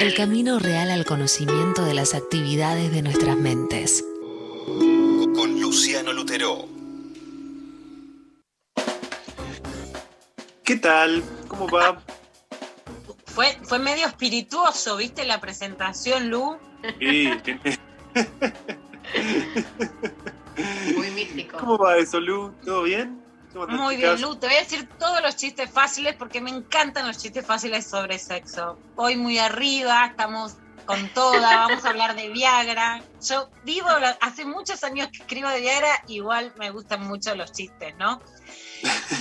El 0.00 0.14
camino 0.14 0.58
real 0.58 0.90
al 0.90 1.04
conocimiento 1.04 1.84
de 1.84 1.94
las 1.94 2.14
actividades 2.14 2.92
de 2.92 3.02
nuestras 3.02 3.36
mentes. 3.36 4.04
Con 5.34 5.60
Luciano 5.60 6.12
Lutero. 6.12 6.66
¿Qué 10.64 10.76
tal? 10.76 11.22
¿Cómo 11.48 11.68
va? 11.68 12.00
Fue, 13.26 13.58
fue 13.62 13.78
medio 13.78 14.06
espirituoso, 14.06 14.96
¿viste 14.96 15.24
la 15.24 15.40
presentación, 15.40 16.30
Lu? 16.30 16.56
Sí, 17.00 17.30
tiene- 17.42 17.78
Muy 20.96 21.10
místico. 21.10 21.58
¿Cómo 21.58 21.78
va 21.78 21.98
eso, 21.98 22.20
Lu? 22.20 22.52
¿Todo 22.64 22.82
bien? 22.84 23.23
¿Cómo 23.54 23.66
estás, 23.66 23.80
Muy 23.80 23.94
chicas? 23.96 24.18
bien, 24.18 24.28
Lu. 24.28 24.36
Te 24.36 24.46
voy 24.48 24.56
a 24.56 24.60
decir 24.60 24.88
todos 24.98 25.22
los 25.22 25.36
chistes 25.36 25.70
fáciles 25.70 26.16
porque 26.16 26.40
me 26.40 26.50
encantan 26.50 27.06
los 27.06 27.18
chistes 27.18 27.46
fáciles 27.46 27.88
sobre 27.88 28.18
sexo. 28.18 28.80
Hoy 28.96 29.16
muy 29.16 29.38
arriba, 29.38 30.06
estamos 30.06 30.54
con 30.84 31.08
toda, 31.10 31.68
vamos 31.68 31.84
a 31.84 31.90
hablar 31.90 32.16
de 32.16 32.30
Viagra. 32.30 33.00
Yo 33.20 33.48
vivo, 33.62 33.86
hace 34.20 34.44
muchos 34.44 34.82
años 34.82 35.08
que 35.12 35.18
escribo 35.18 35.48
de 35.48 35.60
Viagra, 35.60 35.88
igual 36.08 36.52
me 36.58 36.70
gustan 36.70 37.06
mucho 37.06 37.34
los 37.36 37.52
chistes, 37.52 37.94
¿no? 37.96 38.20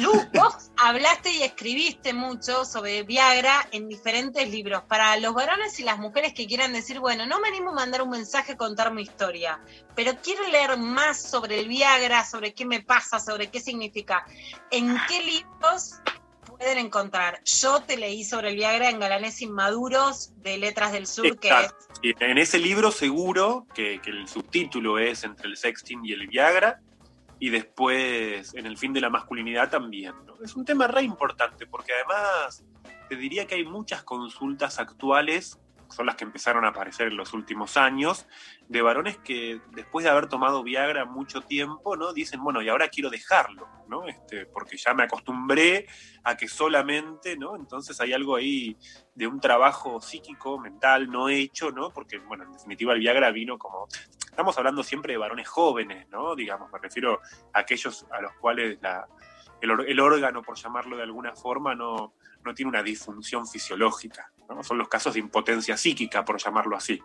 Lu, 0.02 0.12
vos 0.34 0.72
hablaste 0.78 1.32
y 1.32 1.44
escribiste 1.44 2.14
mucho 2.14 2.66
sobre 2.66 3.04
Viagra 3.04 3.68
en 3.72 3.88
diferentes 3.88 4.50
libros. 4.50 4.84
Para 4.84 5.18
los 5.18 5.34
varones 5.34 5.80
y 5.80 5.84
las 5.84 5.98
mujeres 6.00 6.34
que 6.34 6.48
quieran 6.48 6.74
decir, 6.74 7.00
bueno, 7.00 7.26
no 7.26 7.40
me 7.40 7.48
animo 7.48 7.72
a 7.72 7.74
mandar 7.74 8.02
un 8.02 8.10
mensaje, 8.10 8.58
contar 8.58 8.94
mi 8.94 9.04
historia, 9.04 9.60
pero 9.96 10.14
quiero 10.22 10.48
leer 10.48 10.78
más 10.78 11.22
sobre 11.22 11.60
el 11.60 11.68
Viagra, 11.68 12.26
sobre 12.26 12.54
qué 12.54 12.66
me 12.66 12.82
pasa, 12.82 13.20
sobre 13.20 13.50
qué 13.50 13.60
significa. 13.60 14.26
¿En 14.72 14.98
qué 15.08 15.22
libros 15.24 15.96
pueden 16.46 16.78
encontrar? 16.78 17.42
Yo 17.46 17.82
te 17.82 17.98
leí 17.98 18.24
sobre 18.24 18.50
el 18.50 18.56
Viagra 18.56 18.90
en 18.90 19.00
Galanes 19.00 19.42
Inmaduros 19.42 20.34
de 20.38 20.58
Letras 20.58 20.92
del 20.92 21.08
Sur, 21.08 21.40
que 21.40 21.48
es 21.48 21.54
Exacto. 21.54 21.86
En 22.04 22.38
ese 22.38 22.60
libro 22.60 22.92
seguro 22.92 23.66
que, 23.74 24.02
que 24.02 24.10
el 24.10 24.28
subtítulo 24.28 25.00
es 25.00 25.24
entre 25.24 25.48
el 25.48 25.56
sexting 25.56 26.06
y 26.06 26.12
el 26.12 26.28
Viagra 26.28 26.82
y 27.44 27.50
después 27.50 28.54
en 28.54 28.66
el 28.66 28.78
fin 28.78 28.94
de 28.94 29.02
la 29.02 29.10
masculinidad 29.10 29.70
también. 29.70 30.14
¿no? 30.26 30.36
Es 30.42 30.56
un 30.56 30.64
tema 30.64 30.88
re 30.88 31.02
importante 31.04 31.68
porque 31.68 31.92
además 31.92 32.64
te 33.10 33.18
diría 33.18 33.46
que 33.46 33.56
hay 33.56 33.66
muchas 33.66 34.02
consultas 34.04 34.80
actuales, 34.80 35.60
son 35.90 36.06
las 36.06 36.16
que 36.16 36.24
empezaron 36.24 36.64
a 36.64 36.70
aparecer 36.70 37.08
en 37.08 37.18
los 37.18 37.34
últimos 37.34 37.76
años, 37.76 38.28
de 38.70 38.82
varones 38.82 39.18
que 39.18 39.60
después 39.72 40.06
de 40.06 40.10
haber 40.10 40.30
tomado 40.30 40.64
Viagra 40.64 41.04
mucho 41.04 41.42
tiempo, 41.42 41.98
¿no? 41.98 42.14
Dicen, 42.14 42.42
bueno, 42.42 42.62
y 42.62 42.70
ahora 42.70 42.88
quiero 42.88 43.10
dejarlo, 43.10 43.68
¿no? 43.90 44.08
Este, 44.08 44.46
porque 44.46 44.78
ya 44.78 44.94
me 44.94 45.04
acostumbré 45.04 45.86
a 46.24 46.38
que 46.38 46.48
solamente, 46.48 47.36
¿no? 47.36 47.58
Entonces 47.58 48.00
hay 48.00 48.14
algo 48.14 48.38
ahí 48.38 48.78
de 49.16 49.28
un 49.28 49.40
trabajo 49.40 50.02
psíquico, 50.02 50.60
mental, 50.60 51.10
no 51.10 51.30
hecho, 51.30 51.72
¿no? 51.72 51.92
Porque, 51.92 52.18
bueno, 52.20 52.44
en 52.46 52.52
definitiva 52.52 52.94
el 52.94 53.00
Viagra 53.00 53.32
vino 53.32 53.58
como... 53.58 53.88
Estamos 54.24 54.58
hablando 54.58 54.82
siempre 54.84 55.14
de 55.14 55.18
varones 55.18 55.48
jóvenes, 55.48 56.10
¿no? 56.10 56.36
Digamos, 56.36 56.72
me 56.72 56.80
refiero 56.80 57.22
a 57.54 57.60
aquellos 57.60 58.08
a 58.10 58.20
los 58.22 58.34
cuales 58.34 58.80
la, 58.82 59.08
el, 59.62 60.00
órgano, 60.00 60.42
por 60.42 60.58
llamarlo 60.58 60.98
de 60.98 61.04
alguna 61.04 61.36
forma, 61.36 61.76
no, 61.76 62.14
no 62.44 62.54
tiene 62.54 62.70
una 62.70 62.82
disfunción 62.82 63.48
fisiológica, 63.48 64.32
¿no? 64.50 64.64
Son 64.64 64.78
los 64.78 64.90
casos 64.90 65.14
de 65.14 65.20
impotencia 65.20 65.78
psíquica, 65.78 66.26
por 66.26 66.42
llamarlo 66.42 66.76
así. 66.76 67.02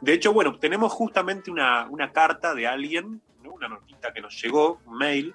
De 0.00 0.12
hecho, 0.12 0.32
bueno, 0.32 0.58
tenemos 0.58 0.92
justamente 0.92 1.50
una, 1.50 1.86
una 1.86 2.12
carta 2.12 2.54
de 2.54 2.66
alguien, 2.66 3.22
una 3.44 3.68
notita 3.68 4.12
que 4.12 4.20
nos 4.20 4.40
llegó, 4.42 4.80
un 4.84 4.98
mail, 4.98 5.34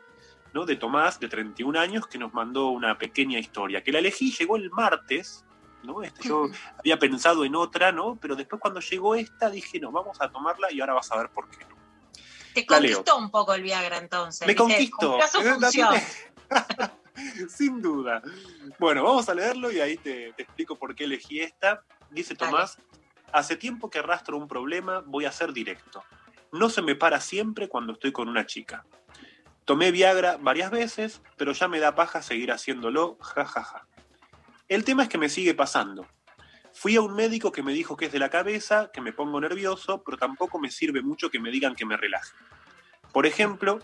¿no? 0.54 0.66
de 0.66 0.76
Tomás, 0.76 1.20
de 1.20 1.28
31 1.28 1.80
años, 1.80 2.08
que 2.08 2.18
nos 2.18 2.34
mandó 2.34 2.68
una 2.70 2.98
pequeña 2.98 3.40
historia, 3.40 3.84
que 3.84 3.92
la 3.92 4.00
elegí, 4.00 4.32
llegó 4.32 4.56
el 4.56 4.70
martes, 4.72 5.46
¿no? 5.84 6.02
Este, 6.04 6.28
yo 6.28 6.48
había 6.80 6.98
pensado 6.98 7.46
en 7.46 7.56
otra, 7.56 7.92
¿no? 7.92 8.18
Pero 8.22 8.36
después 8.36 8.62
cuando 8.62 8.80
llegó 8.80 9.16
esta 9.16 9.50
dije, 9.50 9.80
no, 9.80 9.92
vamos 9.92 10.20
a 10.22 10.30
tomarla 10.30 10.72
y 10.72 10.82
ahora 10.82 10.94
vas 10.94 11.12
a 11.12 11.18
ver 11.18 11.30
por 11.30 11.50
qué 11.50 11.66
no. 11.66 11.76
te 12.54 12.66
conquistó 12.66 13.18
un 13.18 13.30
poco 13.30 13.54
el 13.54 13.64
Viagra 13.64 13.98
entonces. 13.98 14.48
Me 14.48 14.56
conquistó. 14.56 15.20
Sin 17.50 17.82
duda. 17.82 18.22
Bueno, 18.80 19.04
vamos 19.04 19.30
a 19.30 19.36
leerlo 19.36 19.72
y 19.72 19.80
ahí 19.80 19.98
te, 19.98 20.34
te 20.34 20.44
explico 20.44 20.76
por 20.76 20.96
qué 20.96 21.04
elegí 21.06 21.40
esta. 21.42 21.84
Dice 22.10 22.36
Tomás, 22.36 22.78
hace 23.32 23.56
tiempo 23.56 23.90
que 23.90 24.00
arrastro 24.00 24.38
un 24.38 24.48
problema, 24.48 25.04
voy 25.06 25.26
a 25.26 25.32
ser 25.32 25.54
directo. 25.54 26.04
No 26.52 26.70
se 26.70 26.82
me 26.82 26.96
para 26.96 27.20
siempre 27.20 27.68
cuando 27.68 27.94
estoy 27.94 28.12
con 28.12 28.30
una 28.30 28.46
chica. 28.46 28.86
Tomé 29.66 29.92
Viagra 29.92 30.38
varias 30.38 30.72
veces, 30.72 31.22
pero 31.38 31.54
ya 31.54 31.68
me 31.68 31.80
da 31.80 31.96
paja 31.96 32.22
seguir 32.22 32.52
haciéndolo, 32.52 33.18
jajaja. 33.22 33.88
El 34.74 34.84
tema 34.84 35.04
es 35.04 35.10
que 35.10 35.20
me 35.20 35.30
sigue 35.30 35.54
pasando. 35.54 36.08
Fui 36.74 36.96
a 36.96 37.02
un 37.02 37.14
médico 37.14 37.52
que 37.52 37.62
me 37.62 37.74
dijo 37.74 37.96
que 37.96 38.08
es 38.08 38.12
de 38.12 38.18
la 38.18 38.32
cabeza, 38.32 38.90
que 38.92 39.02
me 39.02 39.14
pongo 39.14 39.40
nervioso, 39.40 40.02
pero 40.04 40.18
tampoco 40.18 40.58
me 40.58 40.72
sirve 40.72 41.04
mucho 41.04 41.30
que 41.30 41.40
me 41.40 41.52
digan 41.52 41.76
que 41.76 41.86
me 41.86 41.96
relaje. 41.96 42.34
Por 43.12 43.28
ejemplo, 43.28 43.78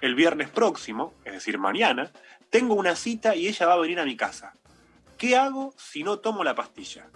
el 0.00 0.14
viernes 0.14 0.48
próximo, 0.48 1.14
es 1.24 1.32
decir, 1.32 1.58
mañana, 1.58 2.12
tengo 2.48 2.74
una 2.74 2.94
cita 2.94 3.34
y 3.34 3.48
ella 3.48 3.66
va 3.66 3.72
a 3.72 3.78
venir 3.78 3.98
a 3.98 4.04
mi 4.04 4.16
casa. 4.16 4.54
¿Qué 5.18 5.36
hago 5.36 5.74
si 5.76 6.04
no 6.04 6.20
tomo 6.20 6.44
la 6.44 6.54
pastilla? 6.54 7.10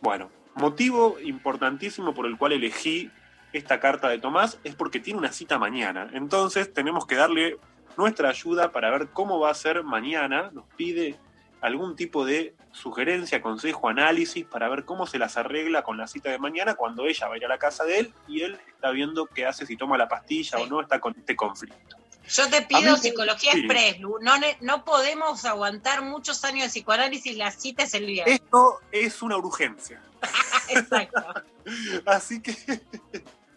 Bueno, 0.00 0.28
motivo 0.56 1.20
importantísimo 1.20 2.14
por 2.14 2.26
el 2.26 2.36
cual 2.36 2.50
elegí 2.50 3.12
esta 3.52 3.78
carta 3.78 4.08
de 4.08 4.18
Tomás 4.18 4.58
es 4.64 4.74
porque 4.74 4.98
tiene 4.98 5.20
una 5.20 5.30
cita 5.30 5.56
mañana. 5.56 6.10
Entonces 6.12 6.74
tenemos 6.74 7.06
que 7.06 7.14
darle 7.14 7.58
nuestra 7.96 8.30
ayuda 8.30 8.72
para 8.72 8.90
ver 8.90 9.10
cómo 9.12 9.38
va 9.38 9.52
a 9.52 9.54
ser 9.54 9.84
mañana. 9.84 10.50
Nos 10.52 10.64
pide 10.74 11.16
algún 11.60 11.96
tipo 11.96 12.24
de 12.24 12.54
sugerencia, 12.72 13.42
consejo, 13.42 13.88
análisis 13.88 14.44
para 14.44 14.68
ver 14.68 14.84
cómo 14.84 15.06
se 15.06 15.18
las 15.18 15.36
arregla 15.36 15.82
con 15.82 15.96
la 15.96 16.06
cita 16.06 16.30
de 16.30 16.38
mañana 16.38 16.74
cuando 16.74 17.06
ella 17.06 17.28
va 17.28 17.34
a 17.34 17.36
ir 17.38 17.44
a 17.44 17.48
la 17.48 17.58
casa 17.58 17.84
de 17.84 17.98
él 18.00 18.14
y 18.28 18.42
él 18.42 18.58
está 18.68 18.90
viendo 18.90 19.26
qué 19.26 19.46
hace, 19.46 19.66
si 19.66 19.76
toma 19.76 19.98
la 19.98 20.08
pastilla 20.08 20.58
o 20.58 20.66
no, 20.66 20.80
está 20.80 21.00
con 21.00 21.14
este 21.18 21.34
conflicto. 21.34 21.96
Yo 22.28 22.48
te 22.50 22.62
pido 22.62 22.92
mí- 22.92 22.98
psicología 22.98 23.52
sí. 23.52 23.60
express, 23.60 24.00
Lu. 24.00 24.18
No, 24.20 24.34
no 24.60 24.84
podemos 24.84 25.44
aguantar 25.46 26.02
muchos 26.02 26.44
años 26.44 26.64
de 26.64 26.68
psicoanálisis, 26.68 27.36
la 27.36 27.50
cita 27.50 27.84
es 27.84 27.94
el 27.94 28.04
viernes. 28.06 28.34
Esto 28.34 28.80
es 28.92 29.22
una 29.22 29.36
urgencia. 29.38 30.00
Exacto. 30.68 31.24
Así 32.06 32.40
que 32.42 32.54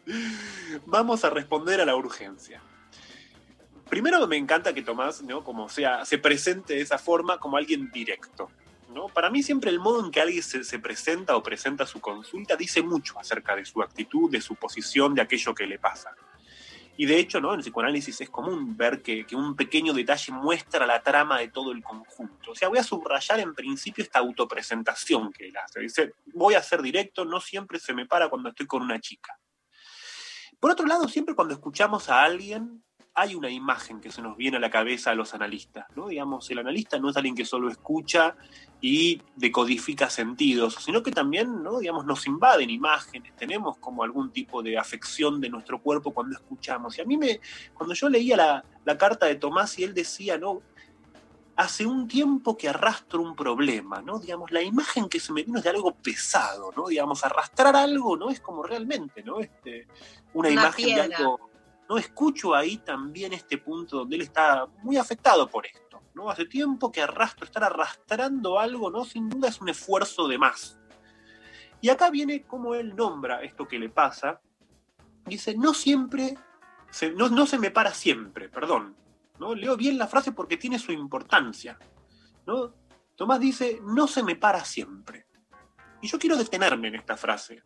vamos 0.85 1.23
a 1.25 1.29
responder 1.29 1.81
a 1.81 1.85
la 1.85 1.95
urgencia. 1.95 2.61
Primero 3.91 4.25
me 4.25 4.37
encanta 4.37 4.73
que 4.73 4.81
Tomás, 4.81 5.21
¿no? 5.21 5.43
Como 5.43 5.67
sea, 5.67 6.05
se 6.05 6.17
presente 6.17 6.75
de 6.75 6.81
esa 6.81 6.97
forma 6.97 7.37
como 7.39 7.57
alguien 7.57 7.91
directo. 7.91 8.49
¿no? 8.89 9.09
Para 9.09 9.29
mí 9.29 9.43
siempre 9.43 9.69
el 9.69 9.79
modo 9.79 10.03
en 10.03 10.11
que 10.11 10.21
alguien 10.21 10.41
se, 10.41 10.63
se 10.63 10.79
presenta 10.79 11.35
o 11.35 11.43
presenta 11.43 11.85
su 11.85 11.99
consulta 11.99 12.55
dice 12.55 12.81
mucho 12.81 13.19
acerca 13.19 13.55
de 13.55 13.65
su 13.65 13.81
actitud, 13.81 14.31
de 14.31 14.41
su 14.41 14.55
posición, 14.55 15.13
de 15.13 15.21
aquello 15.21 15.53
que 15.53 15.67
le 15.67 15.77
pasa. 15.77 16.15
Y 16.95 17.05
de 17.05 17.19
hecho, 17.19 17.41
¿no? 17.41 17.53
en 17.53 17.59
el 17.59 17.63
psicoanálisis 17.63 18.21
es 18.21 18.29
común 18.29 18.77
ver 18.77 19.01
que, 19.01 19.25
que 19.25 19.35
un 19.35 19.55
pequeño 19.57 19.93
detalle 19.93 20.31
muestra 20.31 20.85
la 20.85 21.03
trama 21.03 21.39
de 21.39 21.49
todo 21.49 21.73
el 21.73 21.83
conjunto. 21.83 22.51
O 22.51 22.55
sea, 22.55 22.69
voy 22.69 22.79
a 22.79 22.83
subrayar 22.83 23.41
en 23.41 23.53
principio 23.53 24.03
esta 24.03 24.19
autopresentación 24.19 25.33
que 25.33 25.47
él 25.47 25.57
hace. 25.57 25.81
Dice, 25.81 26.13
voy 26.33 26.55
a 26.55 26.63
ser 26.63 26.81
directo, 26.81 27.25
no 27.25 27.41
siempre 27.41 27.77
se 27.79 27.93
me 27.93 28.05
para 28.05 28.29
cuando 28.29 28.49
estoy 28.49 28.67
con 28.67 28.83
una 28.83 28.99
chica. 29.01 29.37
Por 30.61 30.71
otro 30.71 30.85
lado, 30.85 31.07
siempre 31.07 31.33
cuando 31.33 31.53
escuchamos 31.53 32.07
a 32.09 32.23
alguien, 32.23 32.83
hay 33.13 33.35
una 33.35 33.49
imagen 33.49 33.99
que 33.99 34.11
se 34.11 34.21
nos 34.21 34.37
viene 34.37 34.57
a 34.57 34.59
la 34.59 34.69
cabeza 34.69 35.11
a 35.11 35.15
los 35.15 35.33
analistas, 35.33 35.85
¿no? 35.95 36.07
Digamos, 36.07 36.49
el 36.49 36.59
analista 36.59 36.97
no 36.97 37.09
es 37.09 37.17
alguien 37.17 37.35
que 37.35 37.43
solo 37.43 37.69
escucha 37.69 38.35
y 38.79 39.21
decodifica 39.35 40.09
sentidos, 40.09 40.75
sino 40.79 41.03
que 41.03 41.11
también, 41.11 41.61
¿no? 41.61 41.79
Digamos, 41.79 42.05
nos 42.05 42.25
invaden 42.25 42.69
imágenes, 42.69 43.35
tenemos 43.35 43.77
como 43.77 44.03
algún 44.03 44.31
tipo 44.31 44.63
de 44.63 44.77
afección 44.77 45.41
de 45.41 45.49
nuestro 45.49 45.81
cuerpo 45.81 46.13
cuando 46.13 46.37
escuchamos. 46.37 46.97
Y 46.97 47.01
a 47.01 47.05
mí 47.05 47.17
me, 47.17 47.41
cuando 47.73 47.93
yo 47.93 48.07
leía 48.07 48.37
la, 48.37 48.65
la 48.85 48.97
carta 48.97 49.25
de 49.25 49.35
Tomás 49.35 49.77
y 49.77 49.83
él 49.83 49.93
decía, 49.93 50.37
¿no? 50.37 50.61
Hace 51.57 51.85
un 51.85 52.07
tiempo 52.07 52.57
que 52.57 52.69
arrastro 52.69 53.21
un 53.21 53.35
problema, 53.35 54.01
¿no? 54.01 54.19
Digamos, 54.19 54.51
la 54.51 54.61
imagen 54.61 55.09
que 55.09 55.19
se 55.19 55.33
me 55.33 55.43
vino 55.43 55.57
es 55.57 55.65
de 55.65 55.69
algo 55.69 55.93
pesado, 55.93 56.71
¿no? 56.77 56.87
Digamos, 56.87 57.25
arrastrar 57.25 57.75
algo, 57.75 58.15
¿no? 58.15 58.29
Es 58.29 58.39
como 58.39 58.63
realmente, 58.63 59.21
¿no? 59.21 59.41
Este, 59.41 59.85
una, 60.33 60.47
Una 60.47 60.49
imagen 60.49 60.85
piedra. 60.85 61.07
de 61.09 61.15
algo 61.15 61.50
no 61.91 61.97
escucho 61.97 62.55
ahí 62.55 62.77
también 62.77 63.33
este 63.33 63.57
punto 63.57 63.97
donde 63.97 64.15
él 64.15 64.21
está 64.21 64.65
muy 64.81 64.95
afectado 64.95 65.49
por 65.49 65.65
esto. 65.65 66.01
¿no? 66.13 66.29
Hace 66.29 66.45
tiempo 66.45 66.89
que 66.89 67.01
arrastro, 67.01 67.43
estar 67.43 67.65
arrastrando 67.65 68.57
algo, 68.59 68.89
¿no? 68.89 69.03
Sin 69.03 69.27
duda 69.27 69.49
es 69.49 69.59
un 69.59 69.67
esfuerzo 69.67 70.25
de 70.29 70.37
más. 70.37 70.79
Y 71.81 71.89
acá 71.89 72.09
viene 72.09 72.43
como 72.43 72.75
él 72.75 72.95
nombra 72.95 73.41
esto 73.41 73.67
que 73.67 73.77
le 73.77 73.89
pasa. 73.89 74.39
Dice, 75.25 75.53
no 75.57 75.73
siempre, 75.73 76.37
se- 76.91 77.11
no, 77.11 77.27
no 77.27 77.45
se 77.45 77.59
me 77.59 77.71
para 77.71 77.93
siempre, 77.93 78.47
perdón. 78.47 78.95
¿no? 79.37 79.53
Leo 79.53 79.75
bien 79.75 79.97
la 79.97 80.07
frase 80.07 80.31
porque 80.31 80.55
tiene 80.55 80.79
su 80.79 80.93
importancia. 80.93 81.77
¿no? 82.47 82.73
Tomás 83.17 83.41
dice, 83.41 83.81
no 83.83 84.07
se 84.07 84.23
me 84.23 84.37
para 84.37 84.63
siempre. 84.63 85.25
Y 86.01 86.07
yo 86.07 86.17
quiero 86.17 86.37
detenerme 86.37 86.87
en 86.87 86.95
esta 86.95 87.17
frase, 87.17 87.61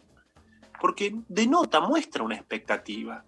porque 0.81 1.15
denota, 1.29 1.79
muestra 1.79 2.23
una 2.23 2.35
expectativa. 2.35 3.23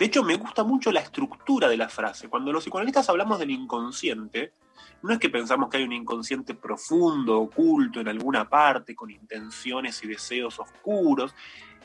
De 0.00 0.06
hecho, 0.06 0.24
me 0.24 0.36
gusta 0.36 0.64
mucho 0.64 0.90
la 0.90 1.00
estructura 1.00 1.68
de 1.68 1.76
la 1.76 1.90
frase. 1.90 2.30
Cuando 2.30 2.50
los 2.52 2.64
psicoanalistas 2.64 3.10
hablamos 3.10 3.38
del 3.38 3.50
inconsciente, 3.50 4.54
no 5.02 5.12
es 5.12 5.18
que 5.18 5.28
pensamos 5.28 5.68
que 5.68 5.76
hay 5.76 5.82
un 5.82 5.92
inconsciente 5.92 6.54
profundo, 6.54 7.38
oculto 7.38 8.00
en 8.00 8.08
alguna 8.08 8.48
parte, 8.48 8.96
con 8.96 9.10
intenciones 9.10 10.02
y 10.02 10.08
deseos 10.08 10.58
oscuros. 10.58 11.34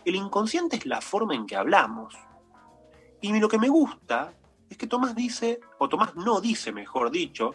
El 0.06 0.16
inconsciente 0.16 0.78
es 0.78 0.86
la 0.86 1.02
forma 1.02 1.36
en 1.36 1.46
que 1.46 1.58
hablamos. 1.58 2.16
Y 3.20 3.38
lo 3.38 3.50
que 3.50 3.60
me 3.60 3.68
gusta 3.68 4.32
es 4.70 4.78
que 4.78 4.88
Tomás 4.88 5.14
dice, 5.14 5.60
o 5.78 5.90
Tomás 5.90 6.16
no 6.16 6.40
dice, 6.40 6.72
mejor 6.72 7.12
dicho, 7.12 7.54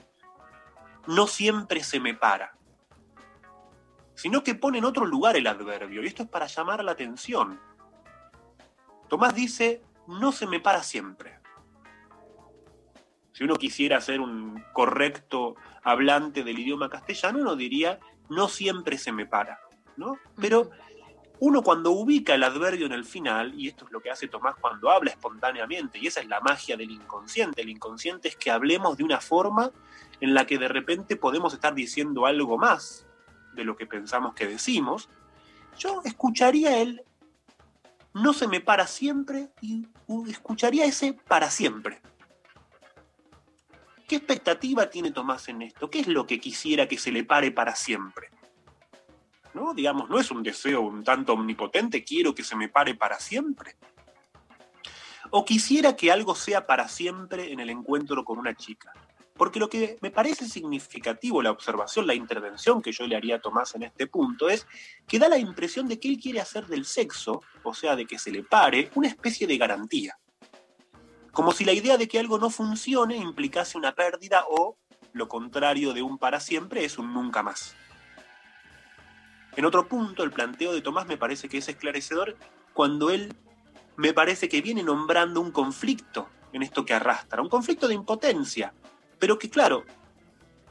no 1.07 1.27
siempre 1.27 1.83
se 1.83 2.01
me 2.01 2.13
para, 2.13 2.55
sino 4.15 4.43
que 4.43 4.55
pone 4.55 4.77
en 4.77 4.85
otro 4.85 5.07
lugar 5.07 5.39
el 5.39 5.47
adverbio, 5.47 6.03
y 6.03 6.09
esto 6.09 6.25
es 6.25 6.29
para 6.29 6.45
llamar 6.45 6.85
la 6.85 6.93
atención. 6.93 7.59
Tomás 9.09 9.35
dice, 9.35 9.83
no 10.19 10.33
se 10.33 10.47
me 10.47 10.61
para 10.61 10.83
siempre. 10.83 11.39
Si 13.33 13.45
uno 13.45 13.57
quisiera 13.57 14.01
ser 14.01 14.21
un 14.21 14.63
correcto 14.73 15.55
hablante 15.83 16.43
del 16.45 16.59
idioma 16.59 16.91
castellano, 16.91 17.39
uno 17.39 17.57
diría, 17.57 18.01
no 18.29 18.49
siempre 18.49 18.99
se 18.99 19.13
me 19.13 19.25
para, 19.25 19.61
¿no? 19.97 20.19
Pero 20.37 20.71
uno 21.39 21.63
cuando 21.63 21.93
ubica 21.93 22.35
el 22.35 22.43
adverbio 22.43 22.87
en 22.87 22.93
el 22.93 23.05
final, 23.05 23.55
y 23.59 23.69
esto 23.69 23.87
es 23.87 23.93
lo 23.93 24.01
que 24.01 24.11
hace 24.11 24.29
Tomás 24.29 24.57
cuando 24.61 24.91
habla 24.91 25.11
espontáneamente, 25.11 25.99
y 25.99 26.07
esa 26.07 26.21
es 26.21 26.29
la 26.29 26.41
magia 26.41 26.77
del 26.77 26.91
inconsciente, 26.91 27.63
el 27.63 27.71
inconsciente 27.71 28.29
es 28.29 28.37
que 28.37 28.51
hablemos 28.51 28.99
de 28.99 29.05
una 29.05 29.21
forma 29.21 29.71
en 30.21 30.35
la 30.35 30.47
que 30.47 30.59
de 30.59 30.69
repente 30.69 31.17
podemos 31.17 31.55
estar 31.55 31.75
diciendo 31.75 32.27
algo 32.27 32.59
más 32.59 33.07
de 33.55 33.65
lo 33.65 33.75
que 33.75 33.87
pensamos 33.87 34.35
que 34.35 34.47
decimos, 34.47 35.09
yo 35.79 36.03
escucharía 36.05 36.79
el 36.83 37.03
no 38.13 38.33
se 38.33 38.49
me 38.49 38.61
para 38.61 38.87
siempre 38.87 39.51
y 39.61 39.87
escucharía 40.29 40.85
ese 40.85 41.13
para 41.13 41.51
siempre. 41.51 42.01
¿Qué 44.09 44.17
expectativa 44.17 44.91
tiene 44.91 45.13
Tomás 45.13 45.49
en 45.49 45.63
esto? 45.63 45.89
¿Qué 45.89 46.01
es 46.01 46.09
lo 46.09 46.27
que 46.27 46.41
quisiera 46.41 46.89
que 46.89 46.99
se 46.99 47.13
le 47.13 47.23
pare 47.23 47.53
para 47.53 47.77
siempre? 47.77 48.31
¿No? 49.55 49.73
Digamos, 49.73 50.11
no 50.11 50.19
es 50.19 50.31
un 50.31 50.43
deseo 50.43 50.81
un 50.81 51.05
tanto 51.05 51.35
omnipotente, 51.35 52.03
quiero 52.03 52.35
que 52.35 52.43
se 52.43 52.57
me 52.57 52.69
pare 52.69 52.95
para 52.95 53.21
siempre. 53.21 53.77
O 55.31 55.45
quisiera 55.45 55.95
que 55.95 56.11
algo 56.11 56.35
sea 56.35 56.67
para 56.67 56.89
siempre 56.89 57.53
en 57.53 57.61
el 57.61 57.71
encuentro 57.71 58.25
con 58.25 58.39
una 58.39 58.55
chica. 58.55 58.93
Porque 59.41 59.59
lo 59.59 59.71
que 59.71 59.97
me 60.03 60.11
parece 60.11 60.47
significativo, 60.47 61.41
la 61.41 61.51
observación, 61.51 62.07
la 62.07 62.13
intervención 62.13 62.83
que 62.83 62.93
yo 62.93 63.07
le 63.07 63.17
haría 63.17 63.37
a 63.37 63.41
Tomás 63.41 63.75
en 63.75 63.85
este 63.85 64.07
punto, 64.07 64.51
es 64.51 64.67
que 65.09 65.19
da 65.19 65.31
la 65.31 65.39
impresión 65.39 65.89
de 65.89 65.99
que 65.99 66.09
él 66.09 66.19
quiere 66.19 66.43
hacer 66.43 66.67
del 66.67 66.85
sexo, 66.85 67.41
o 67.63 67.73
sea, 67.73 67.97
de 67.97 68.05
que 68.05 68.19
se 68.19 68.31
le 68.31 68.43
pare, 68.43 68.91
una 68.97 69.09
especie 69.09 69.47
de 69.47 69.57
garantía. 69.57 70.19
Como 71.33 71.53
si 71.53 71.65
la 71.65 71.73
idea 71.73 71.97
de 71.97 72.07
que 72.07 72.19
algo 72.19 72.39
no 72.39 72.51
funcione 72.51 73.17
implicase 73.17 73.79
una 73.79 73.95
pérdida 73.95 74.45
o, 74.47 74.77
lo 75.15 75.27
contrario 75.27 75.95
de 75.95 76.03
un 76.03 76.19
para 76.19 76.39
siempre, 76.39 76.85
es 76.85 76.99
un 76.99 77.15
nunca 77.15 77.43
más. 77.43 77.75
En 79.57 79.65
otro 79.65 79.89
punto, 79.89 80.23
el 80.23 80.33
planteo 80.33 80.75
de 80.75 80.83
Tomás 80.83 81.07
me 81.07 81.17
parece 81.17 81.49
que 81.49 81.57
es 81.57 81.69
esclarecedor 81.71 82.37
cuando 82.75 83.09
él 83.09 83.35
me 83.97 84.13
parece 84.13 84.51
que 84.51 84.61
viene 84.61 84.83
nombrando 84.83 85.41
un 85.41 85.51
conflicto 85.51 86.29
en 86.53 86.63
esto 86.63 86.85
que 86.85 86.93
arrastra, 86.93 87.41
un 87.41 87.49
conflicto 87.49 87.89
de 87.89 87.95
impotencia, 87.95 88.75
pero 89.21 89.39
que 89.39 89.51
claro, 89.51 89.85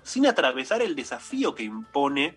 sin 0.04 0.28
atravesar 0.28 0.82
el 0.82 0.96
desafío 0.96 1.56
que 1.56 1.64
impone 1.64 2.36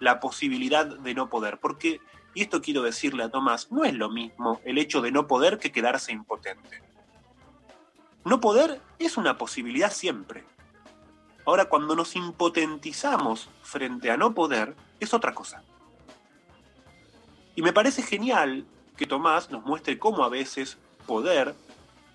la 0.00 0.18
posibilidad 0.18 0.86
de 0.86 1.14
no 1.14 1.28
poder, 1.28 1.58
porque, 1.58 2.00
y 2.34 2.42
esto 2.42 2.60
quiero 2.60 2.82
decirle 2.82 3.22
a 3.22 3.30
Tomás, 3.30 3.70
no 3.70 3.84
es 3.84 3.94
lo 3.94 4.10
mismo 4.10 4.60
el 4.64 4.78
hecho 4.78 5.00
de 5.00 5.12
no 5.12 5.26
poder 5.26 5.58
que 5.58 5.70
quedarse 5.70 6.12
impotente. 6.12 6.82
No 8.24 8.40
poder 8.40 8.80
es 8.98 9.16
una 9.16 9.38
posibilidad 9.38 9.92
siempre. 9.92 10.44
Ahora, 11.44 11.66
cuando 11.66 11.94
nos 11.94 12.16
impotentizamos 12.16 13.48
frente 13.62 14.10
a 14.10 14.16
no 14.16 14.34
poder, 14.34 14.74
es 14.98 15.14
otra 15.14 15.32
cosa. 15.32 15.62
Y 17.54 17.62
me 17.62 17.72
parece 17.72 18.02
genial 18.02 18.66
que 18.96 19.06
Tomás 19.06 19.50
nos 19.50 19.64
muestre 19.64 19.98
cómo 19.98 20.24
a 20.24 20.28
veces 20.28 20.76
poder, 21.06 21.54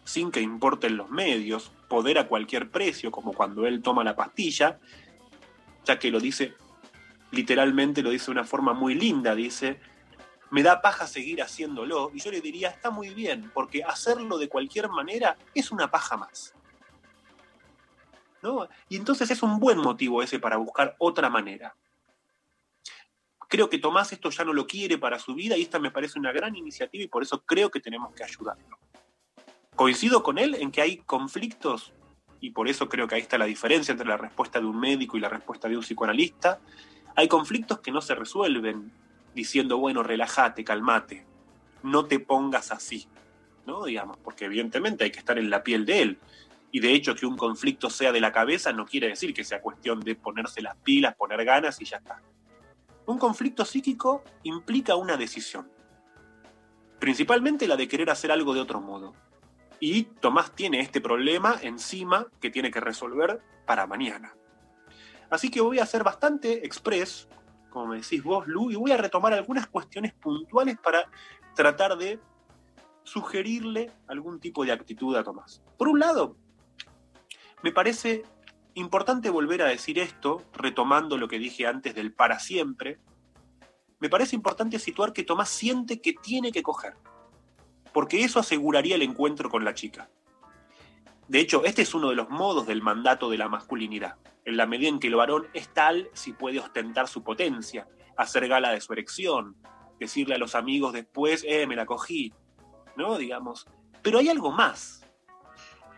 sin 0.03 0.31
que 0.31 0.41
importen 0.41 0.97
los 0.97 1.09
medios, 1.09 1.71
poder 1.91 2.17
a 2.19 2.25
cualquier 2.29 2.71
precio, 2.71 3.11
como 3.11 3.33
cuando 3.33 3.67
él 3.67 3.81
toma 3.81 4.01
la 4.01 4.15
pastilla, 4.15 4.79
ya 5.83 5.99
que 5.99 6.09
lo 6.09 6.21
dice, 6.21 6.53
literalmente 7.31 8.01
lo 8.01 8.11
dice 8.11 8.27
de 8.27 8.31
una 8.31 8.45
forma 8.45 8.71
muy 8.71 8.95
linda, 8.95 9.35
dice, 9.35 9.77
me 10.51 10.63
da 10.63 10.81
paja 10.81 11.05
seguir 11.05 11.41
haciéndolo, 11.41 12.09
y 12.13 12.21
yo 12.21 12.31
le 12.31 12.39
diría, 12.39 12.69
está 12.69 12.91
muy 12.91 13.09
bien, 13.09 13.51
porque 13.53 13.83
hacerlo 13.83 14.37
de 14.37 14.47
cualquier 14.47 14.87
manera 14.87 15.35
es 15.53 15.69
una 15.69 15.91
paja 15.91 16.15
más. 16.15 16.53
¿No? 18.41 18.69
Y 18.87 18.95
entonces 18.95 19.29
es 19.29 19.43
un 19.43 19.59
buen 19.59 19.77
motivo 19.77 20.23
ese 20.23 20.39
para 20.39 20.55
buscar 20.55 20.95
otra 20.97 21.29
manera. 21.29 21.75
Creo 23.49 23.69
que 23.69 23.79
Tomás 23.79 24.13
esto 24.13 24.29
ya 24.29 24.45
no 24.45 24.53
lo 24.53 24.65
quiere 24.65 24.97
para 24.97 25.19
su 25.19 25.35
vida 25.35 25.57
y 25.57 25.63
esta 25.63 25.77
me 25.77 25.91
parece 25.91 26.17
una 26.17 26.31
gran 26.31 26.55
iniciativa 26.55 27.03
y 27.03 27.09
por 27.09 27.21
eso 27.21 27.43
creo 27.43 27.69
que 27.69 27.81
tenemos 27.81 28.13
que 28.13 28.23
ayudarlo. 28.23 28.79
Coincido 29.81 30.21
con 30.21 30.37
él 30.37 30.53
en 30.59 30.69
que 30.69 30.79
hay 30.83 30.97
conflictos 30.97 31.91
y 32.39 32.51
por 32.51 32.67
eso 32.67 32.87
creo 32.87 33.07
que 33.07 33.15
ahí 33.15 33.21
está 33.21 33.39
la 33.39 33.45
diferencia 33.45 33.91
entre 33.91 34.07
la 34.07 34.15
respuesta 34.15 34.59
de 34.59 34.67
un 34.67 34.79
médico 34.79 35.17
y 35.17 35.19
la 35.19 35.27
respuesta 35.27 35.67
de 35.67 35.75
un 35.75 35.81
psicoanalista. 35.81 36.59
Hay 37.15 37.27
conflictos 37.27 37.79
que 37.79 37.89
no 37.89 37.99
se 37.99 38.13
resuelven 38.13 38.91
diciendo, 39.33 39.79
bueno, 39.79 40.03
relájate, 40.03 40.63
calmate, 40.63 41.25
no 41.81 42.05
te 42.05 42.19
pongas 42.19 42.71
así, 42.71 43.07
¿no? 43.65 43.85
Digamos, 43.85 44.17
porque 44.17 44.45
evidentemente 44.45 45.03
hay 45.03 45.09
que 45.09 45.17
estar 45.17 45.39
en 45.39 45.49
la 45.49 45.63
piel 45.63 45.83
de 45.87 46.01
él. 46.03 46.19
Y 46.71 46.79
de 46.79 46.93
hecho 46.93 47.15
que 47.15 47.25
un 47.25 47.35
conflicto 47.35 47.89
sea 47.89 48.11
de 48.11 48.21
la 48.21 48.31
cabeza 48.31 48.71
no 48.73 48.85
quiere 48.85 49.07
decir 49.07 49.33
que 49.33 49.43
sea 49.43 49.61
cuestión 49.61 50.01
de 50.01 50.13
ponerse 50.13 50.61
las 50.61 50.75
pilas, 50.75 51.15
poner 51.15 51.43
ganas 51.43 51.81
y 51.81 51.85
ya 51.85 51.97
está. 51.97 52.21
Un 53.07 53.17
conflicto 53.17 53.65
psíquico 53.65 54.23
implica 54.43 54.95
una 54.95 55.17
decisión. 55.17 55.71
Principalmente 56.99 57.67
la 57.67 57.77
de 57.77 57.87
querer 57.87 58.11
hacer 58.11 58.31
algo 58.31 58.53
de 58.53 58.59
otro 58.59 58.79
modo. 58.79 59.15
Y 59.81 60.03
Tomás 60.03 60.55
tiene 60.55 60.79
este 60.79 61.01
problema 61.01 61.57
encima 61.61 62.27
que 62.39 62.51
tiene 62.51 62.69
que 62.69 62.79
resolver 62.79 63.41
para 63.65 63.87
mañana. 63.87 64.35
Así 65.31 65.49
que 65.49 65.59
voy 65.59 65.79
a 65.79 65.85
ser 65.87 66.03
bastante 66.03 66.65
express, 66.65 67.27
como 67.71 67.87
me 67.87 67.97
decís 67.97 68.23
vos, 68.23 68.45
Lu, 68.47 68.69
y 68.69 68.75
voy 68.75 68.91
a 68.91 68.97
retomar 68.97 69.33
algunas 69.33 69.65
cuestiones 69.65 70.13
puntuales 70.13 70.77
para 70.77 71.09
tratar 71.55 71.97
de 71.97 72.19
sugerirle 73.03 73.91
algún 74.07 74.39
tipo 74.39 74.63
de 74.63 74.71
actitud 74.71 75.15
a 75.15 75.23
Tomás. 75.23 75.63
Por 75.79 75.87
un 75.87 75.99
lado, 75.99 76.37
me 77.63 77.71
parece 77.71 78.23
importante 78.75 79.31
volver 79.31 79.63
a 79.63 79.67
decir 79.67 79.97
esto, 79.97 80.43
retomando 80.53 81.17
lo 81.17 81.27
que 81.27 81.39
dije 81.39 81.65
antes 81.65 81.95
del 81.95 82.13
para 82.13 82.39
siempre. 82.39 82.99
Me 83.99 84.09
parece 84.09 84.35
importante 84.35 84.77
situar 84.77 85.11
que 85.11 85.23
Tomás 85.23 85.49
siente 85.49 86.01
que 86.01 86.13
tiene 86.13 86.51
que 86.51 86.61
coger, 86.61 86.93
porque 87.93 88.23
eso 88.23 88.39
aseguraría 88.39 88.95
el 88.95 89.01
encuentro 89.01 89.49
con 89.49 89.65
la 89.65 89.73
chica. 89.73 90.09
De 91.27 91.39
hecho, 91.39 91.63
este 91.63 91.83
es 91.83 91.93
uno 91.93 92.09
de 92.09 92.15
los 92.15 92.29
modos 92.29 92.67
del 92.67 92.81
mandato 92.81 93.29
de 93.29 93.37
la 93.37 93.47
masculinidad, 93.47 94.15
en 94.43 94.57
la 94.57 94.65
medida 94.65 94.89
en 94.89 94.99
que 94.99 95.07
el 95.07 95.15
varón 95.15 95.47
es 95.53 95.69
tal 95.73 96.09
si 96.13 96.33
puede 96.33 96.59
ostentar 96.59 97.07
su 97.07 97.23
potencia, 97.23 97.87
hacer 98.17 98.47
gala 98.47 98.71
de 98.71 98.81
su 98.81 98.91
erección, 98.93 99.55
decirle 99.99 100.35
a 100.35 100.37
los 100.37 100.55
amigos 100.55 100.93
después, 100.93 101.45
eh, 101.47 101.67
me 101.67 101.75
la 101.75 101.85
cogí, 101.85 102.33
¿no? 102.97 103.17
Digamos. 103.17 103.65
Pero 104.01 104.19
hay 104.19 104.29
algo 104.29 104.51
más. 104.51 105.05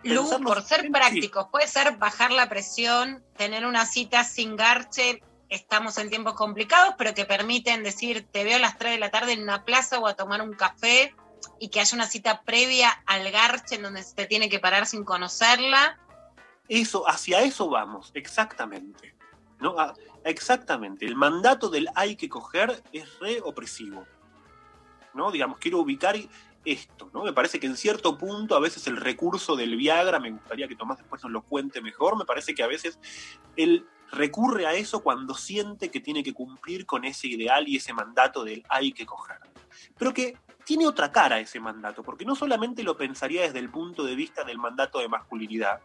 Lu, 0.03 0.29
por 0.43 0.61
ser 0.61 0.81
sí. 0.81 0.89
prácticos, 0.89 1.47
puede 1.49 1.67
ser 1.67 1.97
bajar 1.97 2.31
la 2.31 2.49
presión, 2.49 3.23
tener 3.37 3.65
una 3.65 3.85
cita 3.85 4.25
sin 4.25 4.57
garche, 4.57 5.23
estamos 5.47 5.97
en 5.97 6.09
tiempos 6.09 6.33
complicados, 6.33 6.95
pero 6.97 7.13
que 7.13 7.25
permiten 7.25 7.83
decir, 7.83 8.27
te 8.29 8.43
veo 8.43 8.57
a 8.57 8.59
las 8.59 8.77
3 8.77 8.93
de 8.93 8.99
la 8.99 9.11
tarde 9.11 9.33
en 9.33 9.43
una 9.43 9.63
plaza 9.63 9.99
o 9.99 10.07
a 10.07 10.15
tomar 10.15 10.41
un 10.41 10.53
café 10.53 11.15
y 11.59 11.69
que 11.69 11.79
haya 11.79 11.95
una 11.95 12.07
cita 12.07 12.41
previa 12.43 12.89
al 13.05 13.31
garche 13.31 13.75
en 13.75 13.83
donde 13.83 14.03
se 14.03 14.25
tiene 14.25 14.49
que 14.49 14.59
parar 14.59 14.85
sin 14.85 15.03
conocerla. 15.03 15.99
Eso, 16.67 17.07
hacia 17.09 17.41
eso 17.41 17.69
vamos, 17.69 18.11
exactamente. 18.13 19.15
¿no? 19.59 19.75
Ah, 19.77 19.93
exactamente. 20.23 21.05
El 21.05 21.15
mandato 21.15 21.69
del 21.69 21.89
hay 21.95 22.15
que 22.15 22.29
coger 22.29 22.83
es 22.91 23.19
re 23.19 23.41
opresivo. 23.41 24.05
¿no? 25.13 25.31
Digamos, 25.31 25.57
quiero 25.59 25.79
ubicar 25.79 26.15
esto, 26.65 27.09
¿no? 27.13 27.23
Me 27.23 27.33
parece 27.33 27.59
que 27.59 27.67
en 27.67 27.75
cierto 27.75 28.17
punto 28.17 28.55
a 28.55 28.59
veces 28.59 28.87
el 28.87 28.97
recurso 28.97 29.55
del 29.55 29.75
Viagra, 29.75 30.19
me 30.19 30.31
gustaría 30.31 30.67
que 30.67 30.75
Tomás 30.75 30.97
después 30.97 31.21
nos 31.23 31.31
lo 31.31 31.41
cuente 31.41 31.81
mejor, 31.81 32.17
me 32.17 32.25
parece 32.25 32.55
que 32.55 32.63
a 32.63 32.67
veces 32.67 32.99
él 33.55 33.85
recurre 34.11 34.65
a 34.65 34.73
eso 34.73 35.01
cuando 35.01 35.33
siente 35.33 35.89
que 35.89 35.99
tiene 35.99 36.23
que 36.23 36.33
cumplir 36.33 36.85
con 36.85 37.03
ese 37.03 37.27
ideal 37.27 37.67
y 37.67 37.77
ese 37.77 37.93
mandato 37.93 38.43
del 38.43 38.63
hay 38.69 38.93
que 38.93 39.05
coger. 39.05 39.37
Pero 39.97 40.13
que 40.13 40.37
tiene 40.65 40.87
otra 40.87 41.11
cara 41.11 41.39
ese 41.39 41.59
mandato, 41.59 42.03
porque 42.03 42.25
no 42.25 42.35
solamente 42.35 42.83
lo 42.83 42.97
pensaría 42.97 43.43
desde 43.43 43.59
el 43.59 43.69
punto 43.69 44.03
de 44.03 44.15
vista 44.15 44.43
del 44.43 44.57
mandato 44.57 44.99
de 44.99 45.07
masculinidad, 45.07 45.81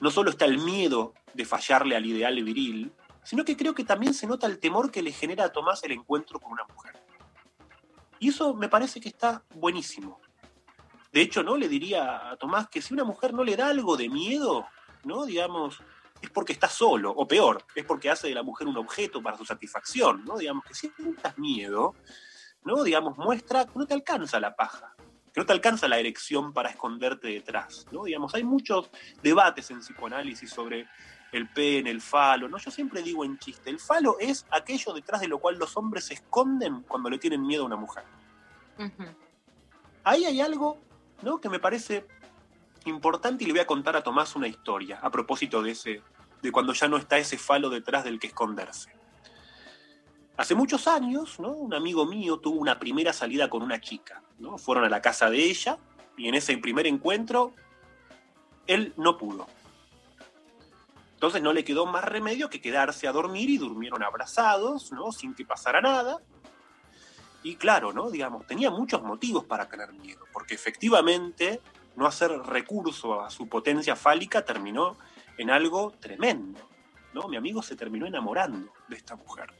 no 0.00 0.10
solo 0.10 0.30
está 0.30 0.44
el 0.44 0.58
miedo 0.58 1.14
de 1.34 1.44
fallarle 1.44 1.96
al 1.96 2.06
ideal 2.06 2.42
viril, 2.42 2.92
sino 3.22 3.44
que 3.44 3.56
creo 3.56 3.74
que 3.74 3.84
también 3.84 4.14
se 4.14 4.26
nota 4.26 4.46
el 4.46 4.58
temor 4.58 4.90
que 4.90 5.02
le 5.02 5.12
genera 5.12 5.44
a 5.44 5.52
Tomás 5.52 5.84
el 5.84 5.92
encuentro 5.92 6.40
con 6.40 6.52
una 6.52 6.64
mujer. 6.64 7.00
Y 8.18 8.28
eso 8.28 8.54
me 8.54 8.68
parece 8.68 9.00
que 9.00 9.08
está 9.08 9.42
buenísimo. 9.54 10.20
De 11.12 11.20
hecho, 11.20 11.42
¿no? 11.42 11.56
Le 11.56 11.68
diría 11.68 12.30
a 12.30 12.36
Tomás 12.36 12.68
que 12.68 12.80
si 12.80 12.94
una 12.94 13.04
mujer 13.04 13.34
no 13.34 13.44
le 13.44 13.56
da 13.56 13.68
algo 13.68 13.96
de 13.96 14.08
miedo, 14.08 14.66
¿no? 15.04 15.26
Digamos, 15.26 15.82
es 16.20 16.30
porque 16.30 16.52
está 16.52 16.68
solo, 16.68 17.10
o 17.10 17.26
peor, 17.26 17.64
es 17.74 17.84
porque 17.84 18.10
hace 18.10 18.28
de 18.28 18.34
la 18.34 18.42
mujer 18.42 18.68
un 18.68 18.76
objeto 18.76 19.22
para 19.22 19.36
su 19.36 19.44
satisfacción, 19.44 20.24
¿no? 20.24 20.38
Digamos 20.38 20.64
que 20.64 20.74
si 20.74 20.92
miedo, 21.36 21.94
¿no? 22.64 22.82
Digamos, 22.82 23.16
muestra 23.18 23.64
que 23.64 23.78
no 23.78 23.86
te 23.86 23.94
alcanza 23.94 24.40
la 24.40 24.54
paja, 24.54 24.94
que 25.32 25.40
no 25.40 25.46
te 25.46 25.52
alcanza 25.52 25.88
la 25.88 25.98
erección 25.98 26.52
para 26.52 26.70
esconderte 26.70 27.28
detrás, 27.28 27.86
¿no? 27.90 28.04
Digamos, 28.04 28.34
hay 28.34 28.44
muchos 28.44 28.90
debates 29.22 29.70
en 29.70 29.80
psicoanálisis 29.80 30.50
sobre 30.50 30.88
el 31.32 31.48
pene, 31.48 31.90
el 31.90 32.00
falo, 32.00 32.48
¿no? 32.48 32.58
Yo 32.58 32.70
siempre 32.70 33.02
digo 33.02 33.24
en 33.24 33.38
chiste, 33.38 33.70
el 33.70 33.78
falo 33.78 34.16
es 34.18 34.46
aquello 34.50 34.92
detrás 34.92 35.20
de 35.20 35.28
lo 35.28 35.38
cual 35.38 35.58
los 35.58 35.76
hombres 35.76 36.04
se 36.04 36.14
esconden 36.14 36.82
cuando 36.82 37.08
le 37.08 37.18
tienen 37.18 37.46
miedo 37.46 37.62
a 37.62 37.66
una 37.66 37.76
mujer. 37.76 38.04
Ahí 40.04 40.24
hay 40.24 40.40
algo, 40.40 40.78
¿no? 41.22 41.40
Que 41.40 41.48
me 41.48 41.60
parece 41.60 42.06
importante 42.86 43.44
y 43.44 43.46
le 43.46 43.52
voy 43.52 43.60
a 43.60 43.66
contar 43.66 43.96
a 43.96 44.02
Tomás 44.02 44.34
una 44.34 44.48
historia 44.48 44.98
a 45.02 45.10
propósito 45.10 45.62
de 45.62 45.72
ese, 45.72 46.02
de 46.42 46.52
cuando 46.52 46.72
ya 46.72 46.88
no 46.88 46.96
está 46.96 47.18
ese 47.18 47.38
falo 47.38 47.68
detrás 47.68 48.04
del 48.04 48.18
que 48.18 48.28
esconderse. 48.28 48.90
Hace 50.40 50.54
muchos 50.54 50.88
años, 50.88 51.38
¿no? 51.38 51.50
Un 51.50 51.74
amigo 51.74 52.06
mío 52.06 52.38
tuvo 52.38 52.58
una 52.58 52.78
primera 52.78 53.12
salida 53.12 53.50
con 53.50 53.62
una 53.62 53.78
chica. 53.78 54.22
Fueron 54.56 54.84
a 54.84 54.88
la 54.88 55.02
casa 55.02 55.28
de 55.28 55.36
ella 55.36 55.76
y 56.16 56.28
en 56.28 56.34
ese 56.34 56.56
primer 56.56 56.86
encuentro 56.86 57.52
él 58.66 58.94
no 58.96 59.18
pudo. 59.18 59.46
Entonces 61.12 61.42
no 61.42 61.52
le 61.52 61.62
quedó 61.62 61.84
más 61.84 62.04
remedio 62.04 62.48
que 62.48 62.62
quedarse 62.62 63.06
a 63.06 63.12
dormir 63.12 63.50
y 63.50 63.58
durmieron 63.58 64.02
abrazados. 64.02 64.90
Sin 65.14 65.34
que 65.34 65.44
pasara 65.44 65.82
nada. 65.82 66.22
Y 67.42 67.56
claro. 67.56 67.92
Digamos, 68.10 68.46
tenía 68.46 68.70
muchos 68.70 69.02
motivos 69.02 69.44
para 69.44 69.68
tener 69.68 69.92
miedo, 69.92 70.24
porque 70.32 70.54
efectivamente 70.54 71.60
no 71.96 72.06
hacer 72.06 72.30
recurso 72.30 73.20
a 73.20 73.28
su 73.28 73.46
potencia 73.46 73.94
fálica 73.94 74.42
terminó 74.42 74.96
en 75.36 75.50
algo 75.50 75.92
tremendo, 76.00 76.60
¿no? 77.12 77.28
Mi 77.28 77.36
amigo 77.36 77.62
se 77.62 77.76
terminó 77.76 78.06
enamorando 78.06 78.72
de 78.88 78.96
esta 78.96 79.16
mujer, 79.16 79.52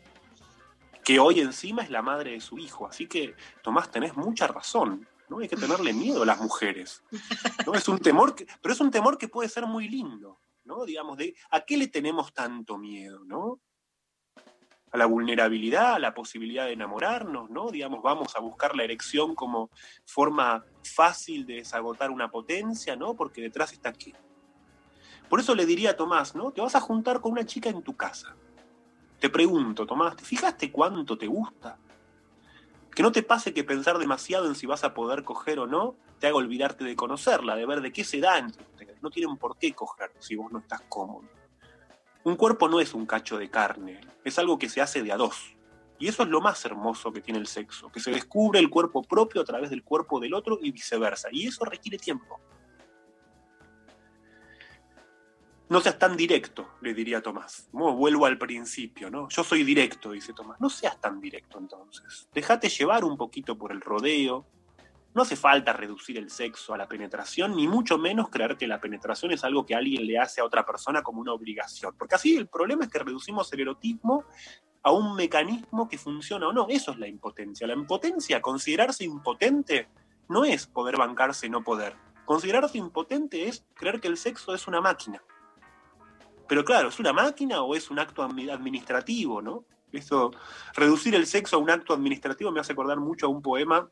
que 1.05 1.18
hoy 1.18 1.40
encima 1.40 1.82
es 1.82 1.90
la 1.90 2.02
madre 2.02 2.32
de 2.32 2.40
su 2.40 2.59
hijo, 2.59 2.86
así 2.86 3.06
que 3.06 3.35
Tomás 3.62 3.90
tenés 3.90 4.16
mucha 4.16 4.47
razón, 4.47 5.06
¿no? 5.28 5.39
Hay 5.39 5.48
que 5.48 5.56
tenerle 5.56 5.93
miedo 5.93 6.22
a 6.22 6.27
las 6.27 6.40
mujeres, 6.40 7.02
¿no? 7.66 7.74
Es 7.74 7.89
un 7.89 7.98
temor, 7.98 8.35
que- 8.35 8.47
pero 8.60 8.72
es 8.74 8.81
un 8.81 8.90
temor 8.90 9.16
que 9.16 9.28
puede 9.28 9.48
ser 9.48 9.66
muy 9.66 9.89
lindo, 9.89 10.40
¿no? 10.64 10.85
Digamos, 10.85 11.16
de 11.16 11.35
¿a 11.51 11.60
qué 11.62 11.77
le 11.77 11.89
tenemos 11.89 12.32
tanto 12.32 12.77
miedo, 12.78 13.24
no? 13.24 13.60
A 14.93 14.97
la 14.98 15.06
vulnerabilidad, 15.06 15.94
a 15.94 15.98
la 16.01 16.14
posibilidad 16.14 16.66
de 16.66 16.72
enamorarnos, 16.72 17.48
¿no? 17.48 17.70
Digamos, 17.70 18.02
vamos 18.02 18.35
a 18.36 18.40
buscar 18.40 18.74
la 18.74 18.82
erección 18.82 19.35
como 19.36 19.70
forma 20.05 20.64
fácil 20.85 21.47
de 21.47 21.55
desagotar 21.56 22.10
una 22.10 22.28
potencia, 22.31 22.97
¿no? 22.97 23.14
Porque 23.14 23.40
detrás 23.40 23.72
está 23.72 23.93
qué. 23.93 24.12
Por 25.28 25.39
eso 25.39 25.55
le 25.55 25.64
diría 25.64 25.90
a 25.90 25.97
Tomás, 25.97 26.35
¿no? 26.35 26.51
Te 26.51 26.60
vas 26.60 26.74
a 26.74 26.81
juntar 26.81 27.20
con 27.20 27.32
una 27.32 27.47
chica 27.47 27.70
en 27.70 27.82
tu 27.82 27.97
casa. 27.97 28.35
Te 29.20 29.28
pregunto, 29.28 29.86
Tomás, 29.86 30.16
¿te 30.16 30.24
fijaste 30.24 30.72
cuánto 30.72 31.18
te 31.18 31.26
gusta? 31.26 31.78
Que 32.94 33.02
no 33.02 33.12
te 33.12 33.22
pase 33.22 33.52
que 33.52 33.64
pensar 33.64 33.98
demasiado 33.98 34.47
en 34.47 34.55
si 34.55 34.66
vas 34.66 34.82
a 34.82 34.94
poder 34.94 35.24
coger 35.24 35.60
o 35.60 35.66
no 35.66 35.94
te 36.18 36.26
haga 36.26 36.36
olvidarte 36.36 36.84
de 36.84 36.97
conocerla, 36.97 37.55
de 37.55 37.66
ver 37.66 37.82
de 37.82 37.92
qué 37.92 38.02
se 38.02 38.18
da 38.18 38.38
entre 38.38 38.62
ustedes. 38.62 39.02
No 39.02 39.10
tienen 39.10 39.36
por 39.36 39.59
qué 39.59 39.74
coger 39.74 40.10
si 40.18 40.36
vos 40.36 40.51
no 40.51 40.59
estás 40.59 40.80
cómodo. 40.88 41.28
Un 42.24 42.36
cuerpo 42.36 42.68
no 42.68 42.80
es 42.80 42.94
un 42.94 43.06
cacho 43.06 43.38
de 43.38 43.51
carne, 43.51 44.01
es 44.24 44.38
algo 44.38 44.59
que 44.59 44.68
se 44.68 44.80
hace 44.80 45.02
de 45.02 45.12
a 45.12 45.16
dos. 45.16 45.55
Y 45.98 46.09
eso 46.09 46.22
es 46.22 46.30
lo 46.30 46.40
más 46.40 46.64
hermoso 46.64 47.12
que 47.12 47.20
tiene 47.20 47.40
el 47.40 47.47
sexo, 47.47 47.92
que 47.92 48.01
se 48.01 48.10
descubre 48.10 48.59
el 48.59 48.70
cuerpo 48.70 49.02
propio 49.02 49.42
a 49.42 49.44
través 49.44 49.68
del 49.68 49.82
cuerpo 49.82 50.18
del 50.18 50.32
otro 50.32 50.59
y 50.60 50.70
viceversa. 50.70 51.28
Y 51.30 51.47
eso 51.47 51.64
requiere 51.66 51.98
tiempo. 51.98 52.40
No 55.70 55.80
seas 55.80 56.01
tan 56.01 56.16
directo, 56.16 56.66
le 56.80 56.92
diría 56.94 57.22
Tomás. 57.22 57.68
Vuelvo 57.70 58.26
al 58.26 58.36
principio, 58.38 59.09
¿no? 59.09 59.28
Yo 59.28 59.44
soy 59.44 59.62
directo, 59.62 60.10
dice 60.10 60.32
Tomás. 60.32 60.60
No 60.60 60.68
seas 60.68 61.01
tan 61.01 61.20
directo 61.20 61.59
entonces. 61.60 62.28
Déjate 62.34 62.68
llevar 62.68 63.05
un 63.05 63.16
poquito 63.16 63.56
por 63.56 63.70
el 63.70 63.80
rodeo. 63.80 64.48
No 65.14 65.22
hace 65.22 65.36
falta 65.36 65.72
reducir 65.72 66.18
el 66.18 66.28
sexo 66.28 66.74
a 66.74 66.76
la 66.76 66.88
penetración, 66.88 67.55
ni 67.55 67.68
mucho 67.68 67.98
menos 67.98 68.30
creer 68.30 68.56
que 68.56 68.66
la 68.66 68.80
penetración 68.80 69.30
es 69.30 69.44
algo 69.44 69.64
que 69.64 69.76
alguien 69.76 70.09
le 70.09 70.18
hace 70.18 70.40
a 70.40 70.44
otra 70.44 70.66
persona 70.66 71.05
como 71.05 71.20
una 71.20 71.32
obligación. 71.32 71.94
Porque 71.97 72.16
así 72.16 72.36
el 72.36 72.48
problema 72.48 72.86
es 72.86 72.90
que 72.90 72.98
reducimos 72.98 73.52
el 73.52 73.60
erotismo 73.60 74.24
a 74.82 74.90
un 74.90 75.14
mecanismo 75.14 75.88
que 75.88 75.98
funciona 75.98 76.48
o 76.48 76.52
no. 76.52 76.66
Eso 76.68 76.90
es 76.90 76.98
la 76.98 77.06
impotencia. 77.06 77.68
La 77.68 77.74
impotencia, 77.74 78.42
considerarse 78.42 79.05
impotente, 79.05 79.86
no 80.28 80.44
es 80.44 80.66
poder 80.66 80.97
bancarse 80.97 81.48
no 81.48 81.62
poder. 81.62 81.94
Considerarse 82.24 82.76
impotente 82.76 83.47
es 83.47 83.64
creer 83.74 84.01
que 84.01 84.09
el 84.09 84.16
sexo 84.16 84.52
es 84.52 84.66
una 84.66 84.80
máquina. 84.80 85.22
Pero 86.51 86.64
claro, 86.64 86.89
¿es 86.89 86.98
una 86.98 87.12
máquina 87.12 87.62
o 87.62 87.77
es 87.77 87.93
un 87.93 88.01
acto 88.01 88.27
admi- 88.27 88.51
administrativo, 88.51 89.40
no? 89.40 89.64
Eso, 89.93 90.32
reducir 90.74 91.14
el 91.14 91.28
sexo 91.28 91.55
a 91.55 91.59
un 91.60 91.70
acto 91.70 91.94
administrativo 91.94 92.51
me 92.51 92.59
hace 92.59 92.72
acordar 92.72 92.98
mucho 92.98 93.27
a 93.27 93.28
un 93.28 93.40
poema 93.40 93.89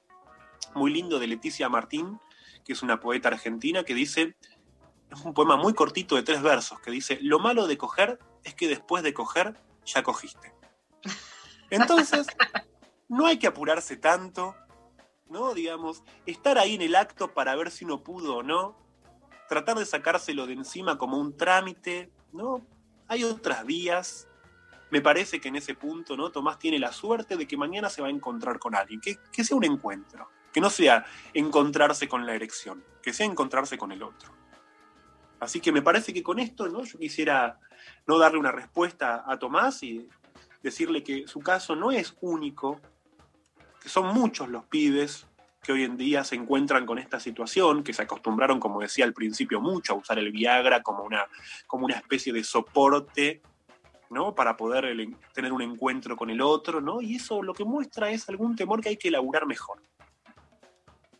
muy 0.74 0.93
lindo 0.93 1.20
de 1.20 1.28
Leticia 1.28 1.68
Martín, 1.68 2.18
que 2.64 2.72
es 2.72 2.82
una 2.82 2.98
poeta 2.98 3.28
argentina, 3.28 3.85
que 3.85 3.94
dice, 3.94 4.36
es 5.09 5.20
un 5.24 5.35
poema 5.35 5.56
muy 5.56 5.72
cortito 5.72 6.16
de 6.16 6.24
tres 6.24 6.43
versos, 6.43 6.80
que 6.80 6.90
dice, 6.90 7.20
lo 7.22 7.39
malo 7.39 7.68
de 7.68 7.78
coger 7.78 8.18
es 8.43 8.56
que 8.56 8.66
después 8.66 9.05
de 9.05 9.14
coger 9.14 9.55
ya 9.85 10.02
cogiste. 10.02 10.52
Entonces, 11.70 12.26
no 13.06 13.26
hay 13.26 13.39
que 13.39 13.47
apurarse 13.47 13.97
tanto, 13.97 14.56
¿no? 15.28 15.55
Digamos, 15.55 16.02
estar 16.26 16.59
ahí 16.59 16.74
en 16.74 16.82
el 16.82 16.97
acto 16.97 17.32
para 17.32 17.55
ver 17.55 17.70
si 17.70 17.85
uno 17.85 18.02
pudo 18.02 18.39
o 18.39 18.43
no, 18.43 18.76
tratar 19.48 19.78
de 19.78 19.86
sacárselo 19.86 20.48
de 20.48 20.55
encima 20.55 20.98
como 20.98 21.18
un 21.18 21.36
trámite, 21.36 22.10
¿no? 22.32 22.66
Hay 23.06 23.24
otras 23.24 23.64
vías. 23.64 24.28
Me 24.90 25.00
parece 25.00 25.40
que 25.40 25.48
en 25.48 25.56
ese 25.56 25.74
punto, 25.74 26.16
¿no? 26.16 26.30
Tomás 26.30 26.59
tiene 26.59 26.78
la 26.78 26.92
suerte 26.92 27.36
de 27.36 27.46
que 27.46 27.56
mañana 27.56 27.90
se 27.90 28.00
va 28.00 28.09
a 28.09 28.10
encontrar 28.10 28.59
con 28.59 28.74
alguien, 28.74 29.00
que, 29.00 29.18
que 29.32 29.44
sea 29.44 29.56
un 29.56 29.64
encuentro, 29.64 30.30
que 30.52 30.60
no 30.60 30.70
sea 30.70 31.05
encontrarse 31.34 32.09
con 32.09 32.24
la 32.24 32.34
erección, 32.34 32.82
que 33.02 33.12
sea 33.12 33.26
encontrarse 33.26 33.76
con 33.76 33.92
el 33.92 34.02
otro. 34.02 34.32
Así 35.40 35.60
que 35.60 35.72
me 35.72 35.82
parece 35.82 36.12
que 36.12 36.22
con 36.22 36.38
esto, 36.38 36.68
¿no? 36.68 36.84
Yo 36.84 36.98
quisiera 36.98 37.60
no 38.06 38.18
darle 38.18 38.38
una 38.38 38.50
respuesta 38.50 39.24
a 39.26 39.38
Tomás 39.38 39.82
y 39.82 40.09
decirle 40.62 41.02
que 41.02 41.28
su 41.28 41.40
caso 41.40 41.76
no 41.76 41.92
es 41.92 42.16
único, 42.20 42.80
que 43.80 43.88
son 43.88 44.12
muchos 44.14 44.48
los 44.48 44.64
pibes 44.64 45.27
que 45.62 45.72
hoy 45.72 45.85
en 45.85 45.97
día 45.97 46.24
se 46.24 46.36
encuentran 46.36 46.86
con 46.86 46.98
esta 46.98 47.20
situación, 47.20 47.82
que 47.82 47.93
se 47.93 48.02
acostumbraron, 48.02 48.60
como 48.60 48.80
decía 48.80 49.05
al 49.05 49.12
principio, 49.12 49.60
mucho 49.60 49.93
a 49.93 49.97
usar 49.97 50.18
el 50.18 50.30
Viagra 50.30 50.82
como 50.82 51.02
una, 51.02 51.26
como 51.66 51.85
una 51.85 51.97
especie 51.97 52.32
de 52.32 52.44
soporte 52.44 53.43
¿no? 54.10 54.35
Para 54.35 54.56
poder 54.56 54.97
tener 55.35 55.52
un 55.52 55.62
encuentro 55.62 56.16
con 56.16 56.30
el 56.30 56.40
otro, 56.40 56.80
¿no? 56.80 57.01
Y 57.01 57.16
eso 57.16 57.43
lo 57.43 57.55
que 57.55 57.64
muestra 57.64 58.10
es 58.10 58.28
algún 58.28 58.56
temor 58.56 58.80
que 58.80 58.90
hay 58.90 58.97
que 58.97 59.09
elaborar 59.09 59.47
mejor. 59.47 59.82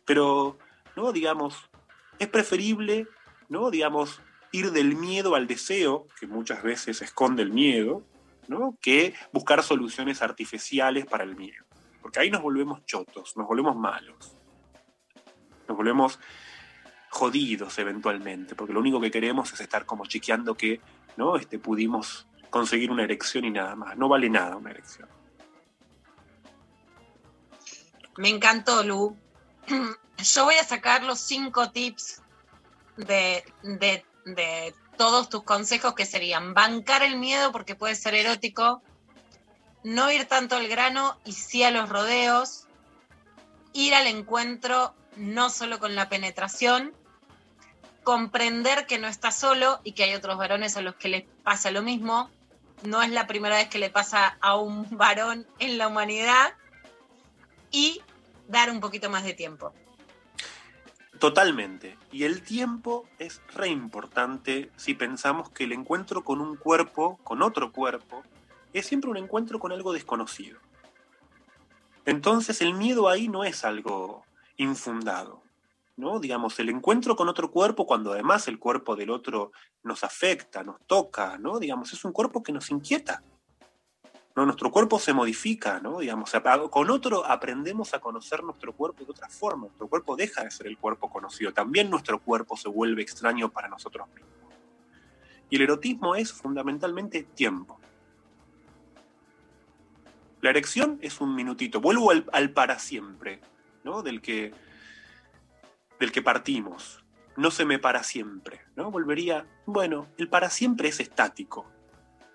Pero, 0.05 0.57
¿no? 0.95 1.11
Digamos, 1.11 1.69
es 2.17 2.27
preferible, 2.27 3.07
¿no? 3.47 3.69
Digamos, 3.69 4.21
ir 4.51 4.71
del 4.71 4.95
miedo 4.95 5.35
al 5.35 5.47
deseo, 5.47 6.07
que 6.19 6.27
muchas 6.27 6.63
veces 6.63 7.01
esconde 7.01 7.43
el 7.43 7.51
miedo, 7.51 8.03
¿no? 8.47 8.75
Que 8.81 9.13
buscar 9.31 9.61
soluciones 9.61 10.21
artificiales 10.21 11.05
para 11.05 11.23
el 11.23 11.35
miedo. 11.35 11.65
Porque 12.09 12.21
ahí 12.21 12.31
nos 12.31 12.41
volvemos 12.41 12.83
chotos, 12.87 13.37
nos 13.37 13.45
volvemos 13.47 13.75
malos. 13.75 14.33
Nos 15.67 15.77
volvemos 15.77 16.19
jodidos 17.11 17.77
eventualmente, 17.77 18.55
porque 18.55 18.73
lo 18.73 18.79
único 18.79 18.99
que 18.99 19.11
queremos 19.11 19.53
es 19.53 19.59
estar 19.61 19.85
como 19.85 20.07
chequeando 20.07 20.55
que, 20.55 20.81
¿no? 21.17 21.35
Este, 21.35 21.59
pudimos 21.59 22.25
conseguir 22.49 22.89
una 22.89 23.03
erección 23.03 23.45
y 23.45 23.51
nada 23.51 23.75
más. 23.75 23.95
No 23.95 24.09
vale 24.09 24.27
nada 24.27 24.55
una 24.55 24.71
erección. 24.71 25.07
Me 28.17 28.29
encantó, 28.29 28.81
Lu. 28.81 29.15
Yo 30.17 30.45
voy 30.45 30.55
a 30.55 30.63
sacar 30.63 31.03
los 31.03 31.19
cinco 31.19 31.69
tips 31.69 32.23
de, 32.97 33.43
de- 33.61 34.03
de 34.25 34.73
todos 34.97 35.29
tus 35.29 35.43
consejos 35.43 35.93
que 35.93 36.07
serían 36.07 36.55
bancar 36.55 37.03
el 37.03 37.17
miedo 37.19 37.51
porque 37.51 37.75
puede 37.75 37.93
ser 37.93 38.15
erótico, 38.15 38.81
no 39.83 40.11
ir 40.11 40.25
tanto 40.25 40.55
al 40.55 40.67
grano 40.67 41.17
y 41.25 41.33
sí 41.33 41.63
a 41.63 41.71
los 41.71 41.89
rodeos, 41.89 42.67
ir 43.73 43.93
al 43.93 44.07
encuentro 44.07 44.93
no 45.15 45.49
solo 45.49 45.79
con 45.79 45.95
la 45.95 46.09
penetración, 46.09 46.93
comprender 48.03 48.87
que 48.87 48.97
no 48.97 49.07
estás 49.07 49.35
solo 49.35 49.79
y 49.83 49.91
que 49.91 50.03
hay 50.03 50.15
otros 50.15 50.37
varones 50.37 50.77
a 50.77 50.81
los 50.81 50.95
que 50.95 51.09
les 51.09 51.23
pasa 51.43 51.71
lo 51.71 51.81
mismo. 51.81 52.29
No 52.83 53.01
es 53.01 53.11
la 53.11 53.27
primera 53.27 53.57
vez 53.57 53.67
que 53.67 53.79
le 53.79 53.89
pasa 53.89 54.37
a 54.41 54.55
un 54.55 54.87
varón 54.97 55.45
en 55.59 55.77
la 55.77 55.87
humanidad 55.87 56.53
y 57.71 58.01
dar 58.47 58.71
un 58.71 58.79
poquito 58.79 59.09
más 59.09 59.23
de 59.23 59.33
tiempo. 59.33 59.73
Totalmente. 61.19 61.97
Y 62.11 62.23
el 62.23 62.41
tiempo 62.41 63.05
es 63.19 63.41
re 63.53 63.67
importante 63.67 64.71
si 64.77 64.93
pensamos 64.93 65.49
que 65.49 65.65
el 65.65 65.73
encuentro 65.73 66.23
con 66.23 66.39
un 66.39 66.55
cuerpo, 66.55 67.19
con 67.23 67.41
otro 67.41 67.73
cuerpo, 67.73 68.23
es 68.73 68.85
siempre 68.85 69.09
un 69.09 69.17
encuentro 69.17 69.59
con 69.59 69.71
algo 69.71 69.93
desconocido. 69.93 70.59
Entonces 72.05 72.61
el 72.61 72.73
miedo 72.73 73.07
ahí 73.07 73.27
no 73.27 73.43
es 73.43 73.63
algo 73.65 74.23
infundado. 74.57 75.43
¿no? 75.99 76.19
Digamos, 76.19 76.57
el 76.59 76.69
encuentro 76.69 77.15
con 77.15 77.29
otro 77.29 77.51
cuerpo, 77.51 77.85
cuando 77.85 78.13
además 78.13 78.47
el 78.47 78.57
cuerpo 78.57 78.95
del 78.95 79.09
otro 79.09 79.51
nos 79.83 80.03
afecta, 80.03 80.63
nos 80.63 80.79
toca, 80.87 81.37
¿no? 81.37 81.59
Digamos, 81.59 81.91
es 81.93 82.05
un 82.05 82.13
cuerpo 82.13 82.41
que 82.41 82.53
nos 82.53 82.71
inquieta. 82.71 83.21
¿no? 84.35 84.45
Nuestro 84.45 84.71
cuerpo 84.71 84.97
se 84.97 85.13
modifica, 85.13 85.79
¿no? 85.81 85.99
Digamos, 85.99 86.31
con 86.71 86.89
otro 86.89 87.25
aprendemos 87.25 87.93
a 87.93 87.99
conocer 87.99 88.43
nuestro 88.43 88.73
cuerpo 88.73 89.03
de 89.03 89.11
otra 89.11 89.27
forma. 89.27 89.67
Nuestro 89.67 89.87
cuerpo 89.87 90.15
deja 90.15 90.43
de 90.43 90.51
ser 90.51 90.67
el 90.67 90.77
cuerpo 90.77 91.09
conocido. 91.09 91.53
También 91.53 91.89
nuestro 91.89 92.19
cuerpo 92.19 92.55
se 92.55 92.69
vuelve 92.69 93.01
extraño 93.01 93.49
para 93.49 93.67
nosotros 93.67 94.07
mismos. 94.07 94.29
Y 95.49 95.57
el 95.57 95.63
erotismo 95.63 96.15
es 96.15 96.31
fundamentalmente 96.31 97.23
tiempo. 97.23 97.78
La 100.41 100.49
erección 100.49 100.99
es 101.01 101.19
un 101.21 101.35
minutito. 101.35 101.81
Vuelvo 101.81 102.11
al, 102.11 102.51
para 102.51 102.79
siempre, 102.79 103.41
¿no? 103.83 104.01
Del 104.01 104.21
que, 104.21 104.53
del 105.99 106.11
que 106.11 106.21
partimos. 106.21 107.03
No 107.35 107.51
se 107.51 107.65
me 107.65 107.79
para 107.79 108.03
siempre, 108.03 108.61
¿no? 108.75 108.91
Volvería, 108.91 109.45
bueno, 109.65 110.07
el 110.17 110.29
para 110.29 110.49
siempre 110.49 110.89
es 110.89 110.99
estático, 110.99 111.65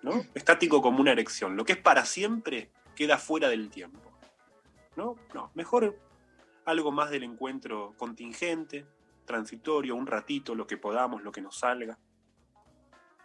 ¿no? 0.01 0.23
Estático 0.33 0.81
como 0.81 1.01
una 1.01 1.11
erección. 1.11 1.55
Lo 1.55 1.65
que 1.65 1.73
es 1.73 1.79
para 1.79 2.05
siempre 2.05 2.71
queda 2.95 3.17
fuera 3.17 3.49
del 3.49 3.69
tiempo, 3.69 4.11
¿no? 4.95 5.15
No, 5.33 5.51
mejor 5.53 5.99
algo 6.65 6.91
más 6.91 7.11
del 7.11 7.23
encuentro 7.23 7.93
contingente, 7.97 8.87
transitorio, 9.25 9.95
un 9.95 10.07
ratito, 10.07 10.55
lo 10.55 10.65
que 10.67 10.77
podamos, 10.77 11.23
lo 11.23 11.31
que 11.31 11.41
nos 11.41 11.57
salga. 11.59 11.99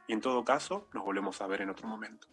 Y 0.07 0.13
en 0.13 0.21
todo 0.21 0.45
caso, 0.45 0.89
nos 0.93 1.05
volvemos 1.05 1.41
a 1.41 1.47
ver 1.47 1.63
en 1.63 1.71
otro 1.71 1.87
momento. 1.89 2.27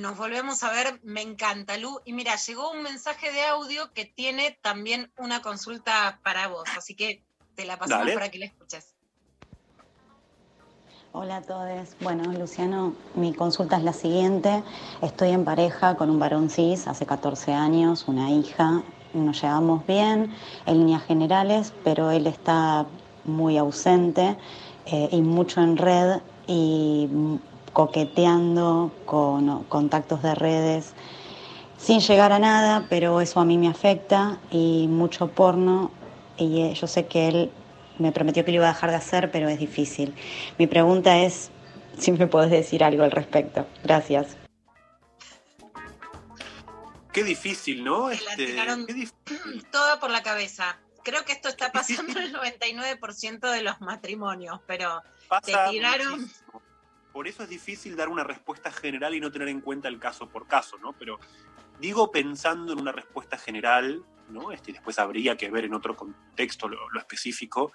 Nos 0.00 0.16
volvemos 0.16 0.62
a 0.62 0.70
ver, 0.72 1.00
me 1.02 1.22
encanta, 1.22 1.76
Lu. 1.76 2.00
Y 2.04 2.12
mira, 2.12 2.36
llegó 2.36 2.70
un 2.70 2.82
mensaje 2.82 3.32
de 3.32 3.44
audio 3.44 3.92
que 3.92 4.04
tiene 4.04 4.58
también 4.62 5.12
una 5.16 5.42
consulta 5.42 6.20
para 6.22 6.48
vos, 6.48 6.64
así 6.76 6.94
que 6.94 7.22
te 7.54 7.64
la 7.64 7.78
pasamos 7.78 8.06
Dale. 8.06 8.14
para 8.14 8.30
que 8.30 8.38
la 8.38 8.46
escuches. 8.46 8.94
Hola 11.12 11.38
a 11.38 11.42
todos. 11.42 11.96
Bueno, 12.00 12.30
Luciano, 12.32 12.94
mi 13.14 13.32
consulta 13.32 13.78
es 13.78 13.84
la 13.84 13.94
siguiente. 13.94 14.62
Estoy 15.00 15.30
en 15.30 15.44
pareja 15.44 15.96
con 15.96 16.10
un 16.10 16.18
varón 16.18 16.50
cis 16.50 16.86
hace 16.86 17.06
14 17.06 17.54
años, 17.54 18.06
una 18.06 18.30
hija. 18.30 18.82
Nos 19.14 19.40
llevamos 19.40 19.86
bien 19.86 20.34
en 20.66 20.78
líneas 20.78 21.04
generales, 21.04 21.72
pero 21.84 22.10
él 22.10 22.26
está 22.26 22.84
muy 23.24 23.56
ausente 23.56 24.36
eh, 24.84 25.08
y 25.10 25.22
mucho 25.22 25.62
en 25.62 25.78
red 25.78 26.20
y 26.46 27.08
coqueteando 27.76 28.90
con 29.04 29.64
contactos 29.64 30.22
de 30.22 30.34
redes 30.34 30.94
sin 31.76 32.00
llegar 32.00 32.32
a 32.32 32.38
nada, 32.38 32.86
pero 32.88 33.20
eso 33.20 33.38
a 33.38 33.44
mí 33.44 33.58
me 33.58 33.68
afecta 33.68 34.38
y 34.50 34.86
mucho 34.88 35.28
porno 35.28 35.90
y 36.38 36.62
eh, 36.62 36.72
yo 36.74 36.86
sé 36.86 37.06
que 37.06 37.28
él 37.28 37.52
me 37.98 38.12
prometió 38.12 38.46
que 38.46 38.52
lo 38.52 38.56
iba 38.56 38.70
a 38.70 38.72
dejar 38.72 38.88
de 38.88 38.96
hacer, 38.96 39.30
pero 39.30 39.50
es 39.50 39.58
difícil. 39.58 40.14
Mi 40.58 40.66
pregunta 40.66 41.18
es 41.18 41.50
si 41.98 42.12
me 42.12 42.26
podés 42.26 42.50
decir 42.50 42.82
algo 42.82 43.04
al 43.04 43.10
respecto. 43.10 43.66
Gracias. 43.84 44.38
Qué 47.12 47.24
difícil, 47.24 47.84
¿no? 47.84 48.08
Este, 48.08 48.36
tiraron 48.46 48.86
qué 48.86 48.94
dif- 48.94 49.12
toda 49.70 50.00
por 50.00 50.10
la 50.10 50.22
cabeza. 50.22 50.78
Creo 51.04 51.26
que 51.26 51.32
esto 51.32 51.50
está 51.50 51.72
pasando 51.72 52.18
en 52.20 52.24
el 52.28 52.32
99% 53.00 53.50
de 53.50 53.62
los 53.62 53.82
matrimonios, 53.82 54.60
pero 54.66 55.02
te 55.44 55.52
tiraron. 55.68 56.20
muchísimo. 56.20 56.62
Por 57.16 57.26
eso 57.26 57.44
es 57.44 57.48
difícil 57.48 57.96
dar 57.96 58.10
una 58.10 58.24
respuesta 58.24 58.70
general 58.70 59.14
y 59.14 59.20
no 59.20 59.32
tener 59.32 59.48
en 59.48 59.62
cuenta 59.62 59.88
el 59.88 59.98
caso 59.98 60.28
por 60.28 60.46
caso, 60.46 60.76
¿no? 60.76 60.92
Pero 60.92 61.18
digo 61.80 62.12
pensando 62.12 62.74
en 62.74 62.78
una 62.78 62.92
respuesta 62.92 63.38
general, 63.38 64.04
¿no? 64.28 64.52
Este, 64.52 64.72
después 64.72 64.98
habría 64.98 65.34
que 65.34 65.50
ver 65.50 65.64
en 65.64 65.72
otro 65.72 65.96
contexto 65.96 66.68
lo, 66.68 66.78
específico 66.98 67.72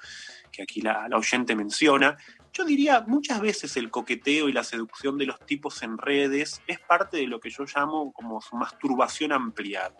que 0.51 0.61
aquí 0.61 0.81
la, 0.81 1.07
la 1.09 1.17
oyente 1.17 1.55
menciona. 1.55 2.17
Yo 2.53 2.65
diría, 2.65 3.03
muchas 3.07 3.41
veces 3.41 3.75
el 3.77 3.89
coqueteo 3.89 4.47
y 4.47 4.53
la 4.53 4.63
seducción 4.63 5.17
de 5.17 5.25
los 5.25 5.39
tipos 5.39 5.81
en 5.81 5.97
redes 5.97 6.61
es 6.67 6.79
parte 6.79 7.17
de 7.17 7.25
lo 7.25 7.39
que 7.39 7.49
yo 7.49 7.65
llamo 7.65 8.13
como 8.13 8.41
su 8.41 8.55
masturbación 8.55 9.31
ampliada. 9.31 9.95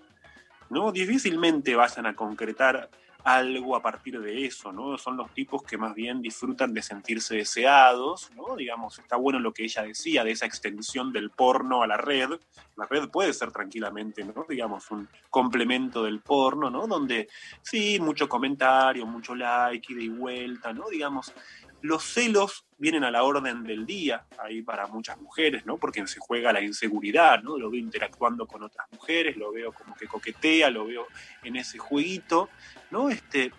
¿no? 0.69 0.91
Difícilmente 0.91 1.75
vayan 1.75 2.05
a 2.05 2.15
concretar 2.15 2.91
algo 3.23 3.75
a 3.75 3.81
partir 3.81 4.19
de 4.19 4.45
eso, 4.45 4.71
¿no? 4.71 4.97
Son 4.97 5.17
los 5.17 5.31
tipos 5.33 5.63
que 5.63 5.77
más 5.77 5.93
bien 5.93 6.21
disfrutan 6.21 6.73
de 6.73 6.81
sentirse 6.81 7.35
deseados, 7.35 8.31
¿no? 8.35 8.55
Digamos, 8.55 8.99
está 8.99 9.15
bueno 9.15 9.39
lo 9.39 9.53
que 9.53 9.63
ella 9.63 9.83
decía 9.83 10.23
de 10.23 10.31
esa 10.31 10.45
extensión 10.45 11.11
del 11.11 11.29
porno 11.29 11.83
a 11.83 11.87
la 11.87 11.97
red. 11.97 12.29
La 12.75 12.85
red 12.85 13.09
puede 13.09 13.33
ser 13.33 13.51
tranquilamente, 13.51 14.23
¿no? 14.23 14.45
Digamos, 14.47 14.89
un 14.91 15.07
complemento 15.29 16.03
del 16.03 16.19
porno, 16.21 16.69
¿no? 16.69 16.87
Donde 16.87 17.27
sí, 17.61 17.99
mucho 17.99 18.27
comentario, 18.27 19.05
mucho 19.05 19.35
like, 19.35 19.93
ida 19.93 20.01
y 20.01 20.09
vuelta, 20.09 20.73
¿no? 20.73 20.89
Digamos, 20.89 21.33
los 21.81 22.03
celos 22.03 22.65
vienen 22.77 23.03
a 23.03 23.11
la 23.11 23.23
orden 23.23 23.63
del 23.63 23.85
día 23.85 24.25
ahí 24.39 24.61
para 24.61 24.87
muchas 24.87 25.19
mujeres, 25.19 25.65
¿no? 25.65 25.77
Porque 25.77 26.05
se 26.07 26.19
juega 26.19 26.53
la 26.53 26.61
inseguridad, 26.61 27.41
¿no? 27.43 27.57
Lo 27.57 27.69
veo 27.69 27.79
interactuando 27.79 28.47
con 28.47 28.63
otras 28.63 28.87
mujeres, 28.91 29.37
lo 29.37 29.51
veo 29.51 29.71
como 29.71 29.95
que 29.95 30.07
coquetea, 30.07 30.69
lo 30.69 30.85
veo 30.85 31.07
en 31.43 31.55
ese 31.55 31.77
jueguito, 31.77 32.49
¿no? 32.89 33.09
Este, 33.09 33.51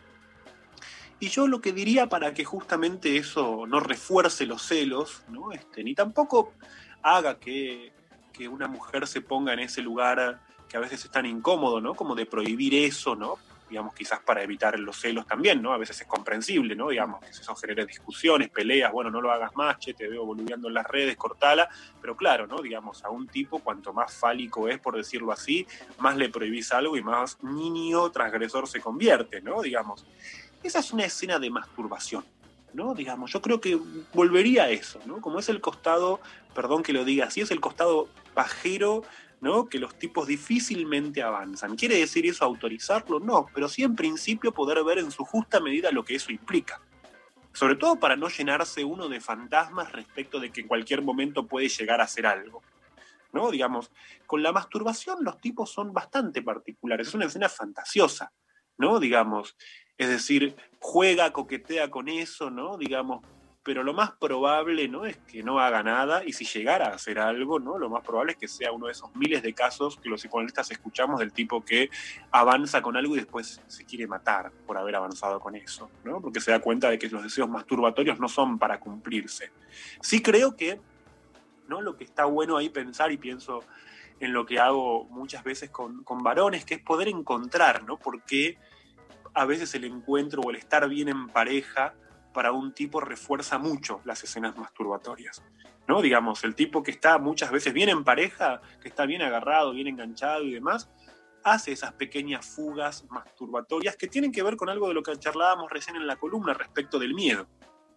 y 1.20 1.28
yo 1.28 1.46
lo 1.46 1.60
que 1.60 1.72
diría 1.72 2.08
para 2.08 2.34
que 2.34 2.44
justamente 2.44 3.16
eso 3.16 3.66
no 3.66 3.80
refuerce 3.80 4.46
los 4.46 4.62
celos, 4.62 5.22
¿no? 5.28 5.52
Este, 5.52 5.84
ni 5.84 5.94
tampoco 5.94 6.52
haga 7.02 7.38
que, 7.38 7.92
que 8.32 8.48
una 8.48 8.66
mujer 8.66 9.06
se 9.06 9.20
ponga 9.20 9.52
en 9.52 9.60
ese 9.60 9.82
lugar 9.82 10.40
que 10.68 10.76
a 10.76 10.80
veces 10.80 11.04
es 11.04 11.10
tan 11.10 11.26
incómodo, 11.26 11.80
¿no? 11.80 11.94
Como 11.94 12.14
de 12.14 12.26
prohibir 12.26 12.74
eso, 12.74 13.14
¿no? 13.14 13.38
Digamos, 13.72 13.94
quizás 13.94 14.20
para 14.20 14.42
evitar 14.42 14.78
los 14.78 15.00
celos 15.00 15.26
también, 15.26 15.62
¿no? 15.62 15.72
A 15.72 15.78
veces 15.78 15.98
es 15.98 16.06
comprensible, 16.06 16.76
¿no? 16.76 16.90
Digamos, 16.90 17.20
que 17.20 17.30
eso 17.30 17.56
genere 17.56 17.86
discusiones, 17.86 18.50
peleas, 18.50 18.92
bueno, 18.92 19.10
no 19.10 19.22
lo 19.22 19.32
hagas 19.32 19.56
más, 19.56 19.78
che, 19.78 19.94
te 19.94 20.08
veo 20.08 20.26
boludeando 20.26 20.68
en 20.68 20.74
las 20.74 20.86
redes, 20.86 21.16
cortala, 21.16 21.70
pero 21.98 22.14
claro, 22.14 22.46
¿no? 22.46 22.60
Digamos, 22.60 23.02
a 23.02 23.08
un 23.08 23.28
tipo, 23.28 23.60
cuanto 23.60 23.94
más 23.94 24.12
fálico 24.12 24.68
es, 24.68 24.78
por 24.78 24.94
decirlo 24.94 25.32
así, 25.32 25.66
más 26.00 26.18
le 26.18 26.28
prohibís 26.28 26.70
algo 26.72 26.98
y 26.98 27.02
más 27.02 27.42
niño 27.42 28.10
transgresor 28.10 28.68
se 28.68 28.78
convierte, 28.78 29.40
¿no? 29.40 29.62
Digamos, 29.62 30.04
esa 30.62 30.80
es 30.80 30.92
una 30.92 31.06
escena 31.06 31.38
de 31.38 31.48
masturbación, 31.48 32.26
¿no? 32.74 32.92
Digamos, 32.94 33.32
yo 33.32 33.40
creo 33.40 33.58
que 33.58 33.80
volvería 34.12 34.64
a 34.64 34.68
eso, 34.68 35.00
¿no? 35.06 35.22
Como 35.22 35.38
es 35.38 35.48
el 35.48 35.62
costado, 35.62 36.20
perdón 36.54 36.82
que 36.82 36.92
lo 36.92 37.06
diga 37.06 37.24
así, 37.24 37.40
es 37.40 37.50
el 37.50 37.60
costado 37.62 38.10
pajero 38.34 39.02
¿no? 39.42 39.68
que 39.68 39.80
los 39.80 39.98
tipos 39.98 40.28
difícilmente 40.28 41.20
avanzan. 41.20 41.74
¿Quiere 41.74 41.98
decir 41.98 42.24
eso 42.24 42.44
autorizarlo? 42.44 43.18
No, 43.18 43.46
pero 43.52 43.68
sí 43.68 43.82
en 43.82 43.96
principio 43.96 44.54
poder 44.54 44.82
ver 44.84 44.98
en 44.98 45.10
su 45.10 45.24
justa 45.24 45.58
medida 45.58 45.90
lo 45.90 46.04
que 46.04 46.14
eso 46.14 46.30
implica. 46.30 46.80
Sobre 47.52 47.74
todo 47.74 47.96
para 47.96 48.14
no 48.14 48.28
llenarse 48.28 48.84
uno 48.84 49.08
de 49.08 49.20
fantasmas 49.20 49.90
respecto 49.90 50.38
de 50.38 50.50
que 50.50 50.60
en 50.60 50.68
cualquier 50.68 51.02
momento 51.02 51.48
puede 51.48 51.68
llegar 51.68 52.00
a 52.00 52.04
hacer 52.04 52.24
algo. 52.24 52.62
¿no? 53.32 53.50
Digamos, 53.50 53.90
con 54.26 54.44
la 54.44 54.52
masturbación 54.52 55.24
los 55.24 55.40
tipos 55.40 55.70
son 55.70 55.92
bastante 55.92 56.40
particulares, 56.42 57.08
es 57.08 57.14
una 57.14 57.26
escena 57.26 57.48
fantasiosa, 57.48 58.32
¿no? 58.78 59.00
Digamos, 59.00 59.56
es 59.98 60.08
decir, 60.08 60.54
juega, 60.78 61.32
coquetea 61.32 61.90
con 61.90 62.08
eso, 62.08 62.50
¿no? 62.50 62.76
Digamos, 62.76 63.24
pero 63.64 63.82
lo 63.82 63.94
más 63.94 64.12
probable, 64.12 64.88
¿no? 64.88 65.04
Es 65.04 65.16
que 65.18 65.42
no 65.42 65.60
haga 65.60 65.82
nada 65.82 66.24
y 66.24 66.32
si 66.32 66.44
llegara 66.44 66.86
a 66.88 66.94
hacer 66.94 67.18
algo, 67.18 67.60
¿no? 67.60 67.78
Lo 67.78 67.88
más 67.88 68.02
probable 68.02 68.32
es 68.32 68.38
que 68.38 68.48
sea 68.48 68.72
uno 68.72 68.86
de 68.86 68.92
esos 68.92 69.14
miles 69.14 69.42
de 69.42 69.52
casos 69.52 69.98
que 69.98 70.08
los 70.08 70.20
psicoanalistas 70.20 70.70
escuchamos 70.70 71.20
del 71.20 71.32
tipo 71.32 71.64
que 71.64 71.88
avanza 72.30 72.82
con 72.82 72.96
algo 72.96 73.14
y 73.14 73.18
después 73.18 73.60
se 73.66 73.84
quiere 73.84 74.06
matar 74.06 74.50
por 74.66 74.76
haber 74.78 74.96
avanzado 74.96 75.38
con 75.38 75.54
eso, 75.54 75.90
¿no? 76.04 76.20
Porque 76.20 76.40
se 76.40 76.50
da 76.50 76.58
cuenta 76.58 76.90
de 76.90 76.98
que 76.98 77.08
los 77.08 77.22
deseos 77.22 77.48
masturbatorios 77.48 78.18
no 78.18 78.28
son 78.28 78.58
para 78.58 78.80
cumplirse. 78.80 79.52
Sí 80.00 80.20
creo 80.20 80.56
que 80.56 80.80
¿no? 81.68 81.80
Lo 81.80 81.96
que 81.96 82.04
está 82.04 82.24
bueno 82.24 82.56
ahí 82.56 82.68
pensar 82.68 83.12
y 83.12 83.16
pienso 83.16 83.64
en 84.20 84.32
lo 84.32 84.46
que 84.46 84.58
hago 84.58 85.04
muchas 85.04 85.42
veces 85.42 85.70
con, 85.70 86.04
con 86.04 86.22
varones, 86.22 86.64
que 86.64 86.74
es 86.74 86.82
poder 86.82 87.08
encontrar, 87.08 87.84
¿no? 87.84 87.96
Porque 87.98 88.58
a 89.34 89.44
veces 89.46 89.74
el 89.74 89.84
encuentro 89.84 90.42
o 90.42 90.50
el 90.50 90.56
estar 90.56 90.88
bien 90.88 91.08
en 91.08 91.28
pareja 91.28 91.94
para 92.32 92.52
un 92.52 92.72
tipo 92.72 93.00
refuerza 93.00 93.58
mucho 93.58 94.00
las 94.04 94.22
escenas 94.24 94.56
masturbatorias. 94.56 95.42
¿no? 95.88 96.00
Digamos, 96.00 96.44
el 96.44 96.54
tipo 96.54 96.82
que 96.82 96.90
está 96.90 97.18
muchas 97.18 97.50
veces 97.50 97.72
bien 97.72 97.88
en 97.88 98.04
pareja, 98.04 98.60
que 98.80 98.88
está 98.88 99.06
bien 99.06 99.22
agarrado, 99.22 99.72
bien 99.72 99.88
enganchado 99.88 100.44
y 100.44 100.52
demás, 100.52 100.90
hace 101.44 101.72
esas 101.72 101.92
pequeñas 101.94 102.46
fugas 102.46 103.04
masturbatorias 103.10 103.96
que 103.96 104.08
tienen 104.08 104.32
que 104.32 104.42
ver 104.42 104.56
con 104.56 104.68
algo 104.68 104.88
de 104.88 104.94
lo 104.94 105.02
que 105.02 105.16
charlábamos 105.18 105.70
recién 105.70 105.96
en 105.96 106.06
la 106.06 106.16
columna 106.16 106.54
respecto 106.54 106.98
del 106.98 107.14
miedo. 107.14 107.46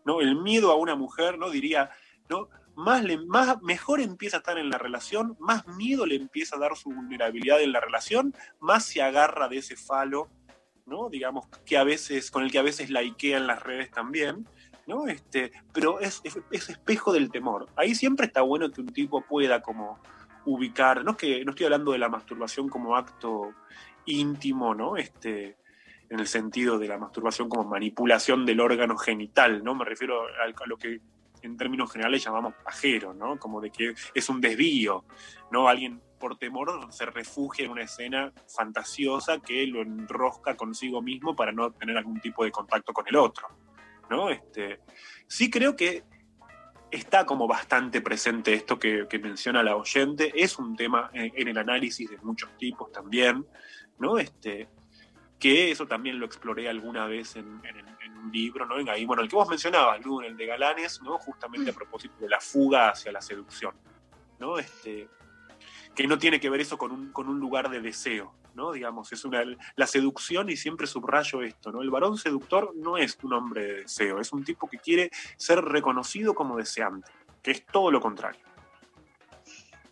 ¿no? 0.04 0.22
El 0.22 0.36
miedo 0.42 0.72
a 0.72 0.76
una 0.76 0.96
mujer, 0.96 1.38
¿no? 1.38 1.50
Diría, 1.50 1.90
¿no? 2.30 2.50
Más, 2.76 3.04
le, 3.04 3.18
más 3.18 3.62
mejor 3.62 4.02
empieza 4.02 4.38
a 4.38 4.40
estar 4.40 4.58
en 4.58 4.70
la 4.70 4.78
relación, 4.78 5.38
más 5.40 5.66
miedo 5.66 6.06
le 6.06 6.16
empieza 6.16 6.58
a 6.58 6.60
dar 6.60 6.76
su 6.76 6.90
vulnerabilidad 6.90 7.62
en 7.62 7.72
la 7.72 7.80
relación, 7.80 8.36
más 8.60 8.84
se 8.84 9.02
agarra 9.02 9.48
de 9.48 9.60
ese 9.60 9.78
falo, 9.78 10.30
¿no? 10.86 11.10
Digamos, 11.10 11.48
que 11.66 11.78
a 11.78 11.84
veces, 11.84 12.32
con 12.32 12.44
el 12.44 12.52
que 12.52 12.60
a 12.60 12.64
veces 12.64 12.90
laikea 12.90 13.38
en 13.38 13.48
las 13.48 13.62
redes 13.64 13.92
también, 13.92 14.48
¿no? 14.88 15.08
Este, 15.08 15.52
pero 15.74 16.00
es, 16.00 16.22
es, 16.24 16.40
es 16.52 16.70
espejo 16.70 17.12
del 17.12 17.32
temor. 17.32 17.68
Ahí 17.76 17.96
siempre 17.96 18.28
está 18.28 18.42
bueno 18.42 18.72
que 18.72 18.82
un 18.82 18.94
tipo 18.94 19.22
pueda 19.22 19.62
como 19.62 20.00
ubicar, 20.46 21.04
no 21.04 21.12
es 21.12 21.18
que 21.18 21.44
no 21.44 21.52
estoy 21.52 21.66
hablando 21.66 21.92
de 21.92 21.98
la 21.98 22.10
masturbación 22.10 22.70
como 22.70 22.96
acto 22.96 23.52
íntimo, 24.06 24.76
¿no? 24.76 24.96
Este, 24.96 25.58
en 26.10 26.20
el 26.20 26.28
sentido 26.28 26.78
de 26.78 26.88
la 26.88 27.00
masturbación 27.00 27.50
como 27.50 27.64
manipulación 27.64 28.46
del 28.46 28.60
órgano 28.60 28.96
genital, 28.96 29.64
¿no? 29.64 29.74
Me 29.74 29.86
refiero 29.86 30.22
a 30.24 30.68
lo 30.68 30.78
que 30.78 31.02
en 31.42 31.58
términos 31.58 31.92
generales 31.92 32.24
llamamos 32.24 32.54
pajero, 32.64 33.14
¿no? 33.14 33.38
Como 33.40 33.60
de 33.60 33.72
que 33.72 33.94
es 34.14 34.30
un 34.30 34.40
desvío, 34.42 35.04
¿no? 35.52 35.68
Alguien 35.68 36.02
por 36.20 36.38
temor 36.38 36.88
se 36.92 37.06
refugia 37.06 37.66
en 37.66 37.72
una 37.72 37.84
escena 37.84 38.34
fantasiosa 38.48 39.40
que 39.40 39.68
lo 39.68 39.82
enrosca 39.82 40.56
consigo 40.56 41.02
mismo 41.02 41.36
para 41.36 41.52
no 41.52 41.72
tener 41.72 41.98
algún 41.98 42.20
tipo 42.20 42.44
de 42.44 42.52
contacto 42.52 42.94
con 42.94 43.08
el 43.08 43.16
otro, 43.16 43.48
¿no? 44.10 44.30
Este, 44.30 44.80
sí 45.28 45.50
creo 45.50 45.76
que 45.76 46.04
está 46.92 47.26
como 47.26 47.48
bastante 47.48 48.02
presente 48.02 48.54
esto 48.54 48.80
que, 48.80 49.08
que 49.10 49.20
menciona 49.20 49.64
la 49.64 49.76
oyente, 49.76 50.32
es 50.36 50.58
un 50.58 50.76
tema 50.76 51.10
en, 51.14 51.32
en, 51.36 51.48
el 51.48 51.58
análisis 51.58 52.10
de 52.10 52.18
muchos 52.18 52.56
tipos 52.58 52.92
también, 52.92 53.46
¿no? 54.00 54.18
Este, 54.18 54.70
que 55.40 55.72
eso 55.72 55.88
también 55.88 56.20
lo 56.20 56.26
exploré 56.26 56.70
alguna 56.70 57.06
vez 57.06 57.36
en, 57.36 57.62
en, 57.66 57.78
en 57.78 58.18
un 58.18 58.32
libro, 58.32 58.66
¿no? 58.66 58.80
En 58.80 58.90
ahí, 58.90 59.06
bueno, 59.06 59.22
el 59.22 59.30
que 59.30 59.36
vos 59.36 59.50
mencionabas, 59.50 60.04
Lu, 60.04 60.22
el 60.22 60.38
de 60.38 60.46
Galanes, 60.46 61.02
¿no? 61.02 61.18
Justamente 61.18 61.72
a 61.72 61.74
propósito 61.74 62.16
de 62.20 62.30
la 62.30 62.40
fuga 62.40 62.90
hacia 62.90 63.12
la 63.12 63.22
seducción, 63.22 63.76
¿no? 64.40 64.58
Este, 64.58 65.10
que 65.96 66.08
no 66.08 66.18
tiene 66.18 66.40
que 66.40 66.50
ver 66.50 66.62
eso 66.62 66.78
con 66.78 66.92
un, 66.92 67.12
con 67.12 67.30
un 67.30 67.40
lugar 67.40 67.70
de 67.70 67.82
deseo, 67.82 68.34
¿no? 68.54 68.72
Digamos, 68.72 69.12
es 69.14 69.24
una, 69.26 69.44
la 69.76 69.88
seducción, 69.88 70.50
y 70.50 70.58
siempre 70.58 70.88
subrayo 70.88 71.42
esto, 71.42 71.72
¿no? 71.72 71.82
El 71.82 71.90
varón 71.90 72.18
seductor 72.18 72.74
no 72.76 72.98
es 72.98 73.18
un 73.24 73.34
hombre 73.34 73.64
de 73.64 73.74
deseo, 73.82 74.20
es 74.20 74.32
un 74.34 74.44
tipo 74.44 74.68
que 74.68 74.78
quiere 74.78 75.10
ser 75.38 75.62
reconocido 75.64 76.34
como 76.34 76.58
deseante, 76.58 77.12
que 77.42 77.52
es 77.52 77.66
todo 77.66 77.92
lo 77.92 78.02
contrario. 78.02 78.42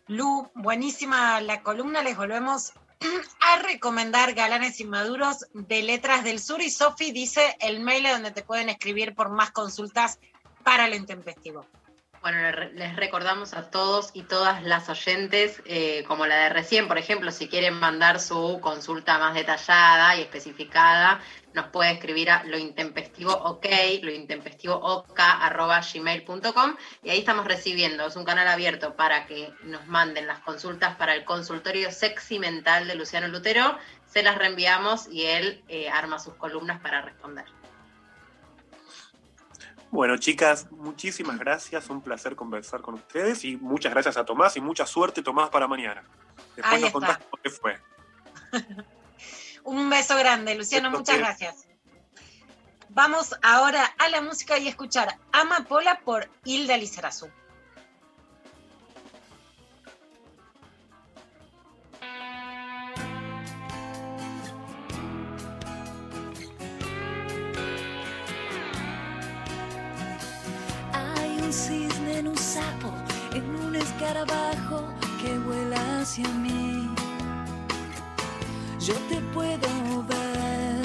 Lu, 0.08 0.50
buenísima 0.54 1.40
la 1.40 1.62
columna, 1.64 2.04
les 2.04 2.18
volvemos 2.18 2.74
a 3.54 3.62
recomendar 3.62 4.34
Galanes 4.34 4.80
Inmaduros 4.82 5.48
de 5.54 5.82
Letras 5.84 6.24
del 6.24 6.40
Sur 6.40 6.62
y 6.62 6.70
Sofi 6.70 7.12
dice 7.12 7.56
el 7.62 7.80
mail 7.80 8.08
donde 8.12 8.32
te 8.32 8.44
pueden 8.44 8.70
escribir 8.70 9.16
por 9.16 9.30
más 9.30 9.52
consultas 9.52 10.20
para 10.64 10.88
lo 10.88 10.96
intempestivo. 10.96 11.66
Bueno, 12.24 12.40
les 12.76 12.96
recordamos 12.96 13.54
a 13.54 13.70
todos 13.70 14.12
y 14.14 14.22
todas 14.22 14.64
las 14.64 14.88
oyentes, 14.88 15.62
eh, 15.66 16.06
como 16.08 16.26
la 16.26 16.38
de 16.38 16.48
recién, 16.48 16.88
por 16.88 16.98
ejemplo, 16.98 17.32
si 17.32 17.50
quieren 17.50 17.74
mandar 17.74 18.22
su 18.22 18.62
consulta 18.62 19.20
más 19.20 19.34
detallada 19.34 20.16
y 20.16 20.22
especificada, 20.22 21.20
nos 21.54 21.68
puede 21.68 21.92
escribir 21.92 22.32
a 22.32 22.46
lointempestivook, 22.46 23.66
lointempestivook.gmail.com 24.02 26.76
y 27.04 27.10
ahí 27.10 27.20
estamos 27.20 27.46
recibiendo, 27.46 28.08
es 28.08 28.16
un 28.16 28.24
canal 28.24 28.48
abierto 28.48 28.96
para 28.96 29.26
que 29.26 29.52
nos 29.64 29.86
manden 29.88 30.26
las 30.26 30.40
consultas 30.40 30.96
para 30.96 31.16
el 31.16 31.26
consultorio 31.26 31.92
sexy 31.92 32.40
mental 32.40 32.88
de 32.88 32.96
Luciano 32.96 33.28
Lutero, 33.28 33.78
se 34.06 34.24
las 34.24 34.38
reenviamos 34.38 35.10
y 35.10 35.26
él 35.26 35.62
eh, 35.68 35.90
arma 35.90 36.20
sus 36.20 36.36
columnas 36.36 36.80
para 36.80 37.02
responder. 37.02 37.44
Bueno, 39.94 40.18
chicas, 40.18 40.72
muchísimas 40.72 41.38
gracias. 41.38 41.88
Un 41.92 42.02
placer 42.02 42.36
conversar 42.36 42.82
con 42.82 42.96
ustedes 42.96 43.46
y 43.46 43.58
muchas 43.58 43.94
gracias 43.94 44.18
a 44.18 44.26
Tomás 44.26 44.58
y 44.58 44.60
mucha 44.60 44.88
suerte, 44.88 45.22
Tomás, 45.22 45.52
para 45.52 45.68
mañana. 45.68 46.04
Después 46.56 46.66
Ahí 46.66 46.82
nos 46.82 46.92
contás 46.92 47.20
cómo 47.20 47.40
te 47.44 47.50
fue. 47.52 47.80
Un 49.64 49.92
beso 49.92 50.18
grande, 50.18 50.56
Luciano, 50.56 50.90
muchas 50.90 51.14
que- 51.16 51.22
gracias. 51.22 51.68
Vamos 52.90 53.36
ahora 53.44 53.86
a 54.00 54.10
la 54.10 54.22
música 54.22 54.58
y 54.58 54.68
escuchar 54.68 55.16
Amapola 55.32 56.00
por 56.04 56.28
Hilda 56.44 56.76
Lizarazu. 56.76 57.30
Escarabajo 74.14 74.84
que 75.22 75.38
vuela 75.40 76.02
hacia 76.02 76.28
mí. 76.30 76.90
Yo 78.80 78.94
te 79.10 79.20
puedo 79.34 80.04
ver, 80.08 80.82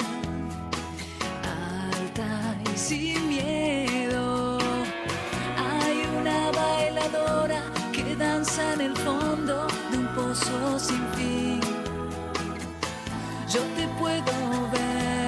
alta 1.43 2.55
y 2.73 2.77
sin 2.77 3.27
miedo. 3.27 4.57
Hay 5.57 5.97
una 6.19 6.51
bailadora 6.51 7.61
que 7.93 8.15
danza 8.15 8.73
en 8.73 8.81
el 8.81 8.97
fondo 8.97 9.67
de 9.91 9.97
un 9.97 10.07
pozo 10.15 10.79
sin 10.79 11.05
fin. 11.15 11.59
Yo 13.53 13.61
te 13.75 13.87
puedo 13.99 14.71
ver, 14.71 15.18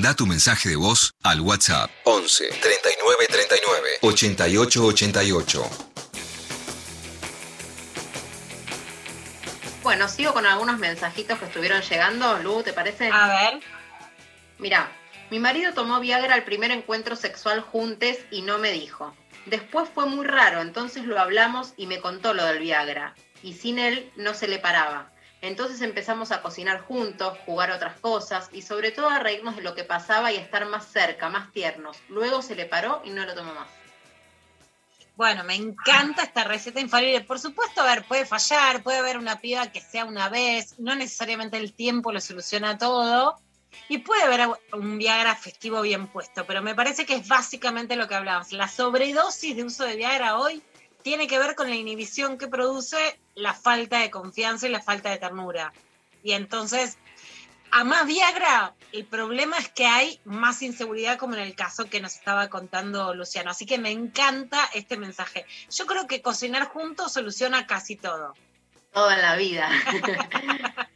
Manda 0.00 0.16
tu 0.16 0.24
mensaje 0.24 0.70
de 0.70 0.76
voz 0.76 1.12
al 1.22 1.42
WhatsApp 1.42 1.90
11 2.04 2.48
39 2.48 3.26
39 3.28 3.88
88 4.00 4.84
88. 4.86 5.70
Bueno, 9.82 10.08
sigo 10.08 10.32
con 10.32 10.46
algunos 10.46 10.78
mensajitos 10.78 11.38
que 11.38 11.44
estuvieron 11.44 11.82
llegando. 11.82 12.38
Lu, 12.38 12.62
¿te 12.62 12.72
parece? 12.72 13.10
A 13.12 13.28
ver. 13.28 13.60
Mira, 14.58 14.90
mi 15.30 15.38
marido 15.38 15.74
tomó 15.74 16.00
Viagra 16.00 16.32
al 16.32 16.44
primer 16.44 16.70
encuentro 16.70 17.14
sexual 17.14 17.60
juntes 17.60 18.20
y 18.30 18.40
no 18.40 18.56
me 18.56 18.72
dijo. 18.72 19.14
Después 19.44 19.90
fue 19.94 20.06
muy 20.06 20.24
raro, 20.24 20.62
entonces 20.62 21.04
lo 21.04 21.20
hablamos 21.20 21.74
y 21.76 21.86
me 21.86 22.00
contó 22.00 22.32
lo 22.32 22.46
del 22.46 22.60
Viagra. 22.60 23.14
Y 23.42 23.52
sin 23.52 23.78
él 23.78 24.10
no 24.16 24.32
se 24.32 24.48
le 24.48 24.58
paraba. 24.58 25.12
Entonces 25.42 25.80
empezamos 25.80 26.32
a 26.32 26.42
cocinar 26.42 26.82
juntos, 26.82 27.38
jugar 27.46 27.70
otras 27.70 27.98
cosas 28.00 28.50
y 28.52 28.62
sobre 28.62 28.92
todo 28.92 29.08
a 29.08 29.18
reírnos 29.18 29.56
de 29.56 29.62
lo 29.62 29.74
que 29.74 29.84
pasaba 29.84 30.32
y 30.32 30.36
estar 30.36 30.66
más 30.66 30.86
cerca, 30.86 31.30
más 31.30 31.50
tiernos. 31.52 31.96
Luego 32.08 32.42
se 32.42 32.54
le 32.54 32.66
paró 32.66 33.00
y 33.04 33.10
no 33.10 33.24
lo 33.24 33.34
tomó 33.34 33.54
más. 33.54 33.68
Bueno, 35.16 35.44
me 35.44 35.54
encanta 35.54 36.22
esta 36.22 36.44
receta 36.44 36.80
infalible. 36.80 37.20
Por 37.22 37.38
supuesto, 37.38 37.82
a 37.82 37.84
ver, 37.84 38.04
puede 38.04 38.24
fallar, 38.24 38.82
puede 38.82 38.98
haber 38.98 39.18
una 39.18 39.38
piba 39.38 39.70
que 39.70 39.80
sea 39.80 40.04
una 40.04 40.28
vez, 40.28 40.78
no 40.78 40.94
necesariamente 40.94 41.58
el 41.58 41.74
tiempo 41.74 42.12
lo 42.12 42.20
soluciona 42.20 42.78
todo. 42.78 43.38
Y 43.88 43.98
puede 43.98 44.22
haber 44.22 44.48
un 44.72 44.98
Viagra 44.98 45.36
festivo 45.36 45.82
bien 45.82 46.06
puesto, 46.08 46.44
pero 46.46 46.62
me 46.62 46.74
parece 46.74 47.06
que 47.06 47.14
es 47.14 47.28
básicamente 47.28 47.96
lo 47.96 48.08
que 48.08 48.14
hablábamos. 48.14 48.52
La 48.52 48.66
sobredosis 48.66 49.56
de 49.56 49.64
uso 49.64 49.84
de 49.84 49.96
Viagra 49.96 50.38
hoy 50.38 50.62
tiene 51.02 51.26
que 51.26 51.38
ver 51.38 51.54
con 51.54 51.68
la 51.68 51.76
inhibición 51.76 52.38
que 52.38 52.48
produce 52.48 53.18
la 53.34 53.54
falta 53.54 53.98
de 53.98 54.10
confianza 54.10 54.66
y 54.66 54.70
la 54.70 54.82
falta 54.82 55.10
de 55.10 55.18
ternura. 55.18 55.72
Y 56.22 56.32
entonces, 56.32 56.98
a 57.70 57.84
más 57.84 58.06
Viagra, 58.06 58.74
el 58.92 59.06
problema 59.06 59.56
es 59.56 59.68
que 59.68 59.86
hay 59.86 60.20
más 60.24 60.62
inseguridad, 60.62 61.18
como 61.18 61.34
en 61.34 61.40
el 61.40 61.54
caso 61.54 61.88
que 61.88 62.00
nos 62.00 62.14
estaba 62.14 62.48
contando 62.48 63.14
Luciano. 63.14 63.50
Así 63.50 63.66
que 63.66 63.78
me 63.78 63.90
encanta 63.90 64.58
este 64.74 64.96
mensaje. 64.96 65.46
Yo 65.70 65.86
creo 65.86 66.06
que 66.06 66.22
cocinar 66.22 66.64
juntos 66.64 67.12
soluciona 67.12 67.66
casi 67.66 67.96
todo. 67.96 68.34
Toda 68.92 69.16
la 69.16 69.36
vida. 69.36 69.70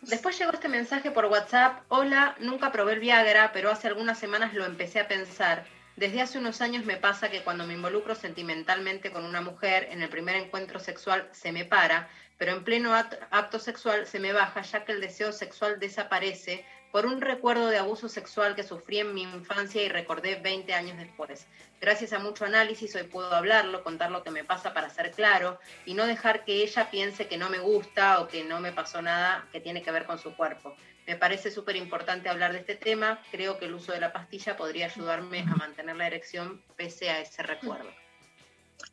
Después 0.00 0.38
llegó 0.38 0.52
este 0.52 0.68
mensaje 0.68 1.10
por 1.10 1.26
WhatsApp. 1.26 1.82
Hola, 1.88 2.34
nunca 2.38 2.72
probé 2.72 2.94
el 2.94 3.00
Viagra, 3.00 3.52
pero 3.52 3.70
hace 3.70 3.88
algunas 3.88 4.18
semanas 4.18 4.54
lo 4.54 4.64
empecé 4.64 5.00
a 5.00 5.08
pensar. 5.08 5.64
Desde 5.96 6.20
hace 6.20 6.38
unos 6.38 6.60
años 6.60 6.84
me 6.84 6.96
pasa 6.96 7.30
que 7.30 7.42
cuando 7.42 7.66
me 7.66 7.74
involucro 7.74 8.16
sentimentalmente 8.16 9.12
con 9.12 9.24
una 9.24 9.40
mujer, 9.40 9.88
en 9.92 10.02
el 10.02 10.08
primer 10.08 10.34
encuentro 10.34 10.80
sexual 10.80 11.28
se 11.30 11.52
me 11.52 11.64
para, 11.64 12.08
pero 12.36 12.50
en 12.50 12.64
pleno 12.64 12.96
act- 12.96 13.18
acto 13.30 13.60
sexual 13.60 14.04
se 14.04 14.18
me 14.18 14.32
baja 14.32 14.62
ya 14.62 14.84
que 14.84 14.90
el 14.90 15.00
deseo 15.00 15.30
sexual 15.30 15.78
desaparece 15.78 16.64
por 16.90 17.06
un 17.06 17.20
recuerdo 17.20 17.68
de 17.68 17.78
abuso 17.78 18.08
sexual 18.08 18.56
que 18.56 18.64
sufrí 18.64 18.98
en 18.98 19.14
mi 19.14 19.22
infancia 19.22 19.84
y 19.84 19.88
recordé 19.88 20.34
20 20.34 20.74
años 20.74 20.96
después. 20.98 21.46
Gracias 21.80 22.12
a 22.12 22.18
mucho 22.18 22.44
análisis 22.44 22.92
hoy 22.96 23.04
puedo 23.04 23.32
hablarlo, 23.32 23.84
contar 23.84 24.10
lo 24.10 24.24
que 24.24 24.30
me 24.32 24.42
pasa 24.42 24.74
para 24.74 24.90
ser 24.90 25.12
claro 25.12 25.60
y 25.86 25.94
no 25.94 26.06
dejar 26.06 26.44
que 26.44 26.62
ella 26.64 26.90
piense 26.90 27.28
que 27.28 27.36
no 27.36 27.50
me 27.50 27.58
gusta 27.58 28.20
o 28.20 28.26
que 28.26 28.42
no 28.42 28.58
me 28.58 28.72
pasó 28.72 29.00
nada 29.00 29.46
que 29.52 29.60
tiene 29.60 29.82
que 29.82 29.92
ver 29.92 30.06
con 30.06 30.18
su 30.18 30.34
cuerpo. 30.34 30.76
Me 31.06 31.16
parece 31.16 31.50
súper 31.50 31.76
importante 31.76 32.28
hablar 32.28 32.52
de 32.52 32.60
este 32.60 32.76
tema. 32.76 33.20
Creo 33.30 33.58
que 33.58 33.66
el 33.66 33.74
uso 33.74 33.92
de 33.92 34.00
la 34.00 34.12
pastilla 34.12 34.56
podría 34.56 34.86
ayudarme 34.86 35.40
a 35.40 35.54
mantener 35.56 35.96
la 35.96 36.06
erección 36.06 36.62
pese 36.76 37.10
a 37.10 37.20
ese 37.20 37.42
recuerdo. 37.42 37.90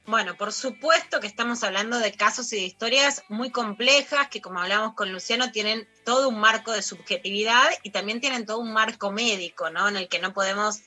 Bueno, 0.05 0.35
por 0.35 0.51
supuesto 0.51 1.19
que 1.19 1.27
estamos 1.27 1.63
hablando 1.63 1.99
de 1.99 2.11
casos 2.11 2.51
y 2.53 2.57
de 2.57 2.63
historias 2.63 3.23
muy 3.29 3.51
complejas 3.51 4.27
que, 4.29 4.41
como 4.41 4.59
hablamos 4.59 4.93
con 4.95 5.11
Luciano, 5.11 5.51
tienen 5.51 5.87
todo 6.03 6.29
un 6.29 6.39
marco 6.39 6.71
de 6.71 6.81
subjetividad 6.81 7.69
y 7.83 7.91
también 7.91 8.19
tienen 8.19 8.45
todo 8.45 8.59
un 8.59 8.73
marco 8.73 9.11
médico, 9.11 9.69
¿no? 9.69 9.87
En 9.87 9.97
el 9.97 10.07
que 10.07 10.19
no 10.19 10.33
podemos, 10.33 10.81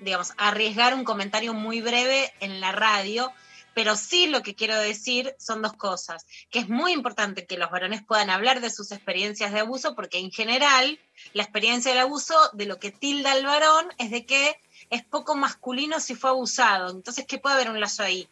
digamos, 0.00 0.32
arriesgar 0.36 0.94
un 0.94 1.04
comentario 1.04 1.54
muy 1.54 1.80
breve 1.80 2.32
en 2.40 2.60
la 2.60 2.72
radio. 2.72 3.32
Pero 3.74 3.96
sí 3.96 4.26
lo 4.26 4.42
que 4.42 4.54
quiero 4.54 4.76
decir 4.76 5.34
son 5.38 5.62
dos 5.62 5.72
cosas, 5.74 6.26
que 6.50 6.58
es 6.58 6.68
muy 6.68 6.92
importante 6.92 7.46
que 7.46 7.58
los 7.58 7.70
varones 7.70 8.02
puedan 8.04 8.30
hablar 8.30 8.60
de 8.60 8.70
sus 8.70 8.92
experiencias 8.92 9.52
de 9.52 9.60
abuso, 9.60 9.94
porque 9.94 10.18
en 10.18 10.30
general 10.30 10.98
la 11.32 11.42
experiencia 11.42 11.92
del 11.92 12.00
abuso 12.00 12.34
de 12.52 12.66
lo 12.66 12.78
que 12.78 12.90
tilda 12.90 13.36
el 13.36 13.46
varón 13.46 13.86
es 13.98 14.10
de 14.10 14.26
que 14.26 14.60
es 14.90 15.04
poco 15.04 15.34
masculino 15.34 16.00
si 16.00 16.14
fue 16.14 16.30
abusado. 16.30 16.90
Entonces, 16.90 17.24
¿qué 17.26 17.38
puede 17.38 17.54
haber 17.54 17.70
un 17.70 17.80
lazo 17.80 18.02
ahí? 18.02 18.28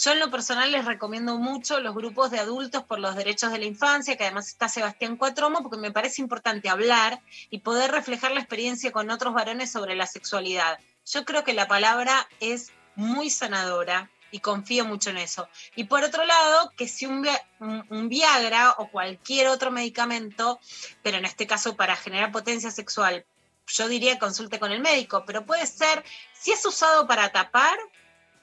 Yo 0.00 0.12
en 0.12 0.20
lo 0.20 0.30
personal 0.30 0.70
les 0.70 0.84
recomiendo 0.84 1.38
mucho 1.38 1.80
los 1.80 1.94
grupos 1.94 2.30
de 2.30 2.38
adultos 2.38 2.84
por 2.84 3.00
los 3.00 3.16
derechos 3.16 3.50
de 3.50 3.58
la 3.58 3.64
infancia, 3.64 4.16
que 4.16 4.24
además 4.24 4.46
está 4.46 4.68
Sebastián 4.68 5.16
Cuatromo, 5.16 5.62
porque 5.62 5.76
me 5.76 5.90
parece 5.90 6.22
importante 6.22 6.68
hablar 6.68 7.20
y 7.50 7.58
poder 7.58 7.90
reflejar 7.90 8.30
la 8.30 8.40
experiencia 8.40 8.92
con 8.92 9.10
otros 9.10 9.34
varones 9.34 9.72
sobre 9.72 9.96
la 9.96 10.06
sexualidad. 10.06 10.78
Yo 11.04 11.24
creo 11.24 11.42
que 11.42 11.52
la 11.52 11.66
palabra 11.66 12.28
es 12.38 12.70
muy 12.94 13.28
sanadora 13.28 14.08
y 14.30 14.40
confío 14.40 14.84
mucho 14.84 15.10
en 15.10 15.18
eso. 15.18 15.48
Y 15.74 15.84
por 15.84 16.02
otro 16.02 16.24
lado, 16.24 16.72
que 16.76 16.88
si 16.88 17.06
un, 17.06 17.26
un 17.60 18.08
Viagra 18.08 18.72
o 18.78 18.90
cualquier 18.90 19.48
otro 19.48 19.70
medicamento, 19.70 20.60
pero 21.02 21.18
en 21.18 21.24
este 21.24 21.46
caso 21.46 21.76
para 21.76 21.96
generar 21.96 22.32
potencia 22.32 22.70
sexual, 22.70 23.24
yo 23.66 23.88
diría 23.88 24.18
consulte 24.18 24.58
con 24.58 24.72
el 24.72 24.80
médico, 24.80 25.24
pero 25.26 25.44
puede 25.44 25.66
ser, 25.66 26.04
si 26.32 26.52
es 26.52 26.64
usado 26.64 27.06
para 27.06 27.30
tapar, 27.30 27.78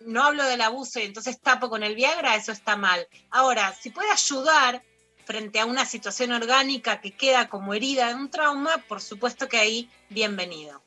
no 0.02 0.24
hablo 0.24 0.44
del 0.44 0.62
abuso 0.62 1.00
y 1.00 1.04
entonces 1.04 1.40
tapo 1.40 1.70
con 1.70 1.84
el 1.84 1.96
Viagra, 1.96 2.36
eso 2.36 2.52
está 2.52 2.76
mal. 2.76 3.08
Ahora, 3.32 3.74
si 3.74 3.90
puede 3.90 4.12
ayudar 4.12 4.84
frente 5.26 5.60
a 5.60 5.66
una 5.66 5.86
situación 5.86 6.32
orgánica 6.32 7.02
que 7.02 7.12
queda 7.12 7.50
como 7.50 7.74
herida 7.74 8.10
de 8.10 8.16
un 8.16 8.30
trauma, 8.30 8.78
por 8.88 9.02
supuesto 9.02 9.48
que 9.48 9.58
ahí, 9.58 9.90
bienvenido. 10.10 10.82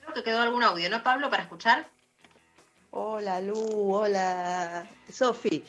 Creo 0.00 0.14
que 0.14 0.22
quedó 0.22 0.40
algún 0.40 0.62
audio, 0.62 0.88
¿no, 0.88 1.02
Pablo, 1.02 1.28
para 1.28 1.42
escuchar? 1.42 1.86
Hola 2.90 3.42
Lu, 3.42 3.94
hola 3.94 4.88
Sofi, 5.12 5.62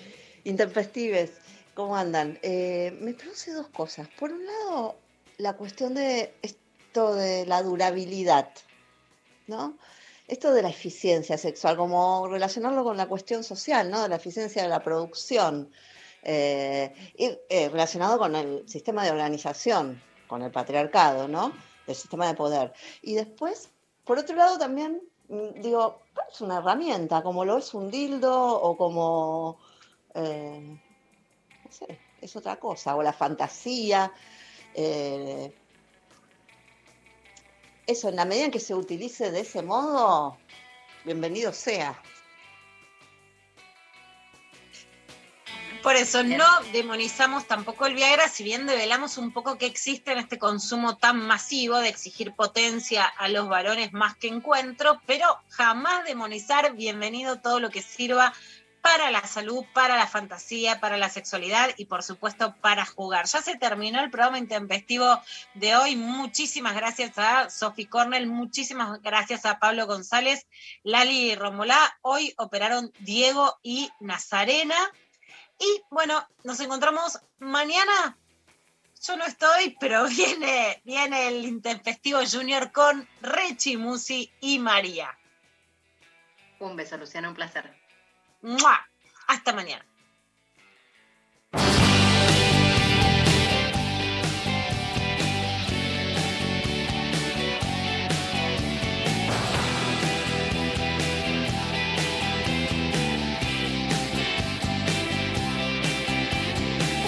Intempestives, 0.45 1.31
¿cómo 1.73 1.97
andan? 1.97 2.39
Eh, 2.41 2.97
me 3.01 3.13
produce 3.13 3.51
dos 3.51 3.67
cosas. 3.67 4.07
Por 4.17 4.31
un 4.31 4.45
lado, 4.45 4.95
la 5.37 5.57
cuestión 5.57 5.95
de 5.95 6.33
esto 6.41 7.15
de 7.15 7.45
la 7.45 7.61
durabilidad, 7.61 8.49
¿no? 9.47 9.77
Esto 10.29 10.53
de 10.53 10.61
la 10.61 10.69
eficiencia 10.69 11.37
sexual, 11.37 11.75
como 11.75 12.25
relacionarlo 12.29 12.85
con 12.85 12.95
la 12.95 13.07
cuestión 13.07 13.43
social, 13.43 13.91
¿no? 13.91 14.03
De 14.03 14.09
la 14.09 14.15
eficiencia 14.15 14.63
de 14.63 14.69
la 14.69 14.81
producción, 14.81 15.69
eh, 16.23 16.93
y 17.17 17.37
eh, 17.49 17.67
relacionado 17.67 18.17
con 18.17 18.33
el 18.37 18.67
sistema 18.69 19.03
de 19.03 19.11
organización, 19.11 20.01
con 20.27 20.41
el 20.41 20.51
patriarcado, 20.51 21.27
¿no? 21.27 21.51
El 21.85 21.95
sistema 21.95 22.27
de 22.27 22.35
poder. 22.35 22.71
Y 23.01 23.15
después, 23.15 23.67
por 24.05 24.17
otro 24.19 24.37
lado, 24.37 24.57
también 24.57 25.01
digo, 25.29 26.01
es 26.31 26.41
una 26.41 26.57
herramienta, 26.57 27.21
como 27.21 27.45
lo 27.45 27.57
es 27.57 27.73
un 27.73 27.91
dildo 27.91 28.61
o 28.61 28.75
como, 28.75 29.59
eh, 30.15 30.77
no 31.63 31.71
sé, 31.71 31.99
es 32.21 32.35
otra 32.35 32.57
cosa, 32.57 32.95
o 32.95 33.03
la 33.03 33.13
fantasía. 33.13 34.11
eh, 34.73 35.53
eso, 37.85 38.09
en 38.09 38.17
la 38.17 38.25
medida 38.25 38.45
en 38.45 38.51
que 38.51 38.59
se 38.59 38.75
utilice 38.75 39.31
de 39.31 39.39
ese 39.39 39.63
modo, 39.63 40.37
bienvenido 41.05 41.51
sea. 41.51 41.99
Por 45.83 45.95
eso 45.95 46.23
no 46.23 46.45
demonizamos 46.73 47.47
tampoco 47.47 47.85
el 47.85 47.95
Viagra, 47.95 48.27
si 48.27 48.43
bien 48.43 48.65
develamos 48.65 49.17
un 49.17 49.31
poco 49.31 49.57
que 49.57 49.65
existe 49.65 50.11
en 50.11 50.17
este 50.17 50.37
consumo 50.37 50.97
tan 50.97 51.25
masivo 51.25 51.77
de 51.77 51.87
exigir 51.87 52.33
potencia 52.33 53.05
a 53.05 53.29
los 53.29 53.47
varones 53.47 53.93
más 53.93 54.15
que 54.17 54.27
encuentro, 54.27 55.01
pero 55.05 55.39
jamás 55.49 56.03
demonizar, 56.03 56.75
bienvenido 56.75 57.39
todo 57.39 57.61
lo 57.61 57.69
que 57.69 57.81
sirva 57.81 58.33
para 58.81 59.09
la 59.09 59.25
salud, 59.25 59.63
para 59.73 59.95
la 59.95 60.07
fantasía, 60.07 60.79
para 60.79 60.97
la 60.97 61.09
sexualidad 61.09 61.69
y 61.77 61.85
por 61.85 62.03
supuesto 62.03 62.55
para 62.61 62.85
jugar. 62.85 63.25
Ya 63.25 63.41
se 63.41 63.57
terminó 63.57 64.01
el 64.01 64.11
programa 64.11 64.37
intempestivo 64.37 65.21
de 65.53 65.75
hoy. 65.75 65.95
Muchísimas 65.95 66.75
gracias 66.75 67.17
a 67.17 67.49
Sophie 67.49 67.87
Cornell, 67.87 68.27
muchísimas 68.27 69.01
gracias 69.01 69.45
a 69.45 69.59
Pablo 69.59 69.87
González, 69.87 70.45
Lali 70.83 71.35
Romolá. 71.35 71.97
Hoy 72.01 72.33
operaron 72.37 72.91
Diego 72.99 73.59
y 73.63 73.89
Nazarena. 73.99 74.75
Y 75.59 75.81
bueno, 75.89 76.25
nos 76.43 76.59
encontramos 76.59 77.19
mañana. 77.39 78.17
Yo 79.01 79.15
no 79.17 79.25
estoy, 79.25 79.77
pero 79.79 80.05
viene, 80.09 80.81
viene 80.85 81.27
el 81.27 81.45
Intempestivo 81.45 82.19
Junior 82.29 82.71
con 82.71 83.07
Rechi, 83.21 83.77
Musi 83.77 84.31
y 84.39 84.59
María. 84.59 85.17
Un 86.59 86.75
beso, 86.75 86.97
Luciana, 86.97 87.29
un 87.29 87.35
placer. 87.35 87.73
¡Mua! 88.41 88.87
Hasta 89.27 89.53
mañana. 89.53 89.85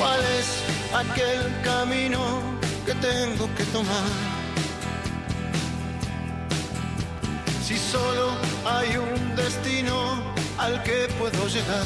¿Cuál 0.01 0.19
es 0.39 0.47
aquel 0.95 1.39
camino 1.61 2.41
que 2.87 2.93
tengo 2.95 3.47
que 3.55 3.63
tomar? 3.65 4.09
Si 7.63 7.77
solo 7.77 8.31
hay 8.65 8.97
un 8.97 9.35
destino 9.35 9.95
al 10.57 10.81
que 10.81 11.07
puedo 11.19 11.47
llegar. 11.47 11.85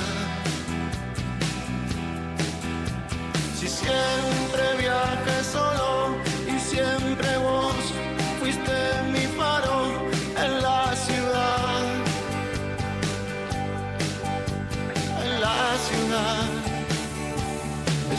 Si 3.60 3.68
siempre 3.68 4.64
viajé 4.80 5.38
solo 5.44 6.16
y 6.48 6.58
siempre 6.58 7.38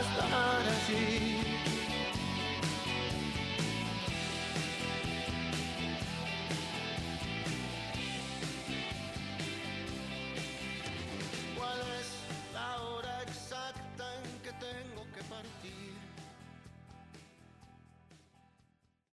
allí, 0.00 0.06
vas 0.06 0.06
a 0.06 0.24
estar 0.24 0.94
allí. 0.94 1.39